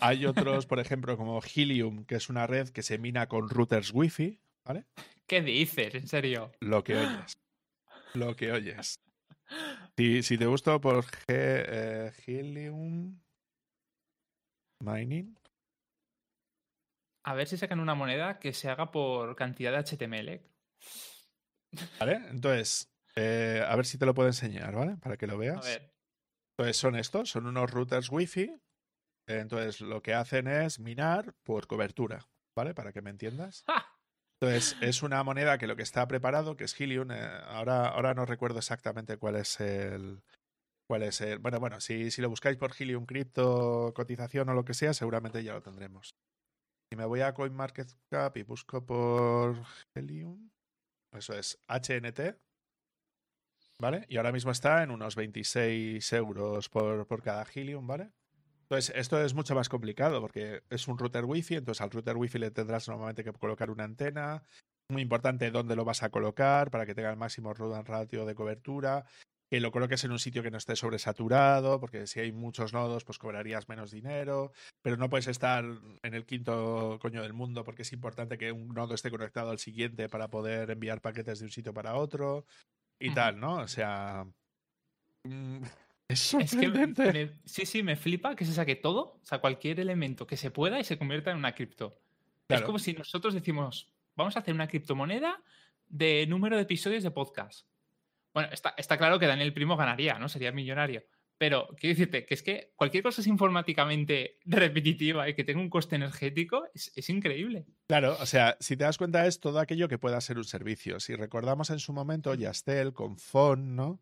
Hay 0.00 0.26
otros, 0.26 0.66
por 0.66 0.80
ejemplo, 0.80 1.16
como 1.16 1.40
Helium, 1.42 2.04
que 2.04 2.16
es 2.16 2.28
una 2.28 2.46
red 2.46 2.68
que 2.68 2.82
se 2.82 2.98
mina 2.98 3.28
con 3.28 3.48
routers 3.48 3.92
Wi-Fi, 3.92 4.38
¿vale? 4.64 4.84
¿Qué 5.26 5.42
dices? 5.42 5.94
¿En 5.94 6.08
serio? 6.08 6.50
Lo 6.60 6.82
que 6.84 6.96
oyes. 6.96 7.34
Lo 8.14 8.34
que 8.36 8.52
oyes. 8.52 9.00
Si, 9.96 10.22
si 10.22 10.38
te 10.38 10.46
gusta 10.46 10.78
por 10.80 11.04
eh, 11.28 12.12
Helium 12.26 13.20
Mining. 14.80 15.38
A 17.24 17.34
ver 17.34 17.48
si 17.48 17.56
sacan 17.56 17.80
una 17.80 17.94
moneda 17.94 18.38
que 18.38 18.52
se 18.52 18.68
haga 18.68 18.90
por 18.90 19.34
cantidad 19.34 19.72
de 19.72 19.78
HTML. 19.78 20.42
Vale, 21.98 22.20
entonces, 22.30 22.92
eh, 23.16 23.64
a 23.66 23.74
ver 23.76 23.86
si 23.86 23.98
te 23.98 24.06
lo 24.06 24.14
puedo 24.14 24.28
enseñar, 24.28 24.74
¿vale? 24.74 24.96
Para 24.98 25.16
que 25.16 25.26
lo 25.26 25.38
veas. 25.38 25.64
A 25.64 25.68
ver. 25.68 25.94
Entonces 26.52 26.76
son 26.76 26.96
estos, 26.96 27.30
son 27.30 27.46
unos 27.46 27.70
routers 27.70 28.10
Wi-Fi. 28.10 28.60
Entonces 29.26 29.80
lo 29.80 30.02
que 30.02 30.14
hacen 30.14 30.46
es 30.46 30.78
minar 30.78 31.34
por 31.42 31.66
cobertura, 31.66 32.28
¿vale? 32.54 32.74
Para 32.74 32.92
que 32.92 33.02
me 33.02 33.10
entiendas. 33.10 33.64
Entonces 34.44 34.76
es 34.82 35.02
una 35.02 35.22
moneda 35.22 35.56
que 35.56 35.66
lo 35.66 35.74
que 35.74 35.82
está 35.82 36.06
preparado, 36.06 36.56
que 36.56 36.64
es 36.64 36.78
Helium. 36.78 37.10
Eh, 37.10 37.28
ahora, 37.46 37.88
ahora 37.88 38.12
no 38.12 38.26
recuerdo 38.26 38.58
exactamente 38.58 39.16
cuál 39.16 39.36
es 39.36 39.58
el, 39.60 40.22
cuál 40.86 41.02
es 41.02 41.20
el. 41.22 41.38
Bueno, 41.38 41.60
bueno, 41.60 41.80
si, 41.80 42.10
si 42.10 42.20
lo 42.20 42.28
buscáis 42.28 42.58
por 42.58 42.72
Helium 42.78 43.06
Crypto, 43.06 43.92
cotización 43.94 44.48
o 44.50 44.54
lo 44.54 44.64
que 44.64 44.74
sea, 44.74 44.92
seguramente 44.92 45.42
ya 45.42 45.54
lo 45.54 45.62
tendremos. 45.62 46.14
Y 46.92 46.96
me 46.96 47.06
voy 47.06 47.22
a 47.22 47.32
CoinMarketCap 47.32 48.36
y 48.36 48.42
busco 48.42 48.84
por 48.84 49.56
Helium. 49.94 50.50
Eso 51.12 51.32
es 51.32 51.58
HNT. 51.68 52.36
¿Vale? 53.80 54.04
Y 54.08 54.18
ahora 54.18 54.30
mismo 54.30 54.50
está 54.52 54.82
en 54.82 54.90
unos 54.90 55.16
26 55.16 56.12
euros 56.12 56.68
por, 56.68 57.06
por 57.06 57.22
cada 57.22 57.44
Helium, 57.52 57.86
¿vale? 57.86 58.12
Entonces, 58.64 58.94
esto 58.96 59.22
es 59.22 59.34
mucho 59.34 59.54
más 59.54 59.68
complicado 59.68 60.22
porque 60.22 60.62
es 60.70 60.88
un 60.88 60.98
router 60.98 61.26
Wi-Fi, 61.26 61.56
entonces 61.56 61.82
al 61.82 61.90
router 61.90 62.16
Wi-Fi 62.16 62.38
le 62.38 62.50
tendrás 62.50 62.88
normalmente 62.88 63.22
que 63.22 63.32
colocar 63.32 63.70
una 63.70 63.84
antena. 63.84 64.42
Muy 64.90 65.02
importante 65.02 65.50
dónde 65.50 65.76
lo 65.76 65.84
vas 65.84 66.02
a 66.02 66.10
colocar 66.10 66.70
para 66.70 66.86
que 66.86 66.94
tenga 66.94 67.10
el 67.10 67.16
máximo 67.16 67.52
ratio 67.52 68.24
de 68.24 68.34
cobertura. 68.34 69.04
Que 69.50 69.60
lo 69.60 69.70
coloques 69.70 70.02
en 70.04 70.12
un 70.12 70.18
sitio 70.18 70.42
que 70.42 70.50
no 70.50 70.56
esté 70.56 70.76
sobresaturado, 70.76 71.78
porque 71.78 72.06
si 72.06 72.20
hay 72.20 72.32
muchos 72.32 72.72
nodos, 72.72 73.04
pues 73.04 73.18
cobrarías 73.18 73.68
menos 73.68 73.90
dinero. 73.90 74.52
Pero 74.82 74.96
no 74.96 75.10
puedes 75.10 75.26
estar 75.28 75.64
en 76.02 76.14
el 76.14 76.24
quinto 76.24 76.98
coño 77.02 77.22
del 77.22 77.34
mundo, 77.34 77.64
porque 77.64 77.82
es 77.82 77.92
importante 77.92 78.38
que 78.38 78.50
un 78.50 78.68
nodo 78.68 78.94
esté 78.94 79.10
conectado 79.10 79.50
al 79.50 79.58
siguiente 79.58 80.08
para 80.08 80.28
poder 80.28 80.70
enviar 80.70 81.02
paquetes 81.02 81.38
de 81.40 81.44
un 81.44 81.52
sitio 81.52 81.74
para 81.74 81.96
otro 81.96 82.46
y 82.98 83.12
tal, 83.12 83.38
¿no? 83.38 83.56
O 83.56 83.68
sea. 83.68 84.26
Es 86.08 86.20
sorprendente. 86.20 87.32
sí, 87.44 87.64
sí, 87.66 87.82
me 87.82 87.96
flipa 87.96 88.36
que 88.36 88.44
se 88.44 88.52
saque 88.52 88.76
todo, 88.76 89.18
o 89.22 89.24
sea, 89.24 89.38
cualquier 89.38 89.80
elemento 89.80 90.26
que 90.26 90.36
se 90.36 90.50
pueda 90.50 90.78
y 90.78 90.84
se 90.84 90.98
convierta 90.98 91.30
en 91.30 91.38
una 91.38 91.54
cripto. 91.54 91.98
Es 92.48 92.62
como 92.62 92.78
si 92.78 92.92
nosotros 92.92 93.32
decimos, 93.34 93.90
vamos 94.14 94.36
a 94.36 94.40
hacer 94.40 94.54
una 94.54 94.68
criptomoneda 94.68 95.42
de 95.88 96.26
número 96.26 96.56
de 96.56 96.62
episodios 96.62 97.02
de 97.02 97.10
podcast. 97.10 97.66
Bueno, 98.34 98.50
está, 98.52 98.74
está 98.76 98.98
claro 98.98 99.18
que 99.18 99.26
Daniel 99.26 99.54
Primo 99.54 99.76
ganaría, 99.76 100.18
¿no? 100.18 100.28
Sería 100.28 100.52
millonario. 100.52 101.04
Pero 101.38 101.68
quiero 101.78 101.94
decirte 101.96 102.26
que 102.26 102.34
es 102.34 102.42
que 102.42 102.72
cualquier 102.76 103.02
cosa 103.02 103.20
es 103.20 103.26
informáticamente 103.26 104.38
repetitiva 104.44 105.28
y 105.28 105.34
que 105.34 105.44
tenga 105.44 105.60
un 105.60 105.70
coste 105.70 105.96
energético 105.96 106.64
es, 106.74 106.92
es, 106.94 107.08
increíble. 107.10 107.66
Claro, 107.86 108.16
o 108.20 108.26
sea, 108.26 108.56
si 108.60 108.76
te 108.76 108.84
das 108.84 108.98
cuenta 108.98 109.26
es 109.26 109.40
todo 109.40 109.58
aquello 109.58 109.88
que 109.88 109.98
pueda 109.98 110.20
ser 110.20 110.36
un 110.36 110.44
servicio. 110.44 111.00
Si 111.00 111.14
recordamos 111.14 111.70
en 111.70 111.80
su 111.80 111.92
momento 111.92 112.34
Yastel 112.34 112.92
con 112.92 113.18
Fon, 113.18 113.74
¿no? 113.74 114.00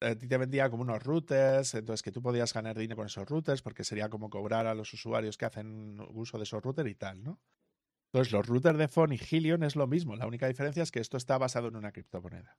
A 0.00 0.14
ti 0.14 0.28
te 0.28 0.38
vendía 0.38 0.70
como 0.70 0.82
unos 0.82 1.02
routers, 1.02 1.74
entonces 1.74 2.02
que 2.02 2.12
tú 2.12 2.22
podías 2.22 2.52
ganar 2.52 2.78
dinero 2.78 2.96
con 2.96 3.06
esos 3.06 3.28
routers 3.28 3.62
porque 3.62 3.84
sería 3.84 4.08
como 4.08 4.30
cobrar 4.30 4.66
a 4.66 4.74
los 4.74 4.92
usuarios 4.92 5.36
que 5.36 5.46
hacen 5.46 6.00
uso 6.12 6.38
de 6.38 6.44
esos 6.44 6.62
routers 6.62 6.88
y 6.88 6.94
tal, 6.94 7.22
¿no? 7.22 7.40
Entonces 8.12 8.32
los 8.32 8.46
routers 8.46 8.78
de 8.78 8.88
Phone 8.88 9.12
y 9.12 9.18
Helion 9.18 9.62
es 9.62 9.76
lo 9.76 9.86
mismo, 9.86 10.16
la 10.16 10.26
única 10.26 10.48
diferencia 10.48 10.82
es 10.82 10.90
que 10.90 11.00
esto 11.00 11.16
está 11.16 11.36
basado 11.36 11.68
en 11.68 11.76
una 11.76 11.92
criptomoneda. 11.92 12.58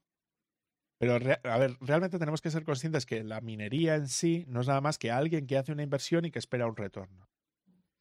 Pero, 0.99 1.13
a 1.13 1.57
ver, 1.57 1.77
realmente 1.79 2.19
tenemos 2.19 2.41
que 2.41 2.51
ser 2.51 2.65
conscientes 2.65 3.05
que 3.05 3.23
la 3.23 3.39
minería 3.39 3.95
en 3.95 4.09
sí 4.09 4.43
no 4.49 4.59
es 4.59 4.67
nada 4.67 4.81
más 4.81 4.97
que 4.97 5.11
alguien 5.11 5.47
que 5.47 5.57
hace 5.57 5.71
una 5.71 5.83
inversión 5.83 6.25
y 6.25 6.31
que 6.31 6.39
espera 6.39 6.67
un 6.67 6.75
retorno. 6.75 7.29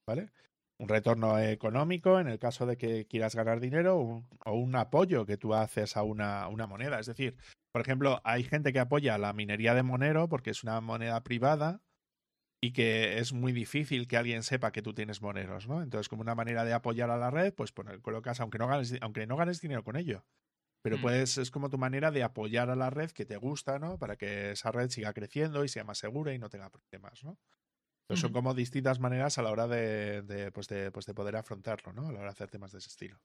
¿Vale? 0.06 0.32
Un 0.80 0.88
retorno 0.88 1.38
económico 1.38 2.18
en 2.18 2.26
el 2.26 2.40
caso 2.40 2.66
de 2.66 2.76
que 2.76 3.06
quieras 3.06 3.36
ganar 3.36 3.60
dinero 3.60 4.24
o 4.44 4.52
un 4.52 4.74
apoyo 4.74 5.26
que 5.26 5.36
tú 5.36 5.54
haces 5.54 5.96
a 5.96 6.02
una, 6.02 6.48
una 6.48 6.66
moneda. 6.66 6.98
Es 6.98 7.06
decir, 7.06 7.36
por 7.78 7.86
ejemplo, 7.86 8.20
hay 8.24 8.42
gente 8.42 8.72
que 8.72 8.80
apoya 8.80 9.18
la 9.18 9.32
minería 9.32 9.72
de 9.72 9.84
Monero 9.84 10.28
porque 10.28 10.50
es 10.50 10.64
una 10.64 10.80
moneda 10.80 11.22
privada 11.22 11.80
y 12.60 12.72
que 12.72 13.20
es 13.20 13.32
muy 13.32 13.52
difícil 13.52 14.08
que 14.08 14.16
alguien 14.16 14.42
sepa 14.42 14.72
que 14.72 14.82
tú 14.82 14.94
tienes 14.94 15.22
moneros, 15.22 15.68
¿no? 15.68 15.80
Entonces, 15.80 16.08
como 16.08 16.22
una 16.22 16.34
manera 16.34 16.64
de 16.64 16.72
apoyar 16.72 17.08
a 17.10 17.16
la 17.16 17.30
red, 17.30 17.54
pues 17.54 17.70
poner, 17.70 18.00
colocas, 18.00 18.40
aunque 18.40 18.58
no 18.58 18.66
ganes, 18.66 18.96
aunque 19.00 19.28
no 19.28 19.36
ganes 19.36 19.60
dinero 19.60 19.84
con 19.84 19.94
ello. 19.94 20.26
Pero 20.82 20.98
mm. 20.98 21.02
puedes, 21.02 21.38
es 21.38 21.52
como 21.52 21.70
tu 21.70 21.78
manera 21.78 22.10
de 22.10 22.24
apoyar 22.24 22.68
a 22.68 22.74
la 22.74 22.90
red 22.90 23.12
que 23.12 23.24
te 23.24 23.36
gusta, 23.36 23.78
¿no? 23.78 23.96
Para 23.96 24.16
que 24.16 24.50
esa 24.50 24.72
red 24.72 24.90
siga 24.90 25.12
creciendo 25.12 25.62
y 25.62 25.68
sea 25.68 25.84
más 25.84 25.98
segura 25.98 26.34
y 26.34 26.40
no 26.40 26.48
tenga 26.48 26.70
problemas, 26.70 27.22
¿no? 27.22 27.38
Entonces, 28.02 28.22
son 28.22 28.32
como 28.32 28.54
distintas 28.54 28.98
maneras 28.98 29.38
a 29.38 29.42
la 29.42 29.52
hora 29.52 29.68
de, 29.68 30.22
de, 30.22 30.50
pues 30.50 30.66
de, 30.66 30.90
pues 30.90 31.06
de 31.06 31.14
poder 31.14 31.36
afrontarlo, 31.36 31.92
¿no? 31.92 32.08
A 32.08 32.10
la 32.10 32.18
hora 32.18 32.30
de 32.30 32.32
hacer 32.32 32.50
temas 32.50 32.72
de 32.72 32.78
ese 32.78 32.88
estilo. 32.88 33.20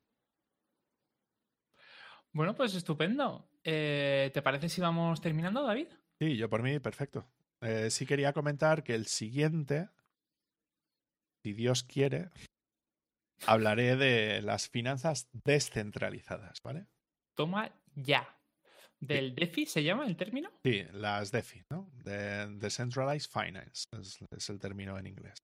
Bueno, 2.33 2.55
pues 2.55 2.73
estupendo. 2.73 3.47
Eh, 3.63 4.31
¿Te 4.33 4.41
parece 4.41 4.67
si 4.67 4.81
vamos 4.81 5.21
terminando, 5.21 5.63
David? 5.63 5.87
Sí, 6.19 6.35
yo 6.35 6.49
por 6.49 6.63
mí, 6.63 6.79
perfecto. 6.79 7.27
Eh, 7.61 7.89
sí 7.91 8.05
quería 8.05 8.33
comentar 8.33 8.83
que 8.83 8.95
el 8.95 9.05
siguiente, 9.05 9.89
si 11.43 11.53
Dios 11.53 11.83
quiere, 11.83 12.31
hablaré 13.45 13.95
de 13.95 14.41
las 14.41 14.67
finanzas 14.67 15.29
descentralizadas, 15.31 16.59
¿vale? 16.63 16.87
Toma 17.35 17.71
ya. 17.95 18.27
¿Del 18.99 19.35
DeFi 19.35 19.65
se 19.65 19.83
llama 19.83 20.05
el 20.05 20.15
término? 20.15 20.49
Sí, 20.63 20.85
las 20.93 21.31
DeFi, 21.31 21.63
¿no? 21.69 21.91
De 22.03 22.47
Decentralized 22.57 23.29
Finance 23.29 23.85
es, 23.91 24.49
el 24.49 24.59
término 24.59 24.97
en 24.97 25.07
inglés. 25.07 25.35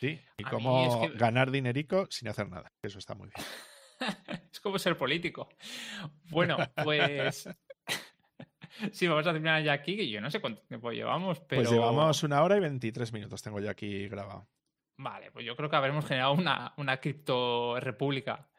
Sí, 0.00 0.18
y 0.38 0.44
cómo 0.44 1.10
ganar 1.16 1.50
dinerico 1.50 2.06
sin 2.10 2.28
hacer 2.28 2.48
nada. 2.48 2.68
Eso 2.82 2.98
está 2.98 3.14
muy 3.14 3.28
bien. 3.28 3.46
es 4.52 4.60
como 4.60 4.78
ser 4.78 4.96
político. 4.96 5.48
Bueno, 6.30 6.56
pues. 6.82 7.48
sí, 8.92 9.06
vamos 9.06 9.26
a 9.26 9.32
terminar 9.32 9.62
ya 9.62 9.72
aquí, 9.72 9.96
que 9.96 10.08
yo 10.08 10.20
no 10.20 10.30
sé 10.30 10.40
cuánto 10.40 10.62
tiempo 10.62 10.90
llevamos, 10.90 11.38
pues 11.38 11.46
pero. 11.48 11.62
Pues 11.62 11.72
llevamos 11.72 12.22
una 12.22 12.42
hora 12.42 12.56
y 12.56 12.60
23 12.60 13.12
minutos, 13.12 13.42
tengo 13.42 13.60
ya 13.60 13.70
aquí 13.70 14.08
grabado. 14.08 14.48
Vale, 14.96 15.30
pues 15.30 15.46
yo 15.46 15.56
creo 15.56 15.70
que 15.70 15.76
habremos 15.76 16.04
generado 16.04 16.34
una, 16.34 16.74
una 16.76 16.98
cripto 16.98 17.80
república. 17.80 18.50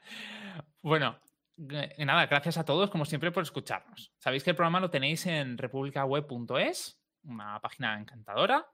Bueno, 0.82 1.20
nada, 1.58 2.26
gracias 2.26 2.58
a 2.58 2.66
todos, 2.66 2.90
como 2.90 3.06
siempre, 3.06 3.32
por 3.32 3.44
escucharnos. 3.44 4.12
Sabéis 4.18 4.44
que 4.44 4.50
el 4.50 4.56
programa 4.56 4.80
lo 4.80 4.90
tenéis 4.90 5.26
en 5.28 5.58
republicaweb.es, 5.58 7.00
una 7.24 7.60
página 7.60 8.00
encantadora. 8.00 8.68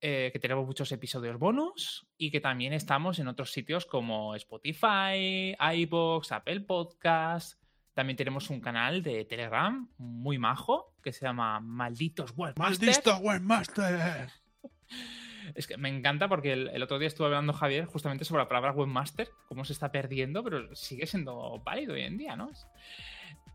Eh, 0.00 0.30
que 0.32 0.38
tenemos 0.38 0.66
muchos 0.66 0.92
episodios 0.92 1.38
bonus 1.38 2.06
y 2.18 2.30
que 2.30 2.40
también 2.40 2.74
estamos 2.74 3.18
en 3.18 3.28
otros 3.28 3.52
sitios 3.52 3.86
como 3.86 4.34
Spotify, 4.34 5.56
iBox, 5.58 6.32
Apple 6.32 6.60
Podcast. 6.60 7.58
También 7.94 8.16
tenemos 8.16 8.50
un 8.50 8.60
canal 8.60 9.02
de 9.02 9.24
Telegram 9.24 9.88
muy 9.96 10.36
majo 10.36 10.94
que 11.02 11.12
se 11.12 11.24
llama 11.24 11.60
Malditos 11.60 12.32
Webmaster. 12.36 12.58
¡Malditos 12.58 13.20
Webmaster! 13.20 14.30
Es 15.54 15.66
que 15.66 15.76
me 15.76 15.88
encanta 15.88 16.28
porque 16.28 16.52
el, 16.52 16.82
otro 16.82 16.98
día 16.98 17.08
estuve 17.08 17.26
hablando 17.26 17.52
Javier 17.52 17.84
justamente 17.84 18.24
sobre 18.24 18.42
la 18.42 18.48
palabra 18.48 18.72
webmaster, 18.72 19.28
cómo 19.46 19.64
se 19.64 19.74
está 19.74 19.92
perdiendo, 19.92 20.42
pero 20.42 20.74
sigue 20.74 21.06
siendo 21.06 21.60
válido 21.62 21.94
hoy 21.94 22.02
en 22.02 22.16
día, 22.16 22.34
¿no? 22.34 22.50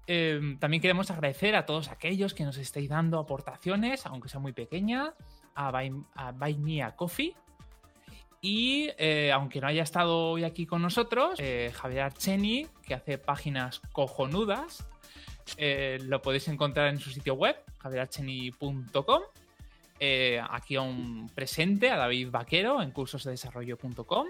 Em, 0.06 0.58
también 0.60 0.82
queremos 0.82 1.12
agradecer 1.12 1.56
a 1.56 1.66
todos 1.66 1.90
aquellos 1.90 2.34
que 2.34 2.44
nos 2.44 2.58
estáis 2.58 2.90
dando 2.90 3.20
aportaciones, 3.20 4.06
aunque 4.06 4.30
sea 4.30 4.40
muy 4.40 4.54
pequeñas, 4.54 5.14
a 5.60 6.32
Buy, 6.32 6.58
Me 6.58 6.84
a 6.84 6.96
Coffee. 6.96 7.36
Y 8.42 8.90
eh, 8.98 9.32
aunque 9.34 9.60
no 9.60 9.68
haya 9.68 9.84
estado 9.84 10.32
hoy 10.32 10.46
aquí 10.46 10.66
con 10.66 10.82
nosotros, 10.82 11.38
eh, 11.40 11.72
Javier 11.76 12.04
Archeni, 12.04 12.68
que 12.84 12.94
hace 12.94 13.18
páginas 13.18 13.82
cojonudas, 13.92 14.88
eh, 15.58 16.00
lo 16.04 16.22
podéis 16.22 16.48
encontrar 16.48 16.88
en 16.88 17.00
su 17.00 17.10
sitio 17.12 17.34
web, 17.34 17.58
javierarcheni.com. 17.80 19.24
aquí 20.50 20.78
un 20.78 21.30
presente 21.36 21.92
a 21.92 21.98
David 21.98 22.30
Vaquero 22.32 22.82
en 22.82 22.92
cursosdedesarrollo.com, 22.92 24.28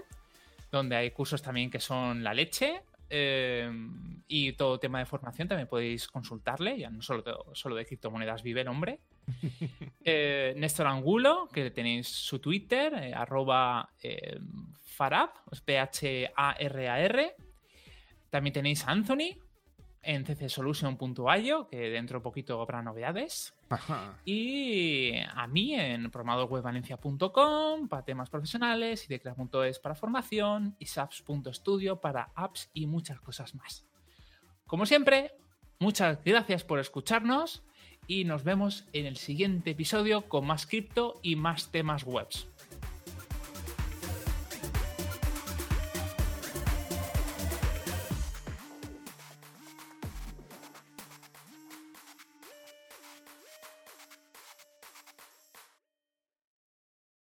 donde 0.72 0.96
hay 0.96 1.12
cursos 1.12 1.40
también 1.40 1.70
que 1.70 1.78
son 1.78 2.24
la 2.24 2.34
leche. 2.34 2.82
Y 3.10 4.52
todo 4.52 4.78
tema 4.78 5.00
de 5.00 5.06
formación 5.06 5.48
también 5.48 5.68
podéis 5.68 6.06
consultarle, 6.06 6.78
ya 6.78 6.90
no 6.90 7.02
solo, 7.02 7.24
solo 7.52 7.76
de 7.76 7.86
criptomonedas 7.86 8.42
vive 8.42 8.62
el 8.62 8.68
hombre. 8.68 9.00
Eh, 10.02 10.54
Néstor 10.56 10.86
Angulo, 10.86 11.48
que 11.52 11.70
tenéis 11.70 12.08
su 12.08 12.38
Twitter, 12.38 12.92
eh, 12.94 13.12
arroba 13.14 13.90
Farab, 14.82 15.30
P-H-A-R-A-R. 15.64 17.34
También 18.30 18.52
tenéis 18.54 18.86
a 18.86 18.92
Anthony, 18.92 19.36
en 20.02 20.24
ccsolution.io, 20.24 21.68
que 21.68 21.90
dentro 21.90 22.18
de 22.18 22.22
poquito 22.22 22.60
habrá 22.60 22.82
novedades. 22.82 23.54
Y 24.24 25.12
a 25.34 25.46
mí 25.46 25.74
en 25.74 26.10
programadorwebvalencia.com 26.10 27.88
para 27.88 28.04
temas 28.04 28.30
profesionales, 28.30 29.04
y 29.04 29.08
decra.es 29.08 29.78
para 29.78 29.94
formación, 29.94 30.76
y 30.78 30.86
saps.studio 30.86 32.00
para 32.00 32.30
apps 32.34 32.70
y 32.72 32.86
muchas 32.86 33.20
cosas 33.20 33.54
más. 33.54 33.86
Como 34.66 34.86
siempre, 34.86 35.32
muchas 35.78 36.22
gracias 36.24 36.64
por 36.64 36.78
escucharnos 36.78 37.62
y 38.06 38.24
nos 38.24 38.42
vemos 38.42 38.86
en 38.92 39.06
el 39.06 39.16
siguiente 39.16 39.70
episodio 39.70 40.28
con 40.28 40.46
más 40.46 40.66
cripto 40.66 41.20
y 41.22 41.36
más 41.36 41.70
temas 41.70 42.04
webs. 42.04 42.49